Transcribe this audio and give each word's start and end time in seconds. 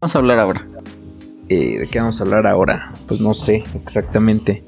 Vamos 0.00 0.16
a 0.16 0.18
hablar 0.18 0.38
ahora. 0.38 0.66
Eh, 1.50 1.80
¿De 1.80 1.86
qué 1.86 1.98
vamos 1.98 2.18
a 2.20 2.24
hablar 2.24 2.46
ahora? 2.46 2.90
Pues 3.06 3.20
no 3.20 3.34
sé 3.34 3.64
exactamente. 3.74 4.64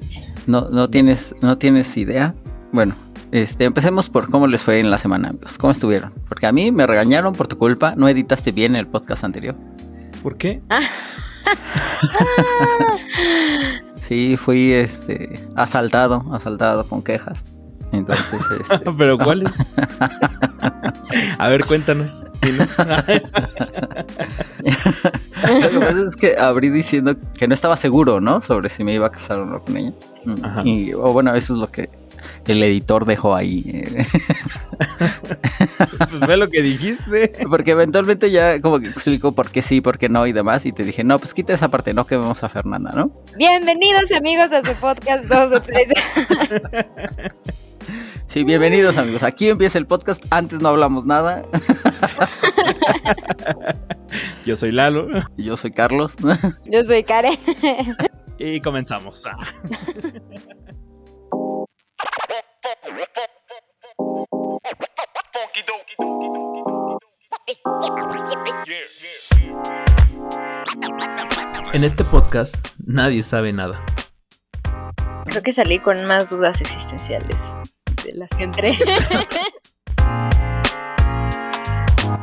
No, 0.47 0.69
no 0.69 0.91
tienes, 0.91 1.35
no 1.41 1.57
tienes 1.57 1.97
idea. 1.97 2.35
Bueno, 2.71 2.95
este, 3.31 3.65
empecemos 3.65 4.11
por 4.11 4.31
cómo 4.31 4.47
les 4.47 4.61
fue 4.61 4.79
en 4.79 4.91
la 4.91 4.99
semana, 4.99 5.31
amigos. 5.31 5.57
¿Cómo 5.57 5.71
estuvieron? 5.71 6.13
Porque 6.29 6.47
a 6.47 6.53
mí 6.53 6.71
me 6.71 6.87
regañaron 6.87 7.33
por 7.33 7.49
tu 7.49 7.57
culpa. 7.57 7.95
No 7.97 8.11
editaste 8.11 8.53
bien 8.53 8.77
el 8.77 8.87
podcast 8.87 9.25
anterior. 9.25 9.55
¿Por 10.23 10.37
qué? 10.37 10.61
sí, 14.03 14.37
fui 14.37 14.73
este 14.73 15.41
asaltado, 15.57 16.27
asaltado 16.35 16.87
con 16.87 17.01
quejas. 17.01 17.43
Entonces, 17.93 18.43
este... 18.71 18.93
¿Pero 18.93 19.17
cuáles? 19.17 19.51
A 21.39 21.49
ver, 21.49 21.65
cuéntanos. 21.67 22.25
Lo 25.43 25.71
que 25.71 25.79
pasa 25.81 26.03
es 26.07 26.17
que 26.17 26.37
abrí 26.39 26.71
diciendo 26.71 27.17
que 27.37 27.49
no 27.49 27.55
estaba 27.55 27.77
seguro, 27.77 28.21
¿no? 28.21 28.43
Sobre 28.43 28.71
si 28.71 28.85
me 28.85 28.95
iba 28.95 29.07
a 29.07 29.11
casar 29.11 29.41
o 29.41 29.47
no 29.47 29.63
con 29.63 29.77
ella. 29.77 29.93
Y, 30.65 30.93
o 30.93 31.13
bueno, 31.13 31.35
eso 31.35 31.55
es 31.55 31.59
lo 31.59 31.67
que 31.69 31.91
el 32.47 32.63
editor 32.63 33.05
dejó 33.05 33.35
ahí. 33.35 33.65
Eh. 33.67 34.07
pues 36.11 36.21
ve 36.27 36.37
lo 36.37 36.49
que 36.49 36.63
dijiste. 36.63 37.33
Porque 37.49 37.73
eventualmente 37.73 38.31
ya 38.31 38.61
como 38.61 38.81
que 38.81 38.89
explicó 38.89 39.33
por 39.33 39.51
qué 39.51 39.63
sí, 39.63 39.81
por 39.81 39.99
qué 39.99 40.09
no 40.09 40.27
y 40.27 40.33
demás. 40.33 40.67
Y 40.67 40.73
te 40.73 40.85
dije, 40.85 41.05
no, 41.05 41.19
pues 41.19 41.35
quita 41.35 41.53
esa 41.53 41.69
parte, 41.69 41.95
no 41.95 42.07
que 42.07 42.17
vemos 42.17 42.43
a 42.43 42.49
Fernanda, 42.49 42.93
¿no? 42.95 43.13
Bienvenidos 43.37 44.13
amigos 44.13 44.53
a 44.53 44.65
su 44.65 44.75
podcast 44.75 45.25
2 45.25 45.53
o 45.53 45.63
3. 45.63 45.89
Sí, 48.27 48.45
bienvenidos 48.45 48.97
amigos. 48.97 49.23
Aquí 49.25 49.51
empieza 49.51 49.77
el 49.77 49.87
podcast. 49.87 50.25
Antes 50.31 50.61
no 50.61 50.69
hablamos 50.69 51.05
nada. 51.05 51.43
Yo 54.45 54.57
soy 54.57 54.73
Lalo. 54.73 55.09
Yo 55.37 55.57
soy 55.57 55.71
Carlos. 55.71 56.15
Yo 56.65 56.85
soy 56.85 57.03
Karen. 57.05 57.39
Y 58.39 58.61
comenzamos. 58.61 59.25
En 71.73 71.85
este 71.85 72.05
podcast 72.05 72.57
nadie 72.85 73.23
sabe 73.23 73.53
nada. 73.53 73.85
Creo 75.27 75.43
que 75.43 75.53
salí 75.53 75.79
con 75.79 76.05
más 76.07 76.29
dudas 76.31 76.61
existenciales 76.61 77.41
de 78.05 78.13
las 78.15 78.29
que 78.31 78.45
entré. 78.45 78.77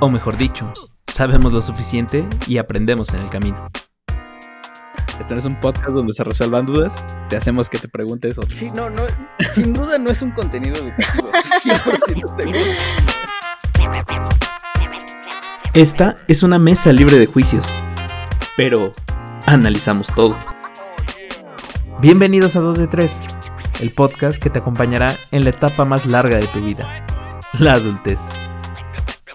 o 0.02 0.10
mejor 0.10 0.38
dicho, 0.38 0.72
sabemos 1.20 1.52
lo 1.52 1.62
suficiente 1.62 2.26
y 2.48 2.60
aprendemos 2.60 3.10
en 3.10 3.18
el 3.18 3.30
camino. 3.30 3.70
Este 5.20 5.34
no 5.34 5.40
es 5.40 5.44
un 5.44 5.60
podcast 5.60 5.90
donde 5.90 6.14
se 6.14 6.24
resuelvan 6.24 6.66
dudas, 6.66 7.04
te 7.28 7.36
hacemos 7.36 7.70
que 7.70 7.78
te 7.78 7.90
preguntes 7.90 8.38
otras. 8.38 8.54
Sí, 8.54 8.72
no, 8.74 8.90
no, 8.90 9.04
sin 9.38 9.74
duda 9.74 9.98
no 9.98 10.12
es 10.12 10.22
un 10.22 10.32
contenido 10.32 10.78
educativo. 10.78 11.30
Esta 15.74 16.20
es 16.30 16.42
una 16.42 16.58
mesa 16.58 16.94
libre 16.94 17.20
de 17.20 17.26
juicios, 17.26 17.68
pero 18.56 18.94
analizamos 19.46 20.08
todo. 20.16 20.38
Bienvenidos 22.00 22.56
a 22.56 22.62
2 22.62 22.78
de 22.78 22.88
3, 22.88 23.20
el 23.82 23.92
podcast 23.92 24.42
que 24.42 24.50
te 24.50 24.60
acompañará 24.60 25.18
en 25.32 25.44
la 25.44 25.50
etapa 25.50 25.84
más 25.84 26.06
larga 26.06 26.38
de 26.38 26.48
tu 26.48 26.64
vida, 26.64 27.06
la 27.60 27.74
adultez. 27.74 28.22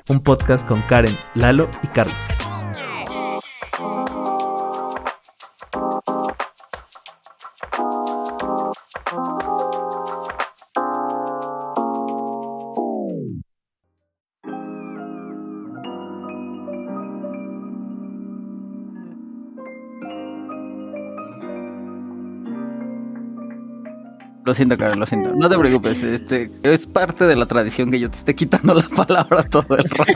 Un 0.07 0.21
podcast 0.21 0.69
con 0.69 0.83
Karen, 0.83 1.17
Lalo 1.35 1.71
y 1.83 1.87
Carlos. 1.87 2.15
Lo 24.45 24.53
siento, 24.53 24.77
Karen, 24.77 25.01
lo 25.01 25.07
siento. 25.07 25.33
No 25.35 25.49
te 25.49 25.59
preocupes, 25.59 26.03
este 26.03 26.51
es 26.63 26.87
parte 26.87 27.25
de 27.25 27.35
la 27.35 27.47
tradición 27.47 27.91
que 27.91 27.99
yo 27.99 28.11
te 28.11 28.19
esté 28.19 28.35
quitando 28.35 28.75
la 28.75 28.87
palabra 29.07 29.43
todo 29.45 29.77
el 29.77 29.85
rato. 29.85 30.13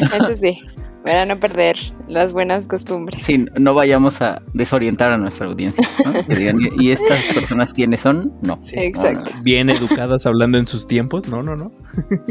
Eso 0.16 0.34
sí, 0.34 0.60
para 1.04 1.26
no 1.26 1.38
perder 1.38 1.76
las 2.08 2.32
buenas 2.32 2.66
costumbres. 2.66 3.22
Sí, 3.22 3.44
no 3.58 3.74
vayamos 3.74 4.22
a 4.22 4.40
desorientar 4.54 5.10
a 5.10 5.18
nuestra 5.18 5.46
audiencia. 5.46 5.86
Que 6.26 6.34
digan, 6.34 6.56
¿y 6.78 6.90
estas 6.90 7.22
personas 7.34 7.74
quiénes 7.74 8.00
son? 8.00 8.32
No. 8.40 8.58
Exacto. 8.72 9.30
Bien 9.42 9.68
educadas 9.68 10.24
hablando 10.24 10.56
en 10.56 10.66
sus 10.66 10.86
tiempos. 10.86 11.28
No, 11.28 11.42
no, 11.42 11.56
no. 11.56 11.70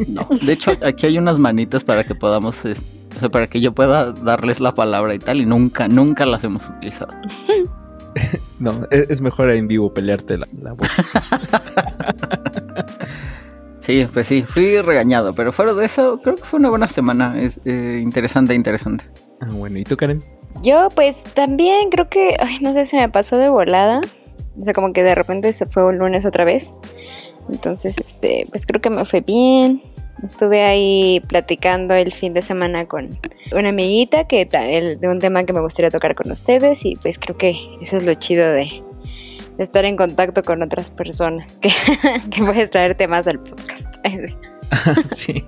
No. 0.07 0.27
De 0.41 0.53
hecho, 0.53 0.71
aquí 0.83 1.05
hay 1.05 1.19
unas 1.19 1.37
manitas 1.37 1.83
para 1.83 2.03
que 2.03 2.15
podamos, 2.15 2.65
o 2.65 3.19
sea, 3.19 3.29
para 3.29 3.45
que 3.45 3.61
yo 3.61 3.73
pueda 3.73 4.11
darles 4.11 4.59
la 4.59 4.73
palabra 4.73 5.13
y 5.13 5.19
tal, 5.19 5.41
y 5.41 5.45
nunca, 5.45 5.87
nunca 5.87 6.25
las 6.25 6.43
hemos 6.43 6.67
utilizado. 6.69 7.13
No, 8.63 8.87
e-, 8.91 9.07
es, 9.09 9.19
mejor 9.19 9.49
en 9.49 9.67
vivo 9.67 9.93
pelearte 9.93 10.37
la, 10.37 10.47
voz. 10.71 10.87
sí, 13.81 14.07
pues 14.13 14.25
sí, 14.25 14.43
fui 14.43 14.79
regañado, 14.79 15.33
pero 15.33 15.51
fuera 15.51 15.73
de 15.73 15.85
eso, 15.85 16.17
creo 16.23 16.35
que 16.35 16.45
fue 16.45 16.61
una 16.61 16.69
buena 16.69 16.87
semana. 16.87 17.37
Es 17.37 17.59
eh, 17.65 17.99
interesante, 18.01 18.55
interesante. 18.55 19.03
Ah, 19.41 19.47
bueno, 19.51 19.79
¿y 19.79 19.83
tú, 19.83 19.97
Karen? 19.97 20.23
Yo, 20.61 20.87
pues 20.95 21.25
también 21.25 21.89
creo 21.89 22.07
que, 22.07 22.37
ay, 22.39 22.59
no 22.61 22.71
sé 22.71 22.85
si 22.85 22.95
me 22.95 23.09
pasó 23.09 23.37
de 23.37 23.49
volada. 23.49 23.99
O 24.57 24.63
sea, 24.63 24.73
como 24.73 24.93
que 24.93 25.03
de 25.03 25.13
repente 25.13 25.51
se 25.51 25.65
fue 25.65 25.85
un 25.85 25.97
lunes 25.97 26.25
otra 26.25 26.45
vez. 26.45 26.73
Entonces, 27.49 27.97
este, 27.97 28.47
pues 28.49 28.65
creo 28.65 28.79
que 28.79 28.89
me 28.89 29.03
fue 29.03 29.19
bien. 29.19 29.81
Estuve 30.21 30.63
ahí 30.63 31.21
platicando 31.27 31.93
el 31.95 32.11
fin 32.13 32.33
de 32.33 32.41
semana 32.41 32.85
con 32.85 33.17
una 33.51 33.69
amiguita 33.69 34.25
que 34.25 34.45
de 34.45 35.07
un 35.07 35.19
tema 35.19 35.43
que 35.43 35.53
me 35.53 35.61
gustaría 35.61 35.89
tocar 35.89 36.15
con 36.15 36.31
ustedes 36.31 36.85
y 36.85 36.95
pues 36.97 37.17
creo 37.17 37.37
que 37.37 37.55
eso 37.81 37.97
es 37.97 38.05
lo 38.05 38.13
chido 38.13 38.45
de, 38.51 38.83
estar 39.57 39.85
en 39.85 39.95
contacto 39.95 40.43
con 40.43 40.61
otras 40.61 40.91
personas, 40.91 41.57
que, 41.59 41.69
que 42.29 42.43
puedes 42.43 42.71
traer 42.71 42.95
temas 42.95 43.27
al 43.27 43.39
podcast. 43.39 43.93
sí. 45.15 45.43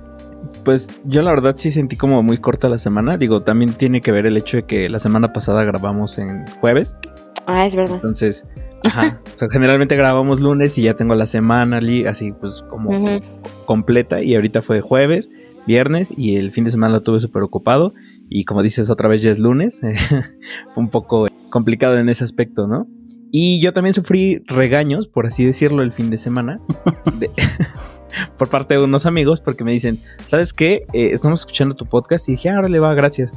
Pues 0.64 0.90
yo 1.04 1.22
la 1.22 1.32
verdad 1.32 1.56
sí 1.56 1.70
sentí 1.70 1.96
como 1.96 2.24
muy 2.24 2.40
corta 2.40 2.70
la 2.70 2.80
semana. 2.80 3.18
Digo, 3.18 3.44
también 3.44 3.74
tiene 3.74 4.02
que 4.02 4.12
ver 4.12 4.26
el 4.26 4.36
hecho 4.36 4.58
de 4.58 4.64
que 4.64 4.90
la 4.90 5.00
semana 5.00 5.32
pasada 5.32 5.64
grabamos 5.64 6.18
en 6.18 6.46
jueves. 6.60 6.96
Ah, 7.46 7.66
es 7.66 7.76
verdad. 7.76 7.96
Entonces, 7.96 8.48
ajá. 8.86 9.22
o 9.36 9.38
sea, 9.38 9.48
generalmente 9.50 9.96
grabamos 9.96 10.40
lunes 10.40 10.78
y 10.78 10.84
ya 10.84 10.96
tengo 10.96 11.16
la 11.16 11.26
semana 11.26 11.80
así 12.08 12.32
pues 12.34 12.64
como 12.70 12.90
completa. 13.66 14.22
Y 14.22 14.36
ahorita 14.36 14.62
fue 14.62 14.82
jueves, 14.82 15.30
viernes 15.66 16.14
y 16.16 16.38
el 16.38 16.52
fin 16.52 16.64
de 16.64 16.72
semana 16.72 16.94
lo 16.94 17.02
tuve 17.02 17.20
súper 17.20 17.44
ocupado. 17.44 17.94
Y 18.30 18.46
como 18.46 18.64
dices, 18.64 18.90
otra 18.90 19.08
vez 19.08 19.22
ya 19.22 19.32
es 19.32 19.40
lunes. 19.40 19.82
fue 20.72 20.84
un 20.84 20.90
poco 20.90 21.28
complicado 21.50 21.98
en 21.98 22.10
ese 22.10 22.24
aspecto, 22.24 22.68
¿no? 22.68 22.88
Y 23.32 23.60
yo 23.60 23.74
también 23.74 23.94
sufrí 23.94 24.42
regaños, 24.46 25.08
por 25.08 25.26
así 25.26 25.44
decirlo, 25.46 25.82
el 25.82 25.92
fin 25.92 26.10
de 26.10 26.18
semana. 26.18 26.62
por 28.38 28.50
parte 28.50 28.76
de 28.76 28.84
unos 28.84 29.06
amigos 29.06 29.42
porque 29.42 29.64
me 29.64 29.72
dicen, 29.72 30.00
¿sabes 30.26 30.54
qué? 30.54 30.86
Eh, 30.94 31.10
estamos 31.12 31.42
escuchando 31.42 31.76
tu 31.76 31.86
podcast 31.86 32.30
y 32.30 32.34
dije, 32.34 32.50
ahora 32.50 32.70
le 32.70 32.80
va, 32.80 32.94
gracias. 32.94 33.34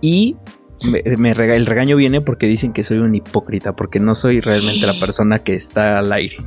Y 0.00 0.36
me, 0.82 1.30
el 1.30 1.66
regaño 1.66 1.96
viene 1.96 2.20
porque 2.20 2.46
dicen 2.46 2.72
que 2.72 2.82
soy 2.82 2.98
un 2.98 3.14
hipócrita, 3.14 3.74
porque 3.74 4.00
no 4.00 4.14
soy 4.14 4.40
realmente 4.40 4.86
la 4.86 4.98
persona 4.98 5.38
que 5.38 5.54
está 5.54 5.98
al 5.98 6.12
aire. 6.12 6.38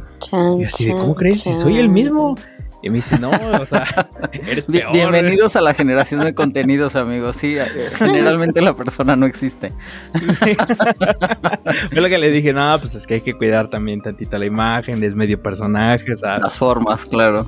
y 0.59 0.63
así 0.63 0.85
de, 0.85 0.91
¿cómo 0.93 1.15
crees? 1.15 1.41
Si 1.41 1.53
soy 1.53 1.77
el 1.79 1.89
mismo. 1.89 2.35
Y 2.83 2.89
me 2.89 2.97
dice, 2.97 3.17
no, 3.17 3.31
o 3.31 3.65
sea, 3.65 3.83
eres 4.47 4.65
peor. 4.65 4.93
Bienvenidos 4.93 5.55
a 5.55 5.61
la 5.61 5.73
generación 5.73 6.23
de 6.23 6.35
contenidos, 6.35 6.95
amigos. 6.95 7.35
Sí, 7.35 7.57
eh, 7.57 7.65
generalmente 7.97 8.61
la 8.61 8.75
persona 8.75 9.15
no 9.15 9.25
existe. 9.25 9.73
Fue 11.89 12.01
lo 12.01 12.07
que 12.07 12.19
le 12.19 12.29
dije, 12.29 12.53
no, 12.53 12.77
pues 12.79 12.93
es 12.93 13.07
que 13.07 13.15
hay 13.15 13.21
que 13.21 13.33
cuidar 13.33 13.69
también 13.69 14.01
tantito 14.01 14.37
la 14.37 14.45
imagen, 14.45 15.03
es 15.03 15.15
medio 15.15 15.41
personaje, 15.41 16.05
Las 16.21 16.55
formas, 16.55 17.05
claro. 17.05 17.47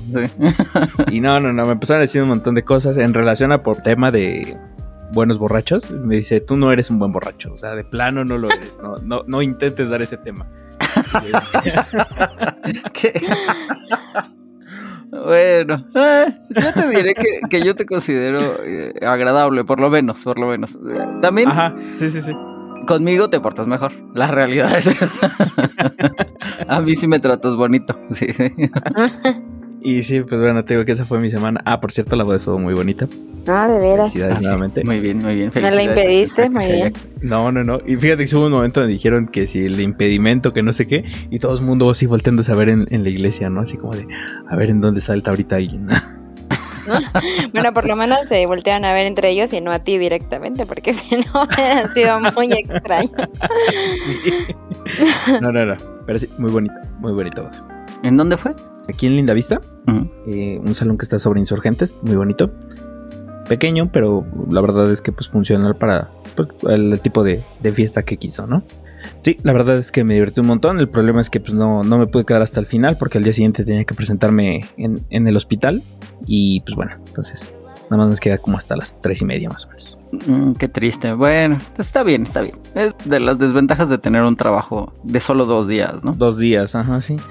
Y 1.12 1.20
no, 1.20 1.38
no, 1.38 1.52
no, 1.52 1.64
me 1.64 1.72
empezaron 1.72 2.00
a 2.00 2.02
decir 2.02 2.22
un 2.22 2.30
montón 2.30 2.56
de 2.56 2.64
cosas 2.64 2.98
en 2.98 3.14
relación 3.14 3.52
a 3.52 3.62
por 3.62 3.76
tema 3.82 4.10
de, 4.10 4.56
buenos 5.12 5.38
borrachos, 5.38 5.90
me 5.90 6.16
dice, 6.16 6.40
tú 6.40 6.56
no 6.56 6.72
eres 6.72 6.90
un 6.90 6.98
buen 6.98 7.12
borracho, 7.12 7.52
o 7.52 7.56
sea, 7.56 7.74
de 7.74 7.84
plano 7.84 8.24
no 8.24 8.38
lo 8.38 8.50
eres, 8.50 8.78
no, 8.82 8.96
no, 8.98 9.22
no 9.26 9.42
intentes 9.42 9.90
dar 9.90 10.02
ese 10.02 10.16
tema. 10.16 10.48
bueno, 15.10 15.86
eh, 15.94 16.26
yo 16.50 16.72
te 16.72 16.88
diré 16.88 17.14
que, 17.48 17.62
yo 17.62 17.74
te 17.74 17.86
considero 17.86 18.62
eh, 18.64 18.94
agradable, 19.02 19.64
por 19.64 19.80
lo 19.80 19.90
menos, 19.90 20.22
por 20.22 20.38
lo 20.38 20.48
menos. 20.48 20.78
También. 21.20 21.48
Ajá, 21.48 21.74
sí, 21.92 22.10
sí, 22.10 22.22
sí. 22.22 22.32
Conmigo 22.86 23.28
te 23.28 23.40
portas 23.40 23.66
mejor. 23.66 23.92
La 24.14 24.28
realidad 24.28 24.74
es 24.76 24.86
esa. 24.86 25.30
A 26.68 26.80
mí 26.80 26.96
sí 26.96 27.06
me 27.06 27.18
tratas 27.18 27.56
bonito. 27.56 27.98
Sí, 28.12 28.32
sí. 28.32 28.48
Y 29.82 30.02
sí, 30.02 30.20
pues 30.20 30.40
bueno, 30.40 30.64
te 30.64 30.74
digo 30.74 30.84
que 30.84 30.92
esa 30.92 31.06
fue 31.06 31.18
mi 31.20 31.30
semana. 31.30 31.60
Ah, 31.64 31.80
por 31.80 31.90
cierto, 31.92 32.14
la 32.16 32.24
boda 32.24 32.36
estuvo 32.36 32.58
muy 32.58 32.74
bonita. 32.74 33.06
Ah, 33.48 33.66
de 33.68 33.80
veras. 33.80 34.12
Felicidades 34.12 34.36
Ah, 34.36 34.40
sí. 34.40 34.44
nuevamente. 34.44 34.84
Muy 34.84 35.00
bien, 35.00 35.18
muy 35.18 35.34
bien. 35.34 35.50
No 35.54 35.70
la 35.70 35.82
impediste, 35.82 36.50
muy 36.50 36.64
haya- 36.64 36.74
bien. 36.74 36.92
No, 37.22 37.50
no, 37.50 37.64
no. 37.64 37.78
Y 37.86 37.96
fíjate 37.96 38.26
que 38.26 38.36
hubo 38.36 38.46
un 38.46 38.52
momento 38.52 38.80
donde 38.80 38.92
dijeron 38.92 39.26
que 39.26 39.46
si 39.46 39.64
el 39.64 39.80
impedimento, 39.80 40.52
que 40.52 40.62
no 40.62 40.72
sé 40.74 40.86
qué, 40.86 41.04
y 41.30 41.38
todo 41.38 41.56
el 41.56 41.62
mundo 41.64 41.88
así 41.90 42.04
volteándose 42.06 42.52
a 42.52 42.56
ver 42.56 42.68
en, 42.68 42.86
en 42.90 43.02
la 43.02 43.08
iglesia, 43.08 43.48
¿no? 43.48 43.62
Así 43.62 43.78
como 43.78 43.94
de, 43.94 44.06
a 44.48 44.56
ver 44.56 44.68
en 44.70 44.80
dónde 44.82 45.00
salta 45.00 45.30
ahorita 45.30 45.56
alguien. 45.56 45.86
Bueno, 47.52 47.72
por 47.72 47.86
lo 47.86 47.94
menos 47.94 48.26
se 48.26 48.44
voltean 48.46 48.84
a 48.84 48.92
ver 48.92 49.06
entre 49.06 49.30
ellos 49.30 49.52
y 49.52 49.60
no 49.60 49.70
a 49.70 49.80
ti 49.80 49.96
directamente, 49.98 50.66
porque 50.66 50.92
si 50.94 51.14
no 51.16 51.44
hubiera 51.44 51.86
sido 51.88 52.18
muy 52.34 52.52
extraño. 52.52 53.10
no, 55.40 55.52
no, 55.52 55.64
no. 55.66 55.76
Pero 56.06 56.18
sí, 56.18 56.28
muy 56.38 56.50
bonito, 56.50 56.74
muy 56.98 57.12
bonito. 57.12 57.48
¿En 58.02 58.16
dónde 58.16 58.36
fue? 58.36 58.52
Aquí 58.90 59.06
en 59.06 59.16
Linda 59.16 59.34
Vista, 59.34 59.60
Ujú. 59.86 60.10
eh, 60.26 60.60
un 60.64 60.74
salón 60.74 60.98
que 60.98 61.04
está 61.04 61.18
sobre 61.18 61.40
insurgentes, 61.40 61.96
muy 62.02 62.16
bonito. 62.16 62.50
Pequeño, 63.48 63.90
pero 63.92 64.24
la 64.48 64.60
verdad 64.60 64.90
es 64.92 65.00
que 65.02 65.10
pues 65.10 65.28
funcional 65.28 65.74
para 65.76 66.10
pues, 66.36 66.48
el 66.68 67.00
tipo 67.00 67.24
de, 67.24 67.42
de 67.60 67.72
fiesta 67.72 68.04
que 68.04 68.16
quiso, 68.16 68.46
¿no? 68.46 68.62
Sí, 69.22 69.38
la 69.42 69.52
verdad 69.52 69.76
es 69.78 69.90
que 69.90 70.04
me 70.04 70.14
divertí 70.14 70.40
un 70.40 70.46
montón. 70.46 70.78
El 70.78 70.88
problema 70.88 71.20
es 71.20 71.30
que 71.30 71.40
pues 71.40 71.54
no, 71.54 71.82
no 71.82 71.98
me 71.98 72.06
pude 72.06 72.24
quedar 72.24 72.42
hasta 72.42 72.60
el 72.60 72.66
final 72.66 72.96
porque 72.96 73.18
al 73.18 73.24
día 73.24 73.32
siguiente 73.32 73.64
tenía 73.64 73.84
que 73.84 73.94
presentarme 73.94 74.66
en, 74.76 75.04
en 75.10 75.26
el 75.26 75.36
hospital. 75.36 75.82
Y 76.26 76.60
pues 76.60 76.76
bueno, 76.76 76.92
entonces 77.06 77.52
nada 77.90 77.96
más 78.04 78.10
nos 78.10 78.20
queda 78.20 78.38
como 78.38 78.56
hasta 78.56 78.76
las 78.76 79.00
tres 79.00 79.20
y 79.22 79.24
media 79.24 79.48
más 79.48 79.64
o 79.64 79.68
menos. 79.70 79.98
Mm, 80.28 80.52
qué 80.52 80.68
triste. 80.68 81.12
Bueno, 81.14 81.58
está 81.76 82.02
bien, 82.04 82.22
está 82.24 82.42
bien. 82.42 82.54
Es 82.74 82.92
de 83.04 83.18
las 83.18 83.38
desventajas 83.38 83.88
de 83.88 83.98
tener 83.98 84.22
un 84.22 84.36
trabajo 84.36 84.92
de 85.02 85.18
solo 85.18 85.44
dos 85.44 85.66
días, 85.66 86.04
¿no? 86.04 86.12
Dos 86.12 86.38
días, 86.38 86.74
ajá, 86.76 87.00
sí. 87.00 87.16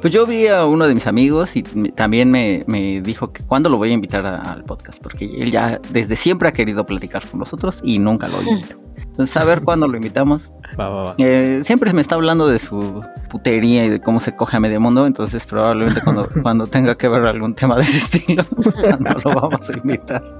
Pues 0.00 0.12
yo 0.12 0.26
vi 0.26 0.46
a 0.46 0.64
uno 0.66 0.86
de 0.86 0.94
mis 0.94 1.06
amigos 1.06 1.56
y 1.56 1.62
también 1.62 2.30
me, 2.30 2.64
me 2.68 3.00
dijo 3.00 3.32
que 3.32 3.42
cuándo 3.42 3.68
lo 3.68 3.78
voy 3.78 3.90
a 3.90 3.94
invitar 3.94 4.24
a- 4.26 4.36
al 4.52 4.64
podcast, 4.64 5.02
porque 5.02 5.24
él 5.24 5.50
ya 5.50 5.80
desde 5.90 6.14
siempre 6.16 6.48
ha 6.48 6.52
querido 6.52 6.86
platicar 6.86 7.26
con 7.28 7.40
nosotros 7.40 7.80
y 7.82 7.98
nunca 7.98 8.28
lo 8.28 8.40
invito. 8.42 8.76
Entonces, 8.96 9.36
a 9.36 9.44
ver 9.44 9.62
cuándo 9.62 9.88
lo 9.88 9.96
invitamos. 9.96 10.52
Va, 10.78 10.88
va, 10.90 11.04
va. 11.06 11.14
Eh, 11.18 11.62
siempre 11.64 11.92
me 11.92 12.00
está 12.00 12.14
hablando 12.14 12.46
de 12.46 12.60
su 12.60 13.02
putería 13.28 13.84
y 13.84 13.88
de 13.88 14.00
cómo 14.00 14.20
se 14.20 14.36
coge 14.36 14.56
a 14.56 14.60
medio 14.60 14.80
mundo, 14.80 15.04
entonces 15.06 15.44
probablemente 15.44 16.00
cuando, 16.00 16.28
cuando 16.42 16.66
tenga 16.68 16.94
que 16.94 17.08
ver 17.08 17.24
algún 17.26 17.54
tema 17.56 17.74
de 17.74 17.82
ese 17.82 17.98
estilo, 17.98 18.44
no 19.00 19.10
lo 19.24 19.34
vamos 19.40 19.68
a 19.68 19.72
invitar. 19.76 20.38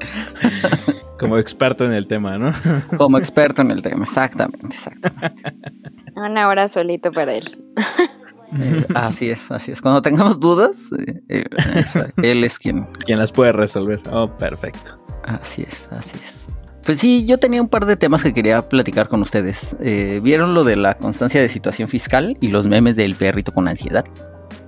Como 1.19 1.37
experto 1.38 1.84
en 1.84 1.93
el 1.93 2.06
tema, 2.06 2.38
¿no? 2.38 2.52
Como 2.96 3.19
experto 3.19 3.62
en 3.62 3.72
el 3.72 3.82
tema, 3.82 4.04
exactamente, 4.04 4.69
exactamente. 4.69 5.43
Una 6.14 6.46
hora 6.49 6.69
solito 6.69 7.11
para 7.11 7.34
él. 7.34 7.44
Eh, 8.61 8.87
así 8.95 9.31
es, 9.31 9.50
así 9.50 9.73
es. 9.73 9.83
Cuando 9.83 10.00
tengamos 10.03 10.39
dudas, 10.41 10.77
eh, 10.99 11.21
eh, 11.29 11.45
esa- 11.77 12.11
él 12.23 12.45
es 12.45 12.59
quien, 12.59 12.85
Quien 13.05 13.19
las 13.19 13.33
puede 13.33 13.53
resolver. 13.53 14.00
Oh, 14.12 14.29
perfecto. 14.37 14.99
Así 15.25 15.65
es, 15.69 15.89
así 15.93 16.17
es. 16.23 16.47
Pues 16.85 16.99
sí, 16.99 17.27
yo 17.27 17.39
tenía 17.39 17.61
un 17.61 17.69
par 17.69 17.85
de 17.85 17.97
temas 17.97 18.23
que 18.23 18.33
quería 18.33 18.67
platicar 18.67 19.09
con 19.09 19.21
ustedes. 19.21 19.77
Eh, 19.81 20.21
¿Vieron 20.23 20.55
lo 20.55 20.65
de 20.65 20.77
la 20.77 20.97
constancia 20.97 21.41
de 21.43 21.50
situación 21.50 21.89
fiscal 21.89 22.39
y 22.41 22.49
los 22.49 22.67
memes 22.67 22.97
del 22.97 23.15
perrito 23.15 23.53
con 23.53 23.69
ansiedad? 23.69 24.05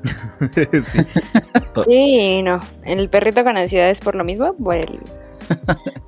sí. 0.82 0.98
Sí, 1.88 2.42
no. 2.42 2.60
¿El 2.84 3.08
perrito 3.08 3.42
con 3.44 3.56
ansiedad 3.56 3.88
es 3.90 4.00
por 4.00 4.14
lo 4.16 4.24
mismo? 4.24 4.54
¿Por 4.54 4.74
el- 4.76 5.00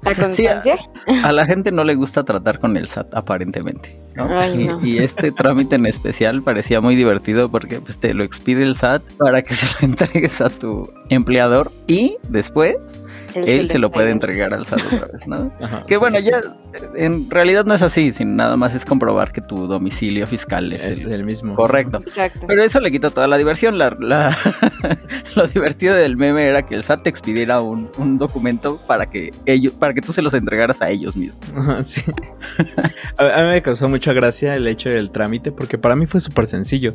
la 0.03 0.15
constancia? 0.19 0.77
A 1.23 1.33
la 1.33 1.47
gente 1.47 1.71
no 1.71 1.85
le 1.85 1.95
gusta 1.95 2.25
tratar 2.25 2.59
con 2.59 2.77
el 2.77 2.89
SAT, 2.89 3.15
aparentemente. 3.15 3.99
¿no? 4.15 4.27
Ay, 4.29 4.71
y, 4.83 4.91
y 4.91 4.99
este 4.99 5.33
trámite 5.33 5.77
en 5.77 5.87
especial 5.87 6.43
parecía 6.43 6.81
muy 6.81 6.95
divertido 6.95 7.51
porque 7.51 7.81
pues, 7.81 7.99
te 7.99 8.15
lo 8.15 8.25
expide 8.25 8.63
el 8.63 8.75
SAT 8.75 9.03
para 9.19 9.43
que 9.43 9.55
se 9.55 9.67
lo 9.67 9.93
entregues 9.93 10.41
a 10.41 10.51
tu 10.51 10.93
empleador 11.09 11.73
y 11.87 12.17
después 12.29 12.77
él 13.35 13.69
se 13.69 13.79
lo 13.79 13.91
puede 13.91 14.11
entrega. 14.11 14.47
entregar 14.47 14.55
al 14.59 14.65
SAT 14.67 14.93
otra 14.95 15.09
vez, 15.13 15.27
¿no? 15.27 15.53
Ajá, 15.61 15.85
Que 15.87 15.95
sí. 15.95 16.01
bueno, 16.01 16.19
ya 16.19 16.41
en 16.97 17.29
realidad 17.31 17.65
no 17.65 17.75
es 17.75 17.83
así, 17.83 18.13
sino 18.13 18.33
nada 18.35 18.57
más 18.57 18.75
es 18.75 18.85
comprobar 18.85 19.33
que 19.33 19.41
tu 19.41 19.67
domicilio 19.67 20.27
fiscal 20.27 20.73
es, 20.73 20.83
Es 20.85 21.03
el 21.05 21.13
el 21.13 21.25
mismo. 21.25 21.55
correcto. 21.55 21.99
Exacto. 21.99 22.47
Pero 22.47 22.63
eso 22.63 22.81
le 22.81 22.91
quita 22.91 23.11
toda 23.11 23.27
la 23.27 23.37
diversión. 23.39 23.79
La, 23.79 23.97
la- 24.01 24.37
lo 25.37 25.47
divertido 25.47 25.95
del 25.95 26.17
meme 26.17 26.45
era 26.47 26.63
que 26.63 26.75
el 26.75 26.83
SAT 26.83 27.05
te 27.05 27.11
expidiera 27.11 27.61
un, 27.61 27.91
un 27.99 28.19
documento 28.19 28.81
para 28.87 29.07
que 29.11 29.33
ellos, 29.47 29.73
para 29.73 29.95
que 29.95 30.01
tú 30.03 30.13
se 30.13 30.23
los 30.23 30.35
entregaras 30.35 30.83
a 30.83 30.91
ellos 30.91 31.17
mismos. 31.17 31.45
Ajá, 31.57 31.83
sí. 31.83 32.03
A, 33.17 33.41
a 33.41 33.43
mí 33.45 33.49
me 33.49 33.63
causó 33.63 33.89
mucha 33.89 34.13
gracia 34.13 34.57
el 34.57 34.67
hecho 34.67 34.89
del 34.89 35.11
trámite 35.11 35.53
porque 35.53 35.79
para 35.79 35.97
mí 35.97 36.07
fue 36.07 36.21
súper 36.21 36.47
sencillo. 36.47 36.95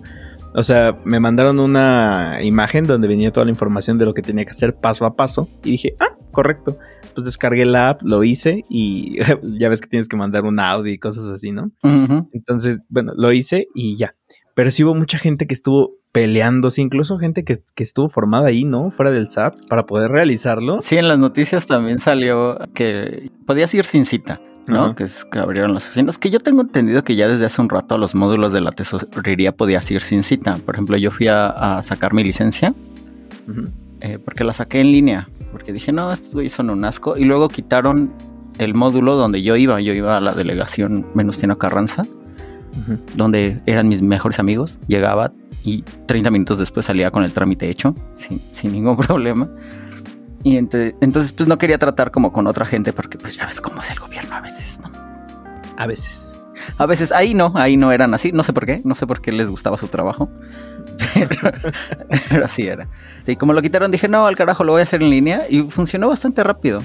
O 0.54 0.63
sea, 0.63 0.98
me 1.04 1.19
mandaron 1.19 1.60
una 1.60 2.40
imagen 2.42 2.86
donde 2.86 3.07
venía 3.07 3.31
toda 3.31 3.45
la 3.45 3.51
información 3.51 3.98
de 3.98 4.06
lo 4.06 4.13
que 4.13 4.22
tenía 4.22 4.44
que 4.45 4.51
hacer 4.51 4.74
paso 4.75 5.06
a 5.06 5.16
paso 5.16 5.48
y 5.63 5.72
dije, 5.72 5.95
ah, 6.00 6.16
correcto. 6.38 6.78
Pues 7.16 7.25
descargué 7.25 7.66
la 7.66 7.89
app, 7.89 8.04
lo 8.04 8.24
hice 8.24 8.63
y 8.69 9.18
ya 9.60 9.69
ves 9.69 9.81
que 9.81 9.88
tienes 9.88 10.07
que 10.07 10.18
mandar 10.18 10.45
un 10.45 10.60
audio 10.60 10.94
y 10.94 11.00
cosas 11.00 11.25
así, 11.31 11.51
¿no? 11.51 11.72
Entonces, 12.31 12.81
bueno, 12.89 13.13
lo 13.16 13.31
hice 13.31 13.66
y 13.74 13.98
ya. 13.98 14.13
Pero 14.54 14.72
sí 14.72 14.84
hubo 14.84 14.94
mucha 14.94 15.18
gente 15.18 15.48
que 15.48 15.56
estuvo 15.56 15.95
peleándose, 16.12 16.84
incluso 16.84 17.18
gente 17.18 17.44
que, 17.44 17.63
que 17.74 17.84
estuvo 17.84 18.07
formada 18.07 18.50
ahí, 18.50 18.66
¿no? 18.66 18.92
Fuera 18.92 19.10
del 19.10 19.28
SAP 19.28 19.56
para 19.68 19.88
poder 19.88 20.12
realizarlo. 20.12 20.80
Sí, 20.84 20.98
en 20.98 21.07
las 21.07 21.18
noticias 21.18 21.66
también 21.66 21.98
salió 21.98 22.60
que 22.75 23.31
podías 23.48 23.74
ir 23.74 23.86
sin 23.86 24.06
cita. 24.06 24.40
¿no? 24.68 24.95
Que 24.95 25.06
es 25.06 25.25
que 25.25 25.40
abrieron 25.40 25.74
las 25.74 25.88
oficinas. 25.88 26.19
Que 26.19 26.30
yo 26.30 26.40
tengo 26.40 26.62
entendido 26.62 27.04
que 27.04 27.16
ya 27.16 27.28
desde 27.28 27.45
hace 27.45 27.62
un 27.62 27.69
rato 27.69 27.95
a 27.95 27.98
los 27.98 28.13
módulos 28.13 28.51
de 28.54 28.62
la 28.62 28.72
tesorería 28.72 29.54
podías 29.54 29.90
ir 29.90 30.01
sin 30.01 30.22
cita. 30.22 30.60
Por 30.63 30.75
ejemplo, 30.75 30.98
yo 30.98 31.10
fui 31.10 31.30
a, 31.30 31.78
a 31.78 31.83
sacar 31.83 32.13
mi 32.13 32.24
licencia 32.24 32.75
eh, 34.01 34.19
porque 34.24 34.44
la 34.44 34.54
saqué 34.54 34.80
en 34.80 34.92
línea. 34.92 35.30
Porque 35.57 35.74
dije, 35.74 35.92
no, 35.92 36.12
estos 36.13 36.33
güeyes 36.33 36.54
son 36.54 36.69
un 36.69 36.86
asco. 36.86 37.18
Y 37.18 37.24
luego 37.25 37.50
quitaron 37.50 38.13
el 38.59 38.75
módulo 38.75 39.15
donde 39.15 39.42
yo 39.42 39.56
iba. 39.56 39.81
Yo 39.81 39.94
iba 39.94 40.18
a 40.18 40.21
la 40.21 40.33
delegación 40.33 41.07
Menustiano 41.15 41.57
Carranza, 41.57 42.04
Ujú. 42.04 43.00
donde 43.15 43.62
eran 43.65 43.88
mis 43.89 44.04
mejores 44.04 44.38
amigos. 44.39 44.77
Llegaba 44.88 45.31
y 45.63 45.81
30 46.06 46.30
minutos 46.30 46.59
después 46.59 46.86
salía 46.86 47.09
con 47.09 47.24
el 47.24 47.33
trámite 47.33 47.69
hecho, 47.71 47.95
sin, 48.13 48.39
sin 48.51 48.71
ningún 48.71 48.98
problema. 49.07 49.50
Y 50.44 50.57
ente- 50.57 50.95
entonces, 51.01 51.31
pues 51.33 51.50
no 51.50 51.57
quería 51.57 51.80
tratar 51.80 52.12
como 52.12 52.31
con 52.31 52.45
otra 52.45 52.65
gente, 52.65 52.94
porque 52.94 53.18
pues 53.18 53.36
ya 53.36 53.45
ves 53.48 53.59
cómo 53.59 53.81
es 53.81 53.89
el 53.89 54.00
gobierno 54.00 54.36
a 54.36 54.42
veces, 54.42 54.80
¿no? 54.83 54.92
A 55.75 55.88
veces. 55.88 56.39
A 56.77 56.86
veces 56.86 57.12
ahí 57.12 57.33
no, 57.33 57.51
ahí 57.56 57.77
no 57.77 57.92
eran 57.92 58.13
así, 58.13 58.31
no 58.31 58.44
sé 58.44 58.54
por 58.54 58.65
qué, 58.65 58.81
no 58.86 58.94
sé 58.94 59.07
por 59.07 59.21
qué 59.21 59.31
les 59.31 59.50
gustaba 59.50 59.77
su 59.77 59.88
trabajo, 59.88 60.30
pero, 61.13 61.51
pero 62.30 62.45
así 62.45 62.68
era. 62.68 62.87
Y 63.25 63.35
como 63.35 63.54
lo 63.54 63.61
quitaron 63.61 63.92
dije, 63.92 64.07
no, 64.07 64.25
al 64.25 64.35
carajo, 64.35 64.63
lo 64.63 64.73
voy 64.73 64.81
a 64.81 64.83
hacer 64.83 65.01
en 65.01 65.09
línea 65.09 65.44
y 65.49 65.63
funcionó 65.63 66.07
bastante 66.07 66.44
rápido. 66.44 66.81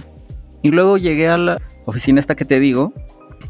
Y 0.62 0.70
luego 0.70 0.96
llegué 0.96 1.28
a 1.28 1.38
la 1.38 1.60
oficina 1.86 2.20
esta 2.20 2.34
que 2.34 2.44
te 2.44 2.60
digo, 2.60 2.92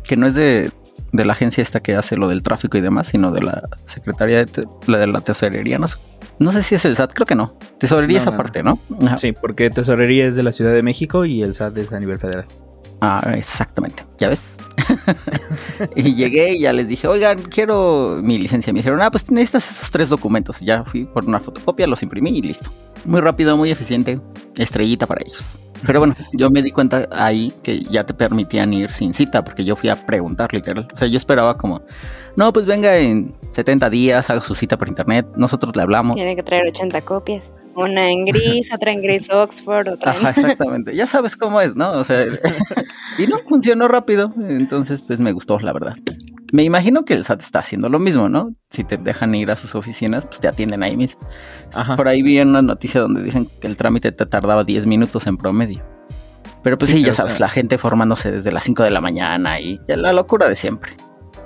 que 0.05 0.17
no 0.17 0.27
es 0.27 0.35
de, 0.35 0.71
de 1.13 1.25
la 1.25 1.33
agencia 1.33 1.63
esta 1.63 1.81
que 1.81 1.95
hace 1.95 2.17
lo 2.17 2.29
del 2.29 2.43
tráfico 2.43 2.79
y 2.79 2.81
demás, 2.81 3.09
sino 3.09 3.31
de 3.31 3.43
la 3.43 3.69
Secretaría 3.87 4.45
de, 4.45 4.67
la 4.87 4.99
de 4.99 5.07
la 5.07 5.21
Tesorería, 5.21 5.79
no 5.79 5.89
sé. 5.89 5.99
No 6.39 6.51
sé 6.51 6.63
si 6.63 6.75
es 6.75 6.85
el 6.85 6.97
SAT, 6.97 7.13
creo 7.13 7.27
que 7.27 7.35
no. 7.35 7.55
Tesorería 7.79 8.19
No, 8.19 8.23
esa 8.23 8.31
no, 8.31 8.37
parte, 8.37 8.63
¿no? 8.63 8.79
Ajá. 9.05 9.19
Sí, 9.19 9.33
porque 9.33 9.71
Tesorería 9.71 10.27
es 10.27 10.35
de 10.35 10.43
la 10.43 10.53
Ciudad 10.53 10.73
de 10.73 10.83
México 10.83 11.25
y 11.25 11.43
el 11.43 11.55
SAT 11.55 11.79
es 11.79 11.93
a 11.93 12.01
nivel 12.01 12.19
federal. 12.19 12.47
Ah, 13.05 13.21
exactamente, 13.35 14.05
ya 14.21 14.29
ves. 14.29 14.59
y 15.97 16.15
llegué 16.15 16.55
y 16.55 16.61
ya 16.61 16.73
les 16.73 16.87
dije, 16.87 17.09
oigan, 17.09 17.43
quiero 17.43 18.21
mi 18.23 18.39
licencia. 18.39 18.73
Me 18.73 18.79
dijeron, 18.79 19.03
ah, 19.03 19.11
pues 19.11 19.29
necesitas 19.29 19.69
esos 19.69 19.91
tres 19.91 20.09
documentos. 20.09 20.61
Ya 20.61 20.85
fui 20.85 21.05
por 21.05 21.25
una 21.25 21.41
fotocopia, 21.41 21.89
los 21.89 22.01
imprimí 22.05 22.31
y 22.31 22.43
listo. 22.43 22.71
Muy 23.05 23.21
rápido, 23.21 23.57
muy 23.57 23.73
eficiente. 23.73 24.21
Estrellita 24.57 25.09
para 25.09 25.21
ellos. 25.27 25.43
Pero 25.85 25.99
bueno, 25.99 26.15
yo 26.35 26.49
me 26.49 26.63
di 26.63 26.71
cuenta 26.71 27.09
ahí 27.11 27.53
que 27.65 27.81
ya 27.81 28.07
te 28.07 28.15
permitían 28.15 28.73
ir 28.73 28.93
sin 28.93 29.15
cita, 29.15 29.43
porque 29.43 29.65
yo 29.65 29.75
fui 29.75 29.89
a 29.89 29.97
preguntar 29.97 30.53
literal. 30.55 30.87
O 30.95 30.97
sea, 30.97 31.09
yo 31.09 31.17
esperaba 31.17 31.57
como, 31.57 31.83
no, 32.37 32.53
pues 32.53 32.67
venga 32.67 32.97
en 32.99 33.35
70 33.51 33.91
días, 33.91 34.31
haga 34.31 34.43
su 34.43 34.55
cita 34.55 34.79
por 34.79 34.87
internet, 34.87 35.27
nosotros 35.35 35.75
le 35.75 35.83
hablamos. 35.83 36.15
Tiene 36.15 36.37
que 36.37 36.45
traer 36.45 36.69
80 36.69 37.01
copias. 37.01 37.53
Una 37.75 38.11
en 38.11 38.25
gris, 38.27 38.71
otra 38.75 38.93
en 38.93 39.03
gris 39.03 39.31
Oxford, 39.31 39.89
otra 39.89 40.13
Ajá, 40.13 40.21
en... 40.21 40.27
exactamente. 40.29 40.95
Ya 40.95 41.07
sabes 41.07 41.37
cómo 41.37 41.61
es, 41.61 41.75
¿no? 41.75 41.93
O 41.93 42.05
sea, 42.05 42.25
y 43.19 43.27
no 43.27 43.39
funcionó 43.39 43.89
rápido. 43.89 44.33
Entonces, 44.49 45.03
pues 45.03 45.21
me 45.21 45.33
gustó, 45.33 45.59
la 45.61 45.73
verdad. 45.73 45.97
Me 46.53 46.65
imagino 46.65 47.05
que 47.07 47.15
el 47.15 47.25
SAT 47.25 47.41
está 47.41 47.61
haciendo 47.61 47.89
lo 47.89 47.99
mismo, 47.99 48.29
¿no? 48.29 48.55
Si 48.69 48.85
te 48.85 48.99
dejan 48.99 49.35
ir 49.35 49.51
a 49.51 49.57
sus 49.57 49.75
oficinas, 49.75 50.27
pues 50.27 50.39
te 50.41 50.49
atienden 50.49 50.83
ahí 50.83 50.99
mismo. 50.99 51.21
Ajá. 51.75 51.97
Por 51.97 52.09
ahí 52.09 52.21
vi 52.23 52.39
una 52.41 52.61
noticia 52.61 53.01
donde 53.01 53.23
dicen 53.23 53.49
que 53.61 53.67
el 53.67 53.79
trámite 53.79 54.13
te 54.13 54.27
tardaba 54.27 54.63
10 54.63 54.85
minutos 54.85 55.27
en 55.27 55.39
promedio. 55.39 55.83
Pero 56.63 56.77
pues 56.77 56.91
sí, 56.91 56.99
Sí, 56.99 57.05
ya 57.05 57.15
sabes, 57.15 57.35
sea- 57.35 57.47
la 57.47 57.49
gente 57.49 57.79
formándose 57.79 58.31
desde 58.31 58.53
las 58.53 58.65
5 58.65 58.83
de 58.83 58.91
la 58.91 59.01
mañana 59.01 59.59
y 59.61 59.81
la 59.89 60.13
locura 60.13 60.47
de 60.49 60.55
siempre. 60.57 60.93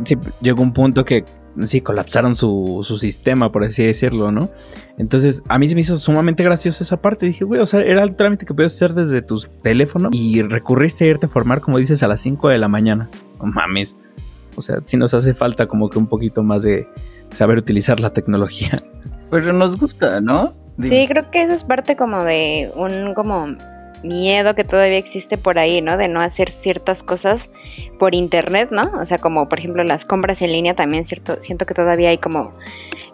Sí, 0.04 0.16
llegó 0.40 0.62
un 0.62 0.72
punto 0.72 1.04
que 1.04 1.24
sí 1.64 1.80
colapsaron 1.80 2.36
su, 2.36 2.80
su 2.82 2.98
sistema, 2.98 3.50
por 3.52 3.64
así 3.64 3.84
decirlo, 3.84 4.30
¿no? 4.30 4.50
Entonces, 4.98 5.42
a 5.48 5.58
mí 5.58 5.68
se 5.68 5.74
me 5.74 5.80
hizo 5.80 5.96
sumamente 5.96 6.42
graciosa 6.42 6.84
esa 6.84 7.00
parte. 7.00 7.26
Dije, 7.26 7.44
güey, 7.44 7.60
o 7.60 7.66
sea, 7.66 7.80
era 7.80 8.02
el 8.02 8.16
trámite 8.16 8.46
que 8.46 8.54
podías 8.54 8.74
hacer 8.74 8.94
desde 8.94 9.22
tu 9.22 9.38
teléfono 9.62 10.10
y 10.12 10.42
recurriste 10.42 11.04
a 11.04 11.08
irte 11.08 11.26
a 11.26 11.28
formar, 11.28 11.60
como 11.60 11.78
dices, 11.78 12.02
a 12.02 12.08
las 12.08 12.20
5 12.20 12.48
de 12.48 12.58
la 12.58 12.68
mañana. 12.68 13.08
No 13.40 13.46
mames. 13.46 13.96
O 14.56 14.62
sea, 14.62 14.80
sí 14.84 14.96
nos 14.96 15.14
hace 15.14 15.34
falta 15.34 15.66
como 15.66 15.90
que 15.90 15.98
un 15.98 16.06
poquito 16.06 16.42
más 16.42 16.62
de 16.62 16.88
saber 17.32 17.58
utilizar 17.58 18.00
la 18.00 18.12
tecnología. 18.12 18.82
Pero 19.30 19.52
nos 19.52 19.78
gusta, 19.78 20.20
¿no? 20.20 20.54
Sí, 20.82 21.06
creo 21.08 21.30
que 21.30 21.42
eso 21.42 21.52
es 21.52 21.64
parte 21.64 21.96
como 21.96 22.22
de 22.22 22.70
un 22.76 23.14
como 23.14 23.56
miedo 24.02 24.54
que 24.54 24.64
todavía 24.64 24.98
existe 24.98 25.38
por 25.38 25.58
ahí, 25.58 25.80
¿no? 25.82 25.96
De 25.96 26.08
no 26.08 26.20
hacer 26.20 26.50
ciertas 26.50 27.02
cosas 27.02 27.50
por 27.98 28.14
internet, 28.14 28.68
¿no? 28.70 28.92
O 29.00 29.06
sea, 29.06 29.18
como 29.18 29.48
por 29.48 29.58
ejemplo 29.58 29.84
las 29.84 30.04
compras 30.04 30.42
en 30.42 30.52
línea 30.52 30.74
también 30.74 31.04
siento 31.06 31.66
que 31.66 31.74
todavía 31.74 32.10
hay 32.10 32.18
como 32.18 32.52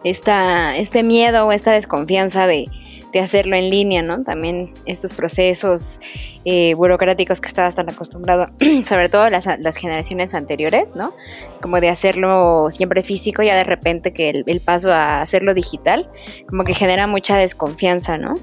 esta, 0.05 0.77
este 0.77 1.03
miedo 1.03 1.47
o 1.47 1.53
esta 1.53 1.73
desconfianza 1.73 2.47
de 2.47 2.69
de 3.13 3.21
hacerlo 3.21 3.57
en 3.57 3.71
línea, 3.71 4.03
¿no? 4.03 4.23
También 4.23 4.73
estos 4.87 5.13
procesos 5.13 6.01
eh, 6.45 6.75
burocráticos 6.75 7.41
que 7.41 7.49
estabas 7.49 7.75
tan 7.75 7.89
acostumbrado, 7.89 8.49
sobre 8.85 9.09
todo 9.09 9.29
las, 9.29 9.47
las, 9.59 9.77
generaciones 9.77 10.35
anteriores, 10.35 10.95
¿no? 10.97 11.13
Como 11.61 11.81
de 11.81 11.89
hacerlo 11.89 12.69
siempre 12.71 13.03
físico, 13.03 13.43
ya 13.43 13.57
de 13.57 13.65
repente 13.65 14.13
que 14.13 14.31
el, 14.31 14.45
el, 14.47 14.61
paso 14.61 14.93
a 14.93 15.21
hacerlo 15.21 15.55
digital, 15.55 16.11
como 16.49 16.65
que 16.65 16.75
genera 16.75 17.07
mucha 17.07 17.37
desconfianza, 17.37 18.17
¿no? 18.17 18.35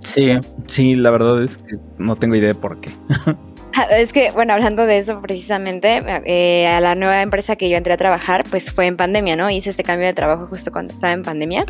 Sí, 0.00 0.32
sí, 0.66 0.94
la 0.94 1.10
verdad 1.10 1.42
es 1.42 1.56
que 1.56 1.76
no 1.98 2.16
tengo 2.16 2.34
idea 2.36 2.48
de 2.48 2.54
por 2.54 2.80
qué. 2.80 2.90
Es 3.90 4.12
que, 4.12 4.30
bueno, 4.30 4.52
hablando 4.52 4.86
de 4.86 4.98
eso 4.98 5.20
precisamente, 5.20 6.02
eh, 6.26 6.66
a 6.66 6.80
la 6.80 6.94
nueva 6.94 7.22
empresa 7.22 7.56
que 7.56 7.68
yo 7.68 7.76
entré 7.76 7.92
a 7.92 7.96
trabajar, 7.96 8.44
pues 8.48 8.70
fue 8.70 8.86
en 8.86 8.96
pandemia, 8.96 9.36
¿no? 9.36 9.50
Hice 9.50 9.70
este 9.70 9.84
cambio 9.84 10.06
de 10.06 10.14
trabajo 10.14 10.46
justo 10.46 10.70
cuando 10.72 10.92
estaba 10.92 11.12
en 11.12 11.22
pandemia 11.22 11.66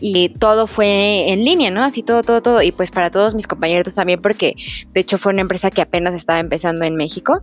y 0.00 0.30
todo 0.30 0.66
fue 0.66 1.32
en 1.32 1.44
línea, 1.44 1.70
¿no? 1.70 1.82
Así 1.82 2.02
todo, 2.02 2.22
todo, 2.22 2.42
todo. 2.42 2.62
Y 2.62 2.72
pues 2.72 2.90
para 2.90 3.10
todos 3.10 3.34
mis 3.34 3.46
compañeros 3.46 3.94
también, 3.94 4.20
porque 4.20 4.54
de 4.92 5.00
hecho 5.00 5.18
fue 5.18 5.32
una 5.32 5.42
empresa 5.42 5.70
que 5.70 5.82
apenas 5.82 6.14
estaba 6.14 6.40
empezando 6.40 6.84
en 6.84 6.96
México. 6.96 7.42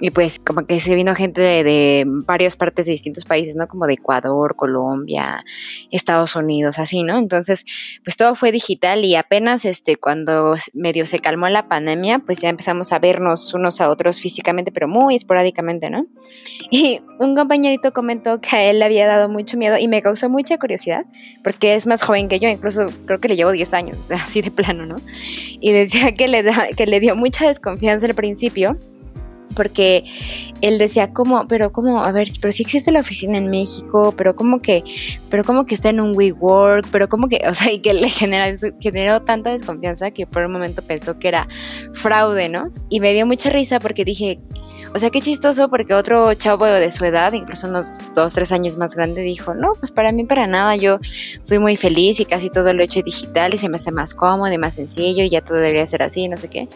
Y 0.00 0.10
pues 0.10 0.38
como 0.38 0.66
que 0.66 0.80
se 0.80 0.94
vino 0.94 1.14
gente 1.14 1.40
de, 1.40 2.04
varias 2.06 2.56
partes 2.56 2.86
de 2.86 2.92
distintos 2.92 3.24
países, 3.24 3.54
¿no? 3.54 3.68
Como 3.68 3.86
de 3.86 3.94
Ecuador, 3.94 4.56
Colombia, 4.56 5.44
Estados 5.90 6.34
Unidos, 6.36 6.78
así, 6.78 7.02
¿no? 7.02 7.18
Entonces, 7.18 7.64
pues 8.04 8.16
todo 8.16 8.34
fue 8.34 8.50
digital 8.50 9.04
y 9.04 9.14
apenas 9.14 9.64
este, 9.64 9.96
cuando 9.96 10.54
medio 10.72 11.06
se 11.06 11.18
calmó 11.18 11.48
la 11.48 11.68
pandemia, 11.68 12.20
pues 12.20 12.40
ya 12.40 12.48
empezamos 12.48 12.92
a 12.92 12.98
vernos 12.98 13.52
unos 13.52 13.80
a 13.80 13.90
otros 13.90 14.20
físicamente, 14.20 14.72
pero 14.72 14.88
muy 14.88 15.16
esporádicamente, 15.16 15.90
¿no? 15.90 16.06
Y 16.70 17.00
un 17.18 17.36
compañerito 17.36 17.92
comentó 17.92 18.40
que 18.40 18.56
a 18.56 18.64
él 18.64 18.78
le 18.78 18.86
había 18.86 19.06
dado 19.06 19.28
mucho 19.28 19.58
miedo 19.58 19.76
y 19.78 19.88
me 19.88 20.00
causó 20.00 20.30
mucha 20.30 20.56
curiosidad, 20.58 21.04
porque 21.44 21.74
es 21.74 21.86
más 21.86 22.02
joven 22.02 22.28
que 22.28 22.38
yo, 22.40 22.48
incluso 22.48 22.86
creo 23.06 23.20
que 23.20 23.28
le 23.28 23.36
llevo 23.36 23.52
10 23.52 23.74
años, 23.74 24.10
así 24.10 24.40
de 24.40 24.50
plano, 24.50 24.86
¿no? 24.86 24.96
Y 25.60 25.72
decía 25.72 26.12
que 26.12 26.28
le, 26.28 26.42
da, 26.42 26.68
que 26.76 26.86
le 26.86 27.00
dio 27.00 27.16
mucha 27.16 27.46
desconfianza 27.46 28.06
al 28.06 28.14
principio 28.14 28.78
porque 29.54 30.04
él 30.60 30.78
decía 30.78 31.12
como, 31.12 31.46
pero 31.48 31.72
como, 31.72 32.02
a 32.02 32.12
ver, 32.12 32.28
pero 32.40 32.52
si 32.52 32.62
existe 32.62 32.90
la 32.92 33.00
oficina 33.00 33.38
en 33.38 33.50
México, 33.50 34.14
pero 34.16 34.36
como 34.36 34.60
que, 34.60 34.84
pero 35.28 35.44
como 35.44 35.66
que 35.66 35.74
está 35.74 35.90
en 35.90 36.00
un 36.00 36.16
WeWork, 36.16 36.88
pero 36.90 37.08
como 37.08 37.28
que, 37.28 37.40
o 37.48 37.54
sea, 37.54 37.72
y 37.72 37.80
que 37.80 37.94
le 37.94 38.08
generó 38.08 39.22
tanta 39.22 39.50
desconfianza 39.50 40.10
que 40.10 40.26
por 40.26 40.44
un 40.44 40.52
momento 40.52 40.82
pensó 40.82 41.18
que 41.18 41.28
era 41.28 41.48
fraude, 41.94 42.48
¿no? 42.48 42.70
Y 42.88 43.00
me 43.00 43.12
dio 43.12 43.26
mucha 43.26 43.50
risa 43.50 43.80
porque 43.80 44.04
dije, 44.04 44.40
o 44.92 44.98
sea, 44.98 45.10
qué 45.10 45.20
chistoso 45.20 45.68
porque 45.68 45.94
otro 45.94 46.34
chavo 46.34 46.66
de 46.66 46.90
su 46.90 47.04
edad, 47.04 47.32
incluso 47.32 47.68
unos 47.68 47.86
dos, 48.14 48.32
tres 48.32 48.50
años 48.50 48.76
más 48.76 48.96
grande, 48.96 49.22
dijo, 49.22 49.54
no, 49.54 49.72
pues 49.78 49.92
para 49.92 50.10
mí 50.10 50.24
para 50.24 50.48
nada, 50.48 50.74
yo 50.74 50.98
fui 51.44 51.60
muy 51.60 51.76
feliz 51.76 52.18
y 52.18 52.24
casi 52.24 52.50
todo 52.50 52.72
lo 52.72 52.82
he 52.82 52.86
hecho 52.86 53.00
digital 53.02 53.54
y 53.54 53.58
se 53.58 53.68
me 53.68 53.76
hace 53.76 53.92
más 53.92 54.14
cómodo 54.14 54.52
y 54.52 54.58
más 54.58 54.74
sencillo 54.74 55.22
y 55.22 55.30
ya 55.30 55.42
todo 55.42 55.58
debería 55.58 55.86
ser 55.86 56.02
así, 56.02 56.26
no 56.28 56.36
sé 56.36 56.48
qué 56.48 56.68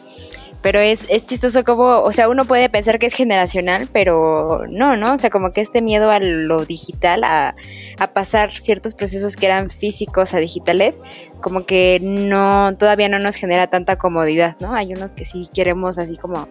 pero 0.64 0.78
es, 0.78 1.04
es 1.10 1.26
chistoso 1.26 1.62
como, 1.62 2.00
o 2.00 2.10
sea, 2.12 2.30
uno 2.30 2.46
puede 2.46 2.70
pensar 2.70 2.98
que 2.98 3.04
es 3.04 3.14
generacional, 3.14 3.86
pero 3.92 4.62
no, 4.70 4.96
¿no? 4.96 5.12
O 5.12 5.18
sea, 5.18 5.28
como 5.28 5.52
que 5.52 5.60
este 5.60 5.82
miedo 5.82 6.10
a 6.10 6.20
lo 6.20 6.64
digital, 6.64 7.22
a, 7.22 7.54
a 7.98 8.12
pasar 8.14 8.56
ciertos 8.56 8.94
procesos 8.94 9.36
que 9.36 9.44
eran 9.44 9.68
físicos 9.68 10.32
a 10.32 10.38
digitales, 10.38 11.02
como 11.42 11.66
que 11.66 11.98
no, 12.00 12.74
todavía 12.78 13.10
no 13.10 13.18
nos 13.18 13.36
genera 13.36 13.66
tanta 13.66 13.96
comodidad, 13.96 14.56
¿no? 14.58 14.74
Hay 14.74 14.94
unos 14.94 15.12
que 15.12 15.26
sí 15.26 15.50
queremos 15.52 15.98
así 15.98 16.16
como 16.16 16.48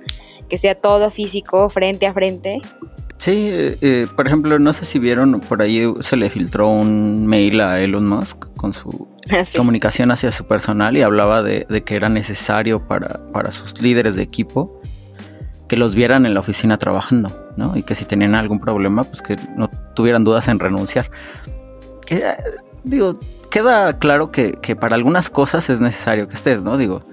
que 0.48 0.60
sea 0.60 0.75
todo 0.75 1.10
físico, 1.10 1.72
frente 1.72 2.05
a 2.05 2.13
frente. 2.13 2.62
Sí, 3.23 3.47
eh, 3.49 3.77
eh, 3.79 4.07
por 4.13 4.27
ejemplo, 4.27 4.59
no 4.59 4.73
sé 4.73 4.83
si 4.83 4.99
vieron, 4.99 5.39
por 5.39 5.61
ahí 5.61 5.81
se 6.01 6.17
le 6.17 6.29
filtró 6.29 6.67
un 6.67 7.25
mail 7.25 7.61
a 7.61 7.79
Elon 7.79 8.05
Musk 8.05 8.47
con 8.57 8.73
su 8.73 9.07
ah, 9.31 9.43
comunicación 9.55 10.11
hacia 10.11 10.29
su 10.33 10.45
personal 10.45 10.97
y 10.97 11.03
hablaba 11.03 11.41
de, 11.41 11.65
que 11.85 11.95
era 11.95 12.09
necesario 12.09 12.85
para, 12.85 13.21
para, 13.31 13.53
sus 13.53 13.81
líderes 13.81 14.17
de 14.17 14.23
equipo 14.23 14.81
que 15.69 15.77
los 15.77 15.95
vieran 15.95 16.25
en 16.25 16.33
la 16.33 16.41
oficina 16.41 16.77
trabajando, 16.77 17.31
¿no? 17.55 17.77
Y 17.77 17.83
que 17.83 17.95
si 17.95 18.03
tenían 18.03 18.35
algún 18.35 18.59
problema, 18.59 19.05
pues 19.05 19.21
que 19.21 19.37
no 19.55 19.69
tuvieran 19.95 20.25
dudas 20.25 20.49
en 20.49 20.59
renunciar. 20.59 21.09
Que, 22.05 22.35
digo, 22.83 23.21
queda 23.49 23.99
claro 23.99 24.31
que, 24.31 24.59
que 24.61 24.75
para 24.75 24.95
algunas 24.95 25.29
cosas 25.29 25.69
es 25.69 25.79
necesario 25.79 26.27
que 26.27 26.33
estés, 26.33 26.61
¿no? 26.61 26.77
Digo, 26.77 27.05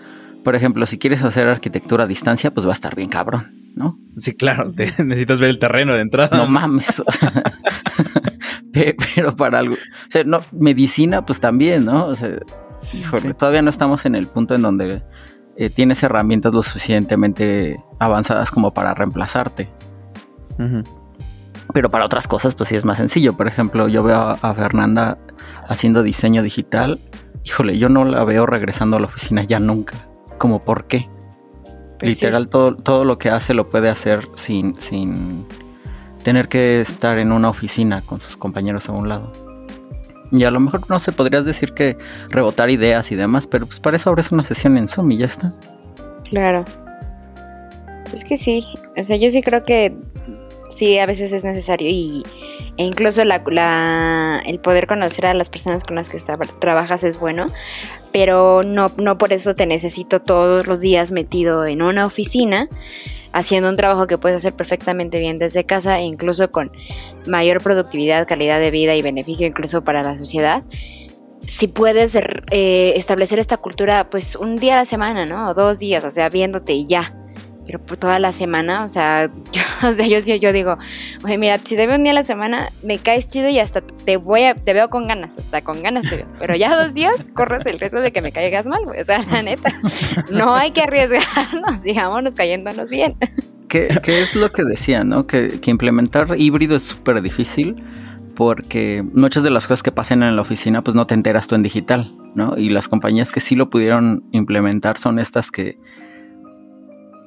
por 0.42 0.56
ejemplo, 0.56 0.86
si 0.86 0.98
quieres 0.98 1.22
hacer 1.22 1.46
arquitectura 1.46 2.02
a 2.02 2.06
distancia, 2.08 2.52
pues 2.52 2.66
va 2.66 2.70
a 2.70 2.74
estar 2.74 2.96
bien 2.96 3.10
cabrón, 3.10 3.59
¿no? 3.74 3.98
Sí, 4.16 4.34
claro, 4.34 4.72
necesitas 4.76 5.40
ver 5.40 5.50
el 5.50 5.58
terreno 5.58 5.94
de 5.94 6.00
entrada. 6.00 6.36
No 6.36 6.46
mames. 6.46 7.02
pero 8.72 9.34
para 9.36 9.60
algo, 9.60 9.74
o 9.74 10.10
sea, 10.10 10.24
no, 10.24 10.40
medicina, 10.52 11.24
pues 11.24 11.40
también, 11.40 11.84
¿no? 11.84 12.06
O 12.06 12.14
sea, 12.14 12.38
híjole, 12.92 13.34
todavía 13.34 13.62
no 13.62 13.70
estamos 13.70 14.04
en 14.06 14.14
el 14.14 14.26
punto 14.26 14.54
en 14.54 14.62
donde 14.62 15.02
eh, 15.56 15.70
tienes 15.70 16.02
herramientas 16.02 16.52
lo 16.54 16.62
suficientemente 16.62 17.82
avanzadas 17.98 18.50
como 18.50 18.72
para 18.72 18.94
reemplazarte. 18.94 19.68
Pero 21.72 21.90
para 21.90 22.04
otras 22.04 22.28
cosas, 22.28 22.54
pues 22.54 22.68
sí 22.68 22.76
es 22.76 22.84
más 22.84 22.98
sencillo. 22.98 23.34
Por 23.34 23.48
ejemplo, 23.48 23.88
yo 23.88 24.02
veo 24.02 24.16
a, 24.16 24.32
a 24.32 24.54
Fernanda 24.54 25.18
haciendo 25.66 26.02
diseño 26.02 26.42
digital. 26.42 26.98
Híjole, 27.44 27.78
yo 27.78 27.88
no 27.88 28.04
la 28.04 28.24
veo 28.24 28.44
regresando 28.44 28.98
a 28.98 29.00
la 29.00 29.06
oficina 29.06 29.42
ya 29.42 29.58
nunca. 29.58 29.94
Como 30.36 30.62
por 30.62 30.86
qué. 30.86 31.08
Pues 32.00 32.14
Literal, 32.14 32.48
todo, 32.48 32.74
todo 32.76 33.04
lo 33.04 33.18
que 33.18 33.28
hace 33.28 33.52
lo 33.52 33.68
puede 33.68 33.90
hacer 33.90 34.26
sin, 34.34 34.80
sin 34.80 35.46
tener 36.24 36.48
que 36.48 36.80
estar 36.80 37.18
en 37.18 37.30
una 37.30 37.50
oficina 37.50 38.00
con 38.00 38.20
sus 38.20 38.38
compañeros 38.38 38.88
a 38.88 38.92
un 38.92 39.08
lado. 39.08 39.30
Y 40.32 40.44
a 40.44 40.50
lo 40.50 40.60
mejor 40.60 40.88
no 40.88 40.98
se 40.98 41.12
podrías 41.12 41.44
decir 41.44 41.72
que 41.72 41.98
rebotar 42.30 42.70
ideas 42.70 43.12
y 43.12 43.16
demás, 43.16 43.46
pero 43.46 43.66
pues 43.66 43.80
para 43.80 43.96
eso 43.96 44.08
abres 44.08 44.32
una 44.32 44.44
sesión 44.44 44.78
en 44.78 44.88
Zoom 44.88 45.10
y 45.10 45.18
ya 45.18 45.26
está. 45.26 45.52
Claro. 46.28 46.64
Es 48.12 48.24
que 48.24 48.38
sí, 48.38 48.64
o 48.96 49.02
sea, 49.02 49.16
yo 49.16 49.30
sí 49.30 49.42
creo 49.42 49.64
que 49.64 49.94
sí, 50.70 50.98
a 50.98 51.06
veces 51.06 51.32
es 51.32 51.44
necesario 51.44 51.88
y, 51.88 52.22
e 52.76 52.84
incluso 52.84 53.24
la, 53.24 54.42
el 54.44 54.58
poder 54.60 54.86
conocer 54.86 55.26
a 55.26 55.34
las 55.34 55.50
personas 55.50 55.84
con 55.84 55.96
las 55.96 56.08
que 56.08 56.18
trabajas 56.58 57.04
es 57.04 57.18
bueno, 57.18 57.46
pero 58.12 58.62
no, 58.62 58.90
no 58.96 59.18
por 59.18 59.32
eso 59.32 59.54
te 59.54 59.66
necesito 59.66 60.20
todos 60.20 60.66
los 60.66 60.80
días 60.80 61.12
metido 61.12 61.66
en 61.66 61.82
una 61.82 62.06
oficina 62.06 62.68
haciendo 63.32 63.68
un 63.68 63.76
trabajo 63.76 64.06
que 64.06 64.18
puedes 64.18 64.38
hacer 64.38 64.54
perfectamente 64.54 65.18
bien 65.18 65.38
desde 65.38 65.64
casa 65.64 65.98
e 66.00 66.04
incluso 66.04 66.50
con 66.50 66.72
mayor 67.26 67.62
productividad, 67.62 68.26
calidad 68.26 68.58
de 68.58 68.70
vida 68.70 68.96
y 68.96 69.02
beneficio 69.02 69.46
incluso 69.46 69.84
para 69.84 70.02
la 70.02 70.18
sociedad. 70.18 70.64
Si 71.46 71.68
puedes 71.68 72.14
eh, 72.14 72.92
establecer 72.96 73.38
esta 73.38 73.56
cultura, 73.56 74.10
pues 74.10 74.36
un 74.36 74.56
día 74.56 74.74
a 74.74 74.78
la 74.78 74.84
semana, 74.84 75.26
¿no? 75.26 75.48
O 75.48 75.54
dos 75.54 75.78
días, 75.78 76.04
o 76.04 76.10
sea, 76.10 76.28
viéndote 76.28 76.72
y 76.72 76.86
ya 76.86 77.14
pero 77.70 77.84
por 77.84 77.96
toda 77.98 78.18
la 78.18 78.32
semana, 78.32 78.82
o 78.82 78.88
sea, 78.88 79.30
yo, 79.52 79.62
o 79.88 79.92
yo, 79.92 80.52
digo, 80.52 80.76
oye, 81.22 81.38
mira, 81.38 81.58
si 81.58 81.76
te 81.76 81.86
veo 81.86 81.94
un 81.94 82.02
día 82.02 82.10
a 82.10 82.16
la 82.16 82.24
semana, 82.24 82.72
me 82.82 82.98
caes 82.98 83.28
chido 83.28 83.48
y 83.48 83.60
hasta 83.60 83.80
te 83.80 84.16
voy 84.16 84.42
a, 84.42 84.56
te 84.56 84.72
veo 84.72 84.90
con 84.90 85.06
ganas, 85.06 85.38
hasta 85.38 85.62
con 85.62 85.80
ganas 85.80 86.10
te 86.10 86.16
veo. 86.16 86.26
Pero 86.40 86.56
ya 86.56 86.74
dos 86.74 86.92
días 86.94 87.30
corres 87.32 87.64
el 87.66 87.78
riesgo 87.78 88.00
de 88.00 88.10
que 88.10 88.22
me 88.22 88.32
caigas 88.32 88.66
mal. 88.66 88.80
O 88.84 89.04
sea, 89.04 89.20
la 89.30 89.42
neta, 89.42 89.72
no 90.32 90.56
hay 90.56 90.72
que 90.72 90.82
arriesgarnos, 90.82 91.82
digámonos 91.84 92.34
cayéndonos 92.34 92.90
bien. 92.90 93.14
¿Qué, 93.68 94.00
qué 94.02 94.20
es 94.20 94.34
lo 94.34 94.50
que 94.50 94.64
decía, 94.64 95.04
no? 95.04 95.28
Que, 95.28 95.60
que 95.60 95.70
implementar 95.70 96.26
híbrido 96.36 96.74
es 96.74 96.82
súper 96.82 97.22
difícil 97.22 97.84
porque 98.34 99.04
muchas 99.12 99.44
de 99.44 99.50
las 99.50 99.68
cosas 99.68 99.84
que 99.84 99.92
pasan 99.92 100.24
en 100.24 100.34
la 100.34 100.42
oficina, 100.42 100.82
pues 100.82 100.96
no 100.96 101.06
te 101.06 101.14
enteras 101.14 101.46
tú 101.46 101.54
en 101.54 101.62
digital, 101.62 102.16
¿no? 102.34 102.56
Y 102.56 102.70
las 102.70 102.88
compañías 102.88 103.30
que 103.30 103.40
sí 103.40 103.54
lo 103.54 103.70
pudieron 103.70 104.24
implementar 104.32 104.98
son 104.98 105.20
estas 105.20 105.52
que 105.52 105.78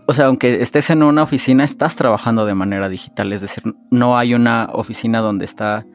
o 0.06 0.14
sea, 0.14 0.26
aunque 0.26 0.62
estés 0.62 0.90
en 0.90 1.04
una 1.04 1.24
oficina, 1.24 1.64
estás 1.64 1.96
trabajando 1.96 2.46
de 2.46 2.56
manera 2.56 2.90
digital. 2.90 3.32
Es 3.32 3.42
decir, 3.42 3.64
no 3.90 4.18
hay 4.18 4.34
una 4.34 4.70
oficina 4.74 5.20
donde 5.20 5.46
está. 5.46 5.86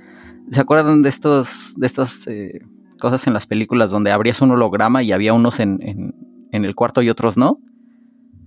¿Se 0.50 0.61
acuerdan 0.61 1.03
de 1.03 1.09
estos, 1.09 1.75
de 1.77 1.87
estas 1.87 2.27
eh, 2.27 2.61
cosas 2.99 3.27
en 3.27 3.35
las 3.35 3.47
películas 3.47 3.91
donde 3.91 4.11
abrías 4.11 4.41
un 4.41 4.50
holograma 4.50 5.03
y 5.03 5.12
había 5.12 5.35
unos 5.35 5.61
en, 5.61 5.79
en, 5.83 6.65
el 6.65 6.75
cuarto 6.75 7.03
y 7.03 7.11
otros 7.11 7.37
no? 7.37 7.61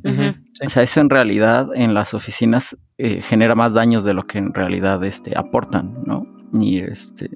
O 0.03 0.70
sea, 0.70 0.82
eso 0.82 1.00
en 1.00 1.12
realidad 1.12 1.70
en 1.75 1.94
las 1.94 2.15
oficinas 2.15 2.75
eh, 2.98 3.22
genera 3.22 3.53
más 3.53 3.74
daños 3.74 4.03
de 4.03 4.15
lo 4.15 4.25
que 4.25 4.39
en 4.39 4.51
realidad 4.51 5.03
este, 5.03 5.38
aportan, 5.38 6.03
¿no? 6.06 6.25
Y 6.53 6.80
este 6.80 7.30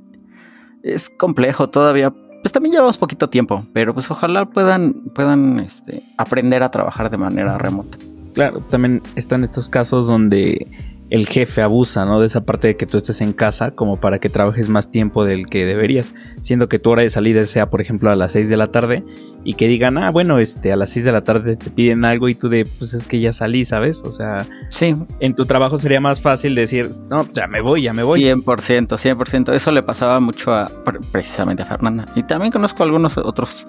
es 0.81 1.11
complejo 1.11 1.69
todavía. 1.69 2.11
Pues 2.41 2.51
también 2.51 2.73
llevamos 2.73 2.97
poquito 2.97 3.29
tiempo, 3.29 3.65
pero 3.73 3.93
pues 3.93 4.09
ojalá 4.09 4.45
puedan, 4.45 5.05
puedan 5.15 5.59
este, 5.59 6.03
aprender 6.17 6.63
a 6.63 6.69
trabajar 6.69 7.09
de 7.09 7.17
manera 7.17 7.57
remota. 7.57 7.97
Claro, 8.35 8.59
también 8.69 9.01
están 9.15 9.43
estos 9.45 9.69
casos 9.69 10.07
donde 10.07 10.67
el 11.09 11.27
jefe 11.27 11.61
abusa, 11.61 12.05
¿no? 12.05 12.19
De 12.19 12.27
esa 12.27 12.45
parte 12.45 12.67
de 12.67 12.77
que 12.77 12.85
tú 12.85 12.97
estés 12.97 13.21
en 13.21 13.31
casa 13.31 13.71
como 13.71 14.01
para 14.01 14.19
que 14.19 14.29
trabajes 14.29 14.67
más 14.67 14.91
tiempo 14.91 15.23
del 15.23 15.47
que 15.47 15.65
deberías, 15.65 16.13
siendo 16.41 16.67
que 16.67 16.77
tu 16.77 16.89
hora 16.89 17.03
de 17.03 17.09
salida 17.09 17.45
sea, 17.45 17.69
por 17.69 17.79
ejemplo, 17.79 18.09
a 18.09 18.15
las 18.15 18.33
6 18.33 18.49
de 18.49 18.57
la 18.57 18.71
tarde 18.71 19.05
y 19.45 19.53
que 19.53 19.69
digan, 19.69 19.97
ah, 19.97 20.09
bueno, 20.09 20.39
este, 20.39 20.73
a 20.73 20.75
las 20.75 20.89
6 20.89 21.05
de 21.05 21.11
la 21.13 21.23
tarde 21.23 21.55
te 21.55 21.69
piden 21.69 22.03
algo 22.03 22.27
y 22.27 22.35
tú 22.35 22.49
de, 22.49 22.65
pues 22.65 22.93
es 22.93 23.05
que 23.05 23.21
ya 23.21 23.33
salí, 23.33 23.63
¿sabes? 23.63 24.01
O 24.03 24.11
sea, 24.11 24.45
sí. 24.69 24.97
en 25.21 25.35
tu 25.35 25.45
trabajo 25.45 25.77
sería 25.77 26.01
más 26.01 26.19
fácil 26.19 26.55
decir, 26.55 26.89
no, 27.09 27.25
ya 27.31 27.47
me 27.47 27.61
voy, 27.61 27.83
ya 27.83 27.93
me 27.93 28.03
voy. 28.03 28.21
100%, 28.21 28.43
100%. 28.87 29.53
Eso 29.53 29.71
le 29.71 29.83
pasaba 29.83 30.19
mucho 30.19 30.53
a, 30.53 30.69
precisamente 31.11 31.63
a 31.63 31.65
Fernanda. 31.65 32.05
Y 32.15 32.23
también 32.23 32.51
conozco 32.51 32.83
algunos 32.83 33.17
otros 33.17 33.67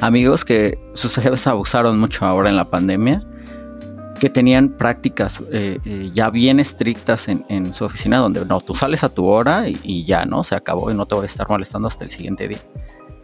amigos 0.00 0.44
que 0.44 0.78
sus 0.94 1.16
jefes 1.16 1.46
abusaron 1.46 1.98
mucho 1.98 2.24
ahora 2.24 2.48
en 2.48 2.56
la 2.56 2.70
pandemia 2.70 3.26
que 4.16 4.30
tenían 4.30 4.70
prácticas 4.70 5.42
eh, 5.52 5.78
eh, 5.84 6.10
ya 6.12 6.30
bien 6.30 6.60
estrictas 6.60 7.28
en, 7.28 7.72
su 7.72 7.84
oficina, 7.84 8.18
donde 8.18 8.44
no, 8.44 8.60
tú 8.60 8.74
sales 8.74 9.04
a 9.04 9.08
tu 9.08 9.26
hora 9.26 9.68
y, 9.68 10.04
ya, 10.04 10.24
¿no? 10.24 10.44
Se 10.44 10.54
acabó 10.54 10.90
y 10.90 10.94
no 10.94 11.06
te 11.06 11.14
voy 11.14 11.24
a 11.24 11.26
estar 11.26 11.48
molestando 11.48 11.88
hasta 11.88 12.04
el 12.04 12.10
siguiente 12.10 12.48
día. 12.48 12.58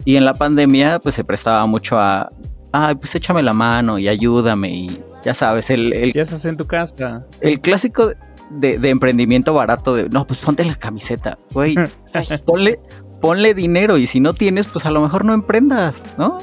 Y 0.05 0.15
en 0.15 0.25
la 0.25 0.33
pandemia, 0.33 0.99
pues 0.99 1.15
se 1.15 1.23
prestaba 1.23 1.65
mucho 1.65 1.97
a, 1.97 2.31
ay, 2.71 2.95
pues 2.95 3.15
échame 3.15 3.41
la 3.41 3.53
mano 3.53 3.97
y 3.99 4.07
ayúdame 4.07 4.69
y 4.69 5.01
ya 5.23 5.33
sabes, 5.33 5.69
el... 5.69 5.93
el 5.93 6.13
ya 6.13 6.23
estás 6.23 6.45
en 6.45 6.57
tu 6.57 6.67
casa. 6.67 7.25
El 7.39 7.61
clásico 7.61 8.11
de, 8.49 8.77
de, 8.77 8.89
emprendimiento 8.89 9.53
barato 9.53 9.95
de, 9.95 10.09
no, 10.09 10.27
pues 10.27 10.39
ponte 10.39 10.65
la 10.65 10.75
camiseta, 10.75 11.37
güey, 11.51 11.75
ponle, 12.45 12.79
ponle 13.23 13.53
dinero 13.53 13.97
y 13.97 14.05
si 14.05 14.19
no 14.19 14.33
tienes, 14.33 14.67
pues 14.67 14.85
a 14.85 14.91
lo 14.91 14.99
mejor 14.99 15.23
no 15.23 15.33
emprendas, 15.33 16.03
¿no? 16.17 16.39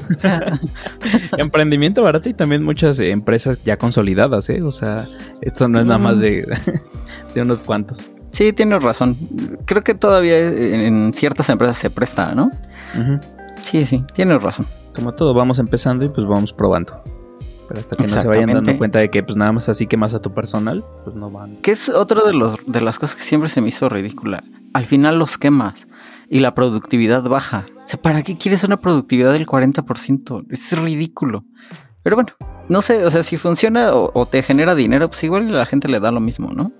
Emprendimiento 1.37 2.03
barato 2.03 2.31
y 2.31 2.33
también 2.33 2.65
muchas 2.65 2.99
empresas 3.01 3.63
ya 3.67 3.77
consolidadas, 3.77 4.49
¿eh? 4.49 4.63
O 4.63 4.73
sea, 4.73 5.05
esto 5.43 5.69
no 5.69 5.79
es 5.79 5.85
nada 5.85 5.99
más 5.99 6.19
de, 6.19 6.49
de 7.35 7.43
unos 7.43 7.61
cuantos. 7.61 8.11
Sí, 8.31 8.55
tienes 8.55 8.83
razón. 8.83 9.19
Creo 9.67 9.85
que 9.85 9.93
todavía 9.93 10.39
en 10.39 11.13
ciertas 11.13 11.51
empresas 11.51 11.77
se 11.77 11.91
presta, 11.91 12.35
¿no? 12.35 12.51
Sí, 13.61 13.85
sí, 13.85 14.03
tienes 14.15 14.43
razón. 14.43 14.65
Como 14.95 15.13
todo, 15.13 15.35
vamos 15.35 15.59
empezando 15.59 16.07
y 16.07 16.09
pues 16.09 16.27
vamos 16.27 16.55
probando. 16.55 17.05
Pero 17.69 17.81
hasta 17.81 17.95
que 17.95 18.05
no 18.05 18.09
se 18.23 18.27
vayan 18.27 18.55
dando 18.55 18.79
cuenta 18.79 19.01
de 19.01 19.11
que 19.11 19.23
pues 19.23 19.37
nada 19.37 19.53
más 19.53 19.69
así 19.69 19.87
quemas 19.87 20.15
a 20.15 20.23
tu 20.23 20.33
personal, 20.33 20.83
pues 21.05 21.15
no 21.15 21.31
van. 21.31 21.57
Que 21.57 21.73
es 21.73 21.91
otra 21.91 22.23
de, 22.25 22.33
los, 22.33 22.57
de 22.67 22.81
las 22.81 22.99
cosas 22.99 23.17
que 23.17 23.23
siempre 23.23 23.51
se 23.51 23.61
me 23.61 23.69
hizo 23.69 23.91
ridícula. 23.91 24.43
Al 24.73 24.87
final 24.87 25.19
los 25.19 25.37
quemas 25.37 25.87
y 26.31 26.41
la 26.41 26.55
productividad 26.55 27.25
baja. 27.25 27.67
O 27.85 27.87
sea, 27.87 28.01
¿para 28.01 28.23
qué 28.23 28.39
quieres 28.39 28.63
una 28.65 28.79
productividad 28.79 29.33
del 29.33 29.47
40%? 29.47 30.47
Es 30.49 30.79
ridículo. 30.79 31.45
Pero 32.03 32.17
bueno, 32.17 32.31
no 32.69 32.81
sé, 32.81 33.05
o 33.05 33.11
sea, 33.11 33.25
si 33.25 33.37
funciona 33.37 33.93
o, 33.93 34.27
te 34.27 34.43
genera 34.43 34.75
dinero, 34.75 35.09
pues 35.09 35.23
igual 35.25 35.49
a 35.49 35.59
la 35.59 35.67
gente 35.67 35.89
le 35.89 36.01
da 36.01 36.11
lo 36.13 36.21
mismo, 36.21 36.53
¿no? 36.53 36.71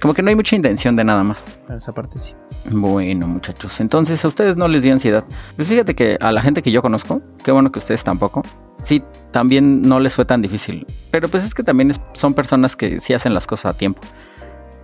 Como 0.00 0.14
que 0.14 0.22
no 0.22 0.28
hay 0.28 0.36
mucha 0.36 0.54
intención 0.54 0.94
de 0.94 1.02
nada 1.02 1.24
más. 1.24 1.58
esa 1.76 1.92
parte 1.92 2.20
sí. 2.20 2.34
Bueno, 2.70 3.26
muchachos, 3.26 3.80
entonces 3.80 4.24
a 4.24 4.28
ustedes 4.28 4.56
no 4.56 4.68
les 4.68 4.82
dio 4.82 4.92
ansiedad. 4.92 5.24
Pues 5.56 5.66
fíjate 5.66 5.94
que 5.96 6.18
a 6.20 6.30
la 6.30 6.42
gente 6.42 6.62
que 6.62 6.70
yo 6.70 6.82
conozco, 6.82 7.20
qué 7.42 7.50
bueno 7.50 7.72
que 7.72 7.80
ustedes 7.80 8.04
tampoco, 8.04 8.42
sí, 8.82 9.02
también 9.32 9.82
no 9.82 9.98
les 9.98 10.14
fue 10.14 10.26
tan 10.26 10.42
difícil. 10.42 10.86
Pero 11.10 11.28
pues 11.28 11.44
es 11.44 11.54
que 11.54 11.64
también 11.64 11.92
son 12.12 12.34
personas 12.34 12.76
que 12.76 13.00
sí 13.00 13.14
hacen 13.14 13.34
las 13.34 13.46
cosas 13.46 13.74
a 13.74 13.78
tiempo 13.78 14.02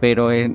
pero 0.04 0.30
en, 0.32 0.54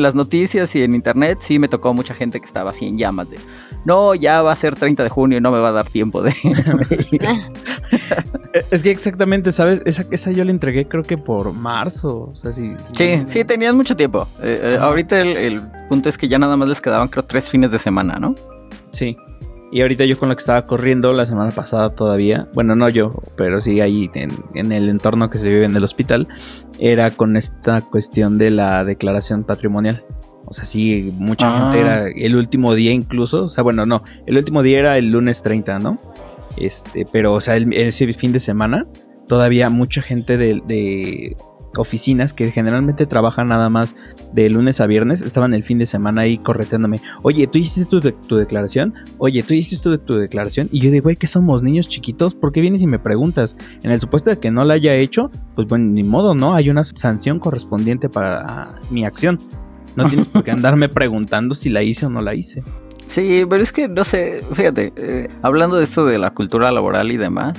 las 0.00 0.14
noticias 0.14 0.74
y 0.74 0.82
en 0.82 0.94
internet 0.94 1.40
sí 1.42 1.58
me 1.58 1.68
tocó 1.68 1.92
mucha 1.92 2.14
gente 2.14 2.40
que 2.40 2.46
estaba 2.46 2.70
así 2.70 2.86
en 2.86 2.96
llamas 2.96 3.28
de, 3.28 3.36
no, 3.84 4.14
ya 4.14 4.40
va 4.40 4.52
a 4.52 4.56
ser 4.56 4.74
30 4.74 5.02
de 5.02 5.10
junio 5.10 5.36
y 5.36 5.42
no 5.42 5.50
me 5.50 5.58
va 5.58 5.68
a 5.68 5.72
dar 5.72 5.90
tiempo 5.90 6.22
de... 6.22 6.32
es 8.70 8.82
que 8.82 8.90
exactamente, 8.90 9.52
¿sabes? 9.52 9.82
Esa, 9.84 10.06
esa 10.10 10.30
yo 10.30 10.46
la 10.46 10.50
entregué 10.50 10.88
creo 10.88 11.02
que 11.02 11.18
por 11.18 11.52
marzo. 11.52 12.30
O 12.32 12.34
sea, 12.34 12.52
sí, 12.52 12.72
sí, 12.96 13.22
sí, 13.26 13.44
tenían 13.44 13.76
mucho 13.76 13.96
tiempo. 13.96 14.26
Eh, 14.40 14.60
eh, 14.62 14.78
ahorita 14.80 15.20
el, 15.20 15.36
el, 15.36 15.60
punto 15.90 16.08
es 16.08 16.16
que 16.16 16.26
ya 16.26 16.38
nada 16.38 16.56
más 16.56 16.66
les 16.66 16.80
quedaban 16.80 17.08
creo 17.08 17.26
tres 17.26 17.50
fines 17.50 17.70
de 17.70 17.78
semana, 17.78 18.18
¿no? 18.18 18.34
Sí. 18.92 19.14
Y 19.74 19.82
ahorita 19.82 20.04
yo 20.04 20.16
con 20.16 20.28
lo 20.28 20.36
que 20.36 20.40
estaba 20.40 20.68
corriendo 20.68 21.12
la 21.14 21.26
semana 21.26 21.50
pasada 21.50 21.96
todavía, 21.96 22.46
bueno, 22.54 22.76
no 22.76 22.88
yo, 22.88 23.12
pero 23.36 23.60
sí 23.60 23.80
ahí 23.80 24.08
en, 24.14 24.70
el 24.70 24.88
entorno 24.88 25.30
que 25.30 25.38
se 25.38 25.48
vive 25.48 25.64
en 25.64 25.74
el 25.74 25.82
hospital, 25.82 26.28
era 26.78 27.10
con 27.10 27.36
esta 27.36 27.80
cuestión 27.80 28.38
de 28.38 28.52
la 28.52 28.84
declaración 28.84 29.42
patrimonial. 29.42 30.04
O 30.44 30.54
sea, 30.54 30.64
sí, 30.64 31.12
mucha 31.18 31.58
gente 31.58 31.80
era 31.80 32.04
ah. 32.04 32.08
el 32.14 32.36
último 32.36 32.76
día 32.76 32.92
incluso, 32.92 33.46
o 33.46 33.48
sea, 33.48 33.64
bueno, 33.64 33.84
no, 33.84 34.04
el 34.26 34.36
último 34.36 34.62
día 34.62 34.78
era 34.78 34.96
el 34.96 35.10
lunes 35.10 35.42
30, 35.42 35.80
¿no? 35.80 35.98
Este, 36.56 37.04
pero, 37.10 37.32
o 37.32 37.40
sea, 37.40 37.56
ese 37.56 38.12
fin 38.12 38.30
de 38.30 38.38
semana, 38.38 38.86
todavía 39.26 39.70
mucha 39.70 40.02
gente 40.02 40.36
de 40.36 41.36
oficinas 41.76 42.32
que 42.32 42.50
generalmente 42.50 43.06
trabajan 43.06 43.48
nada 43.48 43.68
más 43.70 43.94
de 44.32 44.50
lunes 44.50 44.80
a 44.80 44.86
viernes, 44.86 45.22
estaban 45.22 45.54
el 45.54 45.64
fin 45.64 45.78
de 45.78 45.86
semana 45.86 46.22
ahí 46.22 46.38
correteándome. 46.38 47.00
Oye, 47.22 47.46
¿tú 47.46 47.58
hiciste 47.58 47.84
tu, 47.84 48.00
tu 48.00 48.36
declaración? 48.36 48.94
Oye, 49.18 49.42
¿tú 49.42 49.54
hiciste 49.54 49.82
tu, 49.82 49.98
tu 49.98 50.14
declaración? 50.14 50.68
Y 50.72 50.80
yo 50.80 50.90
digo, 50.90 51.04
güey, 51.04 51.16
que 51.16 51.26
somos 51.26 51.62
niños 51.62 51.88
chiquitos? 51.88 52.34
¿Por 52.34 52.52
qué 52.52 52.60
vienes 52.60 52.82
y 52.82 52.86
me 52.86 52.98
preguntas? 52.98 53.56
En 53.82 53.90
el 53.90 54.00
supuesto 54.00 54.30
de 54.30 54.38
que 54.38 54.50
no 54.50 54.64
la 54.64 54.74
haya 54.74 54.94
hecho, 54.94 55.30
pues 55.54 55.68
bueno, 55.68 55.86
ni 55.86 56.02
modo, 56.02 56.34
¿no? 56.34 56.54
Hay 56.54 56.70
una 56.70 56.84
sanción 56.84 57.38
correspondiente 57.38 58.08
para 58.08 58.74
mi 58.90 59.04
acción. 59.04 59.40
No 59.96 60.04
tienes 60.08 60.28
por 60.28 60.44
qué 60.44 60.50
andarme 60.50 60.88
preguntando 60.88 61.54
si 61.54 61.70
la 61.70 61.82
hice 61.82 62.06
o 62.06 62.10
no 62.10 62.20
la 62.20 62.34
hice. 62.34 62.62
Sí, 63.06 63.44
pero 63.48 63.62
es 63.62 63.72
que 63.72 63.86
no 63.88 64.02
sé, 64.04 64.42
fíjate, 64.52 64.92
eh, 64.96 65.28
hablando 65.42 65.76
de 65.76 65.84
esto 65.84 66.06
de 66.06 66.18
la 66.18 66.32
cultura 66.32 66.72
laboral 66.72 67.12
y 67.12 67.16
demás, 67.16 67.54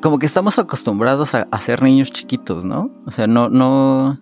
como 0.00 0.18
que 0.18 0.26
estamos 0.26 0.58
acostumbrados 0.58 1.34
a, 1.34 1.60
ser 1.60 1.82
niños 1.82 2.12
chiquitos, 2.12 2.64
¿no? 2.64 2.90
O 3.06 3.10
sea, 3.10 3.26
no, 3.26 3.48
no. 3.48 4.20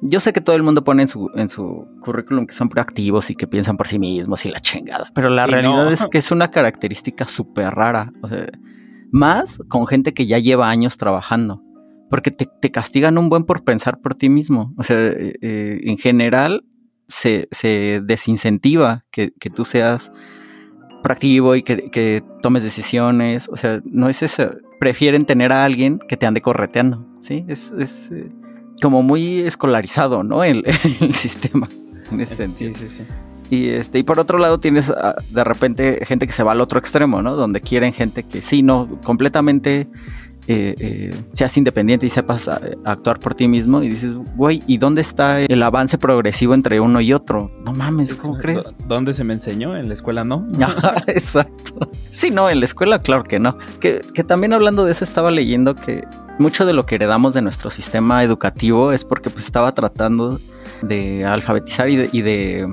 Yo 0.00 0.18
sé 0.18 0.32
que 0.32 0.40
todo 0.40 0.56
el 0.56 0.62
mundo 0.62 0.82
pone 0.82 1.02
en 1.02 1.08
su, 1.08 1.30
en 1.34 1.48
su 1.48 1.86
currículum 2.00 2.46
que 2.46 2.54
son 2.54 2.68
proactivos 2.68 3.30
y 3.30 3.36
que 3.36 3.46
piensan 3.46 3.76
por 3.76 3.86
sí 3.86 3.98
mismos 3.98 4.44
y 4.44 4.50
la 4.50 4.60
chingada. 4.60 5.10
Pero 5.14 5.28
la 5.28 5.46
realidad 5.46 5.92
es 5.92 6.06
que 6.06 6.18
es 6.18 6.32
una 6.32 6.48
característica 6.50 7.26
súper 7.26 7.72
rara. 7.74 8.12
O 8.22 8.28
sea, 8.28 8.46
más 9.12 9.60
con 9.68 9.86
gente 9.86 10.12
que 10.14 10.26
ya 10.26 10.38
lleva 10.38 10.70
años 10.70 10.96
trabajando. 10.96 11.62
Porque 12.10 12.30
te, 12.30 12.70
castigan 12.70 13.16
un 13.16 13.28
buen 13.28 13.44
por 13.44 13.64
pensar 13.64 14.00
por 14.00 14.14
ti 14.14 14.28
mismo. 14.28 14.74
O 14.76 14.82
sea, 14.82 14.96
eh, 14.98 15.34
eh, 15.40 15.80
en 15.84 15.98
general 15.98 16.64
se, 17.08 17.48
se 17.52 18.02
desincentiva 18.04 19.04
que, 19.10 19.32
que 19.38 19.50
tú 19.50 19.64
seas 19.64 20.10
proactivo 21.02 21.54
y 21.56 21.62
que, 21.62 22.22
tomes 22.42 22.62
decisiones. 22.62 23.48
O 23.48 23.56
sea, 23.56 23.80
no 23.84 24.08
es 24.08 24.22
eso. 24.22 24.50
Prefieren 24.80 25.24
tener 25.24 25.52
a 25.52 25.64
alguien 25.64 26.00
que 26.08 26.16
te 26.16 26.26
ande 26.26 26.40
correteando. 26.40 27.06
Sí, 27.20 27.44
es, 27.48 27.72
es 27.78 28.10
eh, 28.10 28.30
como 28.80 29.02
muy 29.02 29.40
escolarizado, 29.40 30.22
¿no? 30.22 30.42
El, 30.44 30.64
sistema 31.12 31.68
en 32.10 32.20
ese 32.20 32.36
sentido. 32.36 32.74
Sí, 32.74 32.88
sí, 32.88 32.96
sí. 32.98 33.04
Y, 33.50 33.68
este, 33.68 33.98
y 33.98 34.02
por 34.02 34.18
otro 34.18 34.38
lado 34.38 34.58
tienes 34.60 34.88
ah, 34.88 35.14
de 35.28 35.44
repente 35.44 36.00
gente 36.06 36.26
que 36.26 36.32
se 36.32 36.42
va 36.42 36.52
al 36.52 36.60
otro 36.60 36.78
extremo, 36.78 37.20
¿no? 37.20 37.36
Donde 37.36 37.60
quieren 37.60 37.92
gente 37.92 38.22
que 38.22 38.40
sí, 38.40 38.62
no, 38.62 38.98
completamente 39.04 39.88
eh, 40.48 40.74
eh, 40.80 41.14
seas 41.34 41.56
independiente 41.56 42.06
y 42.06 42.10
sepas 42.10 42.48
eh, 42.48 42.76
actuar 42.84 43.20
por 43.20 43.34
ti 43.34 43.46
mismo 43.46 43.80
y 43.82 43.88
dices, 43.88 44.14
güey, 44.34 44.60
¿y 44.66 44.78
dónde 44.78 45.00
está 45.00 45.40
el 45.40 45.62
avance 45.62 45.98
progresivo 45.98 46.54
entre 46.54 46.80
uno 46.80 47.00
y 47.00 47.12
otro? 47.12 47.50
No 47.64 47.72
mames, 47.72 48.16
¿cómo 48.16 48.36
crees? 48.36 48.74
¿Dónde 48.88 49.14
se 49.14 49.22
me 49.22 49.34
enseñó? 49.34 49.76
¿En 49.76 49.86
la 49.86 49.94
escuela 49.94 50.24
no? 50.24 50.46
exacto. 51.06 51.88
Sí, 52.10 52.30
no, 52.30 52.50
en 52.50 52.58
la 52.58 52.64
escuela 52.64 52.98
claro 52.98 53.22
que 53.22 53.38
no. 53.38 53.56
Que, 53.78 54.00
también 54.26 54.52
hablando 54.52 54.84
de 54.84 54.92
eso 54.92 55.04
estaba 55.04 55.30
leyendo 55.30 55.76
que 55.76 56.02
mucho 56.38 56.66
de 56.66 56.72
lo 56.72 56.86
que 56.86 56.96
heredamos 56.96 57.34
de 57.34 57.42
nuestro 57.42 57.70
sistema 57.70 58.24
educativo 58.24 58.92
es 58.92 59.04
porque 59.04 59.30
pues 59.30 59.44
estaba 59.44 59.72
tratando 59.74 60.40
de 60.82 61.24
alfabetizar 61.24 61.88
y 61.88 62.22
de 62.22 62.66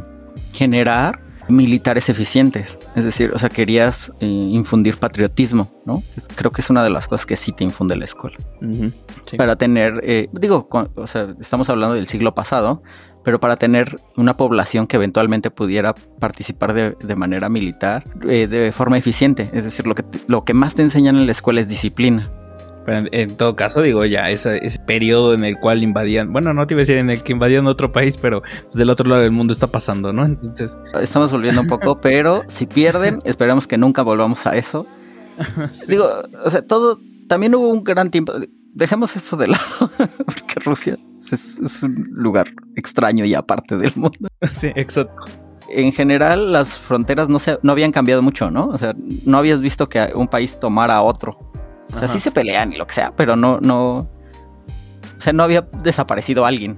generar 0.53 1.28
militares 1.49 2.09
eficientes. 2.09 2.77
Es 2.95 3.05
decir, 3.05 3.31
o 3.33 3.39
sea, 3.39 3.49
querías 3.49 4.11
eh, 4.19 4.25
infundir 4.25 4.97
patriotismo, 4.97 5.69
¿no? 5.85 6.03
Creo 6.35 6.51
que 6.51 6.61
es 6.61 6.69
una 6.69 6.83
de 6.83 6.89
las 6.89 7.07
cosas 7.07 7.25
que 7.25 7.35
sí 7.35 7.51
te 7.51 7.63
infunde 7.63 7.95
la 7.95 8.05
escuela. 8.05 8.37
Para 9.37 9.55
tener, 9.55 9.99
eh, 10.03 10.29
digo, 10.31 10.67
o 10.95 11.07
sea, 11.07 11.33
estamos 11.39 11.69
hablando 11.69 11.95
del 11.95 12.07
siglo 12.07 12.33
pasado, 12.33 12.81
pero 13.23 13.39
para 13.39 13.57
tener 13.57 13.99
una 14.15 14.37
población 14.37 14.87
que 14.87 14.95
eventualmente 14.95 15.51
pudiera 15.51 15.93
participar 15.93 16.73
de, 16.73 17.15
manera 17.15 17.49
militar 17.49 18.05
eh, 18.27 18.47
de 18.47 18.71
forma 18.71 18.97
eficiente. 18.97 19.49
Es 19.53 19.63
decir, 19.63 19.85
lo 19.87 19.95
que, 19.95 20.03
lo 20.27 20.45
que 20.45 20.53
más 20.53 20.75
te 20.75 20.83
enseñan 20.83 21.17
en 21.17 21.25
la 21.25 21.31
escuela 21.31 21.59
es 21.59 21.67
disciplina 21.67 22.29
en, 22.89 23.37
todo 23.37 23.55
caso, 23.55 23.81
digo, 23.81 24.05
ya 24.05 24.29
ese, 24.29 24.65
ese, 24.65 24.79
periodo 24.79 25.33
en 25.33 25.43
el 25.43 25.59
cual 25.59 25.83
invadían, 25.83 26.31
bueno, 26.31 26.53
no 26.53 26.65
te 26.67 26.73
iba 26.73 26.79
a 26.79 26.83
decir 26.83 26.97
en 26.97 27.09
el 27.09 27.23
que 27.23 27.31
invadían 27.31 27.67
otro 27.67 27.91
país, 27.91 28.17
pero 28.17 28.41
pues, 28.41 28.75
del 28.75 28.89
otro 28.89 29.09
lado 29.09 29.21
del 29.21 29.31
mundo 29.31 29.53
está 29.53 29.67
pasando, 29.67 30.13
¿no? 30.13 30.25
Entonces. 30.25 30.77
Estamos 31.01 31.31
volviendo 31.31 31.61
un 31.61 31.67
poco, 31.67 31.99
pero 32.01 32.43
si 32.47 32.65
pierden, 32.65 33.21
esperamos 33.25 33.67
que 33.67 33.77
nunca 33.77 34.01
volvamos 34.01 34.45
a 34.45 34.55
eso. 34.55 34.85
Digo, 35.87 36.07
o 36.43 36.49
sea, 36.49 36.61
todo. 36.61 36.99
También 37.27 37.53
hubo 37.53 37.69
un 37.69 37.83
gran 37.83 38.09
tiempo. 38.09 38.33
Dejemos 38.73 39.15
esto 39.15 39.37
de 39.37 39.47
lado, 39.47 39.91
porque 40.25 40.59
Rusia 40.63 40.97
es, 41.19 41.83
un 41.83 42.09
lugar 42.11 42.47
extraño 42.75 43.25
y 43.25 43.33
aparte 43.33 43.77
del 43.77 43.93
mundo. 43.95 44.29
Sí, 44.49 44.71
exacto 44.75 45.27
en 45.71 45.91
general 45.91 46.51
las 46.51 46.79
fronteras 46.79 47.29
no, 47.29 47.37
se, 47.37 47.59
no 47.61 47.71
habían 47.71 47.91
cambiado 47.91 48.23
mucho, 48.23 48.49
¿no? 48.49 48.67
O 48.67 48.77
sea, 48.77 48.95
no 49.25 49.37
habías 49.37 49.61
visto 49.61 49.87
que 49.87 50.11
un 50.15 50.27
país 50.27 50.59
tomara 50.59 50.95
a 50.95 51.01
otro. 51.03 51.37
O 51.93 51.99
sea, 51.99 52.07
sí 52.07 52.19
se 52.19 52.31
pelean 52.31 52.71
y 52.73 52.77
lo 52.77 52.85
que 52.87 52.93
sea, 52.93 53.11
pero 53.15 53.35
no, 53.35 53.59
no. 53.59 53.97
O 53.97 55.21
sea, 55.21 55.33
no 55.33 55.43
había 55.43 55.61
desaparecido 55.83 56.45
alguien, 56.45 56.75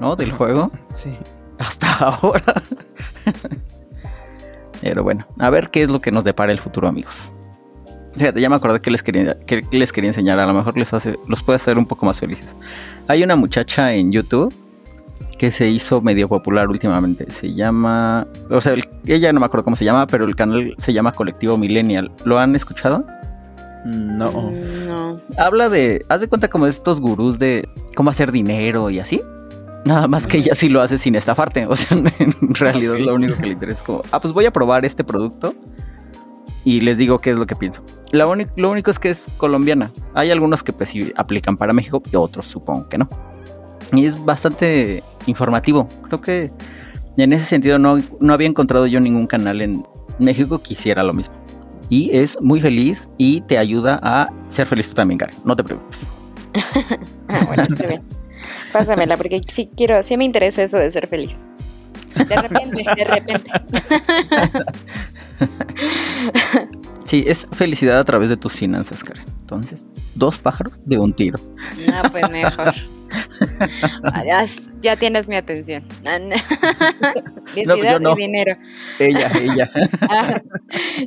¿no? 0.00 0.16
Del 0.16 0.32
juego. 0.32 0.70
Sí. 0.90 1.16
Hasta 1.58 1.92
ahora. 1.98 2.62
Pero 4.80 5.02
bueno, 5.02 5.26
a 5.38 5.50
ver 5.50 5.70
qué 5.70 5.82
es 5.82 5.90
lo 5.90 6.00
que 6.00 6.10
nos 6.10 6.24
depara 6.24 6.52
el 6.52 6.58
futuro, 6.58 6.88
amigos. 6.88 7.32
Fíjate, 8.16 8.40
ya 8.40 8.50
me 8.50 8.56
acordé 8.56 8.80
que 8.80 8.90
les 8.90 9.02
quería, 9.02 9.38
que 9.40 9.64
les 9.70 9.92
quería 9.92 10.10
enseñar. 10.10 10.38
A 10.38 10.46
lo 10.46 10.52
mejor 10.52 10.76
les 10.76 10.92
hace, 10.92 11.16
los 11.28 11.42
puede 11.42 11.56
hacer 11.56 11.78
un 11.78 11.86
poco 11.86 12.04
más 12.04 12.18
felices. 12.18 12.56
Hay 13.08 13.22
una 13.22 13.36
muchacha 13.36 13.94
en 13.94 14.12
YouTube 14.12 14.54
que 15.38 15.50
se 15.50 15.68
hizo 15.68 16.00
medio 16.00 16.28
popular 16.28 16.68
últimamente. 16.68 17.30
Se 17.30 17.52
llama. 17.54 18.26
O 18.50 18.60
sea, 18.60 18.74
ella 19.06 19.32
no 19.32 19.40
me 19.40 19.46
acuerdo 19.46 19.64
cómo 19.64 19.76
se 19.76 19.84
llama, 19.84 20.06
pero 20.06 20.24
el 20.24 20.36
canal 20.36 20.74
se 20.78 20.92
llama 20.92 21.12
Colectivo 21.12 21.56
Millennial. 21.56 22.12
¿Lo 22.24 22.38
han 22.38 22.54
escuchado? 22.54 23.04
No. 23.84 24.50
No. 24.50 25.20
Habla 25.38 25.68
de. 25.68 26.04
Haz 26.08 26.20
de 26.20 26.28
cuenta 26.28 26.48
como 26.48 26.66
estos 26.66 27.00
gurús 27.00 27.38
de 27.38 27.68
cómo 27.96 28.10
hacer 28.10 28.32
dinero 28.32 28.90
y 28.90 29.00
así. 29.00 29.22
Nada 29.84 30.06
más 30.06 30.26
que 30.26 30.38
ella 30.38 30.54
sí 30.54 30.68
lo 30.68 30.80
hace 30.80 30.98
sin 30.98 31.14
estafarte. 31.16 31.66
O 31.66 31.74
sea, 31.74 31.96
en 32.18 32.54
realidad 32.54 32.98
lo 32.98 33.14
único 33.14 33.36
que 33.36 33.46
le 33.46 33.52
interesa 33.52 33.80
es 33.80 33.82
como, 33.82 34.02
ah, 34.12 34.20
pues 34.20 34.32
voy 34.32 34.46
a 34.46 34.52
probar 34.52 34.84
este 34.84 35.02
producto 35.02 35.54
y 36.64 36.80
les 36.80 36.98
digo 36.98 37.20
qué 37.20 37.30
es 37.30 37.36
lo 37.36 37.46
que 37.46 37.56
pienso. 37.56 37.84
Lo, 38.12 38.30
único, 38.30 38.52
lo 38.56 38.70
único 38.70 38.90
es 38.90 38.98
que 38.98 39.10
es 39.10 39.26
colombiana. 39.36 39.92
Hay 40.14 40.30
algunos 40.30 40.62
que 40.62 40.72
pues 40.72 40.90
sí 40.90 41.12
aplican 41.16 41.56
para 41.56 41.72
México 41.72 42.02
y 42.10 42.16
otros 42.16 42.46
supongo 42.46 42.88
que 42.88 42.98
no. 42.98 43.08
Y 43.92 44.06
es 44.06 44.22
bastante 44.24 45.02
informativo. 45.26 45.88
Creo 46.08 46.20
que 46.20 46.52
en 47.16 47.32
ese 47.32 47.46
sentido 47.46 47.78
no, 47.78 47.98
no 48.20 48.32
había 48.32 48.48
encontrado 48.48 48.86
yo 48.86 49.00
ningún 49.00 49.26
canal 49.26 49.60
en 49.60 49.84
México 50.18 50.62
que 50.62 50.74
hiciera 50.74 51.02
lo 51.02 51.12
mismo. 51.12 51.34
Y 51.92 52.08
es 52.16 52.40
muy 52.40 52.58
feliz 52.58 53.10
y 53.18 53.42
te 53.42 53.58
ayuda 53.58 54.00
a 54.02 54.30
ser 54.48 54.66
feliz 54.66 54.88
tú 54.88 54.94
también, 54.94 55.18
Karen. 55.18 55.36
No 55.44 55.54
te 55.54 55.62
preocupes. 55.62 56.14
ah, 57.28 57.44
bueno, 57.46 57.64
está 57.64 57.86
bien. 57.86 58.00
Pásamela, 58.72 59.18
porque 59.18 59.42
sí 59.52 59.68
quiero, 59.76 60.02
sí 60.02 60.16
me 60.16 60.24
interesa 60.24 60.62
eso 60.62 60.78
de 60.78 60.90
ser 60.90 61.06
feliz. 61.06 61.36
De 62.14 62.34
repente, 62.34 62.82
de 62.96 63.04
repente. 63.04 63.50
Sí, 67.04 67.24
es 67.26 67.46
felicidad 67.52 67.98
a 67.98 68.04
través 68.04 68.30
de 68.30 68.38
tus 68.38 68.52
finanzas, 68.52 69.04
Karen. 69.04 69.24
Entonces, 69.40 69.82
dos 70.14 70.38
pájaros 70.38 70.72
de 70.86 70.98
un 70.98 71.12
tiro. 71.12 71.38
No, 71.86 72.10
pues 72.10 72.30
mejor. 72.30 72.74
Ya, 74.24 74.46
ya 74.82 74.96
tienes 74.96 75.28
mi 75.28 75.36
atención. 75.36 75.82
Felicidad 76.02 77.66
No, 77.66 77.76
pues 77.76 77.90
yo 77.92 77.98
no. 78.00 78.12
y 78.12 78.16
dinero. 78.16 78.56
Ella, 78.98 79.30
ella. 79.40 79.70
Ah, 80.02 80.40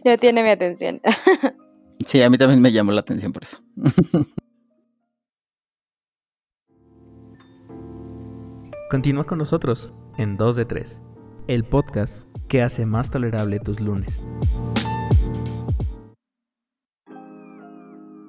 ya 0.04 0.18
tiene 0.18 0.44
mi 0.44 0.50
atención. 0.50 1.02
Sí, 2.06 2.22
a 2.22 2.30
mí 2.30 2.38
también 2.38 2.62
me 2.62 2.72
llamó 2.72 2.92
la 2.92 3.00
atención 3.02 3.32
por 3.32 3.42
eso. 3.44 3.64
Continúa 8.92 9.26
con 9.26 9.40
nosotros 9.40 9.94
en 10.18 10.38
2 10.38 10.56
de 10.56 10.66
3, 10.66 11.02
el 11.48 11.64
podcast 11.64 12.28
que 12.48 12.62
hace 12.62 12.86
más 12.86 13.10
tolerable 13.10 13.60
tus 13.60 13.80
lunes. 13.80 14.24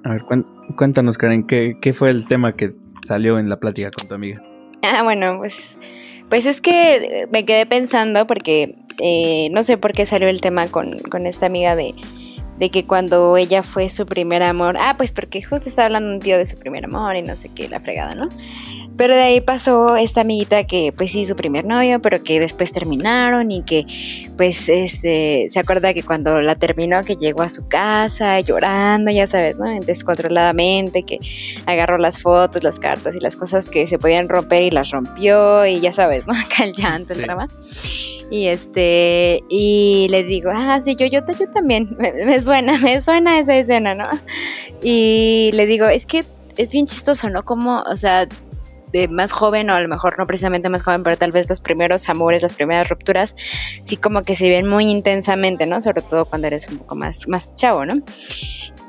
A 0.05 0.11
ver, 0.11 0.25
cuéntanos, 0.77 1.19
Karen, 1.19 1.47
¿qué, 1.47 1.77
¿qué 1.83 1.93
fue 1.93 2.11
el 2.11 2.27
tema 2.29 2.55
que 2.57 2.75
salió 3.07 3.39
en 3.39 3.49
la 3.49 3.59
plática 3.59 3.91
con 3.91 4.09
tu 4.09 4.15
amiga? 4.15 4.43
Ah, 4.83 5.03
bueno, 5.03 5.39
pues, 5.39 5.79
pues 6.29 6.47
es 6.47 6.61
que 6.61 6.97
eh, 6.97 7.29
me 7.33 7.45
quedé 7.45 7.67
pensando 7.67 8.27
porque 8.27 8.77
eh, 9.01 9.49
no 9.51 9.63
sé 9.63 9.79
por 9.79 9.93
qué 9.93 10.07
salió 10.07 10.29
el 10.29 10.41
tema 10.41 10.69
con, 10.69 10.99
con 10.99 11.27
esta 11.27 11.47
amiga 11.47 11.75
de, 11.77 11.95
de 12.59 12.71
que 12.71 12.87
cuando 12.87 13.37
ella 13.37 13.63
fue 13.63 13.89
su 13.91 14.07
primer 14.07 14.43
amor, 14.43 14.77
ah, 14.81 14.95
pues 14.97 15.13
porque 15.13 15.43
justo 15.43 15.69
estaba 15.69 15.87
hablando 15.87 16.13
un 16.13 16.21
tío 16.21 16.39
de 16.39 16.47
su 16.47 16.59
primer 16.59 16.85
amor 16.85 17.17
y 17.17 17.23
no 17.23 17.37
sé 17.37 17.51
qué, 17.55 17.69
la 17.69 17.81
fregada, 17.81 18.15
¿no? 18.15 18.29
Pero 18.97 19.15
de 19.15 19.23
ahí 19.23 19.41
pasó 19.41 19.97
esta 19.97 20.23
amiguita 20.23 20.65
que 20.65 20.93
pues 20.97 21.13
sí, 21.13 21.27
su 21.27 21.37
primer 21.37 21.65
novio, 21.65 22.01
pero 22.01 22.23
que 22.23 22.41
después 22.41 22.73
terminaron 22.73 23.51
y 23.51 23.63
que 23.63 23.85
pues 24.37 24.69
este, 24.69 25.49
se 25.51 25.59
acuerda 25.59 25.93
que 25.95 26.03
cuando 26.03 26.41
la 26.41 26.55
terminó, 26.55 27.03
que 27.05 27.15
llegó 27.17 27.43
a 27.43 27.49
su 27.49 27.69
casa 27.69 28.41
llorando, 28.41 29.11
ya 29.11 29.27
sabes, 29.27 29.57
¿no? 29.57 29.67
Descontroladamente, 29.81 31.03
que 31.03 31.19
agarró 31.67 31.99
las 31.99 32.21
fotos, 32.21 32.63
las 32.63 32.79
cartas 32.79 33.15
y 33.15 33.21
las 33.21 33.37
cosas 33.37 33.69
que 33.69 33.87
se 33.87 33.99
podían 33.99 34.29
romper 34.29 34.63
y 34.65 34.71
las 34.71 34.91
rompió 34.91 35.67
y 35.67 35.81
ya 35.81 35.93
sabes, 35.93 36.27
¿no? 36.27 36.33
Acá 36.39 36.65
el 36.65 36.73
llanto, 36.73 37.13
el 37.13 37.19
Sí. 37.19 37.23
drama. 37.23 37.49
Y 38.31 38.47
este, 38.49 39.43
y 39.49 40.09
le 40.11 40.25
digo, 40.25 40.51
ah, 40.53 40.81
sí, 40.81 40.97
yo, 40.97 41.07
yo, 41.07 41.21
yo 41.39 41.49
también, 41.51 41.95
me, 41.99 42.13
me 42.25 42.41
suena, 42.41 42.79
me 42.79 43.01
suena 43.01 43.39
esa 43.39 43.57
escena, 43.57 43.95
¿no? 43.95 44.09
Y 44.83 45.51
le 45.55 45.67
digo, 45.67 45.87
es 45.87 46.07
que 46.07 46.25
es 46.57 46.73
bien 46.73 46.87
chistoso, 46.87 47.29
¿no? 47.31 47.45
Como, 47.45 47.83
o 47.83 47.97
sea, 47.97 48.27
de 48.93 49.09
más 49.09 49.33
joven, 49.33 49.69
o 49.71 49.75
a 49.75 49.81
lo 49.81 49.89
mejor 49.89 50.19
no 50.19 50.27
precisamente 50.27 50.69
más 50.69 50.83
joven, 50.83 51.03
pero 51.03 51.17
tal 51.19 51.33
vez 51.33 51.49
los 51.49 51.61
primeros 51.61 52.09
amores, 52.09 52.43
las 52.43 52.55
primeras 52.55 52.89
rupturas, 52.89 53.37
sí 53.83 53.97
como 53.97 54.23
que 54.23 54.37
se 54.37 54.49
ven 54.49 54.67
muy 54.69 54.89
intensamente, 54.91 55.67
¿no? 55.67 55.81
Sobre 55.81 56.03
todo 56.03 56.25
cuando 56.27 56.47
eres 56.47 56.69
un 56.69 56.79
poco 56.79 56.95
más, 56.95 57.29
más 57.29 57.55
chavo, 57.55 57.85
¿no? 57.85 58.03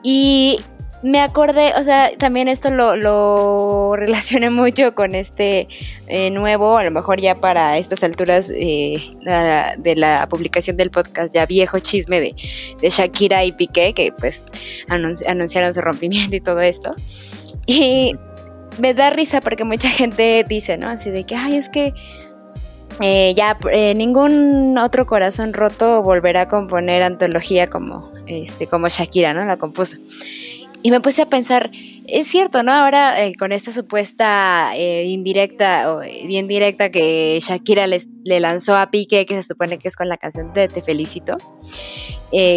Y 0.04 0.60
me 1.04 1.20
acordé, 1.22 1.74
o 1.78 1.84
sea, 1.84 2.10
también 2.18 2.48
esto 2.48 2.70
lo, 2.72 2.96
lo 2.96 3.96
relacioné 3.98 4.50
mucho 4.50 4.96
con 4.96 5.14
este 5.16 5.68
eh, 6.08 6.32
nuevo, 6.32 6.78
a 6.78 6.84
lo 6.84 6.92
mejor 6.92 7.22
ya 7.22 7.36
para 7.40 7.78
estas 7.78 8.04
alturas 8.04 8.50
eh, 8.54 8.96
la- 9.22 9.76
de 9.78 9.96
la 9.96 10.28
publicación 10.28 10.76
del 10.78 10.90
podcast, 10.90 11.34
ya 11.36 11.46
viejo 11.46 11.80
chisme 11.80 12.20
de, 12.20 12.36
de 12.82 12.90
Shakira 12.90 13.44
y 13.44 13.52
Piqué, 13.52 13.94
que 13.94 14.12
pues 14.18 14.44
anunci- 14.90 15.28
anunciaron 15.28 15.72
su 15.74 15.82
rompimiento 15.82 16.36
y 16.36 16.42
todo 16.42 16.62
esto. 16.62 16.96
Y 17.68 18.16
me 18.80 18.94
da 18.94 19.10
risa 19.10 19.42
porque 19.42 19.64
mucha 19.64 19.90
gente 19.90 20.46
dice, 20.48 20.78
¿no? 20.78 20.90
Así 20.90 21.10
de 21.10 21.24
que, 21.24 21.36
ay, 21.36 21.56
es 21.56 21.70
que 21.70 21.94
eh, 23.00 23.34
ya 23.36 23.58
eh, 23.72 23.94
ningún 23.96 24.78
otro 24.78 25.06
corazón 25.06 25.54
roto 25.54 26.02
volverá 26.02 26.42
a 26.42 26.48
componer 26.48 27.04
antología 27.04 27.70
como, 27.70 28.12
este, 28.26 28.68
como 28.68 28.88
Shakira, 28.88 29.34
¿no? 29.34 29.46
La 29.46 29.58
compuso. 29.58 29.98
Y 30.82 30.92
me 30.92 31.02
puse 31.02 31.22
a 31.22 31.26
pensar, 31.26 31.70
es 32.08 32.28
cierto, 32.28 32.64
¿no? 32.64 32.72
Ahora 32.72 33.22
eh, 33.22 33.36
con 33.38 33.52
esta 33.52 33.72
supuesta 33.72 34.72
eh, 34.76 35.04
indirecta 35.06 35.92
o 35.94 36.02
eh, 36.02 36.24
bien 36.26 36.48
directa 36.48 36.90
que 36.90 37.38
Shakira 37.42 37.86
le 37.86 38.40
lanzó 38.40 38.78
a 38.78 38.90
Piqué, 38.90 39.26
que 39.26 39.36
se 39.36 39.44
supone 39.44 39.78
que 39.78 39.90
es 39.90 39.96
con 39.98 40.08
la 40.08 40.18
canción 40.18 40.54
de 40.54 40.70
Te 40.70 40.82
Felicito, 40.82 41.38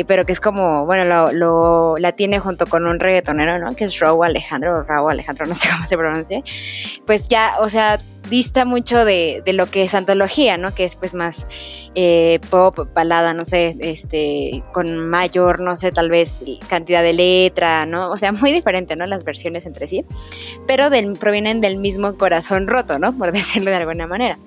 pero 0.06 0.24
que 0.24 0.32
es 0.32 0.40
como, 0.40 0.86
bueno, 0.86 1.32
lo, 1.32 1.96
la 1.96 2.12
tiene 2.12 2.38
junto 2.38 2.66
con 2.66 2.86
un 2.86 3.00
reggaetonero, 3.00 3.58
¿no? 3.58 3.74
Que 3.74 3.84
es 3.84 3.98
Raúl 3.98 4.26
Alejandro, 4.26 4.84
Raúl 4.84 5.12
Alejandro, 5.12 5.46
no 5.48 5.54
sé 5.54 5.68
cómo 5.68 5.86
se 5.86 5.96
pronuncia. 5.96 6.42
Pues 7.06 7.28
ya, 7.28 7.54
o 7.60 7.68
sea, 7.68 7.98
dista 8.28 8.64
mucho 8.64 9.04
de, 9.04 9.42
lo 9.46 9.66
que 9.66 9.82
es 9.82 9.94
antología, 9.94 10.58
¿no? 10.58 10.74
Que 10.74 10.84
es 10.84 10.96
pues 10.96 11.14
más 11.14 11.46
pop, 12.50 12.88
balada, 12.94 13.34
no 13.34 13.44
sé, 13.44 13.76
este, 13.80 14.62
con 14.72 15.08
mayor, 15.08 15.60
no 15.60 15.76
sé, 15.76 15.92
tal 15.92 16.08
vez 16.08 16.42
cantidad 16.68 17.02
de 17.02 17.12
letra, 17.12 17.86
¿no? 17.86 18.10
O 18.10 18.16
sea, 18.16 18.32
muy 18.32 18.52
diferente, 18.52 18.96
¿no? 18.96 19.06
Las 19.06 19.24
versiones 19.24 19.39
entre 19.44 19.86
sí, 19.86 20.04
pero 20.66 20.90
provienen 21.18 21.60
del 21.60 21.76
mismo 21.76 22.16
corazón 22.16 22.68
roto, 22.68 22.98
¿no? 22.98 23.16
Por 23.16 23.32
decirlo 23.32 23.70
de 23.70 23.76
alguna 23.76 24.06
manera. 24.06 24.38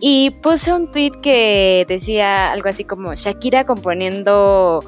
Y 0.00 0.30
puse 0.42 0.72
un 0.72 0.90
tweet 0.90 1.12
que 1.22 1.86
decía 1.88 2.52
algo 2.52 2.68
así 2.68 2.84
como 2.84 3.14
Shakira 3.14 3.64
componiendo 3.64 4.84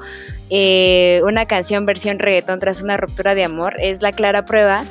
eh, 0.49 1.21
una 1.25 1.45
canción 1.45 1.85
versión 1.85 2.19
reggaetón 2.19 2.59
tras 2.59 2.81
una 2.81 2.97
ruptura 2.97 3.35
de 3.35 3.43
amor 3.43 3.75
es 3.79 4.01
la 4.01 4.11
clara 4.11 4.45
prueba 4.45 4.83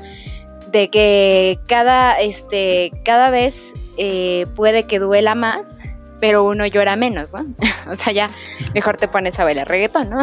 de 0.71 0.89
que 0.89 1.59
cada, 1.67 2.21
este, 2.21 2.93
cada 3.05 3.31
vez 3.31 3.73
eh, 3.97 4.47
puede 4.55 4.85
que 4.85 4.99
duela 4.99 5.35
más, 5.35 5.79
pero 6.21 6.45
uno 6.45 6.67
llora 6.67 6.97
menos, 6.97 7.33
¿no? 7.33 7.47
o 7.91 7.95
sea, 7.95 8.13
ya 8.13 8.31
mejor 8.75 8.97
te 8.97 9.09
pones 9.09 9.39
a 9.39 9.45
bailar 9.45 9.69
reggaetón, 9.69 10.11
¿no? 10.11 10.21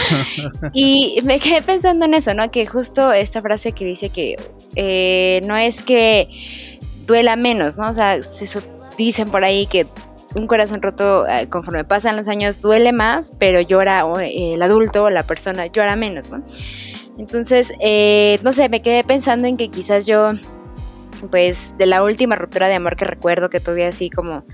y 0.72 1.18
me 1.24 1.38
quedé 1.40 1.62
pensando 1.62 2.04
en 2.04 2.14
eso, 2.14 2.34
¿no? 2.34 2.50
Que 2.50 2.66
justo 2.66 3.12
esta 3.12 3.42
frase 3.42 3.72
que 3.72 3.84
dice 3.84 4.10
que 4.10 4.36
eh, 4.76 5.40
no 5.44 5.56
es 5.56 5.82
que 5.82 6.78
duela 7.06 7.36
menos, 7.36 7.76
¿no? 7.76 7.88
O 7.88 7.94
sea, 7.94 8.22
se 8.22 8.60
dicen 8.96 9.28
por 9.30 9.44
ahí 9.44 9.66
que 9.66 9.86
un 10.34 10.46
corazón 10.46 10.82
roto 10.82 11.26
eh, 11.26 11.48
conforme 11.48 11.84
pasan 11.84 12.16
los 12.16 12.28
años 12.28 12.60
duele 12.60 12.92
más, 12.92 13.32
pero 13.38 13.60
llora, 13.60 14.04
o, 14.04 14.20
eh, 14.20 14.54
el 14.54 14.62
adulto 14.62 15.04
o 15.04 15.10
la 15.10 15.22
persona 15.22 15.66
llora 15.66 15.96
menos, 15.96 16.30
¿no? 16.30 16.42
Entonces, 17.18 17.72
no 18.42 18.52
sé, 18.52 18.68
me 18.68 18.80
quedé 18.80 19.02
pensando 19.02 19.48
en 19.48 19.56
que 19.56 19.70
quizás 19.70 20.06
yo, 20.06 20.32
pues, 21.32 21.74
de 21.76 21.86
la 21.86 22.04
última 22.04 22.36
ruptura 22.36 22.68
de 22.68 22.74
amor 22.74 22.94
que 22.94 23.06
recuerdo 23.06 23.50
que 23.50 23.58
tuve 23.58 23.84
así 23.84 24.08
como, 24.08 24.44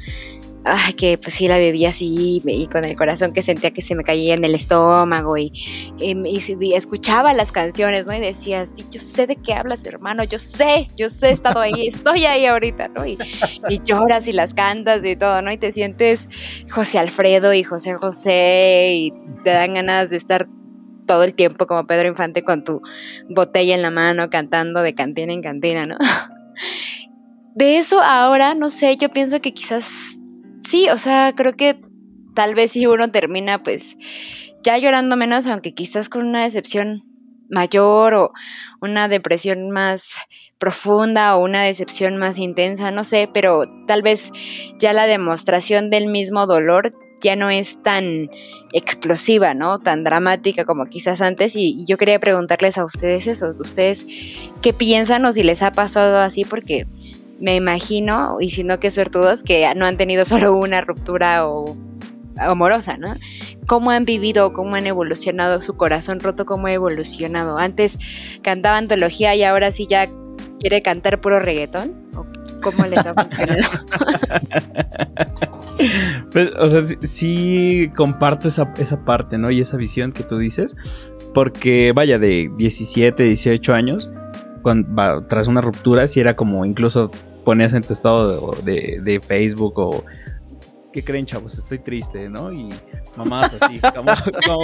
ay, 0.65 0.95
que 0.95 1.19
pues 1.19 1.35
sí 1.35 1.47
la 1.47 1.59
viví 1.59 1.85
así 1.85 2.43
y 2.45 2.67
con 2.67 2.85
el 2.85 2.97
corazón 2.97 3.33
que 3.33 3.43
sentía 3.43 3.71
que 3.73 3.83
se 3.83 3.95
me 3.95 4.03
caía 4.03 4.35
en 4.35 4.45
el 4.45 4.55
estómago 4.55 5.37
y 5.37 5.53
escuchaba 6.75 7.33
las 7.35 7.53
canciones, 7.53 8.07
¿no? 8.07 8.15
Y 8.15 8.21
decía, 8.21 8.67
sí, 8.67 8.85
yo 8.91 9.01
sé 9.01 9.27
de 9.27 9.37
qué 9.37 9.55
hablas, 9.55 9.85
hermano, 9.85 10.25
yo 10.25 10.39
sé, 10.39 10.89
yo 10.97 11.09
sé, 11.09 11.29
he 11.29 11.33
estado 11.33 11.61
ahí, 11.61 11.89
estoy 11.89 12.25
ahí 12.25 12.47
ahorita, 12.47 12.89
¿no? 12.89 13.07
Y, 13.07 13.19
y 13.69 13.81
lloras 13.83 14.27
y 14.27 14.33
las 14.33 14.55
cantas 14.55 15.05
y 15.05 15.17
todo, 15.17 15.43
¿no? 15.43 15.53
Y 15.53 15.59
te 15.59 15.71
sientes 15.73 16.29
José 16.71 16.99
Alfredo 16.99 17.53
y 17.53 17.63
José 17.63 17.95
José 17.95 18.93
y 18.95 19.13
te 19.43 19.51
dan 19.51 19.75
ganas 19.75 20.11
de 20.11 20.17
estar 20.17 20.49
todo 21.07 21.23
el 21.23 21.35
tiempo 21.35 21.67
como 21.67 21.87
Pedro 21.87 22.09
Infante 22.09 22.43
con 22.43 22.65
tu 22.65 22.81
botella 23.29 23.75
en 23.75 23.83
la 23.83 23.91
mano 23.91 24.31
cantando 24.31 24.81
de 24.81 24.95
cantina 24.95 25.33
en 25.33 25.43
cantina, 25.43 25.85
¿no? 25.85 25.99
de 27.55 27.79
eso 27.79 28.01
ahora, 28.01 28.55
no 28.55 28.71
sé, 28.71 28.97
yo 28.97 29.11
pienso 29.11 29.41
que 29.41 29.53
quizás 29.53 30.19
sí, 30.67 30.89
o 30.89 30.97
sea, 30.97 31.33
creo 31.37 31.55
que 31.55 31.81
tal 32.35 32.55
vez 32.55 32.73
si 32.73 32.87
uno 32.87 33.11
termina 33.11 33.63
pues 33.63 33.97
ya 34.63 34.79
llorando 34.79 35.17
menos, 35.17 35.47
aunque 35.47 35.75
quizás 35.75 36.09
con 36.09 36.27
una 36.27 36.43
decepción 36.43 37.03
mayor 37.51 38.15
o 38.15 38.33
una 38.81 39.09
depresión 39.09 39.71
más 39.71 40.17
profunda 40.59 41.37
o 41.37 41.45
una 41.45 41.63
decepción 41.63 42.17
más 42.17 42.39
intensa, 42.39 42.91
no 42.91 43.05
sé, 43.05 43.29
pero 43.33 43.65
tal 43.87 44.03
vez 44.03 44.33
ya 44.79 44.93
la 44.93 45.07
demostración 45.07 45.91
del 45.91 46.07
mismo 46.07 46.47
dolor 46.47 46.91
ya 47.25 47.37
no 47.37 47.51
es 47.51 47.83
tan 47.83 48.31
explosiva, 48.73 49.55
¿no? 49.55 49.79
Tan 49.81 50.05
dramática 50.05 50.65
como 50.65 50.87
quizás 50.87 51.23
antes. 51.23 51.57
Y, 51.57 51.85
yo 51.87 51.97
quería 51.97 52.21
preguntarles 52.21 52.77
a 52.77 52.85
ustedes 52.85 53.27
eso, 53.27 53.55
ustedes 53.59 54.07
qué 54.63 54.73
piensan 54.73 55.25
o 55.25 55.33
si 55.33 55.43
les 55.43 55.63
ha 55.63 55.73
pasado 55.73 56.19
así, 56.19 56.45
porque 56.45 56.87
me 57.41 57.57
imagino, 57.57 58.37
y 58.41 58.51
si 58.51 58.65
no 58.65 58.81
que 58.81 58.91
suertudos, 58.91 59.43
que 59.43 59.73
no 59.75 59.87
han 59.87 59.97
tenido 59.97 60.25
solo 60.35 60.55
una 60.55 60.81
ruptura 60.81 61.47
o 61.47 61.77
amorosa, 62.37 62.97
¿no? 62.97 63.15
¿Cómo 63.67 63.91
han 63.91 64.05
vivido, 64.05 64.53
cómo 64.53 64.75
han 64.75 64.87
evolucionado 64.87 65.63
su 65.63 65.77
corazón 65.77 66.21
roto, 66.21 66.47
cómo 66.47 66.67
ha 66.67 66.73
evolucionado? 66.73 67.59
Antes 67.59 67.99
cantaba 68.43 68.79
antología 68.79 69.35
y 69.35 69.45
ahora 69.45 69.73
sí 69.73 69.87
ya 69.89 70.09
quiere 70.59 70.83
cantar 70.83 71.21
puro 71.21 71.41
reggaetón. 71.41 72.05
¿Cómo 72.63 72.87
les 72.87 72.99
ha 72.99 73.13
funcionado? 73.13 73.61
pues, 76.33 76.51
o 76.59 76.69
sea, 76.69 76.81
sí, 77.03 77.93
comparto 77.95 78.49
esa, 78.49 78.73
esa, 78.79 79.05
parte, 79.05 79.37
¿no? 79.37 79.51
Y 79.51 79.61
esa 79.61 79.77
visión 79.77 80.13
que 80.13 80.23
tú 80.23 80.39
dices. 80.39 80.75
Porque, 81.35 81.93
vaya, 81.95 82.19
de 82.19 82.51
17, 82.57 83.23
18 83.23 83.75
años, 83.75 84.11
cuando, 84.65 85.25
tras 85.29 85.47
una 85.47 85.61
ruptura, 85.61 86.09
si 86.09 86.19
era 86.19 86.35
como 86.35 86.65
incluso 86.65 87.13
ponías 87.45 87.75
en 87.75 87.83
tu 87.83 87.93
estado 87.93 88.57
de, 88.65 89.01
de 89.05 89.21
Facebook 89.21 89.79
o 89.79 90.05
¿qué 90.95 91.03
creen, 91.03 91.27
chavos? 91.27 91.59
Estoy 91.59 91.81
triste, 91.81 92.29
¿no? 92.29 92.53
Y 92.53 92.71
mamás 93.17 93.57
así, 93.61 93.81
como, 93.97 94.13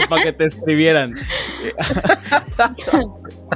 para 0.08 0.22
que 0.22 0.32
te 0.32 0.44
escribieran. 0.44 1.16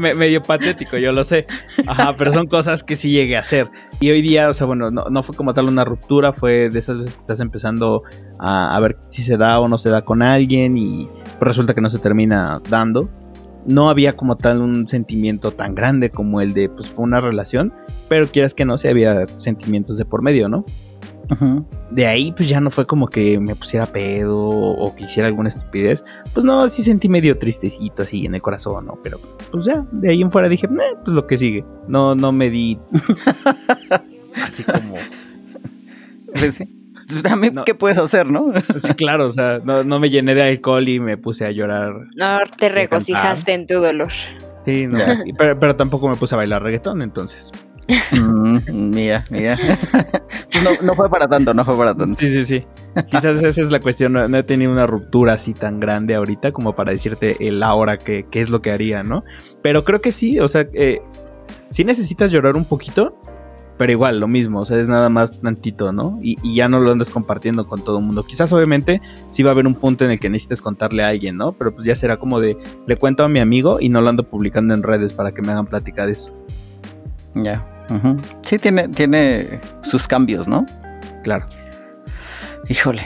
medio 0.00 0.42
patético, 0.42 0.96
yo 0.98 1.12
lo 1.12 1.22
sé. 1.22 1.46
Ajá, 1.86 2.16
pero 2.16 2.32
son 2.32 2.48
cosas 2.48 2.82
que 2.82 2.96
sí 2.96 3.12
llegué 3.12 3.36
a 3.36 3.40
hacer. 3.40 3.70
Y 4.00 4.10
hoy 4.10 4.22
día, 4.22 4.48
o 4.48 4.52
sea, 4.52 4.66
bueno, 4.66 4.90
no, 4.90 5.22
fue 5.22 5.36
como 5.36 5.52
tal 5.52 5.66
una 5.66 5.84
ruptura, 5.84 6.32
fue 6.32 6.68
de 6.68 6.80
esas 6.80 6.98
veces 6.98 7.14
que 7.14 7.20
estás 7.20 7.38
empezando 7.38 8.02
a, 8.40 8.76
ver 8.80 8.98
si 9.08 9.22
se 9.22 9.36
da 9.36 9.60
o 9.60 9.68
no 9.68 9.78
se 9.78 9.90
da 9.90 10.02
con 10.02 10.20
alguien 10.20 10.76
y 10.76 11.08
resulta 11.40 11.74
que 11.74 11.80
no 11.80 11.90
se 11.90 12.00
termina 12.00 12.60
dando. 12.68 13.08
No 13.66 13.88
había 13.88 14.14
como 14.14 14.36
tal 14.36 14.60
un 14.60 14.88
sentimiento 14.88 15.50
tan 15.52 15.74
grande 15.74 16.10
como 16.10 16.40
el 16.40 16.54
de, 16.54 16.68
pues 16.68 16.88
fue 16.88 17.04
una 17.04 17.20
relación, 17.20 17.72
pero 18.08 18.26
quieras 18.28 18.54
que 18.54 18.64
no, 18.64 18.76
sí 18.76 18.88
había 18.88 19.26
sentimientos 19.38 19.96
de 19.96 20.04
por 20.04 20.22
medio, 20.22 20.48
¿no? 20.48 20.64
De 21.90 22.06
ahí, 22.06 22.32
pues 22.32 22.48
ya 22.48 22.60
no 22.60 22.70
fue 22.70 22.86
como 22.86 23.08
que 23.08 23.40
me 23.40 23.54
pusiera 23.54 23.86
pedo 23.86 24.38
o 24.38 24.94
que 24.94 25.04
hiciera 25.04 25.26
alguna 25.26 25.48
estupidez. 25.48 26.04
Pues 26.32 26.44
no, 26.44 26.68
sí 26.68 26.82
sentí 26.82 27.08
medio 27.08 27.38
tristecito 27.38 28.02
así 28.02 28.26
en 28.26 28.34
el 28.34 28.42
corazón, 28.42 28.86
¿no? 28.86 28.98
Pero 29.02 29.18
pues 29.50 29.64
ya, 29.64 29.86
de 29.90 30.10
ahí 30.10 30.20
en 30.20 30.30
fuera 30.30 30.48
dije, 30.48 30.68
pues 30.68 31.14
lo 31.14 31.26
que 31.26 31.38
sigue. 31.38 31.64
No, 31.88 32.14
no 32.14 32.32
me 32.32 32.50
di 32.50 32.78
así 34.46 34.64
como. 34.64 34.96
Pues 36.34 36.56
sí. 36.56 36.83
También, 37.22 37.60
¿qué 37.64 37.74
puedes 37.74 37.98
hacer, 37.98 38.26
no? 38.26 38.52
Sí, 38.78 38.94
claro, 38.94 39.26
o 39.26 39.30
sea, 39.30 39.60
no, 39.64 40.00
me 40.00 40.10
llené 40.10 40.34
de 40.34 40.42
alcohol 40.42 40.88
y 40.88 41.00
me 41.00 41.16
puse 41.16 41.44
a 41.44 41.50
llorar. 41.50 41.92
No 42.16 42.38
te 42.58 42.68
regocijaste 42.68 43.52
en 43.52 43.66
tu 43.66 43.74
dolor. 43.74 44.12
Sí, 44.58 44.86
no, 44.86 44.98
pero, 45.36 45.58
pero, 45.58 45.76
tampoco 45.76 46.08
me 46.08 46.16
puse 46.16 46.34
a 46.34 46.38
bailar 46.38 46.62
reggaetón, 46.62 47.02
entonces. 47.02 47.52
Mm, 48.12 48.58
mira, 48.70 49.24
mira. 49.30 49.58
no, 50.82 50.94
fue 50.94 51.10
para 51.10 51.28
tanto, 51.28 51.52
no 51.52 51.64
fue 51.64 51.76
para 51.76 51.94
tanto. 51.94 52.18
Sí, 52.18 52.28
sí, 52.28 52.44
sí. 52.44 52.66
Quizás 53.08 53.42
esa 53.42 53.60
es 53.60 53.70
la 53.70 53.80
cuestión. 53.80 54.12
No, 54.12 54.36
he 54.36 54.42
tenido 54.42 54.72
una 54.72 54.86
ruptura 54.86 55.34
así 55.34 55.54
tan 55.54 55.80
grande 55.80 56.14
ahorita 56.14 56.52
como 56.52 56.74
para 56.74 56.92
decirte 56.92 57.36
el 57.46 57.62
ahora 57.62 57.98
que, 57.98 58.26
es 58.32 58.50
lo 58.50 58.62
que 58.62 58.72
haría, 58.72 59.02
¿no? 59.02 59.24
Pero 59.62 59.84
creo 59.84 60.00
que 60.00 60.12
sí, 60.12 60.38
o 60.38 60.48
sea, 60.48 60.66
eh, 60.72 61.02
sí 61.68 61.84
necesitas 61.84 62.30
llorar 62.32 62.56
un 62.56 62.64
poquito, 62.64 63.20
pero 63.76 63.90
igual, 63.90 64.20
lo 64.20 64.28
mismo, 64.28 64.60
o 64.60 64.66
sea, 64.66 64.78
es 64.78 64.86
nada 64.86 65.08
más 65.08 65.40
tantito, 65.40 65.92
¿no? 65.92 66.18
Y, 66.22 66.36
ya 66.54 66.68
no 66.68 66.78
lo 66.78 66.92
andas 66.92 67.10
compartiendo 67.10 67.66
con 67.66 67.82
todo 67.82 67.98
el 67.98 68.04
mundo. 68.04 68.22
Quizás, 68.22 68.52
obviamente, 68.52 69.02
sí 69.30 69.42
va 69.42 69.50
a 69.50 69.52
haber 69.52 69.66
un 69.66 69.74
punto 69.74 70.04
en 70.04 70.12
el 70.12 70.20
que 70.20 70.30
necesites 70.30 70.62
contarle 70.62 71.02
a 71.02 71.08
alguien, 71.08 71.36
¿no? 71.36 71.52
Pero 71.52 71.74
pues 71.74 71.84
ya 71.84 71.94
será 71.96 72.16
como 72.16 72.38
de, 72.38 72.56
le 72.86 72.96
cuento 72.96 73.24
a 73.24 73.28
mi 73.28 73.40
amigo 73.40 73.80
y 73.80 73.88
no 73.88 74.00
lo 74.00 74.08
ando 74.08 74.22
publicando 74.22 74.74
en 74.74 74.82
redes 74.82 75.12
para 75.12 75.32
que 75.32 75.42
me 75.42 75.50
hagan 75.50 75.66
plática 75.66 76.06
de 76.06 76.12
eso. 76.12 76.32
Ya. 77.34 77.66
Sí, 78.42 78.58
tiene, 78.58 78.88
tiene 78.88 79.60
sus 79.82 80.06
cambios, 80.06 80.46
¿no? 80.46 80.64
Claro. 81.24 81.46
Híjole, 82.68 83.02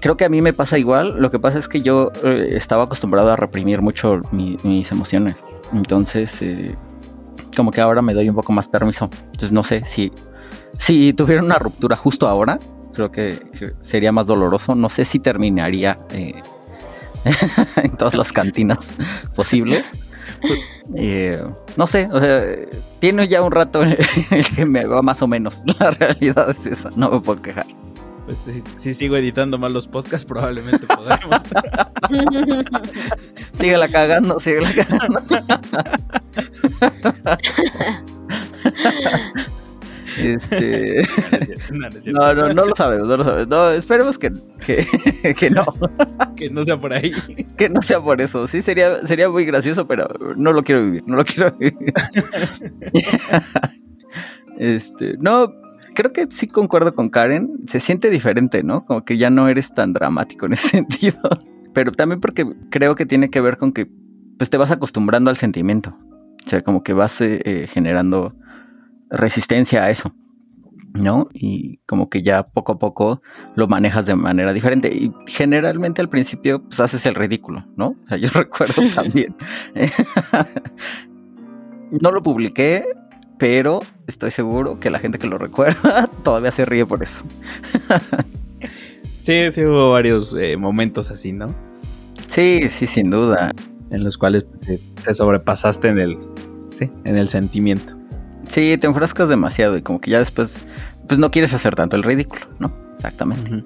creo 0.00 0.16
que 0.16 0.24
a 0.24 0.28
mí 0.28 0.40
me 0.40 0.52
pasa 0.52 0.78
igual. 0.78 1.20
Lo 1.20 1.30
que 1.30 1.38
pasa 1.38 1.58
es 1.58 1.68
que 1.68 1.82
yo 1.82 2.10
eh, 2.24 2.48
estaba 2.52 2.84
acostumbrado 2.84 3.30
a 3.30 3.36
reprimir 3.36 3.82
mucho 3.82 4.22
mis 4.32 4.90
emociones. 4.90 5.36
Entonces, 5.72 6.40
eh, 6.42 6.74
como 7.58 7.72
que 7.72 7.80
ahora 7.80 8.02
me 8.02 8.14
doy 8.14 8.28
un 8.28 8.36
poco 8.36 8.52
más 8.52 8.68
permiso. 8.68 9.10
Entonces, 9.12 9.50
no 9.50 9.64
sé 9.64 9.82
si, 9.84 10.12
si 10.78 11.12
tuviera 11.12 11.42
una 11.42 11.56
ruptura 11.56 11.96
justo 11.96 12.28
ahora, 12.28 12.60
creo 12.94 13.10
que, 13.10 13.36
sería 13.80 14.12
más 14.12 14.28
doloroso. 14.28 14.76
No 14.76 14.88
sé 14.88 15.04
si 15.04 15.18
terminaría 15.18 15.98
eh, 16.10 16.40
en 17.76 17.96
todas 17.96 18.14
las 18.14 18.32
cantinas 18.32 18.94
posibles. 19.34 19.84
Eh, 20.94 21.42
no 21.76 21.88
sé, 21.88 22.08
o 22.12 22.20
sea, 22.20 22.44
tiene 23.00 23.26
ya 23.26 23.42
un 23.42 23.50
rato 23.50 23.82
el 24.30 24.46
que 24.54 24.64
me 24.64 24.86
va 24.86 25.02
más 25.02 25.20
o 25.20 25.26
menos. 25.26 25.62
La 25.80 25.90
realidad 25.90 26.50
es 26.50 26.64
esa, 26.64 26.90
no 26.94 27.10
me 27.10 27.20
puedo 27.20 27.42
quejar. 27.42 27.66
Pues 28.28 28.46
si, 28.76 28.92
sigo 28.92 29.16
editando 29.16 29.56
mal 29.56 29.72
los 29.72 29.88
podcasts, 29.88 30.26
probablemente 30.26 30.86
podremos. 30.86 31.40
síguela 33.52 33.88
cagando, 33.88 34.38
síguela 34.38 34.70
cagando. 34.74 35.22
Este. 40.18 41.08
No, 42.12 42.34
no, 42.34 42.52
no 42.52 42.66
lo 42.66 42.74
sabemos, 42.74 43.08
no 43.08 43.16
lo 43.16 43.24
sabemos. 43.24 43.48
No, 43.48 43.70
esperemos 43.70 44.18
que, 44.18 44.30
que, 45.38 45.50
no. 45.50 45.64
Que 46.36 46.50
no 46.50 46.64
sea 46.64 46.76
por 46.76 46.92
ahí. 46.92 47.12
Que 47.56 47.68
no 47.68 47.80
sea 47.80 48.00
por 48.00 48.20
eso. 48.20 48.46
Sí, 48.46 48.60
sería, 48.60 49.06
sería 49.06 49.30
muy 49.30 49.46
gracioso, 49.46 49.86
pero 49.86 50.08
no 50.36 50.52
lo 50.52 50.64
quiero 50.64 50.84
vivir. 50.84 51.04
No 51.06 51.16
lo 51.16 51.24
quiero 51.24 51.52
vivir. 51.52 51.94
Este, 54.58 55.16
no, 55.18 55.52
creo 55.98 56.12
que 56.12 56.26
sí 56.30 56.46
concuerdo 56.46 56.94
con 56.94 57.08
Karen. 57.08 57.50
Se 57.66 57.80
siente 57.80 58.08
diferente, 58.08 58.62
¿no? 58.62 58.84
Como 58.84 59.04
que 59.04 59.18
ya 59.18 59.30
no 59.30 59.48
eres 59.48 59.74
tan 59.74 59.92
dramático 59.92 60.46
en 60.46 60.52
ese 60.52 60.68
sentido. 60.78 61.18
Pero 61.74 61.90
también 61.90 62.20
porque 62.20 62.46
creo 62.70 62.94
que 62.94 63.04
tiene 63.04 63.30
que 63.30 63.40
ver 63.40 63.56
con 63.56 63.72
que 63.72 63.90
pues 64.38 64.48
te 64.48 64.56
vas 64.56 64.70
acostumbrando 64.70 65.28
al 65.28 65.36
sentimiento. 65.36 65.98
O 66.46 66.48
sea, 66.48 66.60
como 66.60 66.84
que 66.84 66.92
vas 66.92 67.20
eh, 67.20 67.40
eh, 67.44 67.66
generando 67.66 68.36
resistencia 69.10 69.82
a 69.82 69.90
eso, 69.90 70.14
¿no? 70.94 71.28
Y 71.32 71.78
como 71.78 72.08
que 72.08 72.22
ya 72.22 72.44
poco 72.44 72.72
a 72.72 72.78
poco 72.78 73.20
lo 73.56 73.66
manejas 73.66 74.06
de 74.06 74.14
manera 74.14 74.52
diferente. 74.52 74.94
Y 74.94 75.12
generalmente 75.26 76.00
al 76.00 76.08
principio 76.08 76.62
pues 76.62 76.78
haces 76.78 77.06
el 77.06 77.16
ridículo, 77.16 77.66
¿no? 77.76 77.88
O 77.88 78.06
sea, 78.06 78.18
yo 78.18 78.28
recuerdo 78.34 78.82
también. 78.94 79.34
no 81.90 82.12
lo 82.12 82.22
publiqué, 82.22 82.84
pero 83.38 83.80
estoy 84.06 84.30
seguro 84.30 84.80
que 84.80 84.90
la 84.90 84.98
gente 84.98 85.18
que 85.18 85.26
lo 85.26 85.38
recuerda 85.38 86.08
todavía 86.24 86.50
se 86.50 86.64
ríe 86.64 86.84
por 86.84 87.02
eso. 87.02 87.24
sí, 89.22 89.50
sí 89.50 89.64
hubo 89.64 89.92
varios 89.92 90.34
eh, 90.38 90.56
momentos 90.56 91.10
así, 91.10 91.32
¿no? 91.32 91.54
Sí, 92.26 92.68
sí, 92.68 92.86
sin 92.86 93.10
duda. 93.10 93.52
En 93.90 94.04
los 94.04 94.18
cuales 94.18 94.46
te 95.04 95.14
sobrepasaste 95.14 95.88
en 95.88 95.98
el, 95.98 96.18
sí, 96.70 96.90
en 97.04 97.16
el 97.16 97.28
sentimiento. 97.28 97.94
Sí, 98.48 98.76
te 98.78 98.86
enfrascas 98.86 99.28
demasiado 99.28 99.76
y 99.76 99.82
como 99.82 100.00
que 100.00 100.10
ya 100.10 100.18
después, 100.18 100.64
pues 101.06 101.18
no 101.18 101.30
quieres 101.30 101.54
hacer 101.54 101.74
tanto 101.74 101.96
el 101.96 102.02
ridículo, 102.02 102.42
¿no? 102.58 102.72
Exactamente. 102.96 103.64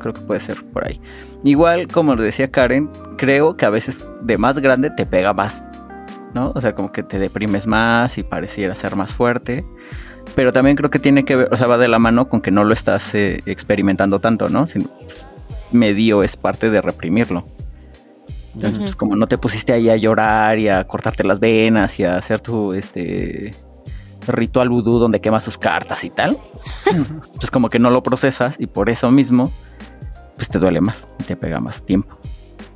Creo 0.00 0.12
que 0.12 0.20
puede 0.22 0.40
ser 0.40 0.64
por 0.64 0.86
ahí. 0.86 1.00
Igual, 1.44 1.86
como 1.88 2.14
lo 2.16 2.22
decía 2.22 2.50
Karen, 2.50 2.90
creo 3.16 3.56
que 3.56 3.64
a 3.64 3.70
veces 3.70 4.08
de 4.22 4.36
más 4.36 4.58
grande 4.58 4.90
te 4.90 5.06
pega 5.06 5.32
más, 5.32 5.64
¿no? 6.34 6.52
O 6.54 6.60
sea, 6.60 6.74
como 6.74 6.92
que 6.92 7.02
te 7.02 7.18
deprimes 7.18 7.66
más 7.66 8.18
y 8.18 8.22
pareciera 8.22 8.74
ser 8.74 8.96
más 8.96 9.12
fuerte. 9.12 9.64
Pero 10.34 10.52
también 10.52 10.76
creo 10.76 10.90
que 10.90 10.98
tiene 10.98 11.24
que 11.24 11.36
ver, 11.36 11.48
o 11.52 11.56
sea, 11.56 11.66
va 11.66 11.78
de 11.78 11.88
la 11.88 11.98
mano 11.98 12.28
con 12.28 12.40
que 12.40 12.50
no 12.50 12.64
lo 12.64 12.72
estás 12.74 13.14
eh, 13.14 13.42
experimentando 13.46 14.20
tanto, 14.20 14.48
¿no? 14.48 14.66
Pues, 14.66 15.26
medio 15.70 16.22
es 16.22 16.36
parte 16.36 16.70
de 16.70 16.80
reprimirlo. 16.80 17.46
Entonces, 18.54 18.78
pues 18.78 18.94
como 18.94 19.16
no 19.16 19.26
te 19.26 19.36
pusiste 19.36 19.72
ahí 19.72 19.90
a 19.90 19.96
llorar 19.96 20.58
y 20.58 20.68
a 20.68 20.84
cortarte 20.84 21.24
las 21.24 21.40
venas 21.40 21.98
y 21.98 22.04
a 22.04 22.16
hacer 22.16 22.40
tu, 22.40 22.72
este, 22.72 23.52
ritual 24.28 24.68
vudú 24.68 24.98
donde 24.98 25.20
quema 25.20 25.40
sus 25.40 25.58
cartas 25.58 26.04
y 26.04 26.10
tal. 26.10 26.38
Entonces 26.86 27.50
como 27.52 27.68
que 27.68 27.78
no 27.78 27.90
lo 27.90 28.02
procesas 28.02 28.56
y 28.58 28.66
por 28.66 28.90
eso 28.90 29.10
mismo 29.10 29.52
pues 30.36 30.48
te 30.48 30.58
duele 30.58 30.80
más, 30.80 31.06
te 31.26 31.36
pega 31.36 31.60
más 31.60 31.84
tiempo. 31.84 32.18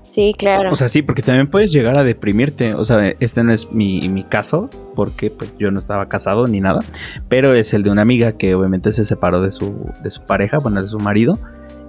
Sí, 0.09 0.33
claro. 0.37 0.73
O 0.73 0.77
sea, 0.77 0.89
sí, 0.89 1.03
porque 1.03 1.21
también 1.21 1.49
puedes 1.49 1.71
llegar 1.71 1.99
a 1.99 2.03
deprimirte. 2.03 2.73
O 2.73 2.83
sea, 2.87 3.15
este 3.21 3.45
no 3.45 3.53
es 3.53 3.71
mi, 3.73 4.09
mi 4.09 4.25
caso, 4.25 4.71
porque 4.95 5.31
pues, 5.31 5.53
yo 5.59 5.71
no 5.71 5.79
estaba 5.79 6.09
casado 6.09 6.49
ni 6.49 6.63
nada, 6.63 6.81
pero 7.29 7.53
es 7.53 7.75
el 7.75 7.83
de 7.83 7.91
una 7.91 8.01
amiga 8.01 8.33
que 8.33 8.55
obviamente 8.55 8.91
se 8.93 9.05
separó 9.05 9.43
de 9.43 9.53
su, 9.53 9.93
de 10.03 10.11
su 10.11 10.23
pareja, 10.23 10.61
bueno, 10.61 10.81
de 10.81 10.89
su 10.89 10.99
marido, 10.99 11.39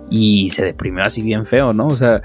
y 0.09 0.49
se 0.49 0.65
deprimió 0.65 1.05
así 1.05 1.21
bien 1.21 1.45
feo, 1.45 1.71
¿no? 1.71 1.87
O 1.87 1.95
sea, 1.95 2.21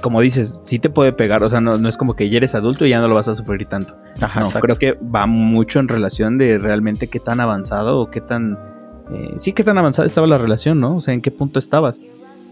como 0.00 0.20
dices, 0.20 0.60
sí 0.64 0.80
te 0.80 0.90
puede 0.90 1.12
pegar, 1.12 1.44
o 1.44 1.48
sea, 1.48 1.60
no, 1.60 1.78
no 1.78 1.88
es 1.88 1.96
como 1.96 2.16
que 2.16 2.28
ya 2.28 2.38
eres 2.38 2.56
adulto 2.56 2.84
y 2.84 2.90
ya 2.90 3.00
no 3.00 3.06
lo 3.06 3.14
vas 3.14 3.28
a 3.28 3.34
sufrir 3.34 3.68
tanto. 3.68 3.96
Ajá, 4.20 4.40
no, 4.40 4.46
exacto. 4.46 4.66
creo 4.66 4.76
que 4.76 4.98
va 5.04 5.26
mucho 5.26 5.78
en 5.78 5.86
relación 5.86 6.36
de 6.36 6.58
realmente 6.58 7.06
qué 7.06 7.20
tan 7.20 7.38
avanzado 7.38 8.00
o 8.00 8.10
qué 8.10 8.20
tan... 8.20 8.58
eh, 9.12 9.34
sí, 9.36 9.52
qué 9.52 9.62
tan 9.62 9.78
avanzada 9.78 10.04
estaba 10.04 10.26
la 10.26 10.38
relación, 10.38 10.80
¿no? 10.80 10.96
O 10.96 11.00
sea, 11.00 11.14
en 11.14 11.22
qué 11.22 11.30
punto 11.30 11.60
estabas. 11.60 12.00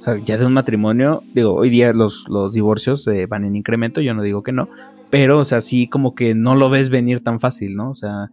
O 0.00 0.02
sea, 0.02 0.16
ya 0.16 0.38
de 0.38 0.46
un 0.46 0.54
matrimonio, 0.54 1.22
digo, 1.34 1.54
hoy 1.54 1.68
día 1.68 1.92
los, 1.92 2.24
los 2.28 2.54
divorcios 2.54 3.06
eh, 3.06 3.26
van 3.26 3.44
en 3.44 3.54
incremento, 3.54 4.00
yo 4.00 4.14
no 4.14 4.22
digo 4.22 4.42
que 4.42 4.50
no, 4.50 4.70
pero, 5.10 5.38
o 5.38 5.44
sea, 5.44 5.60
sí 5.60 5.88
como 5.88 6.14
que 6.14 6.34
no 6.34 6.54
lo 6.54 6.70
ves 6.70 6.88
venir 6.88 7.22
tan 7.22 7.38
fácil, 7.38 7.76
¿no? 7.76 7.90
O 7.90 7.94
sea, 7.94 8.30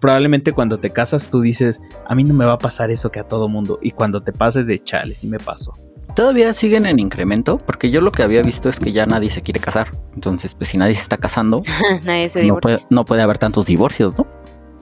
probablemente 0.00 0.52
cuando 0.52 0.78
te 0.78 0.90
casas 0.90 1.30
tú 1.30 1.40
dices, 1.40 1.80
a 2.06 2.14
mí 2.14 2.24
no 2.24 2.34
me 2.34 2.44
va 2.44 2.52
a 2.52 2.58
pasar 2.58 2.90
eso 2.90 3.10
que 3.10 3.20
a 3.20 3.24
todo 3.24 3.48
mundo, 3.48 3.78
y 3.80 3.92
cuando 3.92 4.22
te 4.22 4.32
pases 4.32 4.66
de 4.66 4.82
chale, 4.82 5.14
sí 5.14 5.26
me 5.26 5.38
pasó. 5.38 5.72
Todavía 6.14 6.52
siguen 6.52 6.84
en 6.84 6.98
incremento, 6.98 7.58
porque 7.58 7.90
yo 7.90 8.02
lo 8.02 8.12
que 8.12 8.22
había 8.22 8.42
visto 8.42 8.68
es 8.68 8.78
que 8.78 8.92
ya 8.92 9.06
nadie 9.06 9.30
se 9.30 9.40
quiere 9.40 9.60
casar. 9.60 9.92
Entonces, 10.14 10.54
pues 10.54 10.68
si 10.70 10.76
nadie 10.76 10.94
se 10.94 11.02
está 11.02 11.16
casando, 11.16 11.62
Nadie 12.04 12.28
se 12.28 12.44
no 12.44 12.58
puede, 12.58 12.80
no 12.90 13.04
puede 13.04 13.22
haber 13.22 13.38
tantos 13.38 13.66
divorcios, 13.66 14.18
¿no? 14.18 14.26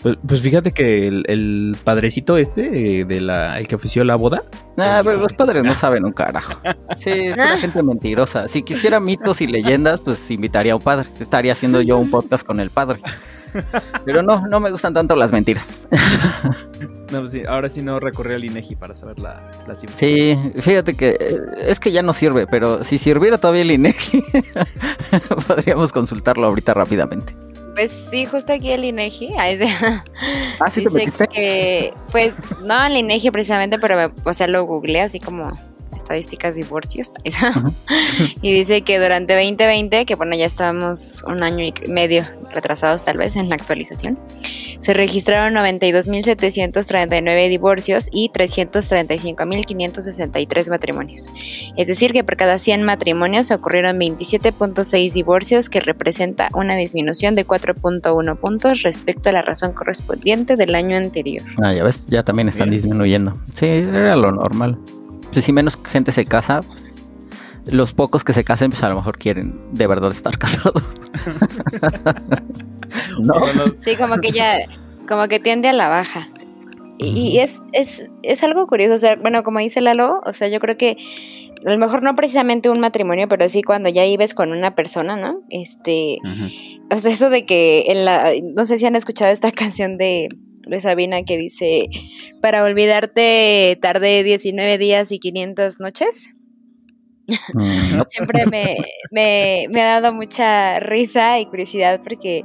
Pues, 0.02 0.16
pues 0.26 0.40
fíjate 0.40 0.72
que 0.72 1.08
el, 1.08 1.24
el 1.26 1.76
padrecito 1.82 2.36
este, 2.36 3.00
eh, 3.00 3.04
de 3.04 3.20
la, 3.20 3.58
el 3.58 3.66
que 3.66 3.74
ofició 3.74 4.04
la 4.04 4.16
boda, 4.16 4.42
Ah, 4.78 5.00
pero 5.02 5.16
los 5.16 5.32
padres 5.32 5.64
no 5.64 5.74
saben 5.74 6.04
un 6.04 6.12
carajo. 6.12 6.60
Sí, 6.98 7.10
es 7.10 7.60
gente 7.60 7.82
mentirosa. 7.82 8.48
Si 8.48 8.62
quisiera 8.62 9.00
mitos 9.00 9.40
y 9.40 9.46
leyendas, 9.46 10.00
pues 10.00 10.30
invitaría 10.30 10.72
a 10.72 10.76
un 10.76 10.82
padre. 10.82 11.08
Estaría 11.20 11.52
haciendo 11.52 11.82
yo 11.82 11.98
un 11.98 12.10
podcast 12.10 12.44
con 12.44 12.58
el 12.58 12.70
padre. 12.70 13.00
Pero 14.04 14.22
no, 14.22 14.46
no 14.48 14.60
me 14.60 14.70
gustan 14.70 14.94
tanto 14.94 15.14
las 15.14 15.30
mentiras. 15.30 15.86
no, 17.12 17.20
pues 17.20 17.32
sí, 17.32 17.42
ahora 17.46 17.68
sí 17.68 17.82
no 17.82 18.00
recurrí 18.00 18.34
al 18.34 18.44
INEGI 18.44 18.76
para 18.76 18.94
saber 18.94 19.18
la, 19.18 19.50
la 19.66 19.76
cifra. 19.76 19.96
Sí, 19.96 20.38
fíjate 20.58 20.94
que 20.94 21.16
eh, 21.20 21.40
es 21.66 21.80
que 21.80 21.92
ya 21.92 22.02
no 22.02 22.12
sirve, 22.12 22.46
pero 22.46 22.82
si 22.82 22.98
sirviera 22.98 23.38
todavía 23.38 23.62
el 23.62 23.70
INEGI, 23.72 24.24
podríamos 25.48 25.92
consultarlo 25.92 26.46
ahorita 26.46 26.74
rápidamente. 26.74 27.36
Pues 27.76 27.92
sí, 27.92 28.24
justo 28.24 28.54
aquí 28.54 28.72
el 28.72 28.84
INEGI. 28.86 29.34
ahí 29.36 29.58
se- 29.58 29.68
Ah, 30.60 30.70
sí 30.70 30.82
te 30.82 30.88
dice 30.88 30.98
metiste. 30.98 31.28
que, 31.28 31.92
pues, 32.10 32.32
no 32.64 32.82
el 32.86 32.96
INEGI 32.96 33.30
precisamente, 33.30 33.78
pero, 33.78 34.10
o 34.24 34.32
sea, 34.32 34.46
lo 34.46 34.64
googleé 34.64 35.02
así 35.02 35.20
como 35.20 35.52
estadísticas 35.94 36.54
divorcios. 36.54 37.14
Y 38.42 38.52
dice 38.52 38.82
que 38.82 38.98
durante 38.98 39.34
2020, 39.34 40.04
que 40.06 40.14
bueno, 40.14 40.36
ya 40.36 40.46
estamos 40.46 41.22
un 41.26 41.42
año 41.42 41.64
y 41.64 41.72
medio 41.88 42.24
retrasados 42.52 43.04
tal 43.04 43.18
vez 43.18 43.36
en 43.36 43.48
la 43.48 43.54
actualización, 43.56 44.18
se 44.80 44.94
registraron 44.94 45.54
92.739 45.54 47.48
divorcios 47.48 48.08
y 48.12 48.30
335.563 48.30 50.70
matrimonios. 50.70 51.28
Es 51.76 51.88
decir, 51.88 52.12
que 52.12 52.24
por 52.24 52.36
cada 52.36 52.58
100 52.58 52.82
matrimonios 52.82 53.50
ocurrieron 53.50 53.98
27.6 53.98 55.12
divorcios, 55.12 55.68
que 55.68 55.80
representa 55.80 56.48
una 56.54 56.76
disminución 56.76 57.34
de 57.34 57.46
4.1 57.46 58.36
puntos 58.36 58.82
respecto 58.82 59.30
a 59.30 59.32
la 59.32 59.42
razón 59.42 59.72
correspondiente 59.72 60.56
del 60.56 60.74
año 60.74 60.96
anterior. 60.96 61.42
Ah, 61.62 61.72
ya 61.72 61.84
ves, 61.84 62.06
ya 62.08 62.22
también 62.22 62.48
están 62.48 62.70
Bien. 62.70 62.82
disminuyendo. 62.82 63.36
Sí, 63.54 63.66
era 63.66 64.16
lo 64.16 64.32
normal. 64.32 64.78
Pues 65.36 65.44
si 65.44 65.52
menos 65.52 65.78
gente 65.84 66.12
se 66.12 66.24
casa, 66.24 66.62
pues 66.62 66.96
los 67.66 67.92
pocos 67.92 68.24
que 68.24 68.32
se 68.32 68.42
casen, 68.42 68.70
pues 68.70 68.82
a 68.82 68.88
lo 68.88 68.94
mejor 68.94 69.18
quieren 69.18 69.74
de 69.74 69.86
verdad 69.86 70.10
estar 70.10 70.38
casados. 70.38 70.82
no. 73.20 73.34
Sí, 73.76 73.96
como 73.96 74.16
que 74.16 74.30
ya, 74.30 74.60
como 75.06 75.28
que 75.28 75.38
tiende 75.38 75.68
a 75.68 75.74
la 75.74 75.90
baja. 75.90 76.30
Y, 76.96 77.08
y 77.08 77.40
es, 77.40 77.60
es, 77.74 78.10
es 78.22 78.42
algo 78.44 78.66
curioso, 78.66 78.94
o 78.94 78.96
sea, 78.96 79.16
bueno, 79.16 79.42
como 79.42 79.58
dice 79.58 79.82
Lalo, 79.82 80.22
o 80.24 80.32
sea, 80.32 80.48
yo 80.48 80.58
creo 80.58 80.78
que 80.78 80.96
a 81.66 81.70
lo 81.70 81.76
mejor 81.76 82.02
no 82.02 82.16
precisamente 82.16 82.70
un 82.70 82.80
matrimonio, 82.80 83.28
pero 83.28 83.46
sí 83.50 83.62
cuando 83.62 83.90
ya 83.90 84.04
vives 84.04 84.32
con 84.32 84.52
una 84.52 84.74
persona, 84.74 85.16
¿no? 85.16 85.42
Este, 85.50 86.16
o 86.90 86.96
sea, 86.96 87.12
eso 87.12 87.28
de 87.28 87.44
que 87.44 87.84
en 87.88 88.06
la, 88.06 88.32
no 88.42 88.64
sé 88.64 88.78
si 88.78 88.86
han 88.86 88.96
escuchado 88.96 89.30
esta 89.30 89.52
canción 89.52 89.98
de, 89.98 90.30
de 90.66 90.80
Sabina 90.80 91.22
que 91.22 91.38
dice, 91.38 91.88
para 92.40 92.64
olvidarte 92.64 93.78
tardé 93.80 94.22
19 94.22 94.78
días 94.78 95.12
y 95.12 95.18
500 95.18 95.80
noches. 95.80 96.30
Mm. 97.54 98.02
Siempre 98.08 98.46
me, 98.46 98.76
me, 99.10 99.66
me 99.70 99.82
ha 99.82 100.00
dado 100.00 100.12
mucha 100.12 100.78
risa 100.80 101.40
y 101.40 101.46
curiosidad 101.46 102.00
porque 102.02 102.44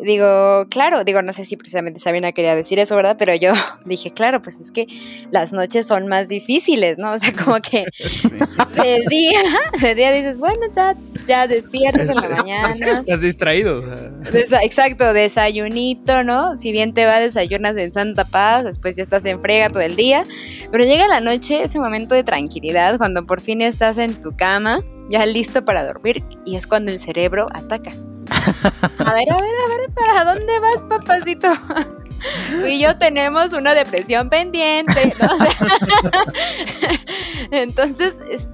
digo, 0.00 0.66
claro, 0.70 1.04
digo, 1.04 1.22
no 1.22 1.32
sé 1.32 1.44
si 1.44 1.56
precisamente 1.56 2.00
Sabina 2.00 2.32
quería 2.32 2.54
decir 2.54 2.78
eso, 2.78 2.94
¿verdad? 2.96 3.16
Pero 3.18 3.34
yo 3.34 3.52
dije, 3.84 4.12
claro, 4.12 4.40
pues 4.42 4.60
es 4.60 4.70
que 4.70 4.86
las 5.30 5.52
noches 5.52 5.86
son 5.86 6.06
más 6.08 6.28
difíciles, 6.28 6.98
¿no? 6.98 7.12
O 7.12 7.18
sea, 7.18 7.32
como 7.32 7.56
que 7.60 7.84
de 8.82 9.04
día, 9.08 9.40
de 9.80 9.94
día 9.94 10.12
dices, 10.12 10.38
bueno, 10.38 10.60
ya, 10.74 10.94
ya 11.26 11.46
despiertas 11.46 12.08
en 12.10 12.14
la 12.16 12.28
mañana. 12.28 12.70
Estás 12.70 13.20
distraído. 13.20 13.78
o 13.78 13.82
sea. 13.82 14.10
Desa- 14.32 14.60
exacto, 14.62 15.12
desayunito, 15.12 16.24
¿no? 16.24 16.56
Si 16.56 16.72
bien 16.72 16.94
te 16.94 17.06
va, 17.06 17.18
desayunas 17.20 17.76
en 17.76 17.92
Santa 17.92 18.24
Paz, 18.24 18.64
después 18.64 18.96
ya 18.96 19.02
estás 19.02 19.24
en 19.24 19.40
frega 19.40 19.68
todo 19.70 19.80
el 19.82 19.96
día. 19.96 20.24
Pero 20.70 20.84
llega 20.84 21.06
la 21.08 21.20
noche, 21.20 21.62
ese 21.62 21.78
momento 21.78 22.14
de 22.14 22.24
tranquilidad, 22.24 22.98
cuando 22.98 23.26
por 23.26 23.40
fin 23.40 23.62
estás 23.62 23.98
en 23.98 24.20
tu 24.20 24.36
cama, 24.36 24.80
ya 25.10 25.24
listo 25.26 25.64
para 25.64 25.84
dormir, 25.86 26.22
y 26.44 26.56
es 26.56 26.66
cuando 26.66 26.92
el 26.92 27.00
cerebro 27.00 27.48
ataca. 27.52 27.92
A 28.30 29.14
ver, 29.14 29.32
a 29.32 29.36
ver, 29.36 29.54
a 29.64 29.68
ver, 29.68 29.90
¿para 29.94 30.24
dónde 30.24 30.58
vas, 30.58 30.80
papacito? 30.88 31.48
Tú 32.50 32.66
y 32.66 32.80
yo 32.80 32.98
tenemos 32.98 33.52
una 33.52 33.74
depresión 33.74 34.28
pendiente, 34.28 35.14
entonces, 37.50 38.14
es, 38.30 38.48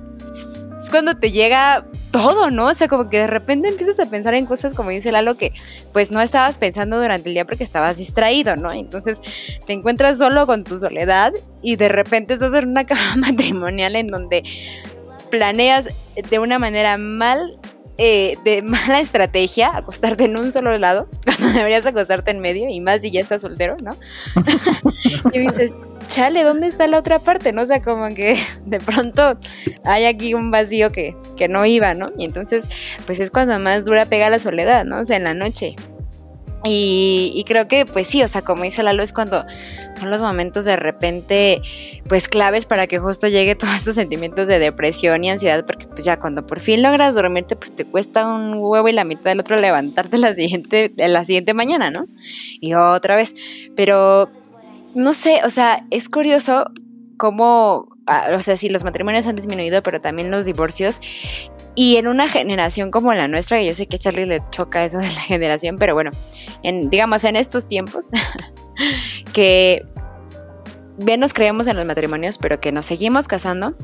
es 0.82 0.90
cuando 0.90 1.16
te 1.16 1.30
llega 1.30 1.86
todo, 2.14 2.48
¿no? 2.48 2.66
O 2.66 2.74
sea, 2.74 2.86
como 2.86 3.10
que 3.10 3.18
de 3.18 3.26
repente 3.26 3.66
empiezas 3.66 3.98
a 3.98 4.08
pensar 4.08 4.34
en 4.34 4.46
cosas, 4.46 4.72
como 4.72 4.90
dice 4.90 5.10
Lalo, 5.10 5.36
que 5.36 5.52
pues 5.92 6.12
no 6.12 6.20
estabas 6.20 6.58
pensando 6.58 7.00
durante 7.00 7.28
el 7.28 7.34
día 7.34 7.44
porque 7.44 7.64
estabas 7.64 7.96
distraído, 7.96 8.54
¿no? 8.54 8.72
Entonces 8.72 9.20
te 9.66 9.72
encuentras 9.72 10.18
solo 10.18 10.46
con 10.46 10.62
tu 10.62 10.78
soledad 10.78 11.32
y 11.60 11.74
de 11.74 11.88
repente 11.88 12.34
estás 12.34 12.54
en 12.54 12.68
una 12.68 12.86
cama 12.86 13.16
matrimonial 13.16 13.96
en 13.96 14.06
donde 14.06 14.44
planeas 15.28 15.88
de 16.30 16.38
una 16.38 16.60
manera 16.60 16.96
mal, 16.98 17.58
eh, 17.98 18.36
de 18.44 18.62
mala 18.62 19.00
estrategia, 19.00 19.76
acostarte 19.76 20.24
en 20.24 20.36
un 20.36 20.52
solo 20.52 20.76
lado, 20.78 21.08
cuando 21.24 21.48
deberías 21.56 21.86
acostarte 21.86 22.30
en 22.30 22.40
medio, 22.40 22.68
y 22.68 22.80
más 22.80 23.00
si 23.00 23.10
ya 23.10 23.20
estás 23.20 23.42
soltero, 23.42 23.76
¿no? 23.80 23.92
y 25.32 25.38
dices, 25.38 25.74
chale, 26.08 26.42
¿dónde 26.42 26.66
está 26.66 26.86
la 26.86 26.98
otra 26.98 27.18
parte? 27.18 27.52
¿No? 27.52 27.62
O 27.62 27.66
sea, 27.66 27.82
como 27.82 28.08
que 28.08 28.36
de 28.64 28.78
pronto 28.78 29.38
hay 29.84 30.04
aquí 30.04 30.34
un 30.34 30.50
vacío 30.50 30.92
que, 30.92 31.16
que 31.36 31.48
no 31.48 31.64
iba, 31.66 31.94
¿no? 31.94 32.10
Y 32.16 32.24
entonces, 32.24 32.66
pues 33.06 33.20
es 33.20 33.30
cuando 33.30 33.58
más 33.58 33.84
dura 33.84 34.04
pega 34.06 34.30
la 34.30 34.38
soledad, 34.38 34.84
¿no? 34.84 35.00
O 35.00 35.04
sea, 35.04 35.16
en 35.16 35.24
la 35.24 35.34
noche. 35.34 35.76
Y, 36.64 37.32
y 37.34 37.44
creo 37.44 37.68
que, 37.68 37.84
pues 37.84 38.08
sí, 38.08 38.22
o 38.22 38.28
sea, 38.28 38.42
como 38.42 38.64
dice 38.64 38.82
Lalo, 38.82 39.02
es 39.02 39.12
cuando 39.12 39.44
son 39.98 40.10
los 40.10 40.22
momentos 40.22 40.64
de 40.64 40.76
repente, 40.76 41.62
pues 42.08 42.28
claves 42.28 42.64
para 42.64 42.86
que 42.86 42.98
justo 42.98 43.28
llegue 43.28 43.54
todos 43.56 43.74
estos 43.74 43.94
sentimientos 43.94 44.46
de 44.46 44.58
depresión 44.58 45.24
y 45.24 45.30
ansiedad, 45.30 45.64
porque 45.64 45.86
pues 45.86 46.04
ya 46.04 46.18
cuando 46.18 46.46
por 46.46 46.60
fin 46.60 46.82
logras 46.82 47.14
dormirte, 47.14 47.56
pues 47.56 47.74
te 47.74 47.84
cuesta 47.84 48.26
un 48.26 48.54
huevo 48.54 48.88
y 48.88 48.92
la 48.92 49.04
mitad 49.04 49.24
del 49.24 49.40
otro 49.40 49.56
levantarte 49.56 50.18
la 50.18 50.34
siguiente, 50.34 50.92
la 50.96 51.24
siguiente 51.24 51.54
mañana, 51.54 51.90
¿no? 51.90 52.06
Y 52.60 52.74
otra 52.74 53.16
vez. 53.16 53.34
Pero, 53.76 54.30
no 54.94 55.12
sé, 55.12 55.40
o 55.44 55.50
sea, 55.50 55.84
es 55.90 56.08
curioso 56.08 56.66
cómo, 57.16 57.88
ah, 58.06 58.30
o 58.34 58.40
sea, 58.40 58.56
sí, 58.56 58.68
los 58.68 58.84
matrimonios 58.84 59.26
han 59.26 59.36
disminuido, 59.36 59.82
pero 59.82 60.00
también 60.00 60.30
los 60.30 60.44
divorcios. 60.44 61.00
Y 61.74 61.96
en 61.96 62.06
una 62.06 62.28
generación 62.28 62.90
como 62.90 63.12
la 63.14 63.26
nuestra, 63.26 63.58
que 63.58 63.66
yo 63.66 63.74
sé 63.74 63.86
que 63.86 63.96
a 63.96 63.98
Charlie 63.98 64.26
le 64.26 64.42
choca 64.50 64.84
eso 64.84 64.98
de 64.98 65.08
la 65.08 65.20
generación, 65.26 65.76
pero 65.78 65.94
bueno, 65.94 66.10
en, 66.62 66.90
digamos 66.90 67.24
en 67.24 67.36
estos 67.36 67.68
tiempos, 67.68 68.10
que 69.32 69.84
menos 70.98 71.34
creemos 71.34 71.66
en 71.66 71.76
los 71.76 71.84
matrimonios, 71.84 72.38
pero 72.38 72.60
que 72.60 72.72
nos 72.72 72.86
seguimos 72.86 73.28
casando. 73.28 73.74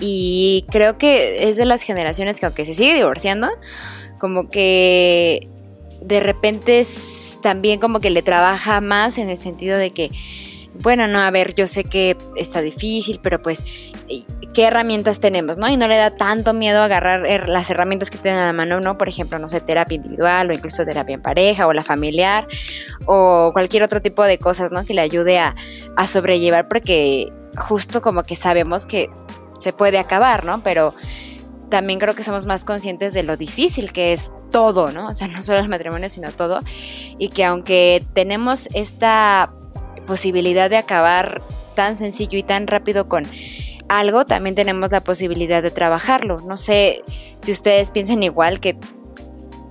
Y 0.00 0.64
creo 0.70 0.96
que 0.96 1.48
es 1.48 1.56
de 1.56 1.64
las 1.64 1.82
generaciones 1.82 2.38
que 2.38 2.46
aunque 2.46 2.64
se 2.64 2.74
sigue 2.74 2.94
divorciando, 2.94 3.48
como 4.18 4.48
que 4.48 5.48
de 6.00 6.20
repente 6.20 6.80
es 6.80 7.38
también 7.42 7.80
como 7.80 8.00
que 8.00 8.10
le 8.10 8.22
trabaja 8.22 8.80
más 8.80 9.18
en 9.18 9.28
el 9.28 9.38
sentido 9.38 9.76
de 9.76 9.90
que, 9.90 10.10
bueno, 10.80 11.08
no, 11.08 11.20
a 11.20 11.30
ver, 11.30 11.54
yo 11.54 11.66
sé 11.66 11.84
que 11.84 12.16
está 12.36 12.60
difícil, 12.60 13.20
pero 13.22 13.42
pues, 13.42 13.64
¿qué 14.54 14.64
herramientas 14.64 15.20
tenemos, 15.20 15.58
no? 15.58 15.68
Y 15.68 15.76
no 15.76 15.88
le 15.88 15.96
da 15.96 16.16
tanto 16.16 16.52
miedo 16.52 16.82
agarrar 16.82 17.48
las 17.48 17.70
herramientas 17.70 18.10
que 18.10 18.18
tienen 18.18 18.40
a 18.40 18.46
la 18.46 18.52
mano, 18.52 18.80
¿no? 18.80 18.96
Por 18.96 19.08
ejemplo, 19.08 19.38
no 19.38 19.48
sé, 19.48 19.60
terapia 19.60 19.96
individual 19.96 20.50
o 20.50 20.52
incluso 20.52 20.84
terapia 20.84 21.14
en 21.14 21.22
pareja 21.22 21.66
o 21.66 21.72
la 21.72 21.82
familiar 21.82 22.46
o 23.06 23.50
cualquier 23.52 23.82
otro 23.82 24.00
tipo 24.00 24.22
de 24.22 24.38
cosas, 24.38 24.70
¿no? 24.70 24.84
Que 24.84 24.94
le 24.94 25.00
ayude 25.00 25.38
a, 25.38 25.56
a 25.96 26.06
sobrellevar 26.06 26.68
porque 26.68 27.32
justo 27.56 28.00
como 28.00 28.22
que 28.22 28.36
sabemos 28.36 28.86
que 28.86 29.10
se 29.58 29.72
puede 29.72 29.98
acabar, 29.98 30.44
¿no? 30.44 30.62
Pero 30.62 30.94
también 31.70 31.98
creo 31.98 32.14
que 32.14 32.24
somos 32.24 32.46
más 32.46 32.64
conscientes 32.64 33.12
de 33.12 33.22
lo 33.22 33.36
difícil 33.36 33.92
que 33.92 34.12
es 34.12 34.32
todo, 34.50 34.92
¿no? 34.92 35.08
O 35.08 35.14
sea, 35.14 35.28
no 35.28 35.42
solo 35.42 35.58
el 35.58 35.68
matrimonio, 35.68 36.08
sino 36.08 36.32
todo. 36.32 36.60
Y 37.18 37.28
que 37.28 37.44
aunque 37.44 38.04
tenemos 38.14 38.68
esta 38.74 39.52
posibilidad 40.08 40.68
de 40.68 40.78
acabar 40.78 41.42
tan 41.76 41.96
sencillo 41.96 42.36
y 42.36 42.42
tan 42.42 42.66
rápido 42.66 43.08
con 43.08 43.24
algo, 43.88 44.26
también 44.26 44.56
tenemos 44.56 44.90
la 44.90 45.00
posibilidad 45.00 45.62
de 45.62 45.70
trabajarlo. 45.70 46.40
No 46.40 46.56
sé 46.56 47.02
si 47.38 47.52
ustedes 47.52 47.90
piensan 47.90 48.22
igual 48.24 48.58
que 48.58 48.76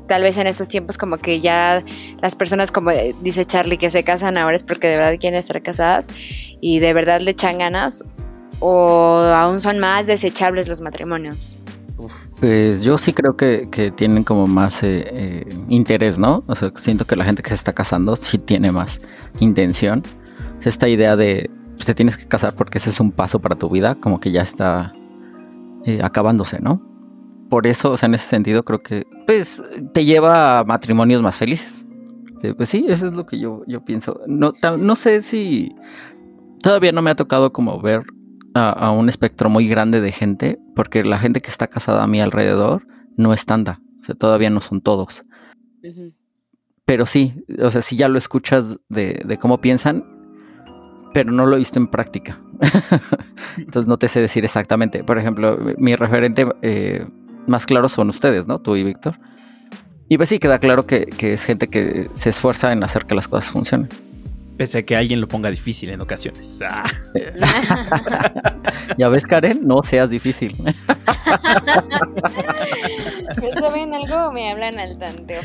tal 0.08 0.24
vez 0.24 0.38
en 0.38 0.48
estos 0.48 0.70
tiempos 0.70 0.98
como 0.98 1.18
que 1.18 1.42
ya 1.42 1.84
las 2.22 2.36
personas 2.36 2.72
como 2.72 2.92
dice 3.22 3.44
Charlie 3.44 3.78
que 3.78 3.92
se 3.92 4.04
casan 4.04 4.38
ahora 4.38 4.56
es 4.56 4.64
porque 4.64 4.88
de 4.88 4.96
verdad 4.96 5.20
quieren 5.20 5.38
estar 5.38 5.62
casadas 5.62 6.08
y 6.62 6.80
de 6.80 6.94
verdad 6.94 7.20
le 7.20 7.32
echan 7.32 7.58
ganas 7.58 8.06
o 8.60 9.18
aún 9.20 9.60
son 9.60 9.80
más 9.80 10.08
desechables 10.08 10.70
los 10.70 10.80
matrimonios. 10.80 11.58
Pues 12.40 12.84
yo 12.84 12.98
sí 13.00 13.12
creo 13.14 13.36
que, 13.36 13.92
tienen 13.96 14.24
como 14.24 14.46
más 14.48 14.84
eh, 14.84 15.08
eh, 15.12 15.50
interés, 15.68 16.20
¿no? 16.20 16.44
O 16.46 16.56
sea, 16.56 16.72
siento 16.76 17.06
que 17.06 17.16
la 17.16 17.26
gente 17.26 17.42
que 17.42 17.50
se 17.50 17.56
está 17.56 17.74
casando 17.74 18.16
sí 18.16 18.38
tiene 18.38 18.72
más 18.72 19.02
intención. 19.40 20.04
Esta 20.62 20.88
idea 20.88 21.16
de 21.16 21.50
pues, 21.76 21.86
te 21.86 21.94
tienes 21.94 22.18
que 22.18 22.28
casar 22.28 22.56
porque 22.56 22.78
ese 22.78 22.90
es 22.90 23.00
un 23.00 23.12
paso 23.12 23.40
para 23.40 23.56
tu 23.56 23.70
vida, 23.70 23.96
como 23.96 24.20
que 24.20 24.32
ya 24.32 24.42
está 24.42 24.94
eh, 25.86 26.00
acabándose, 26.04 26.60
¿no? 26.60 26.82
Por 27.50 27.68
eso, 27.68 27.92
o 27.92 27.98
sea, 27.98 28.08
en 28.08 28.16
ese 28.16 28.28
sentido 28.28 28.64
creo 28.64 28.82
que 28.82 29.06
pues 29.26 29.64
te 29.94 30.04
lleva 30.04 30.60
a 30.60 30.64
matrimonios 30.64 31.22
más 31.22 31.38
felices. 31.38 31.86
Pues 32.56 32.70
sí, 32.70 32.86
eso 32.88 33.06
es 33.06 33.14
lo 33.14 33.26
que 33.26 33.40
yo, 33.40 33.64
yo 33.68 33.84
pienso. 33.84 34.22
No, 34.28 34.54
no 34.78 34.96
sé 34.96 35.24
si 35.24 35.74
todavía 36.62 36.92
no 36.92 37.02
me 37.02 37.10
ha 37.10 37.16
tocado 37.16 37.52
como 37.52 37.82
ver 37.82 38.04
a, 38.54 38.92
un 38.92 39.10
espectro 39.10 39.50
muy 39.50 39.68
grande 39.68 40.02
de 40.02 40.12
gente, 40.12 40.60
porque 40.76 41.04
la 41.04 41.20
gente 41.20 41.42
que 41.42 41.50
está 41.50 41.68
casada 41.68 42.04
a 42.04 42.08
mi 42.08 42.22
alrededor 42.22 42.88
no 43.16 43.34
es 43.34 43.46
tanta, 43.46 43.82
o 44.02 44.04
sea, 44.04 44.16
todavía 44.16 44.50
no 44.50 44.62
son 44.62 44.82
todos. 44.82 45.26
Pero 46.86 47.06
sí, 47.06 47.46
o 47.60 47.70
sea, 47.70 47.82
sí 47.82 47.98
ya 47.98 48.10
lo 48.10 48.18
escuchas 48.18 48.78
de, 48.90 49.38
cómo 49.40 49.62
piensan, 49.62 50.06
pero 51.18 51.32
no 51.32 51.48
lo 51.48 51.56
he 51.56 51.58
visto 51.58 51.80
en 51.80 51.88
práctica. 51.88 52.38
Entonces 53.58 53.88
no 53.88 53.98
te 53.98 54.08
sé 54.08 54.22
decir 54.22 54.46
exactamente. 54.46 55.04
Por 55.04 55.18
ejemplo, 55.18 55.58
mi 55.76 55.96
referente 55.96 56.46
eh, 56.62 57.08
más 57.48 57.66
claro 57.66 57.90
son 57.90 58.10
ustedes, 58.10 58.46
¿no? 58.46 58.60
Tú 58.60 58.76
y 58.76 58.84
Víctor. 58.84 59.18
Y 60.08 60.18
pues 60.18 60.30
sí, 60.30 60.38
queda 60.38 60.60
claro 60.60 60.86
que, 60.86 61.08
que 61.08 61.34
es 61.34 61.44
gente 61.44 61.70
que 61.70 62.08
se 62.14 62.30
esfuerza 62.30 62.72
en 62.72 62.84
hacer 62.84 63.08
que 63.08 63.16
las 63.16 63.28
cosas 63.28 63.50
funcionen. 63.50 63.90
Pese 64.58 64.80
a 64.80 64.84
que 64.84 64.96
alguien 64.96 65.22
lo 65.22 65.28
ponga 65.28 65.52
difícil 65.52 65.90
en 65.92 66.02
ocasiones. 66.02 66.60
Ah. 66.70 66.84
ya 68.98 69.10
ves, 69.10 69.26
Karen, 69.26 69.68
no 69.68 69.84
seas 69.84 70.10
difícil. 70.10 70.56
¿Saben 73.60 73.96
algo? 73.96 74.32
Me 74.32 74.52
hablan 74.52 74.80
al 74.80 74.98
tanteo. 74.98 75.42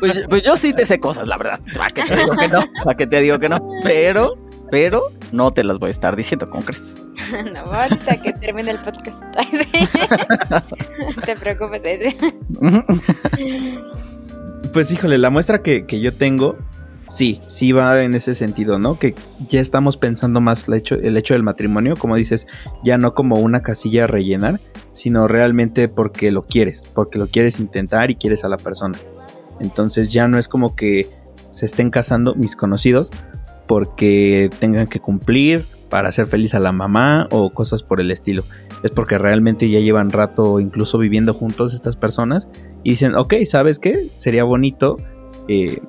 Pues, 0.00 0.20
pues, 0.28 0.42
yo 0.42 0.56
sí 0.56 0.72
te 0.72 0.86
sé 0.86 0.98
cosas, 1.00 1.26
la 1.26 1.36
verdad. 1.36 1.60
¿Para 1.76 1.90
qué 1.90 2.02
te 2.02 2.16
digo 2.16 2.36
que 2.36 2.48
no? 2.48 2.64
¿Para 2.84 2.96
qué 2.96 3.06
te 3.06 3.20
digo 3.20 3.38
que 3.38 3.48
no? 3.48 3.58
Pero, 3.82 4.34
pero 4.70 5.12
no 5.32 5.52
te 5.52 5.64
las 5.64 5.78
voy 5.78 5.88
a 5.88 5.90
estar 5.90 6.16
diciendo, 6.16 6.46
¿cómo 6.48 6.64
crees? 6.64 6.96
No, 7.52 7.60
ahorita 7.60 8.16
que 8.22 8.32
termine 8.34 8.72
el 8.72 8.78
podcast. 8.78 9.22
te 11.24 11.36
preocupes. 11.36 12.16
Pues 14.72 14.90
híjole, 14.90 15.18
la 15.18 15.30
muestra 15.30 15.62
que, 15.62 15.86
que 15.86 16.00
yo 16.00 16.12
tengo 16.12 16.56
Sí, 17.08 17.40
sí 17.46 17.72
va 17.72 18.02
en 18.02 18.14
ese 18.14 18.34
sentido, 18.34 18.78
¿no? 18.78 18.98
Que 18.98 19.14
ya 19.48 19.60
estamos 19.60 19.96
pensando 19.96 20.40
más 20.40 20.68
el 20.68 20.74
hecho, 20.74 20.94
el 20.96 21.16
hecho 21.16 21.34
del 21.34 21.42
matrimonio, 21.42 21.96
como 21.96 22.16
dices, 22.16 22.46
ya 22.82 22.98
no 22.98 23.14
como 23.14 23.36
una 23.36 23.62
casilla 23.62 24.04
a 24.04 24.06
rellenar, 24.06 24.60
sino 24.92 25.28
realmente 25.28 25.88
porque 25.88 26.32
lo 26.32 26.46
quieres, 26.46 26.84
porque 26.94 27.18
lo 27.18 27.26
quieres 27.26 27.60
intentar 27.60 28.10
y 28.10 28.16
quieres 28.16 28.44
a 28.44 28.48
la 28.48 28.56
persona. 28.56 28.98
Entonces 29.60 30.12
ya 30.12 30.28
no 30.28 30.38
es 30.38 30.48
como 30.48 30.74
que 30.74 31.08
se 31.52 31.66
estén 31.66 31.90
casando 31.90 32.34
mis 32.34 32.56
conocidos 32.56 33.10
porque 33.66 34.50
tengan 34.58 34.86
que 34.86 35.00
cumplir 35.00 35.64
para 35.88 36.08
hacer 36.08 36.26
feliz 36.26 36.54
a 36.54 36.58
la 36.58 36.72
mamá 36.72 37.28
o 37.30 37.50
cosas 37.50 37.82
por 37.82 38.00
el 38.00 38.10
estilo. 38.10 38.44
Es 38.82 38.90
porque 38.90 39.18
realmente 39.18 39.68
ya 39.70 39.78
llevan 39.78 40.10
rato 40.10 40.58
incluso 40.58 40.98
viviendo 40.98 41.34
juntos 41.34 41.72
estas 41.72 41.96
personas 41.96 42.48
y 42.82 42.90
dicen, 42.90 43.14
ok, 43.14 43.34
¿sabes 43.44 43.78
qué? 43.78 44.08
Sería 44.16 44.44
bonito 44.44 44.98
eh, 45.46 45.80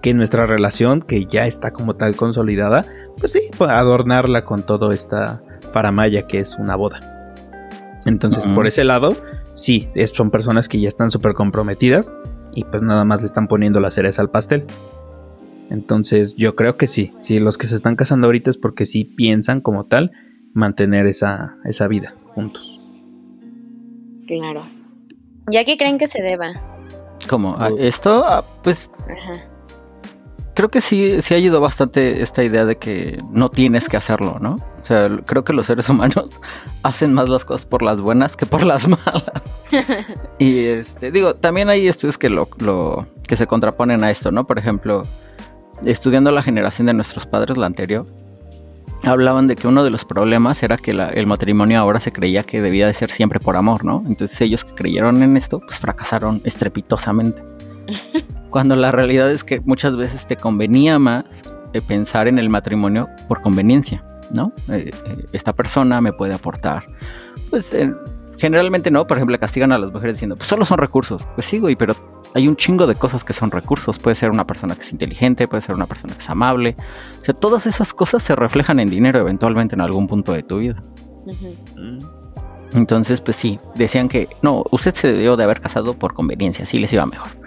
que 0.00 0.14
nuestra 0.14 0.46
relación, 0.46 1.00
que 1.00 1.26
ya 1.26 1.46
está 1.46 1.72
como 1.72 1.94
tal 1.94 2.16
consolidada, 2.16 2.84
pues 3.18 3.32
sí, 3.32 3.42
adornarla 3.58 4.44
con 4.44 4.62
toda 4.62 4.94
esta 4.94 5.42
faramaya 5.72 6.26
que 6.26 6.40
es 6.40 6.56
una 6.56 6.76
boda. 6.76 7.00
Entonces, 8.06 8.46
por 8.46 8.66
ese 8.66 8.84
lado, 8.84 9.14
sí, 9.52 9.88
son 10.12 10.30
personas 10.30 10.68
que 10.68 10.80
ya 10.80 10.88
están 10.88 11.10
súper 11.10 11.34
comprometidas 11.34 12.14
y 12.54 12.64
pues 12.64 12.82
nada 12.82 13.04
más 13.04 13.20
le 13.20 13.26
están 13.26 13.46
poniendo 13.46 13.78
la 13.80 13.90
cereza 13.90 14.22
al 14.22 14.30
pastel. 14.30 14.64
Entonces, 15.70 16.34
yo 16.36 16.56
creo 16.56 16.76
que 16.76 16.88
sí, 16.88 17.12
sí, 17.20 17.38
los 17.38 17.58
que 17.58 17.66
se 17.66 17.76
están 17.76 17.96
casando 17.96 18.26
ahorita 18.26 18.50
es 18.50 18.56
porque 18.56 18.86
sí 18.86 19.04
piensan 19.04 19.60
como 19.60 19.84
tal 19.84 20.12
mantener 20.54 21.06
esa, 21.06 21.56
esa 21.64 21.86
vida 21.88 22.14
juntos. 22.34 22.80
Claro. 24.26 24.62
¿Ya 25.48 25.64
qué 25.64 25.76
creen 25.76 25.98
que 25.98 26.08
se 26.08 26.22
deba? 26.22 26.52
¿Cómo? 27.28 27.56
¿Esto? 27.78 28.24
Ah, 28.26 28.44
pues 28.62 28.90
Ajá 29.08 29.49
creo 30.60 30.68
que 30.68 30.82
sí, 30.82 31.22
sí 31.22 31.32
ha 31.32 31.38
ayudado 31.38 31.62
bastante 31.62 32.20
esta 32.20 32.44
idea 32.44 32.66
de 32.66 32.76
que 32.76 33.24
no 33.30 33.48
tienes 33.48 33.88
que 33.88 33.96
hacerlo, 33.96 34.36
¿no? 34.42 34.56
O 34.82 34.84
sea, 34.84 35.08
creo 35.24 35.42
que 35.42 35.54
los 35.54 35.64
seres 35.64 35.88
humanos 35.88 36.38
hacen 36.82 37.14
más 37.14 37.30
las 37.30 37.46
cosas 37.46 37.64
por 37.64 37.80
las 37.80 38.02
buenas 38.02 38.36
que 38.36 38.44
por 38.44 38.64
las 38.64 38.86
malas. 38.88 39.42
y 40.38 40.66
este, 40.66 41.10
digo, 41.12 41.34
también 41.34 41.70
hay 41.70 41.88
estudios 41.88 42.18
que 42.18 42.28
lo, 42.28 42.46
lo, 42.58 43.06
que 43.26 43.36
se 43.36 43.46
contraponen 43.46 44.04
a 44.04 44.10
esto, 44.10 44.32
¿no? 44.32 44.46
Por 44.46 44.58
ejemplo, 44.58 45.04
estudiando 45.82 46.30
la 46.30 46.42
generación 46.42 46.88
de 46.88 46.92
nuestros 46.92 47.24
padres, 47.24 47.56
la 47.56 47.64
anterior, 47.64 48.06
hablaban 49.02 49.46
de 49.46 49.56
que 49.56 49.66
uno 49.66 49.82
de 49.82 49.88
los 49.88 50.04
problemas 50.04 50.62
era 50.62 50.76
que 50.76 50.90
el 50.90 51.26
matrimonio 51.26 51.80
ahora 51.80 52.00
se 52.00 52.12
creía 52.12 52.42
que 52.42 52.60
debía 52.60 52.86
de 52.86 52.92
ser 52.92 53.10
siempre 53.10 53.40
por 53.40 53.56
amor, 53.56 53.82
¿no? 53.82 54.04
Entonces 54.06 54.38
ellos 54.42 54.66
que 54.66 54.74
creyeron 54.74 55.22
en 55.22 55.38
esto, 55.38 55.60
pues 55.60 55.78
fracasaron 55.78 56.42
estrepitosamente. 56.44 57.42
Cuando 58.50 58.76
la 58.76 58.90
realidad 58.90 59.30
es 59.30 59.44
que 59.44 59.60
muchas 59.60 59.96
veces 59.96 60.26
te 60.26 60.36
convenía 60.36 60.98
más 60.98 61.24
eh, 61.72 61.80
pensar 61.80 62.26
en 62.26 62.38
el 62.38 62.48
matrimonio 62.48 63.08
por 63.28 63.40
conveniencia, 63.42 64.04
¿no? 64.32 64.52
Eh, 64.68 64.90
eh, 65.06 65.24
esta 65.32 65.52
persona 65.52 66.00
me 66.00 66.12
puede 66.12 66.34
aportar. 66.34 66.84
Pues 67.48 67.72
generalmente 68.38 68.90
no, 68.90 69.06
por 69.06 69.18
ejemplo, 69.18 69.38
castigan 69.38 69.70
a 69.70 69.78
las 69.78 69.92
mujeres 69.92 70.16
diciendo, 70.16 70.36
pues 70.36 70.48
solo 70.48 70.64
son 70.64 70.78
recursos. 70.78 71.26
Pues 71.36 71.46
sí, 71.46 71.58
güey, 71.58 71.76
pero 71.76 71.94
hay 72.34 72.48
un 72.48 72.56
chingo 72.56 72.86
de 72.86 72.96
cosas 72.96 73.22
que 73.22 73.32
son 73.32 73.52
recursos. 73.52 73.98
Puede 73.98 74.16
ser 74.16 74.30
una 74.30 74.46
persona 74.46 74.74
que 74.74 74.82
es 74.82 74.92
inteligente, 74.92 75.46
puede 75.46 75.60
ser 75.60 75.76
una 75.76 75.86
persona 75.86 76.14
que 76.14 76.20
es 76.20 76.30
amable. 76.30 76.76
O 77.20 77.24
sea, 77.24 77.34
todas 77.34 77.66
esas 77.66 77.92
cosas 77.92 78.22
se 78.22 78.34
reflejan 78.34 78.80
en 78.80 78.90
dinero 78.90 79.20
eventualmente 79.20 79.74
en 79.76 79.80
algún 79.80 80.08
punto 80.08 80.32
de 80.32 80.42
tu 80.42 80.58
vida. 80.58 80.82
Entonces, 82.72 83.20
pues 83.20 83.36
sí, 83.36 83.58
decían 83.74 84.08
que 84.08 84.28
no, 84.42 84.64
usted 84.70 84.94
se 84.94 85.12
debió 85.12 85.36
de 85.36 85.44
haber 85.44 85.60
casado 85.60 85.94
por 85.94 86.14
conveniencia, 86.14 86.64
así 86.64 86.78
les 86.78 86.92
iba 86.92 87.04
mejor. 87.06 87.39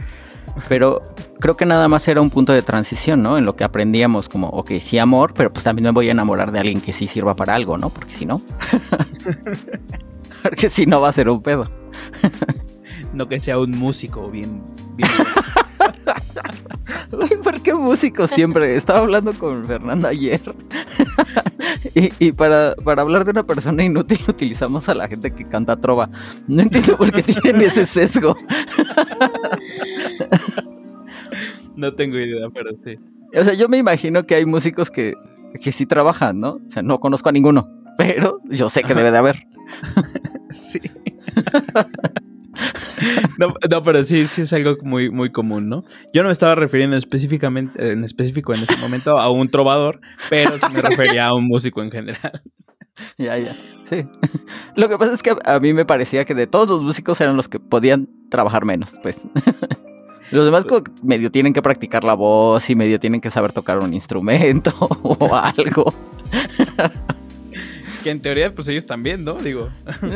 Pero 0.70 1.01
creo 1.39 1.58
que 1.58 1.66
nada 1.66 1.88
más 1.88 2.08
era 2.08 2.22
un 2.22 2.30
punto 2.30 2.54
de 2.54 2.62
transición, 2.62 3.24
¿no? 3.24 3.38
En 3.38 3.45
lo 3.45 3.56
que 3.56 3.64
aprendíamos 3.64 4.30
como, 4.30 4.49
ok, 4.49 4.74
sí 4.80 4.97
amor, 4.97 5.34
pero 5.34 5.51
pues 5.51 5.64
también 5.64 5.86
me 5.86 5.91
voy 5.91 6.08
a 6.10 6.12
enamorar 6.12 6.51
de 6.51 6.60
alguien 6.60 6.82
que 6.82 6.93
sí 6.93 7.08
sirva 7.08 7.36
para 7.36 7.56
algo, 7.56 7.78
¿no? 7.78 7.89
Porque 7.89 8.16
si 8.16 8.26
no... 8.26 8.41
Porque 10.43 10.70
si 10.70 10.86
no 10.86 10.99
va 10.99 11.10
a 11.10 11.14
ser 11.14 11.30
un 11.30 11.41
pedo. 11.41 11.70
no 13.14 13.30
que 13.30 13.39
sea 13.39 13.58
un 13.60 13.72
músico 13.72 14.30
bien... 14.30 14.62
bien... 14.95 15.10
¿Por 17.44 17.62
qué 17.62 17.74
músico 17.74 18.28
siempre? 18.28 18.76
Estaba 18.76 19.00
hablando 19.00 19.34
con 19.34 19.66
Fernanda 19.66 20.10
ayer. 20.10 20.42
y, 21.94 22.32
para, 22.32 22.76
hablar 22.86 23.26
de 23.26 23.32
una 23.32 23.46
persona 23.46 23.84
inútil 23.84 24.20
utilizamos 24.28 24.90
a 24.90 24.94
la 24.94 25.08
gente 25.08 25.32
que 25.32 25.48
canta 25.48 25.76
trova. 25.76 26.10
No 26.48 26.62
entiendo 26.62 26.98
por 26.98 27.12
qué 27.12 27.24
tienen 27.24 27.62
ese 27.62 27.86
sesgo. 27.86 28.36
no 31.76 31.94
tengo 31.94 32.18
idea, 32.18 32.48
pero 32.54 32.72
sí. 32.84 32.98
O 33.36 33.44
sea, 33.44 33.54
yo 33.54 33.68
me 33.68 33.78
imagino 33.78 34.26
que 34.26 34.36
hay 34.36 34.46
músicos 34.46 34.92
que, 34.92 35.16
que 35.60 35.72
sí 35.72 35.86
trabajan, 35.86 36.40
¿no? 36.40 36.60
O 36.68 36.72
sea, 36.72 36.84
no 36.84 37.00
conozco 37.00 37.30
a 37.30 37.32
ninguno, 37.32 37.70
pero 37.98 38.40
yo 38.46 38.70
sé 38.70 38.84
que 38.84 38.94
debe 38.94 39.12
de 39.12 39.18
haber. 39.18 39.48
sí. 40.52 40.80
No, 43.38 43.54
no, 43.70 43.84
pero 43.84 44.04
sí, 44.04 44.28
sí 44.28 44.43
es 44.43 44.54
algo 44.54 44.78
muy, 44.82 45.10
muy 45.10 45.32
común, 45.32 45.68
¿no? 45.68 45.84
Yo 46.14 46.22
no 46.24 46.30
me 46.30 46.34
estaba 46.34 46.56
refiriendo 46.56 46.95
específicamente, 46.95 47.91
en 47.91 48.04
específico 48.04 48.54
en 48.54 48.64
ese 48.64 48.78
momento 48.78 49.18
a 49.18 49.30
un 49.30 49.49
trovador, 49.49 49.99
pero 50.30 50.58
sí 50.58 50.66
me 50.72 50.82
refería 50.82 51.28
a 51.28 51.34
un 51.34 51.45
músico 51.45 51.82
en 51.82 51.91
general. 51.91 52.41
Ya, 53.18 53.38
ya, 53.38 53.56
sí. 53.89 54.06
Lo 54.76 54.88
que 54.88 54.97
pasa 54.97 55.14
es 55.14 55.24
que 55.24 55.36
a 55.43 55.60
mí 55.60 55.74
me 55.74 55.86
parecía 55.86 56.26
que 56.26 56.36
de 56.36 56.47
todos 56.47 56.70
los 56.70 56.82
músicos 56.82 57.20
eran 57.22 57.36
los 57.36 57.49
que 57.49 57.60
podían 57.60 58.08
trabajar 58.30 58.66
menos, 58.66 58.93
pues. 59.01 59.28
Los 60.32 60.45
demás 60.45 60.66
medio 61.04 61.30
tienen 61.30 61.54
que 61.54 61.62
practicar 61.62 62.04
la 62.04 62.16
voz 62.16 62.68
y 62.70 62.76
medio 62.76 62.99
tienen 62.99 63.22
que 63.22 63.30
saber 63.30 63.54
tocar 63.54 63.78
un 63.78 63.93
instrumento 63.93 64.74
o 65.04 65.36
algo. 65.36 65.93
Que 68.04 68.12
en 68.12 68.22
teoría, 68.22 68.54
pues 68.54 68.68
ellos 68.68 68.86
también, 68.86 69.24
¿no? 69.24 69.36
Digo. 69.36 69.70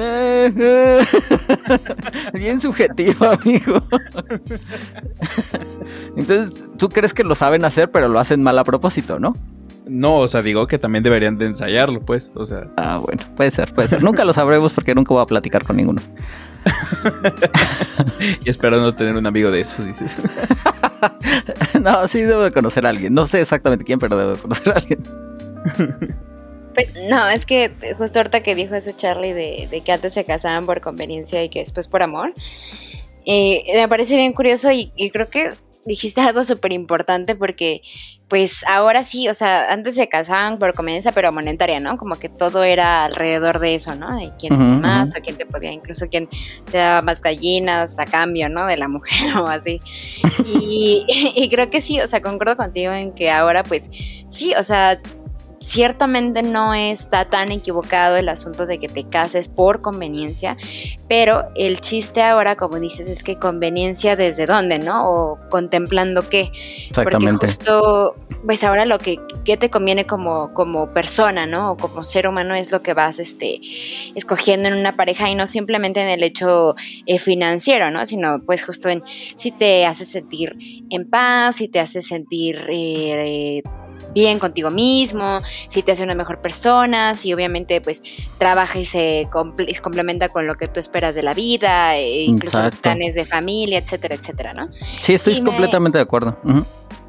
Bien 2.33 2.59
subjetivo, 2.59 3.25
amigo. 3.25 3.81
Entonces, 6.17 6.67
¿tú 6.77 6.89
crees 6.89 7.13
que 7.13 7.23
lo 7.23 7.33
saben 7.33 7.63
hacer, 7.63 7.89
pero 7.89 8.09
lo 8.09 8.19
hacen 8.19 8.43
mal 8.43 8.59
a 8.59 8.65
propósito, 8.65 9.19
no? 9.19 9.35
No, 9.88 10.17
o 10.17 10.27
sea, 10.27 10.41
digo 10.41 10.67
que 10.67 10.77
también 10.77 11.03
deberían 11.03 11.38
de 11.38 11.45
ensayarlo, 11.45 12.01
pues, 12.01 12.33
o 12.35 12.45
sea. 12.45 12.67
Ah, 12.75 12.97
bueno, 12.97 13.23
puede 13.38 13.51
ser, 13.51 13.73
puede 13.73 13.88
ser. 13.88 14.03
nunca 14.03 14.25
lo 14.25 14.33
sabremos 14.33 14.73
porque 14.73 14.93
nunca 14.93 15.13
voy 15.13 15.23
a 15.23 15.25
platicar 15.25 15.63
con 15.63 15.77
ninguno. 15.77 16.01
y 18.43 18.49
esperando 18.49 18.93
tener 18.93 19.15
un 19.15 19.25
amigo 19.25 19.49
de 19.49 19.61
esos, 19.61 19.85
dices. 19.85 20.19
no, 21.81 22.05
sí 22.09 22.21
debo 22.21 22.43
de 22.43 22.51
conocer 22.51 22.85
a 22.85 22.89
alguien. 22.89 23.13
No 23.13 23.27
sé 23.27 23.39
exactamente 23.39 23.85
quién, 23.85 23.99
pero 23.99 24.17
debo 24.17 24.31
de 24.31 24.41
conocer 24.41 24.73
a 24.73 24.75
alguien. 24.75 25.03
Pues 26.78 26.93
no, 27.09 27.28
es 27.28 27.47
que 27.47 27.71
justo 27.97 28.19
ahorita 28.19 28.43
que 28.43 28.53
dijo 28.53 28.75
eso 28.75 28.91
Charlie 28.91 29.34
de, 29.34 29.82
que 29.84 29.91
antes 29.91 30.13
se 30.13 30.25
casaban 30.25 30.67
por 30.67 30.80
conveniencia 30.80 31.43
y 31.43 31.49
que 31.49 31.57
después 31.57 31.88
por 31.88 32.03
amor, 32.03 32.36
eh, 33.25 33.63
me 33.73 33.88
parece 33.88 34.15
bien 34.15 34.32
curioso 34.34 34.69
y 34.71 35.09
creo 35.09 35.28
que 35.28 35.53
dijiste 35.88 36.21
algo 36.21 36.43
súper 36.43 36.73
importante 36.73 37.36
porque 37.36 37.82
pues 38.28 38.65
ahora 38.67 39.05
sí, 39.05 39.30
o 39.30 39.34
sea, 39.34 39.71
antes 39.71 39.95
se 39.95 40.09
casaban 40.09 40.59
por 40.59 40.73
conveniencia 40.73 41.13
pero 41.13 41.32
monetaria, 41.32 41.80
¿no? 41.80 41.97
Como 41.97 42.17
que 42.17 42.28
todo 42.28 42.63
era 42.65 43.05
alrededor 43.05 43.59
de 43.59 43.75
eso, 43.75 43.95
¿no? 43.95 44.17
De 44.17 44.34
quién 44.38 44.82
más 44.82 45.15
o 45.15 45.21
quién 45.21 45.38
te 45.38 45.45
podía, 45.45 45.71
incluso 45.71 46.07
quién 46.09 46.28
te 46.69 46.78
daba 46.78 47.01
más 47.01 47.21
gallinas 47.21 47.97
a 47.99 48.05
cambio, 48.05 48.49
¿no? 48.49 48.67
De 48.67 48.75
la 48.75 48.89
mujer 48.89 49.38
o 49.38 49.47
así. 49.47 49.80
Y, 50.45 51.05
y 51.36 51.49
creo 51.49 51.69
que 51.69 51.82
sí, 51.82 52.01
o 52.01 52.07
sea, 52.07 52.21
concuerdo 52.21 52.57
contigo 52.57 52.91
en 52.91 53.13
que 53.13 53.32
ahora 53.32 53.63
pues 53.63 53.89
sí, 54.30 54.53
o 54.55 54.63
sea, 54.63 54.99
ciertamente 55.59 56.43
no 56.43 56.73
está 56.73 57.25
tan 57.25 57.51
equivocado 57.51 58.17
el 58.17 58.29
asunto 58.29 58.65
de 58.65 58.79
que 58.79 58.87
te 58.87 59.03
cases 59.05 59.47
por 59.47 59.81
conveniencia, 59.81 60.57
pero 61.07 61.45
el 61.55 61.81
chiste 61.81 62.21
ahora, 62.21 62.55
como 62.55 62.79
dices, 62.79 63.07
es 63.07 63.23
que 63.23 63.37
conveniencia 63.37 64.15
desde 64.15 64.45
dónde, 64.45 64.79
¿no? 64.79 65.09
O 65.09 65.39
contemplando 65.49 66.27
qué. 66.29 66.51
Exactamente. 66.89 67.47
Porque 67.47 67.47
justo, 67.47 68.15
pues 68.45 68.63
ahora 68.63 68.85
lo 68.85 68.99
que, 68.99 69.19
te 69.45 69.69
conviene 69.69 70.05
como, 70.05 70.53
como 70.53 70.91
persona, 70.91 71.45
¿no? 71.45 71.71
O 71.71 71.77
como 71.77 72.03
ser 72.03 72.27
humano 72.27 72.53
es 72.53 72.71
lo 72.71 72.81
que 72.81 72.93
vas 72.93 73.19
este, 73.19 73.59
escogiendo 74.15 74.67
en 74.67 74.75
una 74.75 74.95
pareja 74.95 75.29
y 75.29 75.35
no 75.35 75.47
simplemente 75.47 76.01
en 76.01 76.09
el 76.09 76.23
hecho 76.23 76.75
eh, 77.05 77.19
financiero, 77.19 77.89
¿no? 77.89 78.05
Sino 78.05 78.41
pues 78.45 78.63
justo 78.63 78.89
en 78.89 79.03
si 79.07 79.51
te 79.51 79.85
hace 79.85 80.05
sentir 80.05 80.55
en 80.89 81.09
paz, 81.09 81.57
si 81.57 81.67
te 81.67 81.79
hace 81.79 82.01
sentir... 82.01 82.65
Eh, 82.69 83.63
bien 84.13 84.39
contigo 84.39 84.71
mismo, 84.71 85.39
si 85.67 85.83
te 85.83 85.91
hace 85.91 86.03
una 86.03 86.15
mejor 86.15 86.39
persona, 86.39 87.15
si 87.15 87.33
obviamente 87.33 87.81
pues 87.81 88.01
trabaja 88.37 88.79
y 88.79 88.85
se 88.85 89.27
complementa 89.31 90.29
con 90.29 90.47
lo 90.47 90.55
que 90.55 90.67
tú 90.67 90.79
esperas 90.79 91.15
de 91.15 91.23
la 91.23 91.33
vida, 91.33 91.95
e 91.97 92.23
incluso 92.23 92.61
los 92.61 92.75
planes 92.75 93.15
de 93.15 93.25
familia, 93.25 93.79
etcétera, 93.79 94.15
etcétera, 94.15 94.53
¿no? 94.53 94.69
Sí, 94.99 95.13
estoy 95.13 95.41
completamente 95.43 95.97
de 95.97 96.03
acuerdo. 96.03 96.37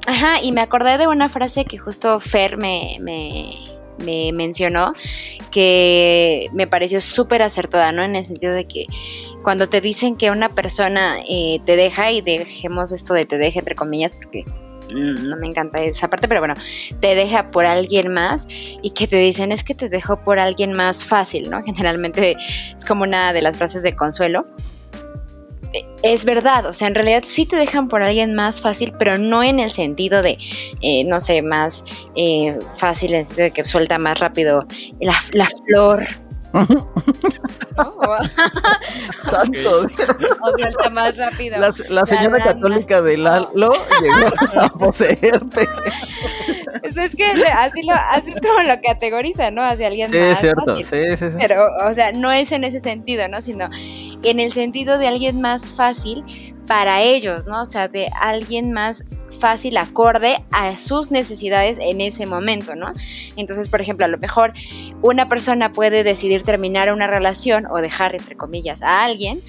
Ajá, 0.06 0.42
y 0.42 0.52
me 0.52 0.60
acordé 0.60 0.98
de 0.98 1.06
una 1.06 1.28
frase 1.28 1.64
que 1.64 1.78
justo 1.78 2.18
Fer 2.20 2.56
me, 2.56 2.98
me, 3.00 4.32
mencionó 4.32 4.94
que 5.50 6.48
me 6.52 6.66
pareció 6.66 7.00
súper 7.00 7.42
acertada, 7.42 7.92
¿no? 7.92 8.02
En 8.02 8.16
el 8.16 8.24
sentido 8.24 8.52
de 8.52 8.66
que 8.66 8.86
cuando 9.42 9.68
te 9.68 9.80
dicen 9.80 10.16
que 10.16 10.30
una 10.30 10.48
persona 10.48 11.18
eh, 11.28 11.60
te 11.64 11.76
deja, 11.76 12.10
y 12.10 12.22
dejemos 12.22 12.92
esto 12.92 13.12
de 13.12 13.26
te 13.26 13.38
deja 13.38 13.58
entre 13.58 13.74
comillas, 13.74 14.16
porque 14.16 14.44
no 14.88 15.36
me 15.36 15.46
encanta 15.46 15.80
esa 15.82 16.08
parte, 16.08 16.28
pero 16.28 16.40
bueno, 16.40 16.54
te 17.00 17.14
deja 17.14 17.50
por 17.50 17.66
alguien 17.66 18.12
más 18.12 18.48
y 18.82 18.90
que 18.90 19.06
te 19.06 19.16
dicen 19.16 19.52
es 19.52 19.64
que 19.64 19.74
te 19.74 19.88
dejo 19.88 20.22
por 20.22 20.38
alguien 20.38 20.72
más 20.72 21.04
fácil, 21.04 21.50
¿no? 21.50 21.62
Generalmente 21.62 22.36
es 22.76 22.84
como 22.84 23.02
una 23.02 23.32
de 23.32 23.42
las 23.42 23.56
frases 23.56 23.82
de 23.82 23.94
consuelo. 23.94 24.46
E, 25.72 25.84
es 26.02 26.24
verdad, 26.24 26.66
o 26.66 26.74
sea, 26.74 26.88
en 26.88 26.94
realidad 26.94 27.24
sí 27.26 27.44
te 27.44 27.56
dejan 27.56 27.88
por 27.88 28.02
alguien 28.02 28.34
más 28.34 28.60
fácil, 28.60 28.94
pero 28.98 29.18
no 29.18 29.42
en 29.42 29.60
el 29.60 29.70
sentido 29.70 30.22
de, 30.22 30.38
eh, 30.80 31.04
no 31.04 31.20
sé, 31.20 31.42
más 31.42 31.84
eh, 32.14 32.58
fácil, 32.74 33.12
en 33.12 33.20
el 33.20 33.26
sentido 33.26 33.44
de 33.44 33.50
que 33.52 33.64
suelta 33.64 33.98
más 33.98 34.18
rápido 34.18 34.66
la 35.00 35.44
flor 35.44 36.06
O 36.52 38.10
más 40.90 41.16
rápido. 41.16 41.58
La, 41.88 42.06
señora 42.06 42.42
católica 42.42 43.02
de 43.02 43.16
Lalo 43.16 43.72
llegó 44.00 44.60
a 44.60 44.68
poseerte. 44.70 45.68
Pues 46.80 46.96
es 46.96 47.14
que 47.14 47.24
así, 47.26 47.82
lo, 47.82 47.92
así 47.92 48.30
es 48.30 48.40
como 48.40 48.62
lo 48.62 48.80
categoriza, 48.80 49.50
¿no? 49.50 49.62
Hacia 49.62 49.88
alguien 49.88 50.10
más. 50.10 50.20
Es 50.20 50.38
cierto, 50.38 50.76
sí, 50.76 50.84
sí, 50.84 51.16
sí. 51.16 51.36
Pero, 51.38 51.66
o 51.88 51.94
sea, 51.94 52.12
no 52.12 52.32
es 52.32 52.52
en 52.52 52.64
ese 52.64 52.80
sentido, 52.80 53.28
¿no? 53.28 53.42
Sino 53.42 53.68
en 54.22 54.40
el 54.40 54.52
sentido 54.52 54.98
de 54.98 55.08
alguien 55.08 55.40
más 55.40 55.72
fácil 55.72 56.24
para 56.66 57.02
ellos, 57.02 57.46
¿no? 57.46 57.62
O 57.62 57.66
sea, 57.66 57.88
de 57.88 58.08
alguien 58.20 58.72
más 58.72 59.04
fácil, 59.38 59.76
acorde 59.76 60.38
a 60.50 60.76
sus 60.78 61.10
necesidades 61.10 61.78
en 61.80 62.00
ese 62.00 62.26
momento, 62.26 62.74
¿no? 62.74 62.92
Entonces, 63.36 63.68
por 63.68 63.80
ejemplo, 63.80 64.04
a 64.04 64.08
lo 64.08 64.18
mejor 64.18 64.52
una 65.02 65.28
persona 65.28 65.72
puede 65.72 66.04
decidir 66.04 66.42
terminar 66.42 66.92
una 66.92 67.06
relación 67.06 67.66
o 67.66 67.78
dejar, 67.78 68.14
entre 68.14 68.36
comillas, 68.36 68.82
a 68.82 69.04
alguien 69.04 69.40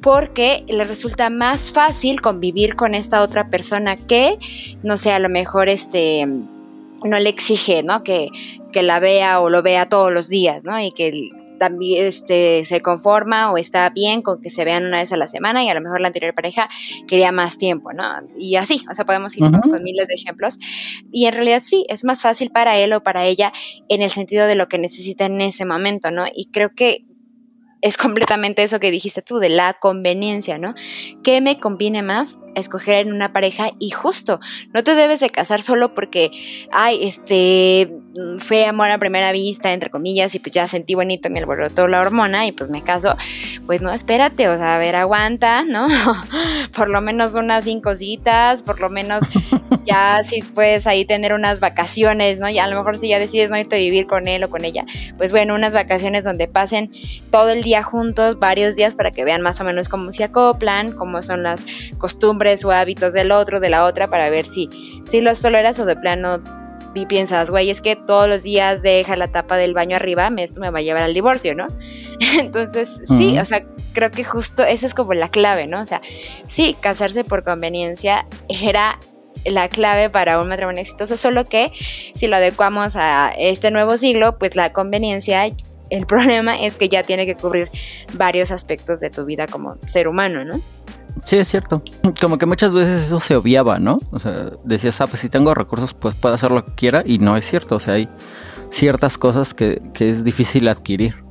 porque 0.00 0.64
le 0.68 0.84
resulta 0.84 1.30
más 1.30 1.70
fácil 1.70 2.20
convivir 2.20 2.76
con 2.76 2.94
esta 2.94 3.22
otra 3.22 3.48
persona 3.48 3.96
que, 3.96 4.38
no 4.82 4.98
sé, 4.98 5.12
a 5.12 5.18
lo 5.18 5.30
mejor 5.30 5.70
este 5.70 6.26
no 6.26 7.18
le 7.18 7.30
exige, 7.30 7.82
¿no? 7.82 8.02
Que, 8.02 8.28
que 8.70 8.82
la 8.82 9.00
vea 9.00 9.40
o 9.40 9.48
lo 9.48 9.62
vea 9.62 9.86
todos 9.86 10.12
los 10.12 10.28
días, 10.28 10.62
¿no? 10.62 10.78
Y 10.78 10.92
que 10.92 11.30
también 11.58 12.06
este, 12.06 12.64
se 12.64 12.80
conforma 12.82 13.52
o 13.52 13.58
está 13.58 13.90
bien 13.90 14.22
con 14.22 14.40
que 14.40 14.50
se 14.50 14.64
vean 14.64 14.84
una 14.84 14.98
vez 14.98 15.12
a 15.12 15.16
la 15.16 15.28
semana 15.28 15.64
y 15.64 15.68
a 15.68 15.74
lo 15.74 15.80
mejor 15.80 16.00
la 16.00 16.08
anterior 16.08 16.34
pareja 16.34 16.68
quería 17.06 17.32
más 17.32 17.58
tiempo, 17.58 17.92
¿no? 17.92 18.04
Y 18.36 18.56
así, 18.56 18.84
o 18.90 18.94
sea, 18.94 19.04
podemos 19.04 19.36
irnos 19.36 19.64
con 19.66 19.82
miles 19.82 20.08
de 20.08 20.14
ejemplos. 20.14 20.58
Y 21.10 21.26
en 21.26 21.34
realidad 21.34 21.62
sí, 21.64 21.84
es 21.88 22.04
más 22.04 22.22
fácil 22.22 22.50
para 22.50 22.76
él 22.78 22.92
o 22.92 23.02
para 23.02 23.24
ella 23.24 23.52
en 23.88 24.02
el 24.02 24.10
sentido 24.10 24.46
de 24.46 24.54
lo 24.54 24.68
que 24.68 24.78
necesita 24.78 25.26
en 25.26 25.40
ese 25.40 25.64
momento, 25.64 26.10
¿no? 26.10 26.24
Y 26.34 26.50
creo 26.50 26.74
que 26.74 27.04
es 27.84 27.96
completamente 27.98 28.62
eso 28.62 28.80
que 28.80 28.90
dijiste 28.90 29.20
tú, 29.20 29.38
de 29.38 29.50
la 29.50 29.74
conveniencia, 29.74 30.58
¿no? 30.58 30.74
¿Qué 31.22 31.40
me 31.40 31.60
conviene 31.60 32.02
más 32.02 32.38
escoger 32.54 33.06
en 33.06 33.12
una 33.12 33.32
pareja? 33.32 33.72
Y 33.78 33.90
justo, 33.90 34.40
no 34.72 34.84
te 34.84 34.94
debes 34.94 35.20
de 35.20 35.30
casar 35.30 35.62
solo 35.62 35.94
porque, 35.94 36.30
ay, 36.72 37.00
este, 37.02 37.90
fue 38.38 38.66
amor 38.66 38.90
a 38.90 38.98
primera 38.98 39.32
vista, 39.32 39.72
entre 39.72 39.90
comillas, 39.90 40.34
y 40.34 40.38
pues 40.38 40.52
ya 40.52 40.66
sentí 40.68 40.94
bonito, 40.94 41.30
me 41.30 41.40
alborotó 41.40 41.88
la 41.88 42.00
hormona 42.00 42.46
y 42.46 42.52
pues 42.52 42.70
me 42.70 42.82
caso. 42.82 43.16
Pues 43.66 43.82
no, 43.82 43.92
espérate, 43.92 44.48
o 44.48 44.56
sea, 44.56 44.76
a 44.76 44.78
ver, 44.78 44.96
aguanta, 44.96 45.64
¿no? 45.64 45.86
por 46.76 46.88
lo 46.88 47.00
menos 47.00 47.34
unas 47.34 47.64
cinco 47.64 47.96
citas, 47.96 48.62
por 48.62 48.80
lo 48.80 48.90
menos 48.90 49.24
ya 49.86 50.22
si 50.24 50.42
puedes 50.42 50.86
ahí 50.86 51.04
tener 51.04 51.32
unas 51.32 51.60
vacaciones, 51.60 52.38
¿no? 52.38 52.48
Y 52.48 52.58
a 52.58 52.68
lo 52.68 52.76
mejor 52.76 52.98
si 52.98 53.08
ya 53.08 53.18
decides 53.18 53.50
no 53.50 53.58
irte 53.58 53.76
a 53.76 53.78
vivir 53.78 54.06
con 54.06 54.28
él 54.28 54.44
o 54.44 54.50
con 54.50 54.64
ella, 54.64 54.84
pues 55.16 55.32
bueno, 55.32 55.54
unas 55.54 55.74
vacaciones 55.74 56.24
donde 56.24 56.46
pasen 56.46 56.92
todo 57.30 57.50
el 57.50 57.62
día 57.62 57.82
juntos 57.82 58.38
varios 58.38 58.76
días 58.76 58.94
para 58.94 59.10
que 59.10 59.24
vean 59.24 59.42
más 59.42 59.60
o 59.60 59.64
menos 59.64 59.88
cómo 59.88 60.12
se 60.12 60.24
acoplan, 60.24 60.92
cómo 60.92 61.22
son 61.22 61.42
las 61.42 61.64
costumbres 61.98 62.43
o 62.64 62.70
hábitos 62.70 63.12
del 63.12 63.32
otro, 63.32 63.60
de 63.60 63.70
la 63.70 63.84
otra, 63.84 64.08
para 64.08 64.30
ver 64.30 64.46
si, 64.46 64.68
si 65.04 65.20
los 65.20 65.40
toleras 65.40 65.78
o 65.78 65.84
de 65.84 65.96
plano 65.96 66.42
y 66.94 67.06
piensas, 67.06 67.50
güey, 67.50 67.70
es 67.70 67.80
que 67.80 67.96
todos 67.96 68.28
los 68.28 68.42
días 68.42 68.82
deja 68.82 69.16
la 69.16 69.28
tapa 69.28 69.56
del 69.56 69.74
baño 69.74 69.96
arriba, 69.96 70.30
esto 70.38 70.60
me 70.60 70.70
va 70.70 70.78
a 70.78 70.82
llevar 70.82 71.02
al 71.02 71.14
divorcio, 71.14 71.54
¿no? 71.54 71.66
Entonces, 72.38 73.00
sí, 73.08 73.38
o 73.38 73.44
sea, 73.44 73.64
creo 73.92 74.10
que 74.10 74.24
justo 74.24 74.62
esa 74.64 74.86
es 74.86 74.94
como 74.94 75.14
la 75.14 75.28
clave, 75.28 75.66
¿no? 75.66 75.80
O 75.80 75.86
sea, 75.86 76.00
sí, 76.46 76.76
casarse 76.80 77.24
por 77.24 77.42
conveniencia 77.44 78.26
era 78.48 78.98
la 79.44 79.68
clave 79.68 80.08
para 80.08 80.40
un 80.40 80.48
matrimonio 80.48 80.80
exitoso, 80.80 81.16
solo 81.16 81.46
que 81.46 81.72
si 82.14 82.28
lo 82.28 82.36
adecuamos 82.36 82.96
a 82.96 83.32
este 83.36 83.70
nuevo 83.70 83.96
siglo, 83.96 84.38
pues 84.38 84.56
la 84.56 84.72
conveniencia 84.72 85.50
el 85.90 86.06
problema 86.06 86.60
es 86.60 86.76
que 86.76 86.88
ya 86.88 87.02
tiene 87.02 87.26
que 87.26 87.34
cubrir 87.34 87.70
varios 88.14 88.50
aspectos 88.50 89.00
de 89.00 89.10
tu 89.10 89.24
vida 89.24 89.46
como 89.46 89.76
ser 89.86 90.08
humano, 90.08 90.44
¿no? 90.44 90.60
Sí, 91.24 91.36
es 91.36 91.48
cierto. 91.48 91.82
Como 92.20 92.38
que 92.38 92.46
muchas 92.46 92.72
veces 92.72 93.06
eso 93.06 93.18
se 93.18 93.34
obviaba, 93.34 93.78
¿no? 93.78 93.98
O 94.10 94.18
sea, 94.18 94.52
decías, 94.64 95.00
ah, 95.00 95.06
pues 95.06 95.20
si 95.20 95.28
tengo 95.28 95.54
recursos, 95.54 95.94
pues 95.94 96.14
puedo 96.14 96.34
hacer 96.34 96.50
lo 96.50 96.64
que 96.64 96.74
quiera. 96.74 97.02
Y 97.04 97.18
no 97.18 97.36
es 97.36 97.46
cierto. 97.46 97.76
O 97.76 97.80
sea, 97.80 97.94
hay 97.94 98.08
ciertas 98.70 99.16
cosas 99.16 99.54
que, 99.54 99.80
es 99.98 100.24
difícil 100.24 100.68
adquirir, 100.68 101.24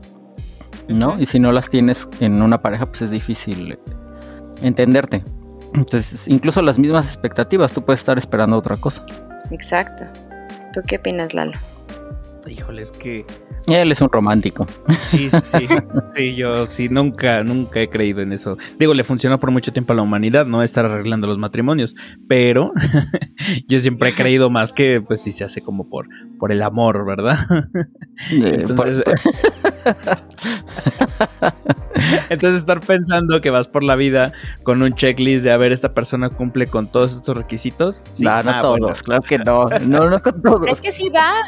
¿no? 0.87 1.19
Y 1.19 1.27
si 1.27 1.39
no 1.39 1.51
las 1.51 1.69
tienes 1.69 2.07
en 2.19 2.41
una 2.41 2.61
pareja, 2.61 2.87
pues 2.87 3.03
es 3.03 3.11
difícil 3.11 3.77
entenderte. 4.61 5.23
Entonces, 5.75 6.27
incluso 6.27 6.61
las 6.61 6.79
mismas 6.79 7.05
expectativas, 7.07 7.71
tú 7.73 7.83
puedes 7.83 7.99
estar 7.99 8.17
esperando 8.17 8.57
otra 8.57 8.77
cosa. 8.77 9.05
Exacto. 9.51 10.05
¿Tú 10.73 10.81
qué 10.87 10.97
opinas, 10.97 11.33
Lalo? 11.33 11.53
Híjole, 12.49 12.81
es 12.81 12.91
que 12.91 13.25
él 13.67 13.91
es 13.91 14.01
un 14.01 14.09
romántico. 14.09 14.67
Sí, 14.99 15.29
sí, 15.29 15.67
sí, 16.15 16.35
yo 16.35 16.65
sí, 16.65 16.89
nunca, 16.89 17.43
nunca 17.43 17.79
he 17.81 17.89
creído 17.89 18.21
en 18.21 18.33
eso. 18.33 18.57
Digo, 18.77 18.93
le 18.93 19.03
funcionó 19.03 19.39
por 19.39 19.51
mucho 19.51 19.71
tiempo 19.71 19.93
a 19.93 19.95
la 19.95 20.01
humanidad, 20.01 20.45
¿no? 20.45 20.63
Estar 20.63 20.85
arreglando 20.85 21.27
los 21.27 21.37
matrimonios, 21.37 21.95
pero 22.27 22.73
yo 23.67 23.79
siempre 23.79 24.09
he 24.09 24.15
creído 24.15 24.49
más 24.49 24.73
que, 24.73 25.01
pues, 25.01 25.21
si 25.21 25.31
se 25.31 25.43
hace 25.45 25.61
como 25.61 25.89
por, 25.89 26.09
por 26.43 26.51
el 26.51 26.61
amor, 26.61 27.05
¿verdad? 27.05 27.37
Entonces, 28.29 29.01
Entonces 32.29 32.59
estar 32.59 32.81
pensando 32.81 33.39
que 33.39 33.49
vas 33.49 33.69
por 33.69 33.81
la 33.81 33.95
vida 33.95 34.33
con 34.63 34.81
un 34.81 34.91
checklist 34.91 35.45
de 35.45 35.53
a 35.53 35.57
ver 35.57 35.71
esta 35.71 35.93
persona 35.93 36.29
cumple 36.29 36.67
con 36.67 36.87
todos 36.87 37.13
estos 37.13 37.37
requisitos. 37.37 38.03
Sí, 38.11 38.25
no, 38.25 38.43
no 38.43 38.51
ah, 38.51 38.59
todos, 38.59 39.03
claro 39.03 39.21
que 39.21 39.39
no. 39.39 39.69
No, 39.87 40.09
no 40.09 40.21
con 40.21 40.41
todos. 40.43 40.67
es 40.67 40.81
que 40.81 40.91
sí 40.91 41.07
vas, 41.07 41.45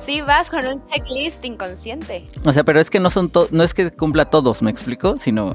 sí 0.00 0.20
vas 0.20 0.48
con 0.48 0.64
un 0.64 0.80
checklist 0.90 1.44
inconsciente. 1.44 2.28
O 2.44 2.52
sea, 2.52 2.62
pero 2.62 2.78
es 2.78 2.88
que 2.88 3.00
no 3.00 3.10
son 3.10 3.32
no 3.50 3.64
es 3.64 3.74
que 3.74 3.90
cumpla 3.90 4.26
todos, 4.26 4.62
me 4.62 4.70
explico, 4.70 5.16
sino 5.18 5.54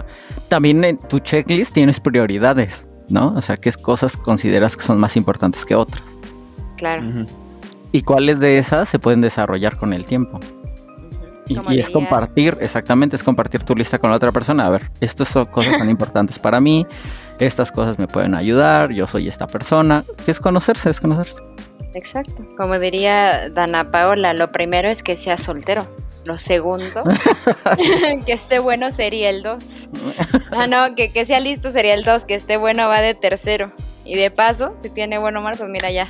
también 0.50 0.84
en 0.84 0.98
tu 0.98 1.20
checklist 1.20 1.74
tienes 1.74 2.02
prioridades, 2.02 2.86
¿no? 3.08 3.36
O 3.38 3.42
sea, 3.42 3.56
qué 3.56 3.72
cosas 3.72 4.18
consideras 4.18 4.76
que 4.76 4.84
son 4.84 5.00
más 5.00 5.16
importantes 5.16 5.64
que 5.64 5.76
otras. 5.76 6.04
Claro. 6.76 7.26
Y 7.92 8.04
cuáles 8.04 8.40
de 8.40 8.58
esas 8.58 8.88
se 8.90 9.00
pueden 9.00 9.22
desarrollar 9.22 9.78
con 9.78 9.94
el 9.94 10.06
tiempo. 10.06 10.40
Y, 11.48 11.80
es 11.80 11.90
compartir, 11.90 12.58
exactamente, 12.62 13.16
es 13.16 13.24
compartir 13.24 13.64
tu 13.64 13.76
lista 13.76 14.00
con 14.00 14.10
la 14.10 14.16
otra 14.16 14.32
persona. 14.32 14.66
A 14.66 14.70
ver, 14.70 14.90
estas 15.02 15.28
son 15.28 15.46
cosas 15.48 15.78
tan 15.78 15.90
importantes 15.90 16.40
para 16.40 16.62
mí, 16.62 16.86
estas 17.40 17.72
cosas 17.72 18.00
me 18.00 18.08
pueden 18.08 18.36
ayudar, 18.36 18.92
yo 18.92 19.08
soy 19.08 19.28
esta 19.28 19.48
persona. 19.48 20.06
Es 20.28 20.40
conocerse, 20.40 20.90
es 20.90 21.02
conocerse. 21.02 21.42
Exacto. 21.94 22.46
Como 22.58 22.80
diría 22.80 23.50
Dana 23.50 23.92
Paola, 23.92 24.34
lo 24.34 24.52
primero 24.52 24.88
es 24.90 25.04
que 25.04 25.18
sea 25.18 25.38
soltero. 25.38 25.88
Lo 26.24 26.38
segundo, 26.38 27.04
que 28.26 28.34
esté 28.34 28.60
bueno 28.60 28.92
sería 28.92 29.30
el 29.30 29.42
2. 29.42 29.90
Ah, 30.52 30.68
no, 30.68 30.94
que, 30.96 31.12
que 31.12 31.26
sea 31.26 31.40
listo 31.40 31.72
sería 31.72 31.96
el 31.96 32.04
2, 32.04 32.26
que 32.26 32.36
esté 32.36 32.58
bueno 32.58 32.88
va 32.88 33.02
de 33.02 33.16
tercero. 33.16 33.72
Y 34.06 34.16
de 34.16 34.30
paso, 34.32 34.76
si 34.78 34.90
tiene 34.90 35.18
bueno 35.20 35.42
mar, 35.42 35.58
pues 35.58 35.70
mira 35.70 35.92
ya, 35.92 36.08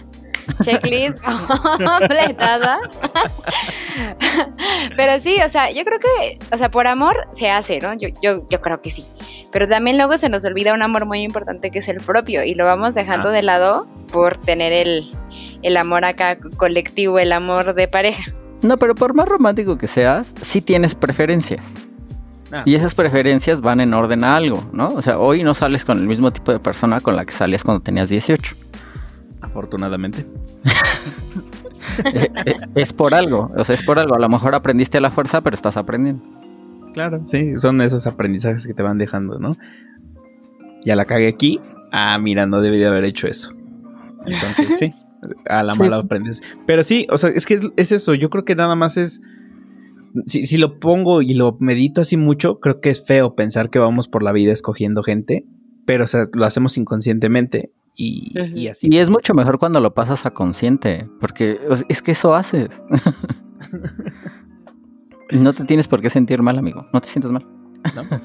checklist 0.64 1.20
completada. 1.78 2.80
Pero 4.95 5.22
sí, 5.22 5.38
o 5.45 5.49
sea, 5.49 5.72
yo 5.72 5.84
creo 5.84 5.99
que, 5.99 6.39
o 6.54 6.58
sea, 6.58 6.72
por 6.72 6.88
amor 6.88 7.28
se 7.32 7.49
hace, 7.49 7.80
¿no? 7.80 7.93
Yo, 7.93 8.10
yo, 8.22 8.47
yo 8.49 8.62
creo 8.62 8.82
que 8.82 8.89
sí. 8.89 9.06
Pero 9.52 9.68
también 9.68 9.97
luego 9.97 10.18
se 10.18 10.30
nos 10.30 10.45
olvida 10.45 10.74
un 10.74 10.82
amor 10.82 11.06
muy 11.06 11.22
importante 11.22 11.72
que 11.72 11.80
es 11.80 11.88
el 11.88 11.99
propio 11.99 12.43
y 12.43 12.56
lo 12.56 12.66
vamos 12.66 12.95
dejando 12.95 13.30
ah. 13.30 13.32
de 13.32 13.43
lado 13.43 13.88
por 14.12 14.38
tener 14.38 14.74
el, 14.74 15.12
el 15.62 15.78
amor 15.78 16.06
acá 16.06 16.38
colectivo, 16.58 17.20
el 17.20 17.32
amor 17.32 17.74
de 17.74 17.88
pareja. 17.88 18.32
No, 18.62 18.78
pero 18.78 18.95
por 18.95 19.16
más 19.16 19.28
romántico 19.28 19.78
que 19.78 19.88
seas, 19.88 20.34
sí 20.41 20.62
tienes 20.62 20.95
preferencias. 20.95 21.66
Ah. 22.52 22.64
Y 22.66 22.76
esas 22.76 22.95
preferencias 22.95 23.62
van 23.62 23.80
en 23.80 23.93
orden 23.93 24.24
a 24.24 24.36
algo, 24.36 24.64
¿no? 24.74 24.89
O 24.89 25.02
sea, 25.02 25.18
hoy 25.18 25.43
no 25.43 25.54
sales 25.54 25.86
con 25.86 25.99
el 25.99 26.06
mismo 26.06 26.32
tipo 26.32 26.52
de 26.52 26.60
persona 26.60 26.99
con 26.99 27.16
la 27.16 27.26
que 27.26 27.34
salías 27.34 27.64
cuando 27.64 27.82
tenías 27.82 28.10
18 28.10 28.56
afortunadamente. 29.41 30.25
Eh, 32.05 32.31
eh, 32.45 32.55
es 32.75 32.93
por 32.93 33.13
algo, 33.13 33.51
o 33.55 33.63
sea, 33.63 33.75
es 33.75 33.83
por 33.83 33.99
algo. 33.99 34.15
A 34.15 34.19
lo 34.19 34.29
mejor 34.29 34.55
aprendiste 34.55 34.97
a 34.97 35.01
la 35.01 35.11
fuerza, 35.11 35.41
pero 35.41 35.55
estás 35.55 35.77
aprendiendo. 35.77 36.23
Claro, 36.93 37.21
sí, 37.25 37.57
son 37.57 37.81
esos 37.81 38.07
aprendizajes 38.07 38.67
que 38.67 38.73
te 38.73 38.83
van 38.83 38.97
dejando, 38.97 39.39
¿no? 39.39 39.55
Ya 40.83 40.95
la 40.95 41.05
cagué 41.05 41.27
aquí. 41.27 41.59
Ah, 41.91 42.17
mira, 42.19 42.45
no 42.45 42.61
debí 42.61 42.77
de 42.77 42.87
haber 42.87 43.03
hecho 43.03 43.27
eso. 43.27 43.53
Entonces, 44.25 44.77
sí, 44.77 44.93
a 45.47 45.63
la 45.63 45.75
mala 45.75 45.97
aprendes. 45.97 46.41
Pero 46.65 46.83
sí, 46.83 47.07
o 47.09 47.17
sea, 47.17 47.29
es 47.29 47.45
que 47.45 47.59
es 47.75 47.91
eso. 47.91 48.13
Yo 48.13 48.29
creo 48.29 48.45
que 48.45 48.55
nada 48.55 48.75
más 48.75 48.97
es. 48.97 49.21
Si, 50.25 50.45
si, 50.45 50.57
lo 50.57 50.79
pongo 50.79 51.21
y 51.21 51.33
lo 51.33 51.55
medito 51.61 52.01
así 52.01 52.17
mucho, 52.17 52.59
creo 52.59 52.81
que 52.81 52.89
es 52.89 53.05
feo 53.05 53.33
pensar 53.33 53.69
que 53.69 53.79
vamos 53.79 54.09
por 54.09 54.23
la 54.23 54.33
vida 54.33 54.51
escogiendo 54.51 55.03
gente, 55.03 55.45
pero 55.85 56.03
o 56.03 56.07
sea, 56.07 56.23
lo 56.33 56.45
hacemos 56.45 56.77
inconscientemente 56.77 57.71
y, 57.95 58.67
así. 58.67 58.87
Y 58.89 58.97
es 58.97 59.09
mucho 59.09 59.33
mejor 59.33 59.59
cuando 59.59 59.79
lo 59.79 59.93
pasas 59.93 60.25
a 60.25 60.31
consciente, 60.31 61.09
porque 61.19 61.59
es 61.89 62.01
que 62.01 62.11
eso 62.11 62.35
haces. 62.35 62.81
no 65.31 65.53
te 65.53 65.65
tienes 65.65 65.87
por 65.87 66.01
qué 66.01 66.09
sentir 66.09 66.41
mal, 66.41 66.57
amigo. 66.57 66.87
No 66.93 67.01
te 67.01 67.07
sientas 67.07 67.31
mal. 67.31 67.45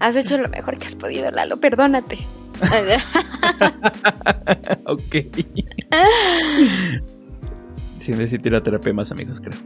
has 0.00 0.16
hecho 0.16 0.38
lo 0.38 0.48
mejor 0.48 0.78
que 0.78 0.86
has 0.86 0.96
podido, 0.96 1.30
Lalo. 1.30 1.58
Perdónate. 1.58 2.18
ok. 4.86 5.16
Sin 8.00 8.18
decir 8.18 8.40
ir 8.44 8.54
a 8.54 8.62
terapia 8.62 8.92
más 8.92 9.12
amigos, 9.12 9.40
creo. 9.40 9.58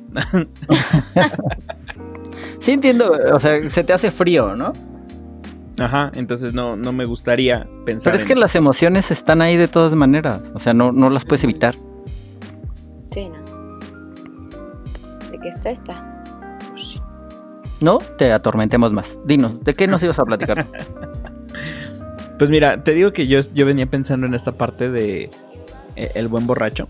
sí 2.58 2.72
entiendo, 2.72 3.18
o 3.32 3.40
sea, 3.40 3.68
se 3.70 3.82
te 3.82 3.92
hace 3.92 4.10
frío, 4.10 4.54
¿no? 4.54 4.72
Ajá, 5.78 6.10
entonces 6.14 6.54
no, 6.54 6.76
no 6.76 6.92
me 6.92 7.04
gustaría 7.04 7.66
pensar. 7.84 8.12
Pero 8.12 8.22
es 8.22 8.26
que 8.26 8.34
las 8.34 8.56
emociones 8.56 9.10
están 9.10 9.42
ahí 9.42 9.56
de 9.56 9.68
todas 9.68 9.92
maneras. 9.94 10.40
O 10.54 10.58
sea, 10.58 10.72
no, 10.72 10.92
no 10.92 11.10
las 11.10 11.24
puedes 11.24 11.44
evitar. 11.44 11.74
Sí, 13.10 13.28
no. 13.28 13.78
De 15.30 15.38
qué 15.38 15.48
está, 15.48 15.70
está. 15.70 16.12
No 17.80 17.98
te 17.98 18.32
atormentemos 18.32 18.92
más. 18.92 19.18
Dinos, 19.26 19.62
¿de 19.64 19.74
qué 19.74 19.86
nos 19.86 20.02
ibas 20.04 20.18
a 20.18 20.24
platicar? 20.24 20.66
pues 22.38 22.50
mira, 22.50 22.82
te 22.82 22.92
digo 22.92 23.12
que 23.12 23.26
yo, 23.26 23.40
yo 23.54 23.66
venía 23.66 23.86
pensando 23.86 24.26
en 24.26 24.34
esta 24.34 24.52
parte 24.52 24.90
de 24.90 25.30
eh, 25.96 26.12
el 26.14 26.28
buen 26.28 26.46
borracho. 26.46 26.88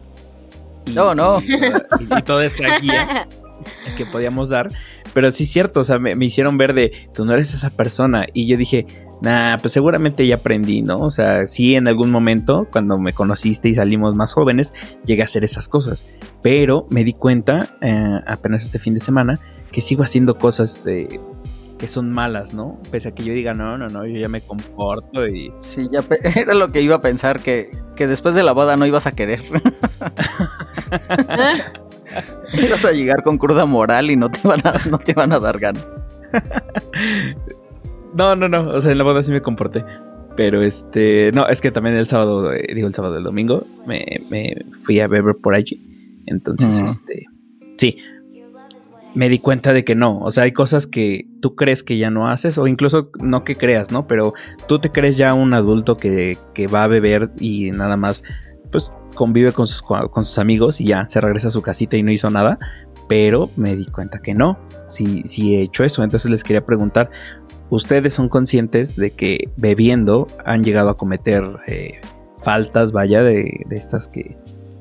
no, 0.94 1.14
no. 1.14 1.40
Y, 1.40 2.18
y 2.18 2.22
toda 2.22 2.44
esta 2.44 2.78
guía 2.78 3.26
que 3.96 4.06
podíamos 4.06 4.48
dar. 4.48 4.70
Pero 5.16 5.30
sí 5.30 5.44
es 5.44 5.50
cierto, 5.50 5.80
o 5.80 5.84
sea, 5.84 5.98
me, 5.98 6.12
hicieron 6.26 6.58
ver 6.58 6.74
de, 6.74 6.92
tú 7.14 7.24
no 7.24 7.32
eres 7.32 7.54
esa 7.54 7.70
persona. 7.70 8.26
Y 8.34 8.46
yo 8.46 8.58
dije, 8.58 8.84
nah, 9.22 9.56
pues 9.56 9.72
seguramente 9.72 10.26
ya 10.26 10.34
aprendí, 10.34 10.82
¿no? 10.82 10.98
O 11.00 11.08
sea, 11.08 11.46
sí 11.46 11.74
en 11.74 11.88
algún 11.88 12.10
momento, 12.10 12.68
cuando 12.70 12.98
me 12.98 13.14
conociste 13.14 13.70
y 13.70 13.74
salimos 13.74 14.14
más 14.14 14.34
jóvenes, 14.34 14.74
llegué 15.06 15.22
a 15.22 15.24
hacer 15.24 15.42
esas 15.42 15.70
cosas. 15.70 16.04
Pero 16.42 16.86
me 16.90 17.02
di 17.02 17.14
cuenta, 17.14 17.78
eh, 17.80 18.20
apenas 18.26 18.64
este 18.64 18.78
fin 18.78 18.92
de 18.92 19.00
semana, 19.00 19.40
que 19.72 19.80
sigo 19.80 20.02
haciendo 20.02 20.36
cosas... 20.36 20.86
Eh, 20.86 21.18
que 21.78 21.88
son 21.88 22.12
malas, 22.12 22.52
¿no? 22.52 22.78
Pese 22.90 23.08
a 23.08 23.14
que 23.14 23.24
yo 23.24 23.32
diga, 23.32 23.54
no, 23.54 23.78
no, 23.78 23.88
no, 23.88 24.04
yo 24.04 24.18
ya 24.18 24.28
me 24.28 24.42
comporto 24.42 25.26
y... 25.26 25.50
Sí, 25.60 25.88
ya 25.90 26.04
era 26.38 26.52
lo 26.52 26.72
que 26.72 26.82
iba 26.82 26.96
a 26.96 27.00
pensar, 27.00 27.40
que, 27.40 27.70
que 27.96 28.06
después 28.06 28.34
de 28.34 28.42
la 28.42 28.52
boda 28.52 28.76
no 28.76 28.84
ibas 28.84 29.06
a 29.06 29.12
querer. 29.12 29.40
Ibas 32.64 32.84
a 32.84 32.92
llegar 32.92 33.22
con 33.22 33.38
cruda 33.38 33.66
moral 33.66 34.10
y 34.10 34.16
no 34.16 34.30
te 34.30 34.46
van 34.46 34.60
a, 34.66 34.74
no 34.90 34.98
te 34.98 35.12
van 35.12 35.32
a 35.32 35.38
dar 35.38 35.58
ganas. 35.58 35.86
no, 38.14 38.36
no, 38.36 38.48
no. 38.48 38.70
O 38.70 38.80
sea, 38.80 38.92
en 38.92 38.98
la 38.98 39.04
boda 39.04 39.22
sí 39.22 39.32
me 39.32 39.42
comporté. 39.42 39.84
Pero 40.36 40.62
este, 40.62 41.30
no, 41.34 41.48
es 41.48 41.60
que 41.60 41.70
también 41.70 41.96
el 41.96 42.06
sábado, 42.06 42.52
eh, 42.52 42.66
digo 42.74 42.86
el 42.86 42.94
sábado, 42.94 43.16
el 43.16 43.24
domingo, 43.24 43.66
me, 43.86 44.04
fui 44.84 45.00
a 45.00 45.08
beber 45.08 45.36
por 45.36 45.54
allí. 45.54 45.80
Entonces, 46.26 46.78
este, 46.78 47.24
sí, 47.78 47.96
me 49.16 49.30
di 49.30 49.38
cuenta 49.38 49.72
de 49.72 49.82
que 49.82 49.94
no. 49.94 50.20
O 50.20 50.30
sea, 50.30 50.44
hay 50.44 50.52
cosas 50.52 50.86
que 50.86 51.26
tú 51.40 51.54
crees 51.54 51.82
que 51.82 51.96
ya 51.96 52.10
no 52.10 52.28
haces, 52.28 52.58
o 52.58 52.66
incluso 52.66 53.10
no 53.18 53.44
que 53.44 53.56
creas, 53.56 53.90
¿no? 53.90 54.06
Pero 54.06 54.34
tú 54.68 54.78
te 54.78 54.92
crees 54.92 55.16
ya 55.16 55.32
un 55.32 55.54
adulto 55.54 55.96
que, 55.96 56.36
que 56.52 56.66
va 56.66 56.84
a 56.84 56.86
beber 56.86 57.30
y 57.40 57.70
nada 57.70 57.96
más, 57.96 58.22
pues 58.70 58.90
convive 59.14 59.52
con 59.52 59.66
sus, 59.66 59.82
con 59.82 60.24
sus 60.24 60.38
amigos 60.38 60.80
y 60.80 60.86
ya 60.86 61.08
se 61.08 61.20
regresa 61.20 61.48
a 61.48 61.50
su 61.50 61.62
casita 61.62 61.96
y 61.96 62.02
no 62.02 62.10
hizo 62.10 62.30
nada. 62.30 62.58
Pero 63.08 63.50
me 63.56 63.76
di 63.76 63.86
cuenta 63.86 64.18
que 64.18 64.34
no, 64.34 64.58
sí, 64.86 65.22
sí 65.24 65.54
he 65.54 65.62
hecho 65.62 65.84
eso. 65.84 66.02
Entonces 66.02 66.30
les 66.30 66.42
quería 66.42 66.64
preguntar, 66.64 67.10
¿ustedes 67.70 68.14
son 68.14 68.28
conscientes 68.28 68.96
de 68.96 69.12
que 69.12 69.50
bebiendo 69.56 70.26
han 70.44 70.64
llegado 70.64 70.90
a 70.90 70.96
cometer 70.96 71.44
eh, 71.66 72.00
faltas, 72.40 72.92
vaya, 72.92 73.22
de, 73.22 73.64
estas 73.70 74.08
que, 74.08 74.36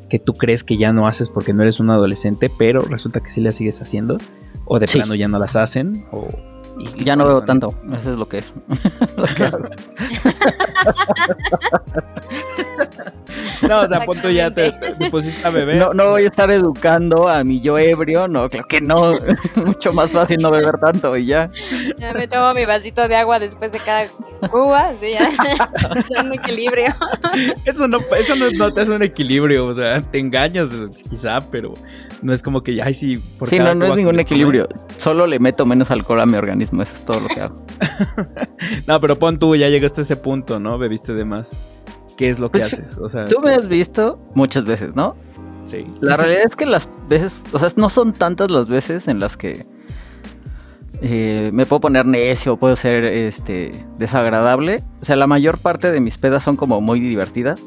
que 0.09 0.17
tú 0.17 0.33
crees 0.33 0.63
que 0.63 0.77
ya 0.77 0.91
no 0.91 1.07
haces 1.07 1.29
porque 1.29 1.53
no 1.53 1.61
eres 1.61 1.79
un 1.79 1.91
adolescente, 1.91 2.51
pero 2.57 2.81
resulta 2.81 3.21
que 3.21 3.29
sí 3.29 3.41
las 3.41 3.55
sigues 3.55 3.81
haciendo? 3.81 4.17
¿O 4.65 4.79
de 4.79 4.87
plano 4.87 5.13
ya 5.13 5.27
no 5.27 5.37
las 5.37 5.55
hacen? 5.55 6.05
¿O 6.11 6.27
ya 6.97 7.15
no 7.15 7.25
veo 7.25 7.43
tanto, 7.43 7.73
eso 7.93 8.11
es 8.11 8.19
lo 8.19 8.27
que 8.27 8.39
es. 8.39 8.53
no, 13.67 13.81
o 13.81 13.87
sea, 13.87 14.05
punto 14.05 14.29
ya 14.29 14.51
te, 14.53 14.71
pusiste 15.09 15.45
a 15.45 15.49
beber. 15.49 15.77
No, 15.77 15.93
no 15.93 16.09
voy 16.09 16.23
a 16.23 16.27
estar 16.27 16.49
educando 16.51 17.27
a 17.27 17.43
mi 17.43 17.61
yo 17.61 17.77
ebrio, 17.77 18.27
no, 18.27 18.49
claro 18.49 18.67
que 18.67 18.81
no. 18.81 19.13
Mucho 19.65 19.93
más 19.93 20.11
fácil 20.11 20.37
no 20.41 20.51
beber 20.51 20.77
tanto 20.77 21.15
y 21.17 21.25
ya. 21.25 21.49
Ya 21.97 22.13
me 22.13 22.27
tomo 22.27 22.53
mi 22.53 22.65
vasito 22.65 23.07
de 23.07 23.15
agua 23.15 23.39
después 23.39 23.71
de 23.71 23.79
cada 23.79 24.07
cuba, 24.49 24.91
sí, 24.99 25.11
ya. 25.11 25.27
es 25.95 26.09
un 26.11 26.33
equilibrio. 26.33 26.87
Eso 27.65 27.87
no, 27.87 27.99
eso 28.17 28.35
no, 28.35 28.51
no, 28.51 28.73
te 28.73 28.81
hace 28.81 28.91
un 28.91 29.03
equilibrio, 29.03 29.65
o 29.65 29.73
sea, 29.73 30.01
te 30.01 30.19
engañas 30.19 30.69
quizá, 31.09 31.39
pero 31.51 31.73
no 32.21 32.33
es 32.33 32.41
como 32.41 32.63
que, 32.63 32.81
ay, 32.81 32.93
sí, 32.93 33.21
por 33.37 33.49
Sí, 33.49 33.59
no, 33.59 33.75
no 33.75 33.85
es 33.85 33.95
ningún 33.95 34.19
equilibrio. 34.19 34.67
Solo 34.97 35.27
le 35.27 35.39
meto 35.39 35.65
menos 35.65 35.91
alcohol 35.91 36.19
a 36.19 36.25
mi 36.25 36.37
organismo, 36.37 36.81
eso 36.81 36.95
es 36.95 37.05
todo 37.05 37.19
lo 37.19 37.27
que 37.27 37.41
hago. 37.41 37.65
no, 38.87 38.99
pero 38.99 39.19
pon 39.19 39.39
tú, 39.39 39.55
ya 39.55 39.69
llegaste 39.69 40.01
a 40.01 40.03
ese 40.03 40.15
punto, 40.15 40.59
¿no? 40.59 40.77
Bebiste 40.77 41.13
de 41.13 41.25
más. 41.25 41.51
¿Qué 42.17 42.29
es 42.29 42.39
lo 42.39 42.49
que 42.51 42.59
pues, 42.59 42.73
haces? 42.73 42.97
O 42.97 43.09
sea, 43.09 43.25
tú 43.25 43.41
me 43.41 43.53
has 43.53 43.67
visto 43.67 44.19
muchas 44.33 44.65
veces, 44.65 44.95
¿no? 44.95 45.15
Sí. 45.65 45.85
La 45.99 46.15
realidad 46.15 46.43
es 46.45 46.55
que 46.55 46.65
las 46.65 46.87
veces, 47.09 47.41
o 47.51 47.59
sea, 47.59 47.69
no 47.75 47.89
son 47.89 48.13
tantas 48.13 48.51
las 48.51 48.69
veces 48.69 49.07
en 49.07 49.19
las 49.19 49.35
que 49.35 49.65
eh, 51.01 51.49
me 51.53 51.65
puedo 51.65 51.81
poner 51.81 52.05
necio, 52.05 52.57
puedo 52.57 52.75
ser 52.75 53.03
este 53.03 53.71
desagradable. 53.97 54.83
O 55.01 55.05
sea, 55.05 55.15
la 55.15 55.27
mayor 55.27 55.57
parte 55.57 55.91
de 55.91 55.99
mis 55.99 56.17
pedas 56.17 56.43
son 56.43 56.55
como 56.55 56.81
muy 56.81 56.99
divertidas. 56.99 57.61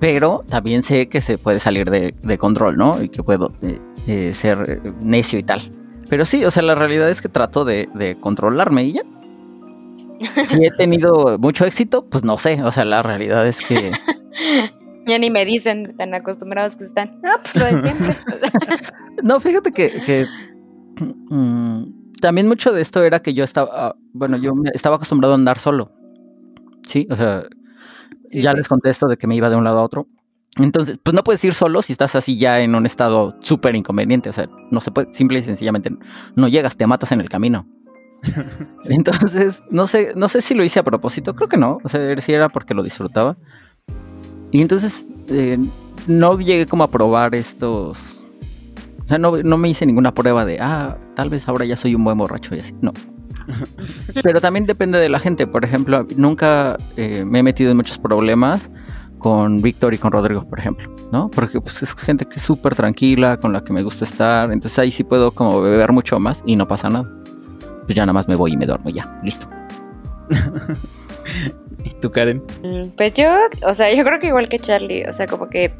Pero 0.00 0.44
también 0.48 0.82
sé 0.82 1.08
que 1.08 1.20
se 1.20 1.38
puede 1.38 1.58
salir 1.58 1.90
de, 1.90 2.38
control, 2.38 2.76
¿no? 2.76 3.02
Y 3.02 3.08
que 3.08 3.22
puedo 3.22 3.52
eh, 3.62 3.80
eh, 4.06 4.32
ser 4.34 4.80
necio 5.00 5.38
y 5.38 5.42
tal. 5.42 5.72
Pero 6.08 6.24
sí, 6.24 6.44
o 6.44 6.50
sea, 6.50 6.62
la 6.62 6.74
realidad 6.74 7.10
es 7.10 7.20
que 7.20 7.28
trato 7.28 7.64
de, 7.64 7.88
de 7.94 8.18
controlarme 8.18 8.84
y 8.84 8.92
ya. 8.92 9.02
Si 10.46 10.64
he 10.64 10.70
tenido 10.70 11.38
mucho 11.38 11.64
éxito, 11.64 12.06
pues 12.08 12.24
no 12.24 12.38
sé. 12.38 12.62
O 12.62 12.72
sea, 12.72 12.84
la 12.84 13.02
realidad 13.02 13.46
es 13.46 13.60
que 13.60 13.92
Ya 15.08 15.18
ni 15.18 15.30
me 15.30 15.46
dicen 15.46 15.96
tan 15.96 16.12
acostumbrados 16.12 16.76
que 16.76 16.84
están. 16.84 17.18
Ah, 17.24 17.38
pues 17.40 17.54
lo 17.56 17.64
de 17.64 17.82
siempre. 17.82 18.16
no, 19.22 19.40
fíjate 19.40 19.72
que, 19.72 20.26
mm, 21.00 22.18
también 22.20 22.46
mucho 22.46 22.72
de 22.72 22.82
esto 22.82 23.02
era 23.02 23.20
que 23.20 23.32
yo 23.32 23.42
estaba, 23.42 23.96
bueno, 24.12 24.36
yo 24.36 24.52
estaba 24.74 24.96
acostumbrado 24.96 25.32
a 25.32 25.38
andar 25.38 25.58
solo. 25.58 25.92
Sí, 26.82 27.08
o 27.10 27.16
sea, 27.16 27.44
ya 28.30 28.52
les 28.52 28.68
contesto 28.68 29.06
de 29.06 29.16
que 29.16 29.26
me 29.26 29.34
iba 29.34 29.48
de 29.48 29.56
un 29.56 29.64
lado 29.64 29.78
a 29.78 29.82
otro. 29.82 30.08
Entonces, 30.58 30.98
pues 31.02 31.14
no 31.14 31.24
puedes 31.24 31.42
ir 31.42 31.54
solo 31.54 31.80
si 31.80 31.92
estás 31.92 32.14
así 32.14 32.36
ya 32.36 32.60
en 32.60 32.74
un 32.74 32.84
estado 32.84 33.34
súper 33.40 33.76
inconveniente. 33.76 34.28
O 34.28 34.32
sea, 34.34 34.46
no 34.70 34.82
se 34.82 34.90
puede, 34.90 35.10
simple 35.14 35.38
y 35.38 35.42
sencillamente 35.42 35.90
no 36.36 36.48
llegas, 36.48 36.76
te 36.76 36.86
matas 36.86 37.12
en 37.12 37.22
el 37.22 37.30
camino. 37.30 37.66
Entonces, 38.88 39.62
no 39.70 39.86
sé, 39.86 40.12
no 40.16 40.28
sé 40.28 40.42
si 40.42 40.54
lo 40.54 40.64
hice 40.64 40.80
a 40.80 40.82
propósito, 40.84 41.34
creo 41.34 41.48
que 41.48 41.56
no. 41.56 41.78
O 41.84 41.88
sea, 41.88 42.20
si 42.20 42.32
era 42.32 42.48
porque 42.48 42.74
lo 42.74 42.82
disfrutaba. 42.82 43.36
Y 44.50 44.62
entonces 44.62 45.04
eh, 45.28 45.58
no 46.06 46.38
llegué 46.38 46.66
como 46.66 46.84
a 46.84 46.90
probar 46.90 47.34
estos... 47.34 47.98
O 49.04 49.08
sea, 49.08 49.18
no, 49.18 49.32
me 49.32 49.68
hice 49.70 49.86
ninguna 49.86 50.12
prueba 50.12 50.44
de, 50.44 50.58
ah, 50.60 50.98
tal 51.14 51.30
vez 51.30 51.48
ahora 51.48 51.64
ya 51.64 51.76
soy 51.76 51.94
un 51.94 52.04
buen 52.04 52.18
borracho 52.18 52.54
y 52.54 52.60
así. 52.60 52.74
No. 52.82 52.92
Pero 54.22 54.40
también 54.40 54.66
depende 54.66 54.98
de 54.98 55.08
la 55.08 55.18
gente. 55.18 55.46
Por 55.46 55.64
ejemplo, 55.64 56.06
nunca 56.16 56.76
eh, 56.96 57.24
me 57.24 57.38
he 57.38 57.42
metido 57.42 57.70
en 57.70 57.78
muchos 57.78 57.98
problemas 57.98 58.70
con 59.18 59.62
Víctor 59.62 59.94
y 59.94 59.98
con 59.98 60.12
Rodrigo, 60.12 60.48
por 60.48 60.58
ejemplo, 60.58 60.94
¿no? 61.10 61.30
Porque 61.30 61.60
pues 61.60 61.82
es 61.82 61.94
gente 61.94 62.26
que 62.26 62.36
es 62.36 62.42
súper 62.42 62.74
tranquila, 62.74 63.36
con 63.36 63.52
la 63.52 63.64
que 63.64 63.72
me 63.72 63.82
gusta 63.82 64.04
estar. 64.04 64.52
Entonces 64.52 64.78
ahí 64.78 64.90
sí 64.90 65.04
puedo 65.04 65.30
como 65.30 65.60
beber 65.60 65.92
mucho 65.92 66.18
más 66.20 66.42
y 66.46 66.56
no 66.56 66.68
pasa 66.68 66.88
nada. 66.88 67.10
Pues 67.88 67.96
ya 67.96 68.02
nada 68.02 68.12
más 68.12 68.28
me 68.28 68.34
voy 68.36 68.52
y 68.52 68.56
me 68.58 68.66
duermo 68.66 68.90
ya, 68.90 69.18
listo. 69.24 69.48
¿Y 71.84 71.90
tú, 71.90 72.10
Karen? 72.10 72.42
Mm, 72.62 72.88
pues 72.96 73.14
yo, 73.14 73.28
o 73.62 73.72
sea, 73.72 73.92
yo 73.92 74.04
creo 74.04 74.18
que 74.18 74.26
igual 74.26 74.48
que 74.48 74.58
Charlie, 74.58 75.04
o 75.04 75.12
sea, 75.12 75.28
como 75.28 75.48
que 75.48 75.70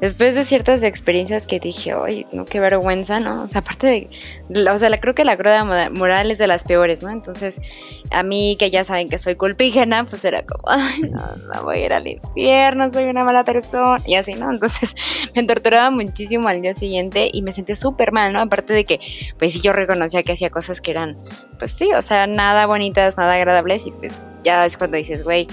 después 0.00 0.34
de 0.34 0.44
ciertas 0.44 0.82
experiencias 0.82 1.46
que 1.46 1.58
dije, 1.58 1.94
oye, 1.94 2.26
no, 2.32 2.44
qué 2.44 2.60
vergüenza, 2.60 3.18
¿no? 3.18 3.44
O 3.44 3.48
sea, 3.48 3.62
aparte 3.62 4.08
de, 4.50 4.70
o 4.70 4.78
sea, 4.78 4.90
la, 4.90 5.00
creo 5.00 5.14
que 5.14 5.24
la 5.24 5.38
cruda 5.38 5.64
moral 5.90 6.30
es 6.30 6.38
de 6.38 6.46
las 6.46 6.64
peores, 6.64 7.02
¿no? 7.02 7.10
Entonces, 7.10 7.62
a 8.10 8.22
mí 8.22 8.56
que 8.58 8.70
ya 8.70 8.84
saben 8.84 9.08
que 9.08 9.16
soy 9.16 9.36
culpígena, 9.36 10.04
pues 10.04 10.22
era 10.24 10.44
como, 10.44 10.62
ay, 10.68 11.00
no, 11.10 11.36
no 11.52 11.62
voy 11.62 11.78
a 11.78 11.86
ir 11.86 11.92
al 11.94 12.06
infierno, 12.06 12.90
soy 12.90 13.04
una 13.04 13.24
mala 13.24 13.42
persona, 13.42 14.02
y 14.06 14.16
así, 14.16 14.34
¿no? 14.34 14.52
Entonces, 14.52 14.94
me 15.34 15.44
torturaba 15.44 15.90
muchísimo 15.90 16.48
al 16.48 16.60
día 16.60 16.74
siguiente 16.74 17.30
y 17.32 17.40
me 17.40 17.52
sentía 17.52 17.76
súper 17.76 18.12
mal, 18.12 18.34
¿no? 18.34 18.42
Aparte 18.42 18.74
de 18.74 18.84
que, 18.84 19.00
pues 19.38 19.54
sí, 19.54 19.60
yo 19.62 19.72
reconocía 19.72 20.22
que 20.22 20.32
hacía 20.32 20.50
cosas 20.50 20.82
que 20.82 20.90
eran, 20.90 21.16
pues 21.58 21.72
sí, 21.72 21.90
o 21.94 22.02
sea, 22.02 22.26
nada 22.26 22.66
bonitas, 22.66 23.16
nada 23.16 23.34
agradables, 23.34 23.86
y 23.86 23.92
pues 23.92 24.26
ya 24.44 24.66
es 24.66 24.76
cuando 24.76 24.96
dices, 24.96 25.24
güey, 25.24 25.48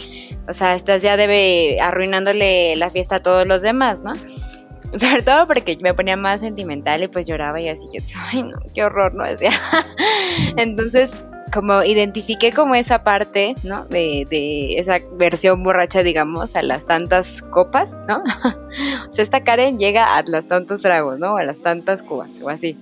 o 0.48 0.54
sea, 0.54 0.76
estás 0.76 1.02
ya 1.02 1.18
debe 1.18 1.78
arruinándole 1.82 2.76
la 2.76 2.90
fiesta 2.90 3.18
a 3.18 3.24
todos 3.24 3.48
los 3.48 3.62
demás, 3.62 4.02
¿no? 4.02 4.14
Sobre 4.98 5.24
todo 5.24 5.48
porque 5.48 5.78
me 5.82 5.94
ponía 5.94 6.16
más 6.16 6.42
sentimental 6.42 7.04
y 7.04 7.08
pues 7.08 7.28
lloraba 7.28 7.60
y 7.60 7.68
así 7.68 7.86
yo 7.92 8.02
ay 8.32 8.44
no, 8.44 8.58
qué 8.74 8.84
horror, 8.84 9.14
¿no? 9.14 9.26
Entonces, 10.58 11.12
como 11.54 11.84
identifiqué 11.84 12.52
como 12.52 12.76
esa 12.76 13.04
parte, 13.04 13.56
¿no? 13.64 13.86
De, 13.86 14.26
de, 14.30 14.78
esa 14.78 15.00
versión 15.14 15.64
borracha, 15.64 16.04
digamos, 16.04 16.56
a 16.56 16.64
las 16.64 16.86
tantas 16.86 17.42
copas, 17.42 17.98
¿no? 18.08 18.24
o 19.10 19.14
sea, 19.14 19.24
esta 19.24 19.44
Karen 19.44 19.80
llega 19.80 20.16
a 20.16 20.24
los 20.24 20.48
tantos 20.48 20.82
tragos, 20.82 21.20
¿no? 21.20 21.38
A 21.38 21.44
las 21.44 21.60
tantas 21.60 22.04
cubas 22.04 22.40
o 22.42 22.50
así 22.50 22.78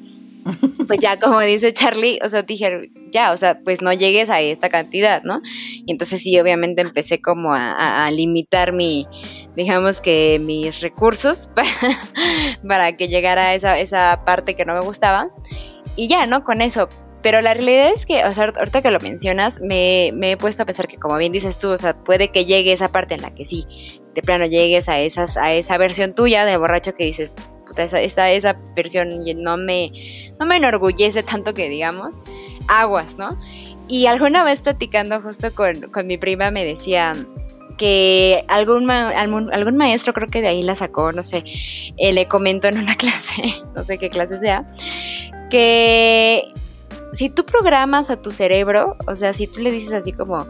pues 0.88 1.00
ya 1.00 1.20
como 1.20 1.40
dice 1.42 1.74
Charlie, 1.74 2.20
o 2.24 2.30
sea, 2.30 2.42
dije, 2.44 2.90
ya, 3.12 3.32
o 3.32 3.38
sea, 3.38 3.60
pues 3.64 3.82
no 3.82 3.94
llegues 3.94 4.30
a 4.30 4.42
esta 4.42 4.70
cantidad, 4.70 5.24
¿no? 5.24 5.42
Y 5.86 5.92
entonces 5.92 6.22
sí, 6.22 6.40
obviamente 6.40 6.82
empecé 6.82 7.22
como 7.22 7.54
a, 7.54 8.10
limitar 8.12 8.74
mi, 8.74 9.08
digamos 9.56 10.02
que 10.02 10.40
mis 10.40 10.82
recursos 10.82 11.50
para, 12.68 12.96
que 12.98 13.08
llegara 13.08 13.48
a 13.48 13.56
esa, 13.56 13.80
esa 13.80 14.24
parte 14.26 14.56
que 14.56 14.66
no 14.66 14.74
me 14.74 14.82
gustaba. 14.82 15.30
Y 15.96 16.08
ya, 16.08 16.26
¿no? 16.26 16.44
Con 16.44 16.62
eso. 16.62 16.90
Pero 17.22 17.40
la 17.40 17.54
realidad 17.54 17.92
es 17.96 18.06
que, 18.06 18.26
o 18.26 18.34
sea, 18.34 18.52
ahorita 18.56 18.82
que 18.82 18.92
lo 18.92 19.00
mencionas, 19.00 19.62
me, 19.62 20.12
me, 20.14 20.32
he 20.32 20.38
puesto 20.38 20.64
a 20.64 20.66
pensar 20.66 20.90
que 20.90 20.98
como 20.98 21.16
bien 21.18 21.32
dices 21.32 21.58
tú, 21.58 21.70
o 21.70 21.78
sea, 21.78 21.94
puede 22.04 22.30
que 22.30 22.46
llegue 22.46 22.74
esa 22.74 22.92
parte 22.92 23.16
en 23.16 23.22
la 23.22 23.34
que 23.34 23.46
sí, 23.46 23.66
de 24.14 24.22
plano 24.22 24.46
llegues 24.46 24.90
a, 24.90 25.00
esas, 25.00 25.38
a 25.38 25.54
esa 25.54 25.78
versión 25.78 26.14
tuya 26.16 26.44
de 26.44 26.58
borracho 26.58 26.96
que 26.96 27.06
dices, 27.06 27.36
esa, 27.82 28.30
esa, 28.32 28.56
versión 28.76 29.24
no 29.42 29.58
me, 29.58 29.92
no 30.40 30.46
me 30.46 30.58
enorgullece 30.58 31.24
tanto 31.24 31.54
que 31.54 31.70
digamos, 31.70 32.14
aguas, 32.68 33.18
¿no? 33.18 33.40
Y 33.88 34.06
alguna 34.06 34.44
vez 34.44 34.62
platicando 34.62 35.22
justo 35.22 35.54
con, 35.54 36.08
mi 36.08 36.18
prima 36.18 36.52
me 36.52 36.64
decía 36.64 37.16
que 37.78 38.46
algún, 38.48 38.90
algún, 38.90 39.78
maestro, 39.78 40.14
creo 40.14 40.28
que 40.28 40.42
de 40.42 40.48
ahí 40.48 40.62
la 40.62 40.76
sacó, 40.76 41.12
no 41.12 41.24
sé, 41.24 41.44
eh, 41.98 42.14
le 42.14 42.28
comentó 42.28 42.68
en 42.68 42.78
una 42.78 42.96
clase, 42.98 43.64
no 43.76 43.84
sé 43.84 43.98
qué 43.98 44.10
clase 44.10 44.38
sea, 44.38 44.72
que 45.50 46.44
si 47.14 47.30
tú 47.30 47.46
programas 47.46 48.10
a 48.10 48.22
tu 48.22 48.32
cerebro, 48.32 48.98
o 49.08 49.16
sea, 49.16 49.34
si 49.34 49.48
tú 49.48 49.62
le 49.62 49.72
dices 49.72 49.94
así 49.94 50.12
como, 50.12 50.46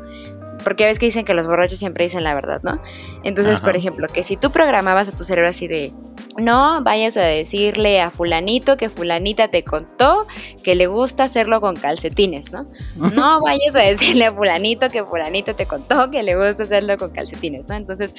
porque 0.64 0.86
ves 0.86 1.00
que 1.00 1.06
dicen 1.06 1.26
que 1.26 1.34
los 1.34 1.48
borrachos 1.48 1.80
siempre 1.80 2.06
dicen 2.06 2.24
la 2.24 2.34
verdad, 2.34 2.62
¿no? 2.64 2.82
Entonces, 3.24 3.60
por 3.60 3.76
ejemplo, 3.76 4.08
que 4.08 4.24
si 4.24 4.38
tú 4.38 4.52
programabas 4.52 5.10
a 5.10 5.12
tu 5.16 5.24
cerebro 5.24 5.50
así 5.50 5.68
de, 5.68 5.94
no 6.38 6.84
vayas 6.84 7.18
a 7.18 7.22
decirle 7.22 8.02
a 8.02 8.10
fulanito 8.10 8.78
que 8.78 8.90
fulanita 8.90 9.50
te 9.50 9.64
contó 9.64 10.28
que 10.64 10.76
le 10.76 10.88
gusta 10.88 11.26
hacerlo 11.26 11.62
con 11.62 11.76
calcetines, 11.76 12.52
¿no? 12.52 12.66
No 13.14 13.42
vayas 13.42 13.76
a 13.76 13.80
decirle 13.80 14.26
a 14.26 14.34
fulanito 14.34 14.90
que 14.90 15.04
fulanito 15.04 15.56
te 15.56 15.66
contó 15.66 16.10
que 16.10 16.24
le 16.24 16.36
gusta 16.36 16.64
hacerlo 16.64 16.98
con 16.98 17.12
calcetines, 17.12 17.68
¿no? 17.68 17.76
Entonces, 17.76 18.16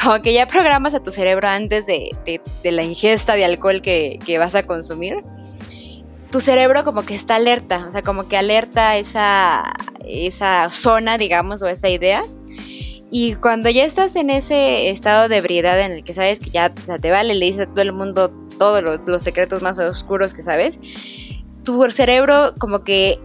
como 0.00 0.20
que 0.22 0.32
ya 0.32 0.46
programas 0.46 0.94
a 0.94 1.02
tu 1.02 1.12
cerebro 1.12 1.48
antes 1.48 1.86
de, 1.86 2.10
la 2.64 2.82
ingesta 2.82 3.34
de 3.34 3.44
alcohol 3.44 3.82
que, 3.82 4.18
que 4.24 4.38
vas 4.38 4.54
a 4.54 4.64
consumir 4.64 5.22
tu 6.32 6.40
cerebro 6.40 6.82
como 6.82 7.02
que 7.02 7.14
está 7.14 7.36
alerta, 7.36 7.84
o 7.86 7.92
sea, 7.92 8.02
como 8.02 8.26
que 8.26 8.38
alerta 8.38 8.96
esa, 8.96 9.62
esa 10.04 10.70
zona, 10.70 11.18
digamos, 11.18 11.62
o 11.62 11.68
esa 11.68 11.90
idea. 11.90 12.22
Y 13.10 13.34
cuando 13.34 13.68
ya 13.68 13.84
estás 13.84 14.16
en 14.16 14.30
ese 14.30 14.88
estado 14.88 15.28
de 15.28 15.36
ebriedad 15.36 15.78
en 15.82 15.92
el 15.92 16.02
que 16.02 16.14
sabes 16.14 16.40
que 16.40 16.48
ya 16.48 16.70
te 16.70 17.10
vale, 17.10 17.34
le 17.34 17.44
dices 17.44 17.66
a 17.66 17.70
todo 17.70 17.82
el 17.82 17.92
mundo 17.92 18.30
todos 18.58 18.82
los, 18.82 19.22
secretos 19.22 19.60
más 19.60 19.78
oscuros 19.78 20.32
que 20.32 20.42
sabes, 20.42 20.80
tu 21.64 21.88
cerebro 21.90 22.54
como 22.58 22.82
que 22.82 23.20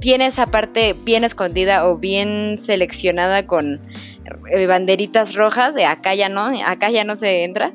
tiene 0.00 0.26
esa 0.26 0.46
parte 0.46 0.96
bien 1.04 1.22
escondida 1.22 1.86
o 1.86 1.98
bien 1.98 2.58
seleccionada 2.58 3.46
con 3.46 3.80
eh, 4.50 4.66
banderitas 4.66 5.34
rojas 5.34 5.74
de 5.74 5.84
acá 5.84 6.14
ya 6.14 6.28
no, 6.28 6.46
acá 6.66 6.90
ya 6.90 7.04
no 7.04 7.14
se 7.14 7.44
entra 7.44 7.72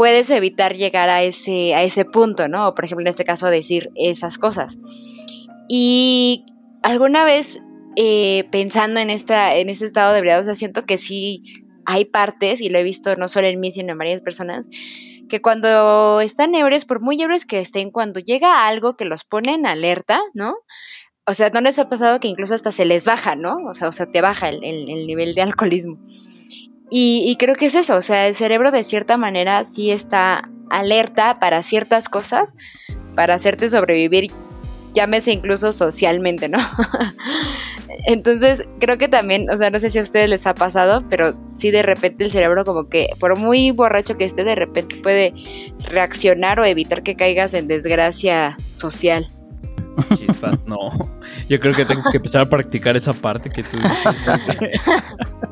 puedes 0.00 0.30
evitar 0.30 0.76
llegar 0.76 1.10
a 1.10 1.22
ese, 1.22 1.74
a 1.74 1.82
ese 1.82 2.06
punto, 2.06 2.48
¿no? 2.48 2.74
Por 2.74 2.86
ejemplo, 2.86 3.02
en 3.02 3.10
este 3.10 3.24
caso, 3.24 3.48
decir 3.48 3.90
esas 3.96 4.38
cosas. 4.38 4.78
Y 5.68 6.46
alguna 6.82 7.26
vez 7.26 7.60
eh, 7.96 8.48
pensando 8.50 8.98
en, 8.98 9.10
esta, 9.10 9.54
en 9.56 9.68
este 9.68 9.84
estado 9.84 10.14
de 10.14 10.20
ebriedad, 10.20 10.40
o 10.40 10.44
sea, 10.44 10.54
siento 10.54 10.86
que 10.86 10.96
sí 10.96 11.42
hay 11.84 12.06
partes, 12.06 12.62
y 12.62 12.70
lo 12.70 12.78
he 12.78 12.82
visto 12.82 13.14
no 13.16 13.28
solo 13.28 13.48
en 13.48 13.60
mí, 13.60 13.72
sino 13.72 13.92
en 13.92 13.98
varias 13.98 14.22
personas, 14.22 14.70
que 15.28 15.42
cuando 15.42 16.22
están 16.22 16.54
ebrios, 16.54 16.86
por 16.86 17.02
muy 17.02 17.20
ebrios 17.20 17.44
que 17.44 17.58
estén, 17.58 17.90
cuando 17.90 18.20
llega 18.20 18.66
algo 18.66 18.96
que 18.96 19.04
los 19.04 19.24
pone 19.24 19.52
en 19.52 19.66
alerta, 19.66 20.22
¿no? 20.32 20.54
O 21.26 21.34
sea, 21.34 21.50
¿no 21.50 21.60
les 21.60 21.78
ha 21.78 21.90
pasado 21.90 22.20
que 22.20 22.28
incluso 22.28 22.54
hasta 22.54 22.72
se 22.72 22.86
les 22.86 23.04
baja, 23.04 23.36
¿no? 23.36 23.58
O 23.68 23.74
sea, 23.74 23.88
o 23.88 23.92
sea 23.92 24.06
te 24.06 24.22
baja 24.22 24.48
el, 24.48 24.64
el 24.64 25.06
nivel 25.06 25.34
de 25.34 25.42
alcoholismo. 25.42 25.98
Y, 26.90 27.36
creo 27.38 27.54
que 27.54 27.66
es 27.66 27.76
eso, 27.76 27.96
o 27.96 28.02
sea, 28.02 28.26
el 28.26 28.34
cerebro 28.34 28.72
de 28.72 28.82
cierta 28.82 29.16
manera 29.16 29.64
sí 29.64 29.92
está 29.92 30.48
alerta 30.70 31.38
para 31.38 31.62
ciertas 31.62 32.08
cosas, 32.08 32.54
para 33.14 33.34
hacerte 33.34 33.70
sobrevivir, 33.70 34.32
llámese 34.92 35.30
incluso 35.30 35.72
socialmente, 35.72 36.48
¿no? 36.48 36.58
Entonces, 38.06 38.66
creo 38.80 38.98
que 38.98 39.08
también, 39.08 39.48
o 39.50 39.56
sea, 39.56 39.70
no 39.70 39.78
sé 39.78 39.90
si 39.90 40.00
a 40.00 40.02
ustedes 40.02 40.28
les 40.28 40.46
ha 40.48 40.54
pasado, 40.54 41.04
pero 41.08 41.34
sí 41.56 41.70
de 41.70 41.82
repente 41.82 42.24
el 42.24 42.30
cerebro 42.30 42.64
como 42.64 42.88
que, 42.88 43.08
por 43.20 43.38
muy 43.38 43.70
borracho 43.70 44.16
que 44.16 44.24
esté, 44.24 44.42
de 44.42 44.56
repente 44.56 44.96
puede 44.96 45.32
reaccionar 45.84 46.58
o 46.58 46.64
evitar 46.64 47.04
que 47.04 47.14
caigas 47.14 47.54
en 47.54 47.68
desgracia 47.68 48.56
social. 48.72 49.28
Chispas, 50.16 50.58
no. 50.66 50.90
Yo 51.48 51.60
creo 51.60 51.74
que 51.74 51.84
tengo 51.84 52.02
que 52.10 52.18
empezar 52.18 52.42
a 52.42 52.44
practicar 52.44 52.96
esa 52.96 53.12
parte 53.12 53.50
que 53.50 53.62
tú 53.62 53.76
dices. 53.76 54.16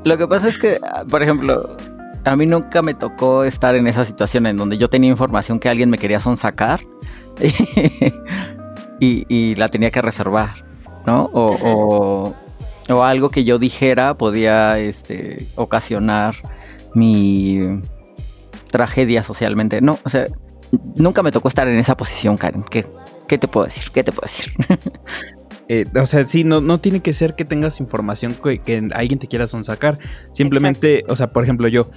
Lo 0.04 0.16
que 0.16 0.26
pasa 0.26 0.48
es 0.48 0.58
que, 0.58 0.78
por 1.08 1.22
ejemplo, 1.22 1.76
a 2.24 2.36
mí 2.36 2.46
nunca 2.46 2.82
me 2.82 2.94
tocó 2.94 3.44
estar 3.44 3.74
en 3.74 3.86
esa 3.86 4.04
situación 4.04 4.46
en 4.46 4.56
donde 4.56 4.78
yo 4.78 4.88
tenía 4.88 5.10
información 5.10 5.58
que 5.58 5.68
alguien 5.68 5.90
me 5.90 5.98
quería 5.98 6.20
sonsacar 6.20 6.80
y, 9.00 9.24
y 9.28 9.54
la 9.54 9.68
tenía 9.68 9.90
que 9.90 10.02
reservar, 10.02 10.64
¿no? 11.06 11.30
O, 11.32 12.34
o, 12.88 13.02
algo 13.02 13.30
que 13.30 13.44
yo 13.44 13.58
dijera 13.58 14.14
podía 14.14 14.78
este, 14.78 15.46
ocasionar 15.56 16.34
mi 16.94 17.82
tragedia 18.70 19.22
socialmente. 19.22 19.80
No, 19.80 19.98
o 20.04 20.08
sea, 20.08 20.26
nunca 20.96 21.22
me 21.22 21.32
tocó 21.32 21.48
estar 21.48 21.68
en 21.68 21.78
esa 21.78 21.96
posición, 21.96 22.36
Karen. 22.36 22.64
¿Qué, 22.64 22.86
qué 23.28 23.38
te 23.38 23.46
puedo 23.46 23.66
decir? 23.66 23.84
¿Qué 23.92 24.02
te 24.02 24.12
puedo 24.12 24.26
decir? 24.26 24.52
Eh, 25.70 25.84
o 26.00 26.06
sea, 26.06 26.26
sí, 26.26 26.44
no, 26.44 26.62
no 26.62 26.80
tiene 26.80 27.00
que 27.00 27.12
ser 27.12 27.34
que 27.34 27.44
tengas 27.44 27.78
información 27.78 28.34
que, 28.34 28.88
alguien 28.94 29.18
te 29.18 29.26
quiera 29.26 29.46
sonsacar. 29.46 29.98
Simplemente, 30.32 31.04
o 31.08 31.14
sea, 31.14 31.30
por 31.30 31.44
ejemplo, 31.44 31.68
yo, 31.68 31.90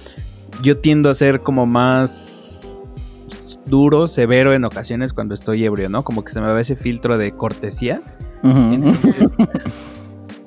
yo 0.62 0.76
tiendo 0.76 1.08
a 1.08 1.14
ser 1.14 1.40
como 1.40 1.64
más 1.64 2.84
duro, 3.64 4.08
severo 4.08 4.52
en 4.52 4.66
ocasiones 4.66 5.14
cuando 5.14 5.32
estoy 5.32 5.64
ebrio, 5.64 5.88
¿no? 5.88 6.04
Como 6.04 6.22
que 6.22 6.34
se 6.34 6.42
me 6.42 6.48
va 6.48 6.60
ese 6.60 6.76
filtro 6.76 7.16
de 7.16 7.32
cortesía. 7.32 8.02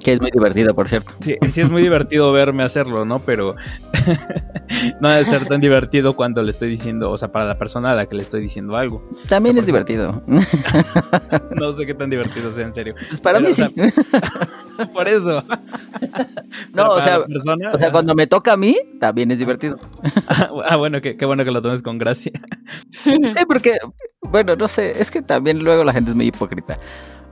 Que 0.06 0.14
es 0.14 0.22
muy 0.22 0.30
divertido, 0.30 0.76
por 0.76 0.88
cierto. 0.88 1.16
Sí, 1.18 1.36
sí 1.50 1.62
es 1.62 1.72
muy 1.72 1.82
divertido 1.82 2.32
verme 2.32 2.64
hacerlo, 2.64 3.06
¿no? 3.06 3.18
Pero 3.18 3.56
no 5.02 5.10
debe 5.10 5.26
ser 5.26 5.46
tan 5.46 5.62
divertido 5.62 6.14
cuando 6.14 6.42
le 6.42 6.52
estoy 6.52 6.70
diciendo, 6.70 7.12
o 7.12 7.18
sea, 7.18 7.32
para 7.32 7.46
la 7.46 7.58
persona 7.58 7.92
a 7.92 7.96
la 7.96 8.06
que 8.06 8.16
le 8.16 8.24
estoy 8.24 8.42
diciendo 8.42 8.76
algo. 8.76 9.08
También 9.28 9.58
es 9.58 9.66
divertido. 9.66 10.24
no 11.56 11.74
sé 11.74 11.86
qué 11.86 11.94
tan 11.94 12.10
divertido 12.10 12.52
sea, 12.52 12.66
en 12.66 12.74
serio. 12.74 12.96
Pues 13.10 13.22
para 13.22 13.40
mí 13.40 13.54
sí. 13.54 13.64
por 14.94 15.08
eso. 15.08 15.44
no, 16.74 16.88
o 16.88 17.02
sea, 17.02 17.20
o 17.20 17.80
sea, 17.80 17.92
cuando 17.92 18.16
me 18.16 18.28
toca 18.28 18.54
a 18.54 18.58
mí, 18.58 18.78
también 19.00 19.32
es 19.32 19.40
divertido. 19.40 19.80
ah, 20.68 20.76
bueno, 20.76 21.02
qué, 21.02 21.18
qué 21.18 21.26
bueno 21.26 21.44
que 21.44 21.52
lo 21.52 21.62
tomes 21.62 21.82
con 21.82 21.98
gracia. 21.98 22.32
sí, 23.04 23.46
porque, 23.48 23.78
bueno, 24.22 24.56
no 24.56 24.68
sé, 24.68 25.00
es 25.00 25.12
que 25.12 25.22
también 25.22 25.64
luego 25.64 25.84
la 25.84 25.94
gente 25.94 26.12
es 26.12 26.16
muy 26.16 26.28
hipócrita. 26.28 26.76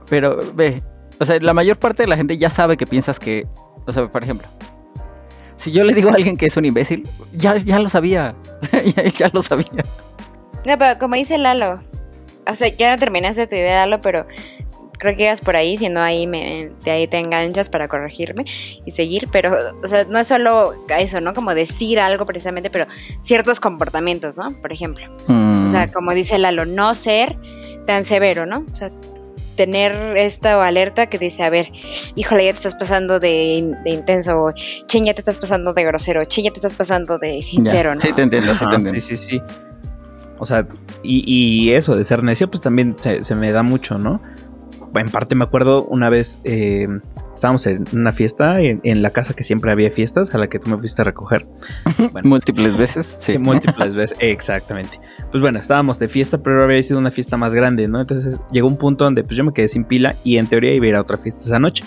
Pero 0.08 0.40
ve, 0.54 0.82
o 1.18 1.24
sea, 1.24 1.38
la 1.40 1.54
mayor 1.54 1.78
parte 1.78 2.02
de 2.02 2.08
la 2.08 2.16
gente 2.16 2.36
ya 2.36 2.50
sabe 2.50 2.76
que 2.76 2.86
piensas 2.86 3.18
que, 3.18 3.46
o 3.86 3.92
sea, 3.92 4.08
por 4.08 4.22
ejemplo, 4.22 4.48
si 5.56 5.72
yo 5.72 5.84
le 5.84 5.94
digo 5.94 6.10
a 6.10 6.14
alguien 6.14 6.36
que 6.36 6.46
es 6.46 6.56
un 6.56 6.64
imbécil, 6.64 7.08
ya, 7.32 7.56
ya 7.56 7.78
lo 7.78 7.88
sabía, 7.88 8.34
ya, 9.18 9.30
lo 9.32 9.42
sabía. 9.42 9.84
No, 10.66 10.78
pero 10.78 10.98
como 10.98 11.16
dice 11.16 11.38
Lalo, 11.38 11.82
o 12.46 12.54
sea, 12.54 12.68
ya 12.68 12.90
no 12.90 12.98
terminaste 12.98 13.46
tu 13.46 13.54
idea, 13.54 13.86
Lalo, 13.86 14.00
pero 14.00 14.26
creo 14.98 15.16
que 15.16 15.24
ibas 15.24 15.40
por 15.40 15.56
ahí, 15.56 15.76
si 15.76 15.88
no 15.88 16.00
ahí 16.00 16.26
me, 16.26 16.70
de 16.84 16.90
ahí 16.90 17.06
te 17.06 17.18
enganchas 17.18 17.68
para 17.68 17.88
corregirme 17.88 18.44
y 18.84 18.92
seguir, 18.92 19.28
pero, 19.30 19.54
o 19.82 19.88
sea, 19.88 20.04
no 20.04 20.18
es 20.18 20.26
solo 20.26 20.74
eso, 20.98 21.20
¿no? 21.20 21.34
Como 21.34 21.54
decir 21.54 22.00
algo 22.00 22.24
precisamente, 22.26 22.70
pero 22.70 22.86
ciertos 23.20 23.60
comportamientos, 23.60 24.36
¿no? 24.36 24.48
Por 24.60 24.72
ejemplo. 24.72 25.04
O 25.24 25.68
sea, 25.70 25.86
mm. 25.86 25.92
como 25.92 26.14
dice 26.14 26.38
Lalo, 26.38 26.64
no 26.64 26.94
ser 26.94 27.36
tan 27.86 28.04
severo, 28.04 28.46
¿no? 28.46 28.64
O 28.72 28.74
sea, 28.74 28.90
tener 29.56 30.16
esta 30.16 30.64
alerta 30.64 31.06
que 31.06 31.18
dice, 31.18 31.42
a 31.42 31.50
ver, 31.50 31.70
híjole, 32.14 32.44
ya 32.46 32.52
te 32.52 32.58
estás 32.58 32.74
pasando 32.74 33.20
de, 33.20 33.74
intenso, 33.84 34.52
ching, 34.86 35.04
ya 35.04 35.14
te 35.14 35.20
estás 35.20 35.38
pasando 35.38 35.72
de 35.72 35.84
grosero, 35.84 36.24
ching, 36.24 36.44
ya 36.44 36.50
te 36.50 36.58
estás 36.58 36.74
pasando 36.74 37.18
de 37.18 37.42
sincero, 37.42 37.94
¿no? 37.94 38.00
Sí, 38.00 38.12
te 38.12 38.22
entiendo, 38.22 38.54
sí, 38.54 38.64
te 38.68 38.74
entiendo. 38.74 39.00
Sí, 39.00 39.16
sí, 39.16 39.16
sí. 39.16 39.42
O 40.38 40.46
sea, 40.46 40.66
y, 41.02 41.70
eso 41.72 41.96
de 41.96 42.04
ser 42.04 42.22
necio, 42.22 42.50
pues 42.50 42.62
también 42.62 42.96
se 42.98 43.34
me 43.34 43.52
da 43.52 43.62
mucho, 43.62 43.98
¿no? 43.98 44.20
En 44.94 45.08
parte 45.08 45.34
me 45.34 45.44
acuerdo 45.44 45.84
una 45.84 46.08
vez 46.08 46.40
eh, 46.44 46.88
estábamos 47.34 47.66
en 47.66 47.84
una 47.92 48.12
fiesta 48.12 48.60
en, 48.60 49.02
la 49.02 49.10
casa 49.10 49.34
que 49.34 49.44
siempre 49.44 49.70
había 49.70 49.90
fiestas 49.90 50.34
a 50.34 50.38
la 50.38 50.48
que 50.48 50.58
tú 50.58 50.70
me 50.70 50.78
fuiste 50.78 51.02
a 51.02 51.04
recoger. 51.04 51.46
múltiples 52.24 52.76
veces, 52.76 53.16
sí. 53.18 53.38
Múltiples 53.44 53.94
veces, 53.94 54.16
exactamente. 54.20 55.00
Pues 55.30 55.40
bueno, 55.40 55.58
estábamos 55.58 55.98
de 55.98 56.08
fiesta, 56.08 56.38
pero 56.38 56.62
había 56.62 56.82
sido 56.82 56.98
una 56.98 57.10
fiesta 57.10 57.36
más 57.36 57.54
grande, 57.54 57.88
¿no? 57.88 58.00
Entonces 58.00 58.40
llegó 58.52 58.68
un 58.68 58.76
punto 58.76 59.04
donde 59.04 59.24
pues 59.24 59.36
yo 59.36 59.44
me 59.44 59.52
quedé 59.52 59.68
sin 59.68 59.84
pila 59.84 60.16
y 60.24 60.38
en 60.38 60.46
teoría 60.46 60.72
iba 60.72 60.86
a 60.86 60.88
ir 60.88 60.94
a 60.94 61.00
otra 61.00 61.18
fiesta 61.18 61.42
esa 61.44 61.58
noche. 61.58 61.84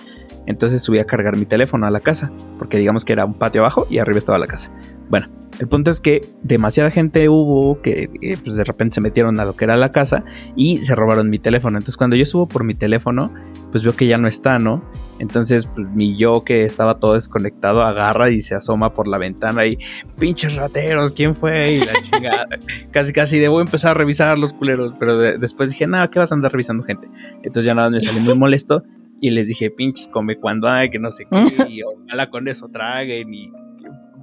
Entonces 0.48 0.82
subí 0.82 0.98
a 1.00 1.06
cargar 1.06 1.38
mi 1.38 1.45
teléfono 1.45 1.86
a 1.86 1.91
la 1.91 2.00
casa, 2.00 2.32
porque 2.58 2.78
digamos 2.78 3.06
que 3.06 3.14
era 3.14 3.26
un 3.26 3.36
patio 3.36 3.62
abajo 3.62 3.86
y 3.89 4.00
arriba 4.00 4.18
estaba 4.18 4.39
la 4.39 4.48
casa. 4.48 4.72
Bueno, 5.10 5.28
el 5.60 5.68
punto 5.68 5.89
es 5.89 6.02
que 6.02 6.22
demasiada 6.43 6.91
gente 6.91 7.30
hubo 7.30 7.82
que 7.82 8.10
eh, 8.22 8.38
pues 8.43 8.56
de 8.56 8.64
repente 8.64 8.95
se 8.95 9.02
metieron 9.02 9.39
a 9.39 9.45
lo 9.45 9.56
que 9.56 9.66
era 9.66 9.76
la 9.76 9.91
casa 9.91 10.24
y 10.56 10.82
se 10.82 10.95
robaron 10.95 11.30
mi 11.30 11.39
teléfono. 11.39 11.78
Entonces 11.78 11.98
cuando 11.98 12.16
yo 12.16 12.26
subo 12.26 12.48
por 12.48 12.64
mi 12.64 12.76
teléfono, 12.76 13.34
pues 13.72 13.84
veo 13.84 13.93
que 13.93 14.08
ya 14.08 14.18
no 14.18 14.28
está, 14.28 14.60
¿no? 14.60 14.84
Entonces 15.20 15.68
pues, 15.68 15.88
mi 15.89 16.16
yo 16.16 16.43
que 16.43 16.64
estaba 16.64 17.00
todo 17.00 17.16
desconectado 17.16 17.84
agarra 17.84 18.30
y 18.30 18.41
se 18.41 18.56
asoma 18.56 18.93
por 18.93 19.08
la 19.08 19.18
ventana 19.18 19.66
y 19.66 19.80
pinches 20.20 20.56
rateros, 20.56 21.14
¿quién 21.14 21.34
fue? 21.34 21.74
Y 21.74 21.80
la 21.80 21.93
chingada. 22.02 22.48
casi 22.91 23.12
casi 23.12 23.39
debo 23.39 23.60
empezar 23.60 23.91
a 23.91 23.93
revisar 23.95 24.38
los 24.38 24.54
culeros, 24.54 24.93
pero 25.00 25.18
después 25.18 25.72
dije, 25.72 25.88
nada, 25.88 26.10
¿qué 26.10 26.20
vas 26.20 26.32
a 26.32 26.36
andar 26.36 26.52
revisando 26.52 26.84
gente? 26.84 27.10
Entonces 27.38 27.66
ya 27.66 27.74
nada 27.74 27.89
me 27.89 28.00
salí 28.00 28.20
muy 28.20 28.36
molesto 28.36 28.84
y 29.22 29.32
les 29.32 29.47
dije, 29.47 29.72
pinches, 29.72 30.07
come 30.07 30.38
cuando 30.38 30.68
hay, 30.68 30.89
que 30.89 30.99
no 30.99 31.11
sé 31.11 31.26
qué, 31.30 31.70
y 31.70 31.82
ojalá 31.84 32.30
con 32.30 32.47
eso 32.47 32.70
traguen 32.70 33.34
y 33.34 33.51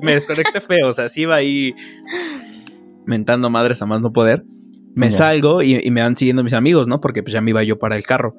me 0.00 0.14
desconecté 0.14 0.60
feo, 0.60 0.88
o 0.88 0.92
sea, 0.92 1.08
sí 1.08 1.22
iba 1.22 1.34
ahí 1.34 1.74
mentando 3.06 3.50
madres 3.50 3.82
a 3.82 3.86
más 3.86 4.00
no 4.00 4.12
poder. 4.12 4.44
Me 4.94 5.10
salgo 5.10 5.62
y, 5.62 5.90
me 5.90 6.02
van 6.02 6.16
siguiendo 6.16 6.44
mis 6.44 6.52
amigos, 6.52 6.86
¿no? 6.86 7.00
Porque 7.00 7.22
pues 7.22 7.32
ya 7.32 7.40
me 7.40 7.50
iba 7.50 7.64
yo 7.64 7.78
para 7.78 7.96
el 7.96 8.04
carro. 8.04 8.36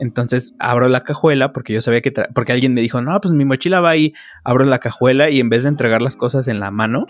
Entonces 0.00 0.52
abro 0.58 0.88
la 0.88 1.04
cajuela 1.04 1.52
porque 1.52 1.72
yo 1.72 1.80
sabía 1.80 2.00
que... 2.00 2.12
Porque 2.34 2.50
alguien 2.50 2.74
me 2.74 2.80
dijo, 2.80 3.00
no, 3.00 3.20
pues 3.20 3.32
mi 3.32 3.44
mochila 3.44 3.80
va 3.80 3.90
ahí. 3.90 4.12
Abro 4.42 4.64
la 4.64 4.80
cajuela 4.80 5.30
y 5.30 5.38
en 5.38 5.48
vez 5.48 5.62
de 5.62 5.68
entregar 5.68 6.02
las 6.02 6.16
cosas 6.16 6.48
en 6.48 6.58
la 6.58 6.72
mano, 6.72 7.06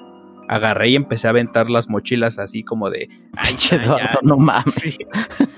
agarré 0.53 0.91
y 0.91 0.97
empecé 0.97 1.27
a 1.27 1.31
aventar 1.31 1.71
las 1.71 1.89
mochilas 1.89 2.39
así 2.39 2.63
como 2.63 2.91
de... 2.91 3.09
Ay, 3.37 3.55
no 4.23 4.37
mames. 4.37 4.99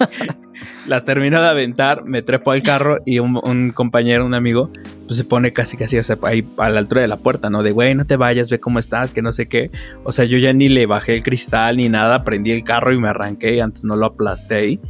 las 0.86 1.04
termino 1.04 1.42
de 1.42 1.48
aventar, 1.48 2.04
me 2.04 2.22
trepo 2.22 2.52
al 2.52 2.62
carro 2.62 2.98
y 3.04 3.18
un, 3.18 3.72
compañero, 3.72 4.24
un 4.24 4.34
amigo, 4.34 4.70
pues 5.06 5.18
se 5.18 5.24
pone 5.24 5.52
casi 5.52 5.76
casi 5.76 5.98
ahí 6.22 6.46
a 6.58 6.70
la 6.70 6.78
altura 6.78 7.00
de 7.02 7.08
la 7.08 7.16
puerta, 7.16 7.50
¿no? 7.50 7.64
De, 7.64 7.72
güey, 7.72 7.96
no 7.96 8.06
te 8.06 8.16
vayas, 8.16 8.50
ve 8.50 8.60
cómo 8.60 8.78
estás, 8.78 9.10
que 9.10 9.20
no 9.20 9.32
sé 9.32 9.46
qué. 9.46 9.72
O 10.04 10.12
sea, 10.12 10.26
yo 10.26 10.38
ya 10.38 10.52
ni 10.52 10.68
le 10.68 10.86
bajé 10.86 11.14
el 11.16 11.24
cristal 11.24 11.76
ni 11.76 11.88
nada, 11.88 12.22
prendí 12.22 12.52
el 12.52 12.62
carro 12.62 12.92
y 12.92 12.98
me 12.98 13.08
arranqué 13.08 13.56
y 13.56 13.60
antes 13.60 13.82
no 13.82 13.96
lo 13.96 14.06
aplasté 14.06 14.54
ahí. 14.54 14.80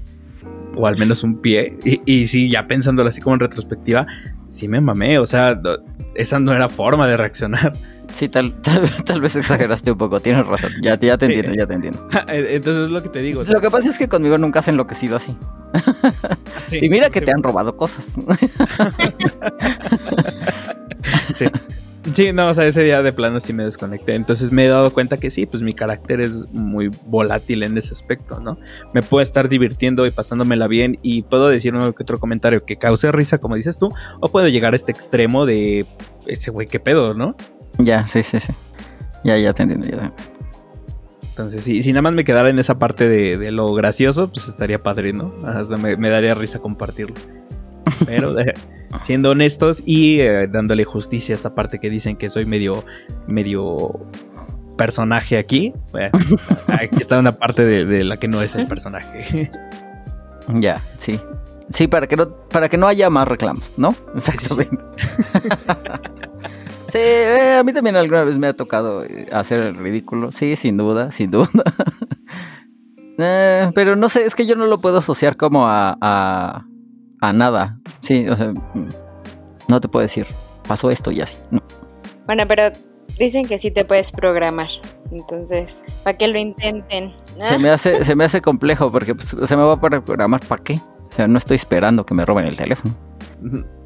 O 0.76 0.86
al 0.86 0.98
menos 0.98 1.22
un 1.22 1.40
pie. 1.40 1.78
Y, 1.84 2.00
y 2.05 2.26
sí, 2.26 2.50
ya 2.50 2.66
pensándolo 2.66 3.09
así 3.09 3.22
como 3.22 3.34
en 3.34 3.40
retrospectiva, 3.40 4.07
sí 4.50 4.68
me 4.68 4.80
mamé. 4.80 5.18
O 5.18 5.26
sea, 5.26 5.59
esa 6.14 6.38
no 6.38 6.52
era 6.52 6.68
forma 6.68 7.06
de 7.08 7.16
reaccionar. 7.16 7.72
Sí, 8.12 8.28
tal, 8.30 8.54
tal, 8.62 9.20
vez 9.20 9.36
exageraste 9.36 9.92
un 9.92 9.98
poco, 9.98 10.20
tienes 10.20 10.46
razón. 10.46 10.72
Ya, 10.82 10.98
ya 10.98 11.18
te 11.18 11.26
entiendo, 11.26 11.54
ya 11.54 11.66
te 11.66 11.74
entiendo. 11.74 12.08
Entonces 12.28 12.84
es 12.84 12.90
lo 12.90 13.02
que 13.02 13.08
te 13.08 13.20
digo. 13.20 13.42
lo 13.42 13.60
que 13.60 13.70
pasa 13.70 13.88
es 13.88 13.98
que 13.98 14.08
conmigo 14.08 14.38
nunca 14.38 14.60
has 14.60 14.68
enloquecido 14.68 15.16
así. 15.16 15.36
y 16.72 16.88
mira 16.88 17.10
que 17.10 17.20
te 17.20 17.32
han 17.32 17.42
robado 17.42 17.76
cosas. 17.76 18.06
sí. 21.34 21.46
Sí, 22.12 22.32
no, 22.32 22.48
o 22.48 22.55
sea, 22.55 22.66
ese 22.66 22.82
día 22.82 23.02
de 23.02 23.12
plano 23.12 23.40
sí 23.40 23.52
me 23.52 23.64
desconecté. 23.64 24.14
Entonces 24.14 24.52
me 24.52 24.66
he 24.66 24.68
dado 24.68 24.92
cuenta 24.92 25.16
que 25.16 25.30
sí, 25.30 25.46
pues 25.46 25.62
mi 25.62 25.74
carácter 25.74 26.20
es 26.20 26.46
muy 26.52 26.90
volátil 27.07 27.62
en 27.62 27.78
ese 27.78 27.94
aspecto, 27.94 28.40
¿no? 28.40 28.59
Me 28.92 29.02
puedo 29.02 29.22
estar 29.22 29.48
divirtiendo 29.48 30.05
y 30.07 30.11
pasándomela 30.11 30.68
bien 30.68 30.98
y 31.02 31.22
puedo 31.22 31.48
decir 31.48 31.74
uno 31.74 31.94
que 31.94 32.02
otro 32.02 32.20
comentario 32.20 32.64
que 32.64 32.76
cause 32.76 33.11
risa, 33.11 33.38
como 33.38 33.57
dices 33.57 33.78
tú, 33.78 33.90
o 34.20 34.28
puedo 34.28 34.48
llegar 34.48 34.74
a 34.74 34.76
este 34.76 34.92
extremo 34.92 35.46
de 35.46 35.86
ese 36.26 36.50
güey, 36.50 36.66
qué 36.66 36.78
pedo, 36.78 37.14
¿no? 37.14 37.36
Ya, 37.78 38.07
sí, 38.07 38.22
sí, 38.22 38.38
sí. 38.38 38.52
Ya, 39.24 39.38
ya 39.38 39.52
te 39.55 39.62
entiendo, 39.62 39.86
ya. 39.86 40.12
Entonces, 41.34 41.64
si, 41.64 41.82
si 41.82 41.92
nada 41.92 42.02
más 42.02 42.12
me 42.12 42.22
quedara 42.22 42.48
en 42.48 42.61
esa 42.61 42.78
parte 42.78 43.09
de, 43.09 43.50
lo 43.50 43.74
gracioso, 43.74 44.30
pues 44.30 44.46
estaría 44.46 44.84
padre, 44.84 45.12
¿no? 45.12 45.34
Hasta 45.44 45.76
me, 45.76 45.96
daría 45.96 46.32
risa 46.34 46.61
compartirlo. 46.61 47.16
Pero 48.07 48.35
siendo 49.03 49.30
honestos 49.30 49.82
y 49.85 50.20
eh, 50.20 50.47
dándole 50.47 50.85
justicia 50.85 51.35
a 51.35 51.37
esta 51.37 51.55
parte 51.55 51.78
que 51.78 51.91
dicen 51.91 52.16
que 52.16 52.28
soy 52.28 52.47
medio, 52.47 52.85
medio 53.26 54.07
personaje 54.76 55.39
aquí, 55.39 55.72
aquí 56.68 56.97
está 56.99 57.18
una 57.18 57.32
parte 57.32 57.64
de, 57.64 58.05
la 58.05 58.16
que 58.16 58.28
no 58.28 58.43
es 58.43 58.55
el 58.55 58.66
personaje. 58.66 59.51
ya, 60.49 60.80
sí. 60.99 61.20
Sí, 61.70 61.89
para 61.89 62.07
que 62.07 62.16
no, 62.16 62.28
para 62.28 62.68
que 62.68 62.76
no 62.76 62.87
haya 62.87 63.09
más 63.09 63.26
reclamos, 63.26 63.72
¿no? 63.78 63.95
Exactamente. 64.14 64.78
Sí, 66.95 67.01
eh, 67.01 67.57
a 67.59 67.64
mí 67.64 67.72
también 67.72 67.97
alguna 67.97 68.22
vez 68.22 68.39
me 68.39 68.47
ha 68.47 68.55
tocado 68.55 69.05
eh, 69.05 69.26
hacer 69.32 69.59
el 69.59 69.74
ridículo. 69.74 70.30
Sí, 70.30 70.55
sin 70.55 70.76
duda, 70.76 71.11
sin 71.11 71.32
duda. 71.32 71.49
Eh, 73.16 73.70
pero 73.76 73.95
no 73.95 74.09
sé, 74.09 74.24
es 74.24 74.35
que 74.35 74.45
yo 74.45 74.57
no 74.57 74.66
lo 74.66 74.80
puedo 74.80 74.99
asociar 74.99 75.37
como 75.37 75.68
a, 75.68 75.97
a, 76.01 76.66
nada. 77.33 77.79
Sí, 78.01 78.29
o 78.29 78.37
sea, 78.37 78.53
no 79.68 79.81
te 79.81 79.89
puedo 79.89 80.03
decir, 80.03 80.27
pasó 80.66 80.91
esto 80.91 81.11
y 81.11 81.20
así. 81.20 81.39
Bueno, 82.27 82.45
pero 82.47 82.70
dicen 83.18 83.47
que 83.47 83.59
sí 83.59 83.70
te 83.70 83.85
puedes 83.85 84.12
programar. 84.12 84.68
Entonces, 85.11 85.85
¿para 86.03 86.16
qué 86.16 86.29
lo 86.29 86.39
intenten? 86.39 87.12
Se 87.43 87.59
me 87.59 87.70
hace, 87.70 88.05
se 88.05 88.14
me 88.14 88.25
hace 88.25 88.41
complejo 88.41 88.91
porque 88.91 89.14
pues, 89.14 89.37
se 89.45 89.57
me 89.57 89.62
va 89.62 89.75
a 89.75 89.81
programar 89.81 90.41
para 90.47 90.62
qué. 90.62 90.75
O 91.09 91.12
sea, 91.12 91.29
no 91.29 91.39
estoy 91.39 91.57
esperando 91.57 92.05
que 92.05 92.14
me 92.14 92.25
roben 92.25 92.47
el 92.47 92.57
teléfono. 92.57 92.95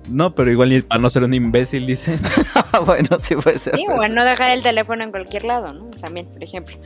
No, 0.08 0.34
pero 0.34 0.50
igual 0.50 0.70
ni 0.70 0.80
para 0.80 1.00
no 1.00 1.10
ser 1.10 1.24
un 1.24 1.34
imbécil, 1.34 1.86
dice. 1.86 2.18
bueno, 2.86 3.18
sí 3.20 3.36
puede 3.36 3.58
ser. 3.58 3.76
Sí, 3.76 3.84
bueno, 3.94 4.14
no 4.14 4.24
dejar 4.24 4.52
el 4.52 4.62
teléfono 4.62 5.04
en 5.04 5.10
cualquier 5.10 5.44
lado, 5.44 5.74
¿no? 5.74 5.90
También, 6.00 6.26
por 6.26 6.42
ejemplo. 6.42 6.76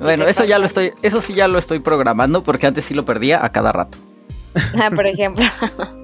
Bueno, 0.00 0.26
eso 0.26 0.44
ya 0.44 0.58
lo 0.58 0.66
estoy, 0.66 0.92
eso 1.02 1.20
sí 1.20 1.34
ya 1.34 1.46
lo 1.46 1.58
estoy 1.58 1.78
programando 1.78 2.42
porque 2.42 2.66
antes 2.66 2.84
sí 2.84 2.94
lo 2.94 3.04
perdía 3.04 3.44
a 3.44 3.52
cada 3.52 3.70
rato. 3.70 3.98
Ah, 4.82 4.90
por 4.94 5.06
ejemplo. 5.06 5.44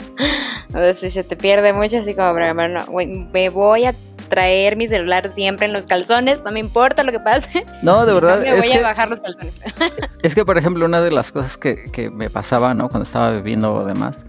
o 0.68 0.72
sea, 0.72 0.94
si 0.94 1.10
se 1.10 1.24
te 1.24 1.36
pierde 1.36 1.72
mucho, 1.72 1.98
así 1.98 2.14
como 2.14 2.32
no, 2.34 2.86
güey, 2.86 3.06
me 3.06 3.48
voy 3.48 3.86
a 3.86 3.94
traer 4.28 4.76
mi 4.76 4.86
celular 4.86 5.30
siempre 5.32 5.66
en 5.66 5.72
los 5.72 5.86
calzones, 5.86 6.44
no 6.44 6.52
me 6.52 6.60
importa 6.60 7.02
lo 7.02 7.12
que 7.12 7.20
pase. 7.20 7.64
No, 7.82 8.04
de 8.04 8.12
verdad. 8.12 8.40
me 8.40 8.56
voy 8.56 8.72
a 8.72 8.82
bajar 8.82 9.10
los 9.10 9.20
calzones. 9.20 9.54
es 10.22 10.34
que, 10.34 10.44
por 10.44 10.58
ejemplo, 10.58 10.84
una 10.84 11.00
de 11.00 11.10
las 11.10 11.32
cosas 11.32 11.56
que, 11.56 11.90
que 11.90 12.10
me 12.10 12.30
pasaba, 12.30 12.74
¿no? 12.74 12.88
Cuando 12.88 13.04
estaba 13.04 13.30
bebiendo 13.30 13.84
demás, 13.84 14.24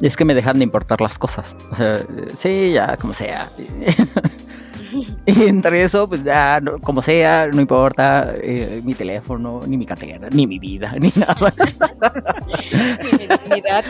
es 0.00 0.16
que 0.16 0.24
me 0.24 0.34
dejan 0.34 0.58
de 0.58 0.64
importar 0.64 1.00
las 1.00 1.18
cosas. 1.18 1.56
O 1.70 1.74
sea, 1.74 2.00
sí, 2.34 2.72
ya, 2.72 2.96
como 2.96 3.14
sea. 3.14 3.50
y 5.26 5.42
entre 5.44 5.82
eso, 5.82 6.08
pues 6.08 6.22
ya, 6.22 6.60
como 6.82 7.02
sea, 7.02 7.48
no 7.48 7.60
importa 7.60 8.32
eh, 8.34 8.80
mi 8.84 8.94
teléfono, 8.94 9.62
ni 9.66 9.76
mi 9.76 9.86
cartera, 9.86 10.28
ni 10.30 10.46
mi 10.46 10.58
vida, 10.58 10.94
ni 10.98 11.12
nada. 11.16 11.52
ni 13.02 13.18
mi 13.18 13.26
dignidad. 13.26 13.84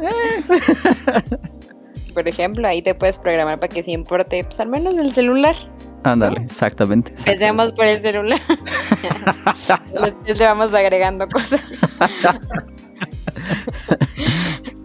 Por 2.14 2.26
ejemplo, 2.26 2.66
ahí 2.66 2.82
te 2.82 2.94
puedes 2.94 3.18
programar 3.18 3.60
para 3.60 3.72
que 3.72 3.82
se 3.82 3.92
importe, 3.92 4.42
pues 4.44 4.58
al 4.60 4.68
menos 4.68 4.96
el 4.96 5.14
celular. 5.14 5.56
Ándale, 6.02 6.42
exactamente, 6.42 7.12
Empecemos 7.12 7.72
por 7.72 7.84
el 7.84 8.00
celular. 8.00 8.40
Después 10.02 10.38
le 10.38 10.44
vamos 10.44 10.74
agregando 10.74 11.28
cosas. 11.28 11.62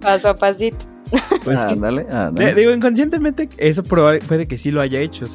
Paso 0.01 0.30
a 0.30 0.36
pasito. 0.36 0.86
Pues. 1.43 2.56
Digo, 2.56 2.72
inconscientemente, 2.72 3.49
eso 3.58 3.84
puede 3.84 4.47
que 4.47 4.58
sí 4.58 4.72
lo 4.72 4.82
haya 4.82 4.99
hecho. 4.99 5.26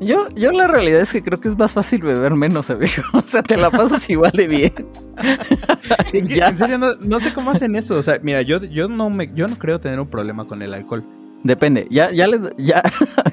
Yo, 0.00 0.28
yo 0.34 0.52
la 0.52 0.68
realidad 0.68 1.00
es 1.00 1.12
que 1.12 1.22
creo 1.22 1.40
que 1.40 1.48
es 1.48 1.56
más 1.56 1.72
fácil 1.72 2.02
beber 2.02 2.34
menos, 2.34 2.68
amigo. 2.70 3.02
O 3.12 3.22
sea, 3.22 3.42
te 3.42 3.56
la 3.56 3.70
pasas 3.70 4.08
igual 4.10 4.32
de 4.32 4.46
bien. 4.46 4.72
En 6.12 6.58
serio, 6.58 6.78
no, 6.78 7.20
sé 7.20 7.32
cómo 7.32 7.52
hacen 7.52 7.76
eso. 7.76 7.96
O 7.96 8.02
sea, 8.02 8.18
mira, 8.22 8.42
yo, 8.42 8.62
yo 8.64 8.88
no 8.88 9.08
me, 9.08 9.30
yo 9.34 9.48
no 9.48 9.56
creo 9.56 9.80
tener 9.80 10.00
un 10.00 10.08
problema 10.08 10.46
con 10.46 10.60
el 10.62 10.74
alcohol. 10.74 11.04
Depende. 11.42 11.86
Ya, 11.90 12.10
ya 12.10 12.26
le, 12.26 12.40
ya. 12.58 12.82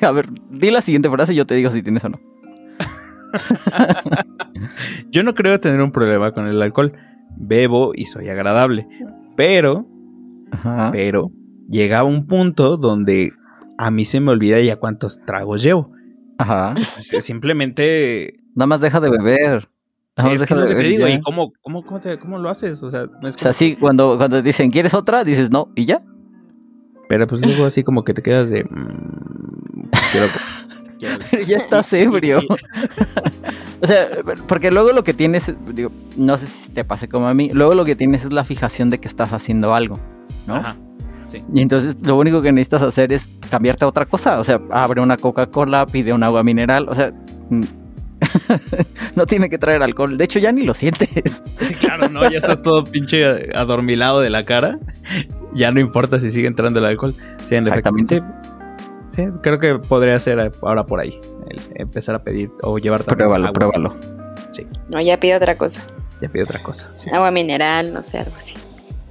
A 0.02 0.12
ver, 0.12 0.30
di 0.52 0.72
la 0.72 0.82
siguiente 0.82 1.10
frase 1.10 1.34
y 1.34 1.36
yo 1.36 1.46
te 1.46 1.56
digo 1.56 1.72
si 1.72 1.82
tienes 1.82 2.04
o 2.06 2.10
no. 2.10 2.20
yo 5.10 5.24
no 5.24 5.34
creo 5.34 5.60
tener 5.60 5.82
un 5.82 5.92
problema 5.92 6.32
con 6.32 6.48
el 6.48 6.62
alcohol. 6.62 6.94
Bebo 7.36 7.92
y 7.96 8.06
soy 8.06 8.30
agradable. 8.30 8.88
Pero, 9.36 9.88
pero, 10.92 11.32
llegaba 11.70 12.08
un 12.08 12.28
punto 12.28 12.78
donde 12.78 13.34
a 13.78 13.92
mí 13.92 14.06
se 14.06 14.20
me 14.20 14.32
olvida 14.32 14.60
ya 14.62 14.78
cuántos 14.78 15.24
tragos 15.26 15.64
llevo. 15.64 15.92
Ajá. 16.38 16.76
Simplemente. 17.22 18.40
Nada 18.56 18.68
más 18.68 18.82
deja 18.82 19.00
de 19.00 19.10
beber. 19.10 19.70
es 20.16 20.42
deja 20.42 20.56
de 20.56 20.62
beber, 20.62 20.78
te 20.78 20.90
digo, 20.90 21.08
¿y 21.08 21.20
cómo, 21.22 21.54
cómo, 21.62 21.84
cómo, 21.84 22.38
lo 22.38 22.50
haces? 22.50 22.84
O 22.84 22.90
sea, 22.90 23.08
no 23.22 23.28
es 23.28 23.36
como... 23.36 23.50
O 23.50 23.54
sea, 23.54 23.54
sí, 23.54 23.76
cuando, 23.76 24.18
cuando 24.18 24.42
dicen, 24.42 24.70
¿quieres 24.70 24.94
otra? 24.94 25.24
Dices, 25.24 25.50
no, 25.50 25.72
y 25.76 25.86
ya. 25.86 26.04
Pero 27.10 27.28
pues 27.28 27.46
luego 27.46 27.66
así 27.66 27.84
como 27.84 28.04
que 28.04 28.14
te 28.14 28.22
quedas 28.22 28.50
de. 28.50 28.64
Mm, 28.64 29.90
ya 31.48 31.58
estás 31.58 31.92
ebrio. 31.94 32.42
o 33.82 33.88
sea, 33.88 34.08
porque 34.48 34.72
luego 34.72 34.92
lo 34.94 35.04
que 35.04 35.14
tienes, 35.14 35.54
digo, 35.74 35.92
no 36.18 36.38
sé 36.38 36.48
si 36.48 36.70
te 36.70 36.84
pase 36.84 37.08
como 37.08 37.28
a 37.28 37.34
mí, 37.34 37.50
luego 37.54 37.76
lo 37.76 37.86
que 37.86 37.96
tienes 37.96 38.26
es 38.26 38.34
la 38.34 38.44
fijación 38.44 38.90
de 38.90 39.00
que 39.00 39.08
estás 39.08 39.34
haciendo 39.34 39.74
algo, 39.74 40.00
¿no? 40.48 40.56
Ajá. 40.56 40.78
Sí. 41.34 41.44
Y 41.54 41.62
entonces 41.62 41.96
lo 42.04 42.16
único 42.16 42.42
que 42.44 42.52
necesitas 42.52 42.84
hacer 42.84 43.12
es 43.12 43.28
cambiarte 43.50 43.86
a 43.86 43.88
otra 43.88 44.06
cosa. 44.06 44.40
O 44.40 44.44
sea, 44.44 44.62
abre 44.70 45.02
una 45.02 45.18
Coca-Cola, 45.18 45.88
pide 45.88 46.14
un 46.14 46.22
agua 46.22 46.44
mineral. 46.44 46.88
O 46.88 46.94
sea, 46.94 47.12
no 49.16 49.26
tiene 49.26 49.50
que 49.50 49.58
traer 49.58 49.82
alcohol. 49.82 50.18
De 50.18 50.24
hecho, 50.26 50.38
ya 50.40 50.52
ni 50.52 50.62
lo 50.62 50.74
sientes. 50.74 51.10
Sí, 51.60 51.74
claro, 51.76 52.08
no, 52.10 52.30
ya 52.30 52.38
estás 52.38 52.62
todo 52.62 52.84
pinche 52.84 53.50
adormilado 53.56 54.22
de 54.22 54.30
la 54.30 54.44
cara. 54.46 54.78
Ya 55.56 55.72
no 55.72 55.80
importa 55.80 56.20
si 56.20 56.30
sigue 56.32 56.48
entrando 56.48 56.80
el 56.80 56.86
alcohol. 56.86 57.16
Sí, 57.46 57.56
Exactamente. 57.56 58.22
Sí, 59.12 59.26
creo 59.42 59.60
que 59.60 59.76
podría 59.80 60.20
ser 60.20 60.52
ahora 60.62 60.86
por 60.86 61.00
ahí. 61.00 61.20
empezar 61.76 62.16
a 62.16 62.24
pedir 62.24 62.50
o 62.64 62.78
llevar 62.80 63.04
también 63.04 63.30
Pruébalo, 63.30 63.48
agua. 63.48 63.54
pruébalo. 63.54 63.96
Sí. 64.52 64.66
No, 64.90 65.02
ya 65.02 65.20
pide 65.20 65.36
otra 65.36 65.56
cosa. 65.56 65.86
Ya 66.22 66.30
pide 66.30 66.44
otra 66.44 66.62
cosa. 66.64 66.90
Agua 67.12 67.32
mineral, 67.32 67.94
no 67.94 68.02
sé, 68.04 68.20
algo 68.20 68.36
así. 68.38 68.54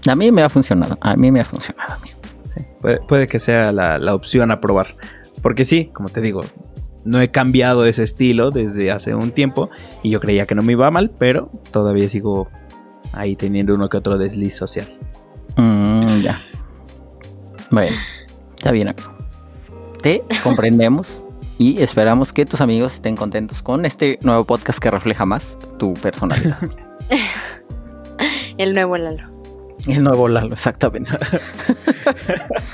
A 0.07 0.15
mí 0.15 0.31
me 0.33 0.43
ha 0.43 0.49
funcionado. 0.49 0.99
A 1.01 1.17
mí 1.17 1.31
me 1.31 1.41
ha 1.41 1.45
funcionado, 1.45 1.95
amigo. 1.95 2.19
Sí, 2.47 2.61
puede, 3.09 3.27
que 3.27 3.41
sea 3.41 3.73
la, 3.73 3.99
la 3.99 4.15
opción 4.15 4.51
a 4.51 4.61
probar. 4.61 4.97
Porque 5.41 5.65
sí, 5.65 5.91
como 5.93 6.09
te 6.09 6.21
digo, 6.21 6.43
no 7.05 7.21
he 7.21 7.31
cambiado 7.31 7.85
ese 7.85 8.03
estilo 8.03 8.51
desde 8.51 8.91
hace 8.91 9.15
un 9.15 9.33
tiempo 9.33 9.71
y 10.03 10.11
yo 10.11 10.21
creía 10.21 10.47
que 10.47 10.55
no 10.55 10.63
me 10.63 10.73
iba 10.73 10.91
mal, 10.91 11.11
pero 11.11 11.51
todavía 11.71 12.09
sigo 12.09 12.49
ahí 13.13 13.37
teniendo 13.37 13.75
uno 13.75 13.89
que 13.89 13.97
otro 13.97 14.19
desliz 14.19 14.55
social. 14.55 14.89
Mm, 15.57 16.19
ya. 16.19 16.41
Bueno, 17.71 17.97
está 18.57 18.71
bien, 18.71 18.89
amigo. 18.89 19.13
Te 20.03 20.23
comprendemos 20.43 21.23
y 21.59 21.81
esperamos 21.81 22.33
que 22.33 22.45
tus 22.45 22.61
amigos 22.61 22.95
estén 22.95 23.17
contentos 23.17 23.63
con 23.63 23.87
este 23.87 24.19
nuevo 24.23 24.45
podcast 24.45 24.79
que 24.79 24.91
refleja 24.91 25.25
más 25.25 25.57
tu 25.79 25.95
personalidad. 25.95 26.59
El 28.59 28.75
nuevo 28.75 28.97
Lalo. 28.97 29.31
El 29.87 30.05
nuevo 30.05 30.29
Lalo, 30.29 30.55
exactamente. 30.55 31.11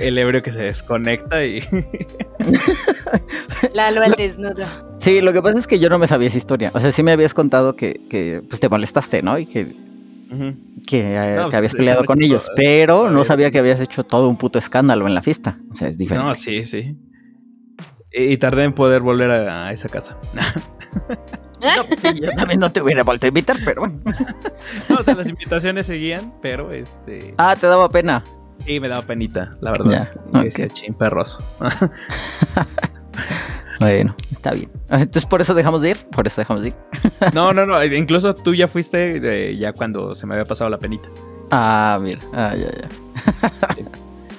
el 0.00 0.18
ebrio 0.18 0.42
que 0.42 0.52
se 0.52 0.62
desconecta 0.62 1.44
y. 1.44 1.60
Lalo 3.74 4.02
al 4.02 4.12
desnudo. 4.12 4.66
Sí, 4.98 5.20
lo 5.20 5.32
que 5.32 5.42
pasa 5.42 5.58
es 5.58 5.66
que 5.66 5.78
yo 5.78 5.88
no 5.88 5.98
me 5.98 6.06
sabía 6.06 6.28
esa 6.28 6.38
historia. 6.38 6.70
O 6.74 6.80
sea, 6.80 6.92
sí 6.92 7.02
me 7.02 7.12
habías 7.12 7.34
contado 7.34 7.76
que, 7.76 8.42
pues, 8.48 8.60
te 8.60 8.68
molestaste, 8.68 9.22
¿no? 9.22 9.38
Y 9.38 9.46
que. 9.46 9.66
Que, 10.86 11.14
eh, 11.14 11.38
pues, 11.42 11.54
habías 11.54 11.74
peleado 11.74 12.04
con 12.04 12.20
ellos, 12.20 12.50
pero 12.56 13.08
no 13.08 13.22
sabía 13.22 13.52
que 13.52 13.58
habías 13.58 13.80
hecho 13.80 14.02
todo 14.02 14.28
un 14.28 14.36
puto 14.36 14.58
escándalo 14.58 15.06
en 15.06 15.14
la 15.14 15.22
fiesta. 15.22 15.58
O 15.70 15.76
sea, 15.76 15.88
es 15.88 15.96
diferente. 15.96 16.26
No, 16.26 16.34
sí, 16.34 16.64
sí. 16.64 16.96
Y, 18.12 18.36
tardé 18.38 18.64
en 18.64 18.74
poder 18.74 19.02
volver 19.02 19.30
a, 19.30 19.72
esa 19.72 19.88
casa. 19.88 20.18
yo 22.20 22.30
también 22.36 22.60
no 22.60 22.70
te 22.70 22.80
hubiera 22.80 23.02
vuelto 23.02 23.26
a 23.26 23.28
invitar, 23.28 23.56
pero 23.64 23.82
bueno. 23.82 24.00
no, 24.88 24.96
o 24.96 25.02
sea, 25.02 25.14
las 25.14 25.28
invitaciones 25.28 25.86
seguían, 25.86 26.32
pero 26.42 26.72
este. 26.72 27.34
Ah, 27.38 27.56
te 27.58 27.66
daba 27.66 27.88
pena. 27.88 28.22
Sí, 28.64 28.80
me 28.80 28.88
daba 28.88 29.02
penita, 29.02 29.50
la 29.60 29.72
verdad. 29.72 30.08
Ya, 30.32 30.42
decía, 30.42 30.68
ching, 30.68 30.94
perroso. 30.94 31.42
bueno, 33.80 34.14
está 34.30 34.52
bien. 34.52 34.70
Entonces, 34.88 35.26
¿por 35.26 35.42
eso 35.42 35.54
dejamos 35.54 35.82
de 35.82 35.90
ir? 35.90 35.96
Por 36.12 36.26
eso 36.26 36.40
dejamos 36.40 36.62
de 36.62 36.68
ir. 36.68 36.74
no, 37.34 37.52
no, 37.52 37.66
no. 37.66 37.82
Incluso 37.84 38.34
tú 38.34 38.54
ya 38.54 38.68
fuiste 38.68 39.56
ya 39.56 39.72
cuando 39.72 40.14
se 40.14 40.26
me 40.26 40.34
había 40.34 40.46
pasado 40.46 40.70
la 40.70 40.78
penita. 40.78 41.08
Ah, 41.50 41.98
mira. 42.00 42.20
Ah, 42.32 42.54
ya, 42.56 42.70
ya. 42.70 42.88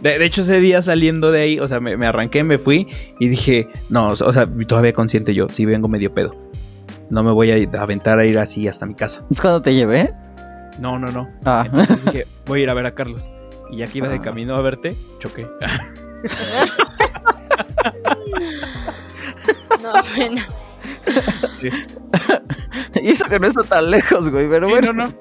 De, 0.02 0.24
hecho, 0.24 0.42
ese 0.42 0.60
día 0.60 0.84
saliendo 0.84 1.32
de 1.32 1.42
ahí, 1.42 1.60
o 1.60 1.68
sea, 1.68 1.80
me, 1.80 2.06
arranqué, 2.06 2.44
me 2.44 2.60
fui 2.60 2.88
y 3.20 3.28
dije, 3.28 3.68
no, 3.90 4.10
o 4.10 4.34
sea, 4.34 4.48
todavía 4.68 4.94
consciente 4.94 5.34
yo, 5.34 5.50
si 5.50 5.66
vengo 5.66 5.88
medio 5.88 6.14
pedo. 6.14 6.36
No 7.10 7.24
me 7.24 7.32
voy 7.32 7.52
a 7.52 7.56
aventar 7.80 8.20
a 8.20 8.26
ir 8.26 8.40
así 8.40 8.68
hasta 8.68 8.86
mi 8.86 8.96
casa. 8.96 9.24
¿Es 9.30 9.40
cuando 9.42 9.62
te 9.62 9.74
llevé? 9.74 10.14
No, 10.80 11.00
no, 11.00 11.08
no. 11.08 11.30
Ah. 11.46 11.64
Entonces 11.66 12.06
dije, 12.06 12.28
voy 12.46 12.62
a 12.62 12.64
ir 12.64 12.70
a 12.70 12.74
ver 12.74 12.86
a 12.86 12.96
Carlos. 12.96 13.30
Y 13.72 13.78
ya 13.78 13.88
que 13.88 14.00
iba 14.00 14.10
de 14.10 14.18
ah. 14.18 14.22
camino 14.22 14.56
a 14.56 14.62
verte, 14.62 14.96
choqué. 15.20 15.44
no, 19.82 19.94
bueno. 20.16 20.42
Sí. 21.54 21.70
Y 23.02 23.10
eso 23.10 23.26
que 23.26 23.40
no 23.40 23.48
está 23.48 23.64
tan 23.64 23.92
lejos, 23.92 24.30
güey, 24.30 24.50
pero 24.50 24.70
bueno. 24.70 24.94
No, 24.94 25.08
no. 25.08 25.14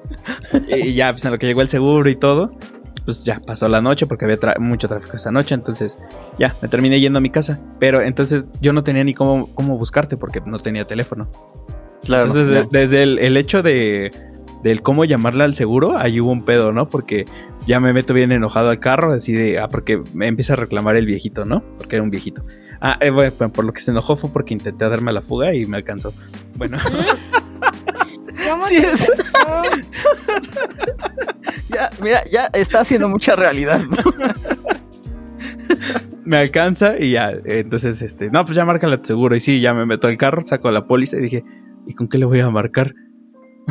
Y, 0.67 0.93
ya, 0.93 1.11
pues 1.11 1.25
en 1.25 1.31
lo 1.31 1.37
que 1.37 1.45
llegó 1.45 1.61
el 1.61 1.69
seguro 1.69 2.09
y 2.09 2.15
todo, 2.15 2.51
pues 3.05 3.23
ya 3.23 3.39
pasó 3.39 3.67
la 3.69 3.81
noche 3.81 4.07
porque 4.07 4.25
había 4.25 4.37
mucho 4.59 4.87
tráfico 4.87 5.15
esa 5.15 5.31
noche, 5.31 5.55
entonces 5.55 5.99
ya, 6.39 6.55
me 6.61 6.67
terminé 6.67 6.99
yendo 6.99 7.19
a 7.19 7.21
mi 7.21 7.29
casa. 7.29 7.61
Pero 7.79 8.01
entonces 8.01 8.47
yo 8.59 8.73
no 8.73 8.83
tenía 8.83 9.03
ni 9.03 9.13
cómo, 9.13 9.47
cómo 9.53 9.77
buscarte 9.77 10.17
porque 10.17 10.41
no 10.45 10.57
tenía 10.57 10.85
teléfono. 10.85 11.29
Claro. 12.03 12.25
Entonces, 12.25 12.67
desde 12.69 13.03
el, 13.03 13.37
hecho 13.37 13.63
de 13.63 14.11
del 14.63 14.81
cómo 14.81 15.05
llamarle 15.05 15.43
al 15.43 15.53
seguro, 15.53 15.97
ahí 15.97 16.19
hubo 16.19 16.31
un 16.31 16.43
pedo, 16.43 16.71
¿no? 16.71 16.89
Porque 16.89 17.25
ya 17.67 17.79
me 17.79 17.93
meto 17.93 18.13
bien 18.13 18.31
enojado 18.31 18.69
al 18.69 18.79
carro, 18.79 19.13
así 19.13 19.31
de, 19.31 19.59
ah, 19.59 19.69
porque 19.69 20.01
me 20.13 20.27
empieza 20.27 20.53
a 20.53 20.55
reclamar 20.55 20.95
el 20.95 21.05
viejito, 21.05 21.45
¿no? 21.45 21.61
Porque 21.77 21.95
era 21.97 22.03
un 22.03 22.09
viejito. 22.09 22.43
Ah, 22.81 22.97
eh, 23.01 23.09
bueno, 23.09 23.31
por 23.51 23.65
lo 23.65 23.73
que 23.73 23.81
se 23.81 23.91
enojó 23.91 24.15
fue 24.15 24.31
porque 24.31 24.53
intenté 24.53 24.87
darme 24.89 25.13
la 25.13 25.21
fuga 25.21 25.53
y 25.53 25.65
me 25.65 25.77
alcanzó. 25.77 26.13
Bueno. 26.55 26.77
¿Cómo 28.49 28.67
sí 28.67 28.77
es? 28.77 29.11
ya, 31.69 31.89
mira, 32.01 32.23
ya 32.31 32.49
está 32.53 32.81
haciendo 32.81 33.09
mucha 33.09 33.35
realidad. 33.35 33.79
me 36.25 36.37
alcanza 36.37 36.99
y 36.99 37.11
ya, 37.11 37.31
entonces, 37.45 38.01
este, 38.01 38.29
no, 38.29 38.43
pues 38.45 38.55
ya 38.55 38.65
marca 38.65 38.87
el 38.87 39.03
seguro. 39.03 39.35
Y 39.35 39.39
sí, 39.39 39.61
ya 39.61 39.73
me 39.73 39.85
meto 39.85 40.07
al 40.07 40.17
carro, 40.17 40.41
saco 40.41 40.71
la 40.71 40.87
póliza 40.87 41.17
y 41.17 41.21
dije, 41.21 41.43
¿y 41.87 41.93
con 41.93 42.07
qué 42.07 42.17
le 42.17 42.25
voy 42.25 42.39
a 42.39 42.49
marcar? 42.49 42.93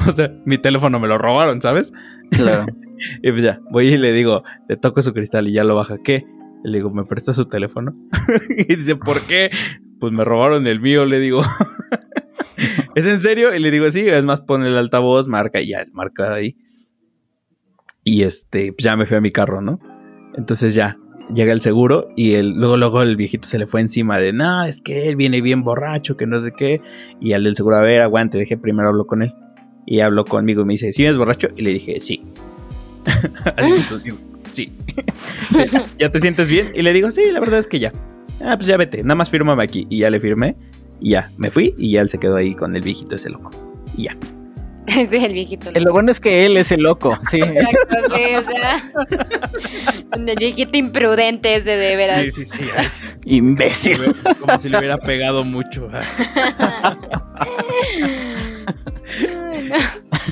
O 0.09 0.12
sea, 0.12 0.33
mi 0.45 0.59
teléfono 0.59 0.99
me 0.99 1.07
lo 1.07 1.18
robaron, 1.18 1.61
¿sabes? 1.61 1.93
Claro. 2.31 2.66
y 3.22 3.31
pues 3.31 3.43
ya, 3.43 3.61
voy 3.70 3.89
y 3.89 3.99
le 3.99 4.12
digo, 4.12 4.43
le 4.68 4.77
toco 4.77 5.03
su 5.03 5.12
cristal 5.12 5.49
y 5.49 5.53
ya 5.53 5.64
lo 5.64 5.77
baja. 5.77 5.99
¿Qué? 6.03 6.25
Y 6.64 6.68
le 6.68 6.79
digo, 6.79 6.91
¿me 6.91 7.05
presta 7.05 7.33
su 7.33 7.45
teléfono? 7.45 7.95
y 8.51 8.75
dice, 8.75 8.97
¿por 8.97 9.20
qué? 9.22 9.51
Pues 10.01 10.12
me 10.12 10.25
robaron 10.25 10.66
el 10.66 10.81
mío, 10.81 11.05
le 11.05 11.20
digo. 11.20 11.43
¿Es 12.95 13.07
en 13.07 13.20
serio? 13.20 13.55
Y 13.55 13.59
le 13.59 13.70
digo, 13.70 13.90
sí, 13.90 14.01
es 14.01 14.24
más, 14.24 14.40
pone 14.40 14.68
el 14.68 14.76
altavoz, 14.76 15.26
marca 15.26 15.61
y 15.61 15.68
ya, 15.68 15.86
marca 15.92 16.34
ahí. 16.34 16.57
Y 18.05 18.22
este, 18.22 18.72
pues 18.72 18.84
ya 18.84 18.97
me 18.97 19.07
fui 19.07 19.16
a 19.16 19.20
mi 19.20 19.32
carro, 19.32 19.61
¿no? 19.61 19.80
Entonces 20.36 20.74
ya, 20.74 20.99
llega 21.32 21.53
el 21.53 21.61
seguro 21.61 22.09
y 22.16 22.34
el, 22.34 22.51
luego, 22.51 22.76
luego 22.76 23.03
el 23.03 23.16
viejito 23.16 23.49
se 23.49 23.59
le 23.59 23.66
fue 23.66 23.80
encima 23.80 24.18
de, 24.18 24.32
no, 24.32 24.64
es 24.64 24.80
que 24.80 25.09
él 25.09 25.16
viene 25.16 25.40
bien 25.40 25.62
borracho, 25.62 26.16
que 26.16 26.26
no 26.26 26.38
sé 26.40 26.53
qué. 26.57 26.80
Y 27.20 27.32
al 27.32 27.45
del 27.45 27.57
seguro, 27.57 27.76
a 27.76 27.82
ver, 27.82 28.03
aguante, 28.03 28.38
deje 28.38 28.57
primero 28.57 28.88
hablo 28.88 29.07
con 29.07 29.22
él. 29.22 29.34
Y 29.86 30.01
habló 30.01 30.24
conmigo 30.24 30.62
y 30.62 30.64
me 30.64 30.74
dice, 30.74 30.92
¿sí 30.92 31.03
vienes 31.03 31.18
borracho? 31.18 31.49
Y 31.57 31.62
le 31.62 31.70
dije, 31.70 32.01
sí. 32.01 32.22
Así 33.57 33.70
que 33.70 33.76
entonces 33.76 34.05
digo, 34.05 34.16
sí. 34.53 34.72
Sí, 35.53 35.64
¿Ya 35.99 36.11
te 36.11 36.20
sientes 36.20 36.49
bien? 36.49 36.72
Y 36.74 36.82
le 36.82 36.92
digo, 36.92 37.11
sí, 37.11 37.30
la 37.30 37.38
verdad 37.38 37.59
es 37.59 37.66
que 37.66 37.78
ya. 37.78 37.92
Ah, 38.40 38.57
pues 38.57 38.66
ya 38.66 38.76
vete, 38.76 39.03
nada 39.03 39.14
más 39.14 39.30
fírmame 39.30 39.62
aquí. 39.62 39.86
Y 39.90 39.99
ya 39.99 40.11
le 40.11 40.20
firmé. 40.20 40.57
Y 41.01 41.11
ya, 41.11 41.30
me 41.36 41.51
fui 41.51 41.74
y 41.76 41.92
ya 41.92 42.01
él 42.01 42.09
se 42.09 42.18
quedó 42.18 42.36
ahí 42.36 42.55
con 42.55 42.74
el 42.76 42.82
viejito 42.82 43.14
ese 43.16 43.30
loco. 43.30 43.51
Y 43.97 44.05
ya. 44.05 44.16
Sí, 44.86 45.16
el 45.16 45.32
viejito. 45.32 45.70
Lo 45.72 45.92
bueno 45.92 46.11
es 46.11 46.20
que 46.20 46.45
él 46.45 46.59
es 46.59 46.70
el 46.70 46.82
loco, 46.82 47.16
sí. 47.30 47.40
Exacto, 47.40 48.14
sí, 48.14 48.34
o 48.34 48.42
sea. 48.42 48.92
El 50.12 50.36
viejito 50.36 50.76
imprudente 50.76 51.55
ese 51.55 51.70
de 51.70 51.97
veras. 51.97 52.20
Sí, 52.20 52.30
sí, 52.30 52.45
sí. 52.45 52.64
ay, 52.76 52.86
sí. 52.92 53.07
Imbécil. 53.24 54.14
Como 54.40 54.61
si 54.61 54.68
le 54.68 54.78
hubiera 54.78 54.99
pegado 54.99 55.42
mucho. 55.42 55.88
ah. 55.90 56.99
Ay, 57.34 58.03
no. 59.70 59.76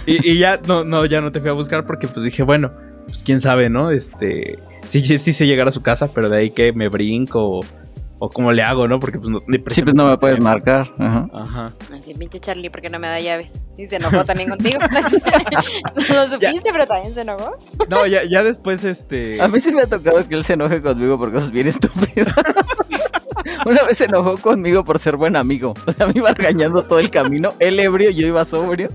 Y, 0.06 0.32
y 0.32 0.38
ya 0.38 0.60
no, 0.66 0.84
no, 0.84 1.06
ya 1.06 1.22
no 1.22 1.32
te 1.32 1.40
fui 1.40 1.48
a 1.48 1.54
buscar 1.54 1.86
porque 1.86 2.06
pues 2.08 2.24
dije, 2.24 2.42
bueno, 2.42 2.72
pues 3.06 3.22
quién 3.22 3.40
sabe, 3.40 3.70
¿no? 3.70 3.90
Este, 3.90 4.58
sí, 4.84 5.00
sí, 5.00 5.18
sí 5.18 5.32
sé 5.32 5.46
llegar 5.46 5.68
a 5.68 5.70
su 5.70 5.82
casa, 5.82 6.12
pero 6.12 6.28
de 6.28 6.36
ahí 6.38 6.50
que 6.50 6.72
me 6.72 6.88
brinco 6.88 7.60
o, 8.24 8.30
cómo 8.30 8.52
le 8.52 8.62
hago, 8.62 8.86
¿no? 8.86 9.00
Porque 9.00 9.18
pues 9.18 9.30
no, 9.30 9.42
ni 9.48 9.58
Sí, 9.68 9.82
pues 9.82 9.96
no 9.96 10.08
me 10.08 10.16
puedes 10.16 10.38
marcar. 10.38 10.94
Ajá. 10.96 11.26
Ajá. 11.32 11.72
Así, 11.92 12.14
pinche 12.14 12.38
Charlie, 12.38 12.70
¿por 12.70 12.80
qué 12.80 12.88
no 12.88 13.00
me 13.00 13.08
da 13.08 13.18
llaves? 13.18 13.58
Y 13.76 13.88
se 13.88 13.96
enojó 13.96 14.24
también 14.24 14.48
contigo. 14.48 14.78
no 14.80 16.14
lo 16.26 16.32
supiste, 16.32 16.70
pero 16.70 16.86
también 16.86 17.14
se 17.14 17.22
enojó. 17.22 17.56
No, 17.88 18.06
ya, 18.06 18.22
ya 18.22 18.44
después, 18.44 18.84
este. 18.84 19.42
A 19.42 19.48
mí 19.48 19.58
sí 19.58 19.72
me 19.72 19.82
ha 19.82 19.86
tocado 19.88 20.26
que 20.28 20.36
él 20.36 20.44
se 20.44 20.52
enoje 20.52 20.80
conmigo 20.80 21.18
por 21.18 21.32
cosas 21.32 21.50
bien 21.50 21.66
estúpidas. 21.66 22.32
Una 23.64 23.82
vez 23.84 23.98
se 23.98 24.04
enojó 24.06 24.36
conmigo 24.38 24.84
por 24.84 24.98
ser 24.98 25.16
buen 25.16 25.36
amigo. 25.36 25.74
O 25.86 25.92
sea, 25.92 26.06
me 26.06 26.14
iba 26.16 26.32
regañando 26.32 26.82
todo 26.82 26.98
el 26.98 27.10
camino. 27.10 27.52
Él 27.58 27.78
ebrio, 27.80 28.10
yo 28.10 28.26
iba 28.26 28.44
sobrio. 28.44 28.88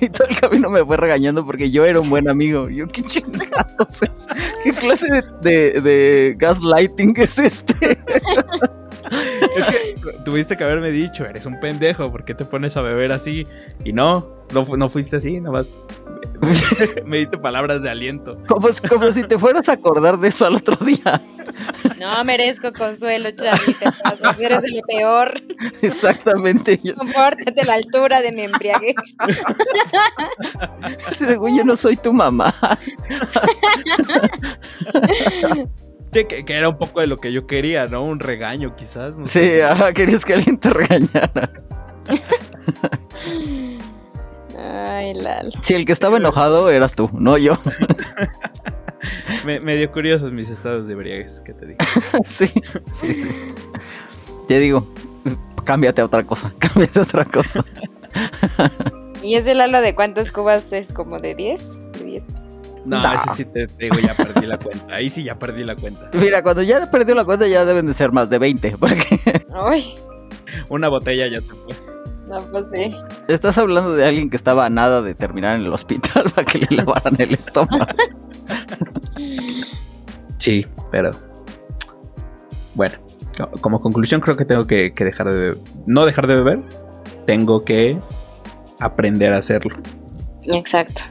Y 0.00 0.08
todo 0.08 0.26
el 0.28 0.36
camino 0.38 0.68
me 0.68 0.84
fue 0.84 0.96
regañando 0.96 1.46
porque 1.46 1.70
yo 1.70 1.84
era 1.84 2.00
un 2.00 2.10
buen 2.10 2.28
amigo. 2.28 2.68
Yo, 2.68 2.88
¿qué 2.88 3.02
chingados? 3.02 4.00
¿Qué 4.64 4.72
clase 4.72 5.06
de 5.40 6.34
gaslighting 6.38 7.14
es 7.18 7.38
este? 7.38 7.98
Es 9.10 9.66
que 9.66 9.94
tuviste 10.24 10.56
que 10.56 10.64
haberme 10.64 10.90
dicho, 10.90 11.24
eres 11.24 11.46
un 11.46 11.58
pendejo, 11.60 12.10
¿por 12.10 12.24
qué 12.24 12.34
te 12.34 12.44
pones 12.44 12.76
a 12.76 12.82
beber 12.82 13.12
así? 13.12 13.46
Y 13.84 13.92
no, 13.92 14.28
no, 14.52 14.64
fu- 14.64 14.76
no 14.76 14.88
fuiste 14.88 15.16
así, 15.16 15.40
nada 15.40 15.52
más. 15.58 15.82
me 17.06 17.18
diste 17.18 17.38
palabras 17.38 17.82
de 17.82 17.90
aliento. 17.90 18.38
Como, 18.48 18.68
como 18.88 19.12
si 19.12 19.22
te 19.24 19.38
fueras 19.38 19.68
a 19.68 19.72
acordar 19.72 20.18
de 20.18 20.28
eso 20.28 20.46
al 20.46 20.56
otro 20.56 20.76
día. 20.84 21.20
No 21.98 22.24
merezco 22.24 22.72
consuelo, 22.72 23.30
Charlie. 23.32 23.74
Te 23.74 23.86
pasas, 24.02 24.40
eres 24.40 24.62
de 24.62 24.70
lo 24.70 24.80
peor. 24.82 25.34
Exactamente. 25.82 26.80
Yo, 26.82 26.94
Compórtate 26.94 27.60
a 27.60 27.64
la 27.64 27.74
altura 27.74 28.22
de 28.22 28.32
mi 28.32 28.42
embriaguez. 28.42 28.94
güey, 31.38 31.56
yo 31.56 31.64
no 31.64 31.76
soy 31.76 31.96
tu 31.96 32.12
mamá. 32.12 32.54
Sí, 36.12 36.24
que, 36.26 36.44
que 36.44 36.52
era 36.52 36.68
un 36.68 36.76
poco 36.76 37.00
de 37.00 37.06
lo 37.06 37.16
que 37.16 37.32
yo 37.32 37.46
quería, 37.46 37.86
¿no? 37.86 38.04
Un 38.04 38.20
regaño, 38.20 38.76
quizás. 38.76 39.18
No 39.18 39.26
Sí, 39.26 39.40
sé. 39.40 39.62
ajá, 39.64 39.92
querías 39.92 40.24
que 40.24 40.34
alguien 40.34 40.58
te 40.58 40.70
regañara. 40.70 41.50
Ay, 44.58 45.14
Lalo. 45.14 45.50
Si 45.62 45.74
el 45.74 45.84
que 45.86 45.92
estaba 45.92 46.18
enojado 46.18 46.70
eras 46.70 46.94
tú, 46.94 47.10
no 47.12 47.38
yo. 47.38 47.54
Me, 49.44 49.58
medio 49.58 49.90
curiosos 49.90 50.30
mis 50.32 50.48
estados 50.50 50.86
de 50.86 50.92
embriaguez, 50.92 51.40
que 51.40 51.52
te 51.54 51.66
digo. 51.66 51.78
sí, 52.24 52.46
sí, 52.92 53.14
sí. 53.14 53.28
Te 54.46 54.58
digo, 54.60 54.86
cámbiate 55.64 56.00
a 56.02 56.04
otra 56.04 56.22
cosa, 56.24 56.52
cámbiate 56.58 57.00
a 57.00 57.02
otra 57.02 57.24
cosa. 57.24 57.64
¿Y 59.20 59.34
ese 59.36 59.54
Lalo 59.54 59.80
de 59.80 59.94
cuántas 59.96 60.30
cubas 60.30 60.70
es? 60.72 60.92
¿Como 60.92 61.18
de 61.18 61.34
10? 61.34 61.92
De 61.94 62.04
10. 62.04 62.24
No, 62.84 63.00
No. 63.00 63.12
ese 63.12 63.28
sí 63.36 63.44
te, 63.44 63.66
te 63.68 63.84
digo, 63.84 63.96
ya 64.00 64.14
perdí 64.14 64.46
la 64.46 64.58
cuenta. 64.58 64.94
Ahí 64.94 65.08
sí 65.08 65.22
ya 65.22 65.38
perdí 65.38 65.62
la 65.64 65.76
cuenta. 65.76 66.10
Mira, 66.14 66.42
cuando 66.42 66.62
ya 66.62 66.90
perdió 66.90 67.14
la 67.14 67.24
cuenta 67.24 67.46
ya 67.46 67.64
deben 67.64 67.86
de 67.86 67.94
ser 67.94 68.10
más 68.12 68.28
de 68.28 68.38
20, 68.38 68.76
porque 68.78 69.20
Ay, 69.54 69.94
Una 70.68 70.88
botella 70.88 71.28
ya 71.28 71.40
se 71.40 71.46
fue. 71.48 71.74
no, 72.28 72.40
pues 72.50 72.66
sí. 72.74 72.94
estás 73.28 73.56
hablando 73.58 73.94
de 73.94 74.04
alguien 74.04 74.30
que 74.30 74.36
estaba 74.36 74.66
a 74.66 74.70
nada 74.70 75.00
de 75.02 75.14
terminar 75.14 75.54
en 75.56 75.62
el 75.62 75.72
hospital 75.72 76.24
para 76.34 76.44
que 76.44 76.58
le 76.58 76.76
lavaran 76.76 77.14
el 77.20 77.32
estómago. 77.34 77.86
Sí, 80.38 80.66
pero. 80.90 81.12
Bueno, 82.74 82.96
co- 83.36 83.50
como 83.60 83.80
conclusión, 83.80 84.20
creo 84.20 84.36
que 84.36 84.44
tengo 84.44 84.66
que, 84.66 84.92
que 84.92 85.04
dejar 85.04 85.28
de 85.28 85.34
beber. 85.34 85.58
No 85.86 86.04
dejar 86.06 86.26
de 86.26 86.34
beber, 86.36 86.60
tengo 87.26 87.64
que 87.64 87.98
aprender 88.80 89.32
a 89.34 89.38
hacerlo. 89.38 89.76
Exacto. 90.42 91.02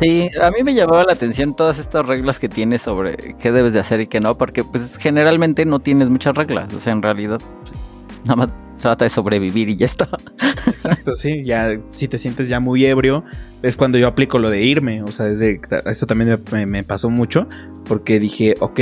Sí, 0.00 0.30
a 0.40 0.50
mí 0.50 0.62
me 0.64 0.74
llamaba 0.74 1.04
la 1.04 1.12
atención 1.12 1.54
todas 1.54 1.78
estas 1.78 2.06
reglas 2.06 2.38
que 2.38 2.48
tienes 2.48 2.82
sobre 2.82 3.36
qué 3.38 3.52
debes 3.52 3.74
de 3.74 3.80
hacer 3.80 4.00
y 4.00 4.06
qué 4.06 4.20
no, 4.20 4.38
porque 4.38 4.64
pues 4.64 4.96
generalmente 4.96 5.66
no 5.66 5.80
tienes 5.80 6.08
muchas 6.08 6.34
reglas, 6.34 6.72
o 6.74 6.80
sea, 6.80 6.94
en 6.94 7.02
realidad 7.02 7.38
pues, 7.62 7.78
nada 8.24 8.36
más 8.36 8.48
trata 8.80 9.04
de 9.04 9.10
sobrevivir 9.10 9.68
y 9.68 9.76
ya 9.76 9.86
está. 9.86 10.08
Exacto, 10.66 11.14
sí. 11.14 11.44
Ya, 11.44 11.78
si 11.92 12.08
te 12.08 12.18
sientes 12.18 12.48
ya 12.48 12.60
muy 12.60 12.84
ebrio, 12.84 13.24
es 13.62 13.76
cuando 13.76 13.98
yo 13.98 14.08
aplico 14.08 14.38
lo 14.38 14.50
de 14.50 14.62
irme. 14.62 15.02
O 15.02 15.08
sea, 15.08 15.26
desde, 15.26 15.60
esto 15.86 16.06
también 16.06 16.40
me 16.66 16.82
pasó 16.82 17.10
mucho, 17.10 17.46
porque 17.84 18.18
dije, 18.18 18.54
ok, 18.60 18.80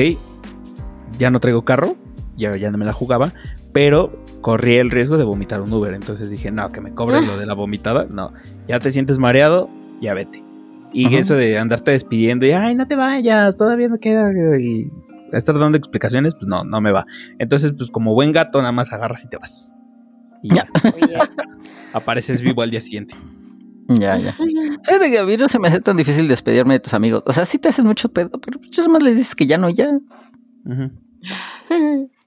ya 1.19 1.31
no 1.31 1.41
traigo 1.41 1.64
carro, 1.64 1.97
ya, 2.37 2.57
ya 2.57 2.71
no 2.71 2.79
me 2.79 2.85
la 2.85 2.93
jugaba, 2.93 3.33
pero 3.73 4.25
corrí 4.41 4.77
el 4.77 4.91
riesgo 4.91 5.19
de 5.19 5.25
vomitar 5.25 5.61
un 5.61 5.73
Uber. 5.73 5.93
Entonces 5.95 6.31
dije, 6.31 6.51
no, 6.51 6.73
que 6.73 6.81
me 6.81 6.95
cobren 6.95 7.27
lo 7.27 7.37
de 7.37 7.47
la 7.47 7.55
vomitada. 7.55 8.07
No, 8.09 8.33
ya 8.66 8.81
te 8.81 8.93
sientes 8.93 9.19
mareado, 9.19 9.69
ya 10.01 10.14
vete. 10.14 10.47
Y 10.93 11.07
Ajá. 11.07 11.18
eso 11.18 11.34
de 11.34 11.59
andarte 11.59 11.91
despidiendo 11.91 12.47
y, 12.47 12.53
ay, 12.53 12.74
no 12.74 12.86
te 12.86 12.97
vayas, 12.97 13.57
todavía 13.57 13.89
no 13.89 13.99
queda. 13.99 14.30
Y 14.59 14.91
estar 15.32 15.59
dando 15.59 15.76
explicaciones, 15.76 16.34
pues 16.34 16.47
no, 16.47 16.64
no 16.64 16.80
me 16.80 16.93
va. 16.93 17.05
Entonces, 17.39 17.72
pues 17.76 17.91
como 17.91 18.14
buen 18.14 18.32
gato, 18.32 18.59
nada 18.61 18.72
más 18.72 18.93
agarras 18.93 19.24
y 19.24 19.28
te 19.28 19.36
vas. 19.36 19.74
Y 20.43 20.55
ya, 20.55 20.68
apareces 21.93 22.43
vivo 22.43 22.62
al 22.62 22.70
día 22.70 22.80
siguiente. 22.80 23.14
Ya, 23.89 24.18
ya. 24.18 24.32
Fíjate 24.84 25.11
que 25.11 25.18
a 25.18 25.24
mí 25.24 25.36
no 25.36 25.49
se 25.49 25.59
me 25.59 25.68
hace 25.68 25.80
tan 25.80 25.97
difícil 25.97 26.28
despedirme 26.28 26.74
de 26.74 26.80
tus 26.80 26.95
amigos. 26.95 27.22
O 27.26 27.32
sea, 27.32 27.45
sí 27.45 27.59
te 27.59 27.68
hacen 27.68 27.86
mucho 27.86 28.11
pedo, 28.11 28.39
pero 28.41 28.61
yo 28.70 28.82
nada 28.82 28.93
más 28.93 29.03
les 29.03 29.16
dices 29.16 29.34
que 29.34 29.47
ya 29.47 29.59
no, 29.59 29.68
ya. 29.70 29.91
Ujú. 30.64 30.91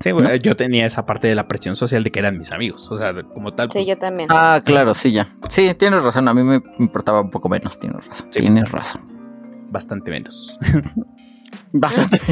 Sí, 0.00 0.12
güey, 0.12 0.38
yo 0.40 0.54
tenía 0.54 0.86
esa 0.86 1.04
parte 1.06 1.26
de 1.26 1.34
la 1.34 1.48
presión 1.48 1.74
social 1.74 2.04
de 2.04 2.12
que 2.12 2.20
eran 2.20 2.38
mis 2.38 2.52
amigos. 2.52 2.88
O 2.90 2.96
sea, 2.96 3.12
como 3.14 3.52
tal. 3.54 3.68
Sí, 3.68 3.78
pues, 3.78 3.86
yo 3.86 3.98
también. 3.98 4.28
Ah, 4.30 4.62
claro, 4.64 4.94
sí, 4.94 5.10
ya. 5.10 5.36
Sí, 5.48 5.74
tienes 5.74 6.04
razón, 6.04 6.28
a 6.28 6.34
mí 6.34 6.42
me 6.44 6.62
importaba 6.78 7.20
un 7.20 7.30
poco 7.30 7.48
menos, 7.48 7.80
tienes 7.80 8.06
razón. 8.06 8.28
Sí. 8.30 8.40
Tienes 8.40 8.70
razón. 8.70 9.02
bastante 9.70 10.10
menos. 10.10 10.58
Bastante. 11.72 12.20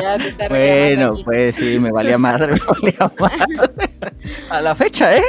Ya 0.00 0.16
te 0.18 0.48
Bueno, 0.48 1.14
pues 1.24 1.54
sí, 1.54 1.78
me 1.78 1.92
valía 1.92 2.18
madre, 2.18 2.54
me 2.54 2.60
valía 2.80 3.12
madre. 3.20 4.00
A 4.50 4.60
la 4.60 4.74
fecha, 4.74 5.16
¿eh? 5.16 5.22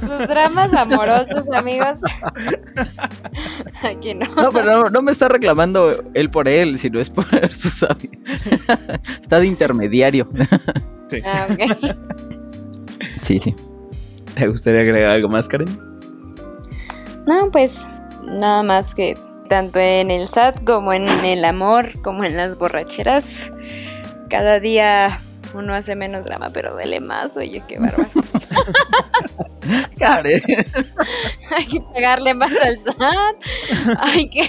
Sus 0.00 0.28
dramas 0.28 0.72
amorosos, 0.72 1.50
amigos. 1.52 1.98
Aquí 3.82 4.14
no. 4.14 4.26
No, 4.36 4.50
pero 4.52 4.64
no, 4.64 4.90
no 4.90 5.02
me 5.02 5.12
está 5.12 5.28
reclamando 5.28 6.02
él 6.14 6.30
por 6.30 6.48
él, 6.48 6.78
sino 6.78 7.00
es 7.00 7.10
por 7.10 7.26
sus 7.54 7.82
amigos. 7.82 8.18
Está 9.20 9.40
de 9.40 9.46
intermediario. 9.46 10.28
Ah, 11.24 11.46
ok. 11.50 11.94
Sí, 13.20 13.40
sí. 13.40 13.54
¿Te 14.34 14.48
gustaría 14.48 14.80
agregar 14.80 15.12
algo 15.12 15.28
más, 15.28 15.48
Karen? 15.48 15.68
No, 17.26 17.50
pues 17.50 17.84
nada 18.24 18.62
más 18.62 18.94
que 18.94 19.14
tanto 19.50 19.80
en 19.80 20.12
el 20.12 20.28
SAT 20.28 20.62
como 20.64 20.92
en 20.92 21.08
el 21.08 21.44
amor, 21.44 22.00
como 22.02 22.22
en 22.22 22.36
las 22.36 22.56
borracheras, 22.56 23.50
cada 24.28 24.60
día 24.60 25.20
uno 25.54 25.74
hace 25.74 25.96
menos 25.96 26.24
drama, 26.24 26.50
pero 26.54 26.70
duele 26.72 27.00
más, 27.00 27.36
oye, 27.36 27.60
qué 27.66 27.80
bárbaro. 27.80 28.08
Karen. 29.98 30.40
Hay 31.50 31.66
que 31.66 31.80
pagarle 31.80 32.32
más 32.32 32.52
al 32.62 32.78
SAT, 32.80 33.96
hay 33.98 34.30
que 34.30 34.46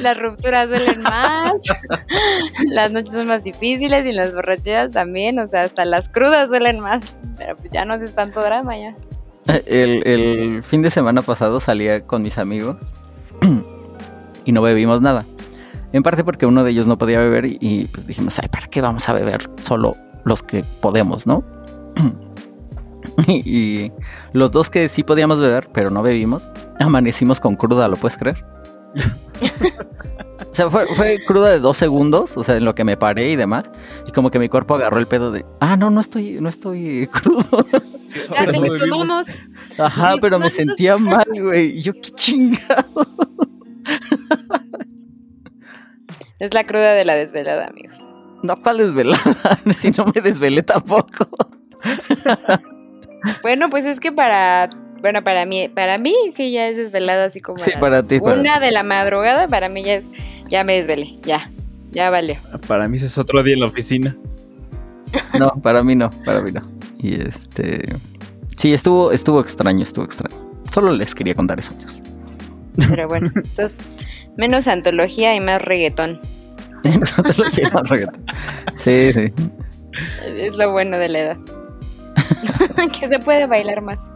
las 0.00 0.18
rupturas 0.18 0.68
duelen 0.68 1.00
más, 1.00 1.62
las 2.72 2.90
noches 2.90 3.12
son 3.12 3.28
más 3.28 3.44
difíciles 3.44 4.04
y 4.04 4.10
las 4.10 4.34
borracheras 4.34 4.90
también, 4.90 5.38
o 5.38 5.46
sea, 5.46 5.62
hasta 5.62 5.84
las 5.84 6.08
crudas 6.08 6.48
duelen 6.48 6.80
más, 6.80 7.16
pero 7.38 7.56
pues 7.56 7.70
ya 7.70 7.84
no 7.84 7.94
haces 7.94 8.16
tanto 8.16 8.40
drama 8.40 8.76
ya. 8.76 8.96
El, 9.46 10.04
el 10.04 10.64
fin 10.64 10.82
de 10.82 10.90
semana 10.90 11.22
pasado 11.22 11.60
salía 11.60 12.04
con 12.04 12.22
mis 12.22 12.36
amigos 12.36 12.78
y 14.44 14.52
no 14.52 14.62
bebimos 14.62 15.00
nada. 15.00 15.24
En 15.92 16.02
parte 16.02 16.24
porque 16.24 16.46
uno 16.46 16.64
de 16.64 16.72
ellos 16.72 16.86
no 16.86 16.98
podía 16.98 17.20
beber 17.20 17.44
y, 17.44 17.58
y, 17.60 17.84
pues 17.86 18.06
dijimos, 18.06 18.38
ay, 18.40 18.48
¿para 18.48 18.66
qué 18.66 18.80
vamos 18.80 19.08
a 19.08 19.12
beber 19.12 19.48
solo 19.62 19.96
los 20.24 20.42
que 20.42 20.64
podemos, 20.80 21.26
no? 21.26 21.44
y, 23.26 23.32
y 23.48 23.92
los 24.32 24.50
dos 24.50 24.70
que 24.70 24.88
sí 24.88 25.04
podíamos 25.04 25.38
beber, 25.38 25.68
pero 25.72 25.90
no 25.90 26.02
bebimos, 26.02 26.48
amanecimos 26.80 27.38
con 27.40 27.54
cruda, 27.54 27.86
¿lo 27.88 27.96
puedes 27.96 28.18
creer? 28.18 28.44
O 30.54 30.56
sea, 30.56 30.70
fue, 30.70 30.86
fue 30.94 31.18
cruda 31.26 31.50
de 31.50 31.58
dos 31.58 31.76
segundos, 31.76 32.36
o 32.36 32.44
sea, 32.44 32.56
en 32.56 32.64
lo 32.64 32.76
que 32.76 32.84
me 32.84 32.96
paré 32.96 33.28
y 33.28 33.34
demás. 33.34 33.64
Y 34.06 34.12
como 34.12 34.30
que 34.30 34.38
mi 34.38 34.48
cuerpo 34.48 34.76
agarró 34.76 34.98
el 34.98 35.08
pedo 35.08 35.32
de, 35.32 35.44
ah, 35.58 35.76
no, 35.76 35.90
no 35.90 36.00
estoy, 36.00 36.38
no 36.40 36.48
estoy 36.48 37.08
crudo. 37.08 37.66
Consumamos. 38.54 39.26
Ajá, 39.76 40.14
pero 40.20 40.38
me 40.38 40.50
sentía 40.50 40.96
mal, 40.96 41.26
güey. 41.26 41.78
Y 41.78 41.82
yo, 41.82 41.92
qué 41.92 42.10
chingado. 42.12 43.04
Es 46.38 46.52
la 46.52 46.64
cruda 46.64 46.92
de 46.92 47.04
la 47.04 47.14
desvelada, 47.14 47.66
amigos. 47.68 47.98
No, 48.42 48.60
¿cuál 48.60 48.78
desvelada? 48.78 49.20
si 49.72 49.90
no 49.90 50.04
me 50.14 50.20
desvelé 50.20 50.62
tampoco. 50.62 51.28
Bueno, 53.42 53.70
pues 53.70 53.84
es 53.86 54.00
que 54.00 54.12
para, 54.12 54.68
bueno, 55.00 55.22
para 55.24 55.46
mí, 55.46 55.68
para 55.68 55.96
mí 55.98 56.14
sí 56.34 56.52
ya 56.52 56.68
es 56.68 56.76
desvelado 56.76 57.24
así 57.24 57.40
como 57.40 57.56
a 57.56 57.58
Sí, 57.58 57.70
las 57.70 57.80
para 57.80 58.02
ti. 58.02 58.20
para 58.20 58.38
una 58.38 58.60
de 58.60 58.70
la 58.70 58.82
madrugada, 58.82 59.48
para 59.48 59.68
mí 59.68 59.82
ya 59.84 59.94
es, 59.94 60.04
ya 60.48 60.62
me 60.64 60.74
desvelé, 60.74 61.16
ya, 61.22 61.50
ya 61.92 62.10
valió. 62.10 62.36
Para 62.66 62.86
mí 62.88 62.98
ese 62.98 63.06
es 63.06 63.16
otro 63.16 63.42
día 63.42 63.54
en 63.54 63.60
la 63.60 63.66
oficina. 63.66 64.14
No, 65.38 65.50
para 65.62 65.82
mí 65.82 65.94
no, 65.96 66.10
para 66.24 66.40
mí 66.40 66.50
no. 66.52 66.62
Y 66.98 67.20
este. 67.20 67.84
Sí, 68.56 68.74
estuvo, 68.74 69.12
estuvo 69.12 69.40
extraño, 69.40 69.82
estuvo 69.84 70.04
extraño. 70.04 70.36
Solo 70.72 70.92
les 70.92 71.14
quería 71.14 71.34
contar 71.34 71.58
eso, 71.58 71.72
amigos. 71.72 72.02
Pero 72.88 73.08
bueno, 73.08 73.30
entonces, 73.34 73.80
menos 74.36 74.68
antología 74.68 75.34
y 75.34 75.40
más 75.40 75.62
reggaetón. 75.62 76.20
No 76.84 77.22
te 77.22 77.42
lo 77.42 77.50
quiero, 77.50 77.82
reggaetón. 77.82 78.24
Sí, 78.76 79.12
sí. 79.12 79.32
Es 80.26 80.56
lo 80.56 80.72
bueno 80.72 80.98
de 80.98 81.08
la 81.08 81.18
edad. 81.18 81.36
que 83.00 83.08
se 83.08 83.18
puede 83.18 83.46
bailar 83.46 83.80
más. 83.80 84.10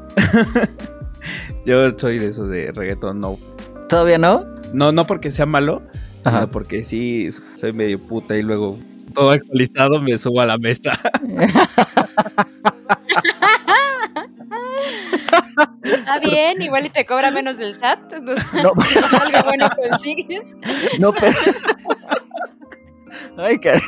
Yo 1.64 1.96
soy 1.98 2.18
de 2.18 2.28
esos 2.28 2.48
de 2.48 2.72
reggaetón, 2.72 3.20
no. 3.20 3.38
¿Todavía 3.88 4.18
no? 4.18 4.44
No, 4.72 4.92
no 4.92 5.06
porque 5.06 5.30
sea 5.30 5.46
malo, 5.46 5.82
Ajá. 6.24 6.40
sino 6.40 6.50
porque 6.50 6.82
sí 6.82 7.28
soy 7.54 7.72
medio 7.72 7.98
puta 7.98 8.36
y 8.36 8.42
luego 8.42 8.78
todo 9.14 9.30
actualizado 9.30 10.00
me 10.00 10.16
subo 10.18 10.40
a 10.40 10.46
la 10.46 10.58
mesa. 10.58 10.92
Está 15.82 16.18
bien, 16.20 16.62
igual 16.62 16.86
y 16.86 16.90
te 16.90 17.04
cobra 17.04 17.30
menos 17.30 17.56
del 17.56 17.78
SAT. 17.78 18.12
No, 18.62 18.72
algo 19.20 19.42
bueno 19.44 19.68
consigues. 19.76 20.56
no, 20.98 21.12
pero. 21.12 21.36
Ay, 23.36 23.58
Karen. 23.58 23.82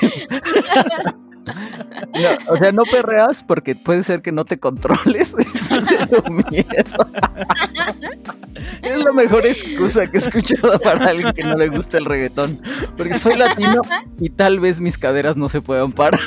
No, 2.14 2.52
o 2.52 2.56
sea, 2.56 2.72
no 2.72 2.82
perreas 2.84 3.42
porque 3.42 3.74
puede 3.74 4.02
ser 4.04 4.22
que 4.22 4.32
no 4.32 4.44
te 4.44 4.58
controles. 4.58 5.34
Eso 5.34 5.76
es 5.76 6.10
lo 6.10 6.22
miedo. 6.30 7.06
Es 8.82 9.04
la 9.04 9.12
mejor 9.12 9.46
excusa 9.46 10.06
que 10.06 10.18
he 10.18 10.20
escuchado 10.20 10.78
para 10.78 11.06
alguien 11.06 11.32
que 11.32 11.42
no 11.42 11.56
le 11.56 11.68
gusta 11.68 11.98
el 11.98 12.04
reggaetón. 12.04 12.62
Porque 12.96 13.18
soy 13.18 13.36
latino 13.36 13.82
y 14.20 14.30
tal 14.30 14.60
vez 14.60 14.80
mis 14.80 14.98
caderas 14.98 15.36
no 15.36 15.48
se 15.48 15.60
puedan 15.60 15.92
parar. 15.92 16.20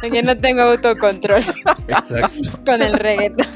Porque 0.00 0.22
no 0.22 0.36
tengo 0.36 0.62
autocontrol 0.62 1.42
Exacto. 1.88 2.50
con 2.64 2.82
el 2.82 2.94
reggaetón. 2.94 3.46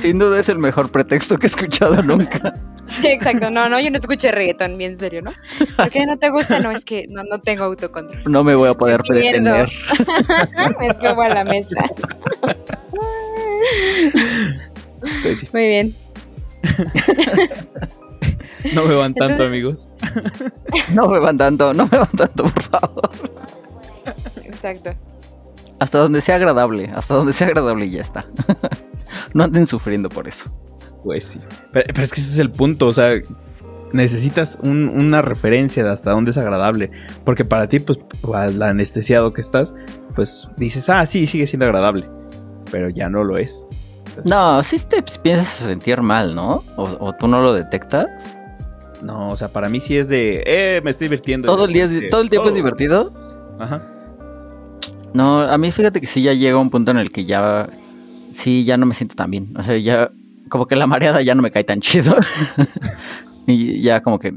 Sin 0.00 0.18
duda 0.18 0.40
es 0.40 0.48
el 0.48 0.58
mejor 0.58 0.90
pretexto 0.90 1.36
que 1.38 1.46
he 1.46 1.48
escuchado 1.48 2.02
nunca. 2.02 2.54
Sí, 2.88 3.06
exacto. 3.06 3.50
No, 3.50 3.68
no, 3.68 3.80
yo 3.80 3.90
no 3.90 3.98
escuché 3.98 4.30
reggaetón, 4.32 4.76
bien 4.76 4.98
serio, 4.98 5.22
¿no? 5.22 5.32
¿Por 5.76 5.88
qué 5.90 6.04
no 6.04 6.18
te 6.18 6.28
gusta? 6.30 6.58
No, 6.60 6.70
es 6.70 6.84
que 6.84 7.06
no, 7.08 7.22
no 7.24 7.40
tengo 7.40 7.64
autocontrol. 7.64 8.22
No 8.30 8.44
me 8.44 8.54
voy 8.54 8.68
a 8.68 8.74
poder 8.74 9.00
miedo. 9.08 9.18
detener. 9.24 9.68
Me 10.78 10.88
subo 10.94 11.22
a 11.22 11.28
la 11.28 11.44
mesa. 11.44 11.76
Muy 15.52 15.66
bien. 15.68 15.94
No 18.74 18.84
me 18.84 18.94
van 18.94 19.14
tanto, 19.14 19.44
Entonces- 19.44 19.48
amigos. 19.48 19.88
No 20.94 21.08
me 21.08 21.18
van 21.20 21.36
tanto, 21.38 21.72
no 21.74 21.86
me 21.86 21.98
van 21.98 22.10
tanto, 22.16 22.44
por 22.44 22.62
favor. 22.62 23.10
Exacto. 24.44 24.94
Hasta 25.78 25.98
donde 25.98 26.20
sea 26.20 26.36
agradable, 26.36 26.90
hasta 26.94 27.14
donde 27.14 27.32
sea 27.32 27.48
agradable 27.48 27.86
y 27.86 27.90
ya 27.92 28.02
está. 28.02 28.26
No 29.34 29.44
anden 29.44 29.66
sufriendo 29.66 30.08
por 30.08 30.26
eso. 30.26 30.50
Pues 31.04 31.24
sí. 31.24 31.40
Pero, 31.72 31.86
pero 31.88 32.02
es 32.02 32.12
que 32.12 32.20
ese 32.20 32.30
es 32.32 32.38
el 32.38 32.50
punto, 32.50 32.86
o 32.86 32.92
sea, 32.94 33.12
necesitas 33.92 34.58
un- 34.62 34.88
una 34.88 35.20
referencia 35.20 35.84
de 35.84 35.90
hasta 35.90 36.12
dónde 36.12 36.30
es 36.30 36.38
agradable. 36.38 36.90
Porque 37.24 37.44
para 37.44 37.68
ti, 37.68 37.78
pues, 37.80 37.98
al 38.32 38.62
anestesiado 38.62 39.32
que 39.34 39.42
estás, 39.42 39.74
pues 40.14 40.48
dices, 40.56 40.88
ah, 40.88 41.04
sí, 41.04 41.26
sigue 41.26 41.46
siendo 41.46 41.66
agradable. 41.66 42.08
Pero 42.70 42.88
ya 42.88 43.10
no 43.10 43.22
lo 43.22 43.36
es. 43.36 43.66
Entonces, 44.08 44.24
No, 44.26 44.62
sí 44.62 44.78
te 44.78 45.02
piensas 45.02 45.62
a 45.62 45.66
sentir 45.66 46.00
mal, 46.00 46.34
¿no? 46.34 46.64
O, 46.76 46.84
o 47.00 47.12
tú 47.14 47.28
no 47.28 47.42
lo 47.42 47.52
detectas. 47.52 48.06
No, 49.02 49.30
o 49.30 49.36
sea, 49.36 49.48
para 49.48 49.68
mí 49.68 49.80
sí 49.80 49.96
es 49.96 50.08
de, 50.08 50.42
eh, 50.46 50.80
me 50.84 50.90
estoy 50.90 51.06
divirtiendo. 51.06 51.46
Todo 51.52 51.64
el 51.66 51.72
día, 51.72 51.84
es- 51.84 51.90
De- 52.00 52.08
todo 52.08 52.20
el 52.20 52.30
tiempo 52.30 52.48
es 52.48 52.54
divertido. 52.54 53.12
Ajá. 53.58 53.82
No, 55.14 55.40
a 55.42 55.58
mí 55.58 55.70
fíjate 55.72 56.00
que 56.00 56.06
sí 56.06 56.22
ya 56.22 56.32
llega 56.32 56.56
un 56.58 56.70
punto 56.70 56.90
en 56.90 56.96
el 56.98 57.10
que 57.12 57.24
ya, 57.24 57.68
sí, 58.32 58.64
ya 58.64 58.76
no 58.76 58.86
me 58.86 58.94
siento 58.94 59.14
tan 59.14 59.30
bien. 59.30 59.54
O 59.58 59.62
sea, 59.62 59.76
ya, 59.76 60.10
como 60.48 60.66
que 60.66 60.76
la 60.76 60.86
mareada 60.86 61.20
ya 61.22 61.34
no 61.34 61.42
me 61.42 61.50
cae 61.50 61.64
tan 61.64 61.80
chido. 61.80 62.16
y 63.46 63.82
ya 63.82 64.00
como 64.02 64.18
que, 64.18 64.32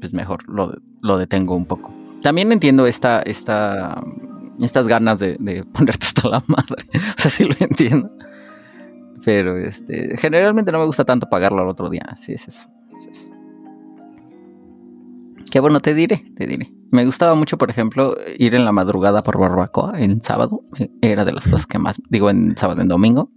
pues 0.00 0.12
mejor, 0.12 0.48
lo, 0.48 0.74
lo 1.00 1.18
detengo 1.18 1.56
un 1.56 1.66
poco. 1.66 1.92
También 2.22 2.52
entiendo 2.52 2.86
esta, 2.86 3.22
esta, 3.22 4.02
estas 4.60 4.86
ganas 4.86 5.18
de, 5.18 5.36
de 5.40 5.64
ponerte 5.64 6.06
hasta 6.06 6.28
la 6.28 6.44
madre. 6.46 6.84
O 7.18 7.20
sea, 7.20 7.30
sí 7.30 7.44
lo 7.44 7.54
entiendo. 7.58 8.10
Pero, 9.24 9.56
este, 9.56 10.16
generalmente 10.18 10.70
no 10.70 10.78
me 10.78 10.86
gusta 10.86 11.04
tanto 11.04 11.28
pagarlo 11.28 11.62
al 11.62 11.68
otro 11.68 11.88
día. 11.90 12.14
Sí, 12.18 12.32
es 12.34 12.46
eso. 12.46 12.68
es 12.96 13.06
eso. 13.06 13.30
Qué 15.54 15.60
bueno, 15.60 15.78
te 15.78 15.94
diré, 15.94 16.24
te 16.36 16.48
diré. 16.48 16.72
Me 16.90 17.04
gustaba 17.04 17.36
mucho, 17.36 17.56
por 17.58 17.70
ejemplo, 17.70 18.16
ir 18.38 18.56
en 18.56 18.64
la 18.64 18.72
madrugada 18.72 19.22
por 19.22 19.38
barbacoa 19.38 20.00
en 20.00 20.20
sábado. 20.20 20.62
Era 21.00 21.24
de 21.24 21.30
las 21.30 21.44
cosas 21.44 21.64
que 21.68 21.78
más, 21.78 21.96
digo, 22.10 22.28
en 22.28 22.56
sábado, 22.56 22.82
en 22.82 22.88
domingo. 22.88 23.30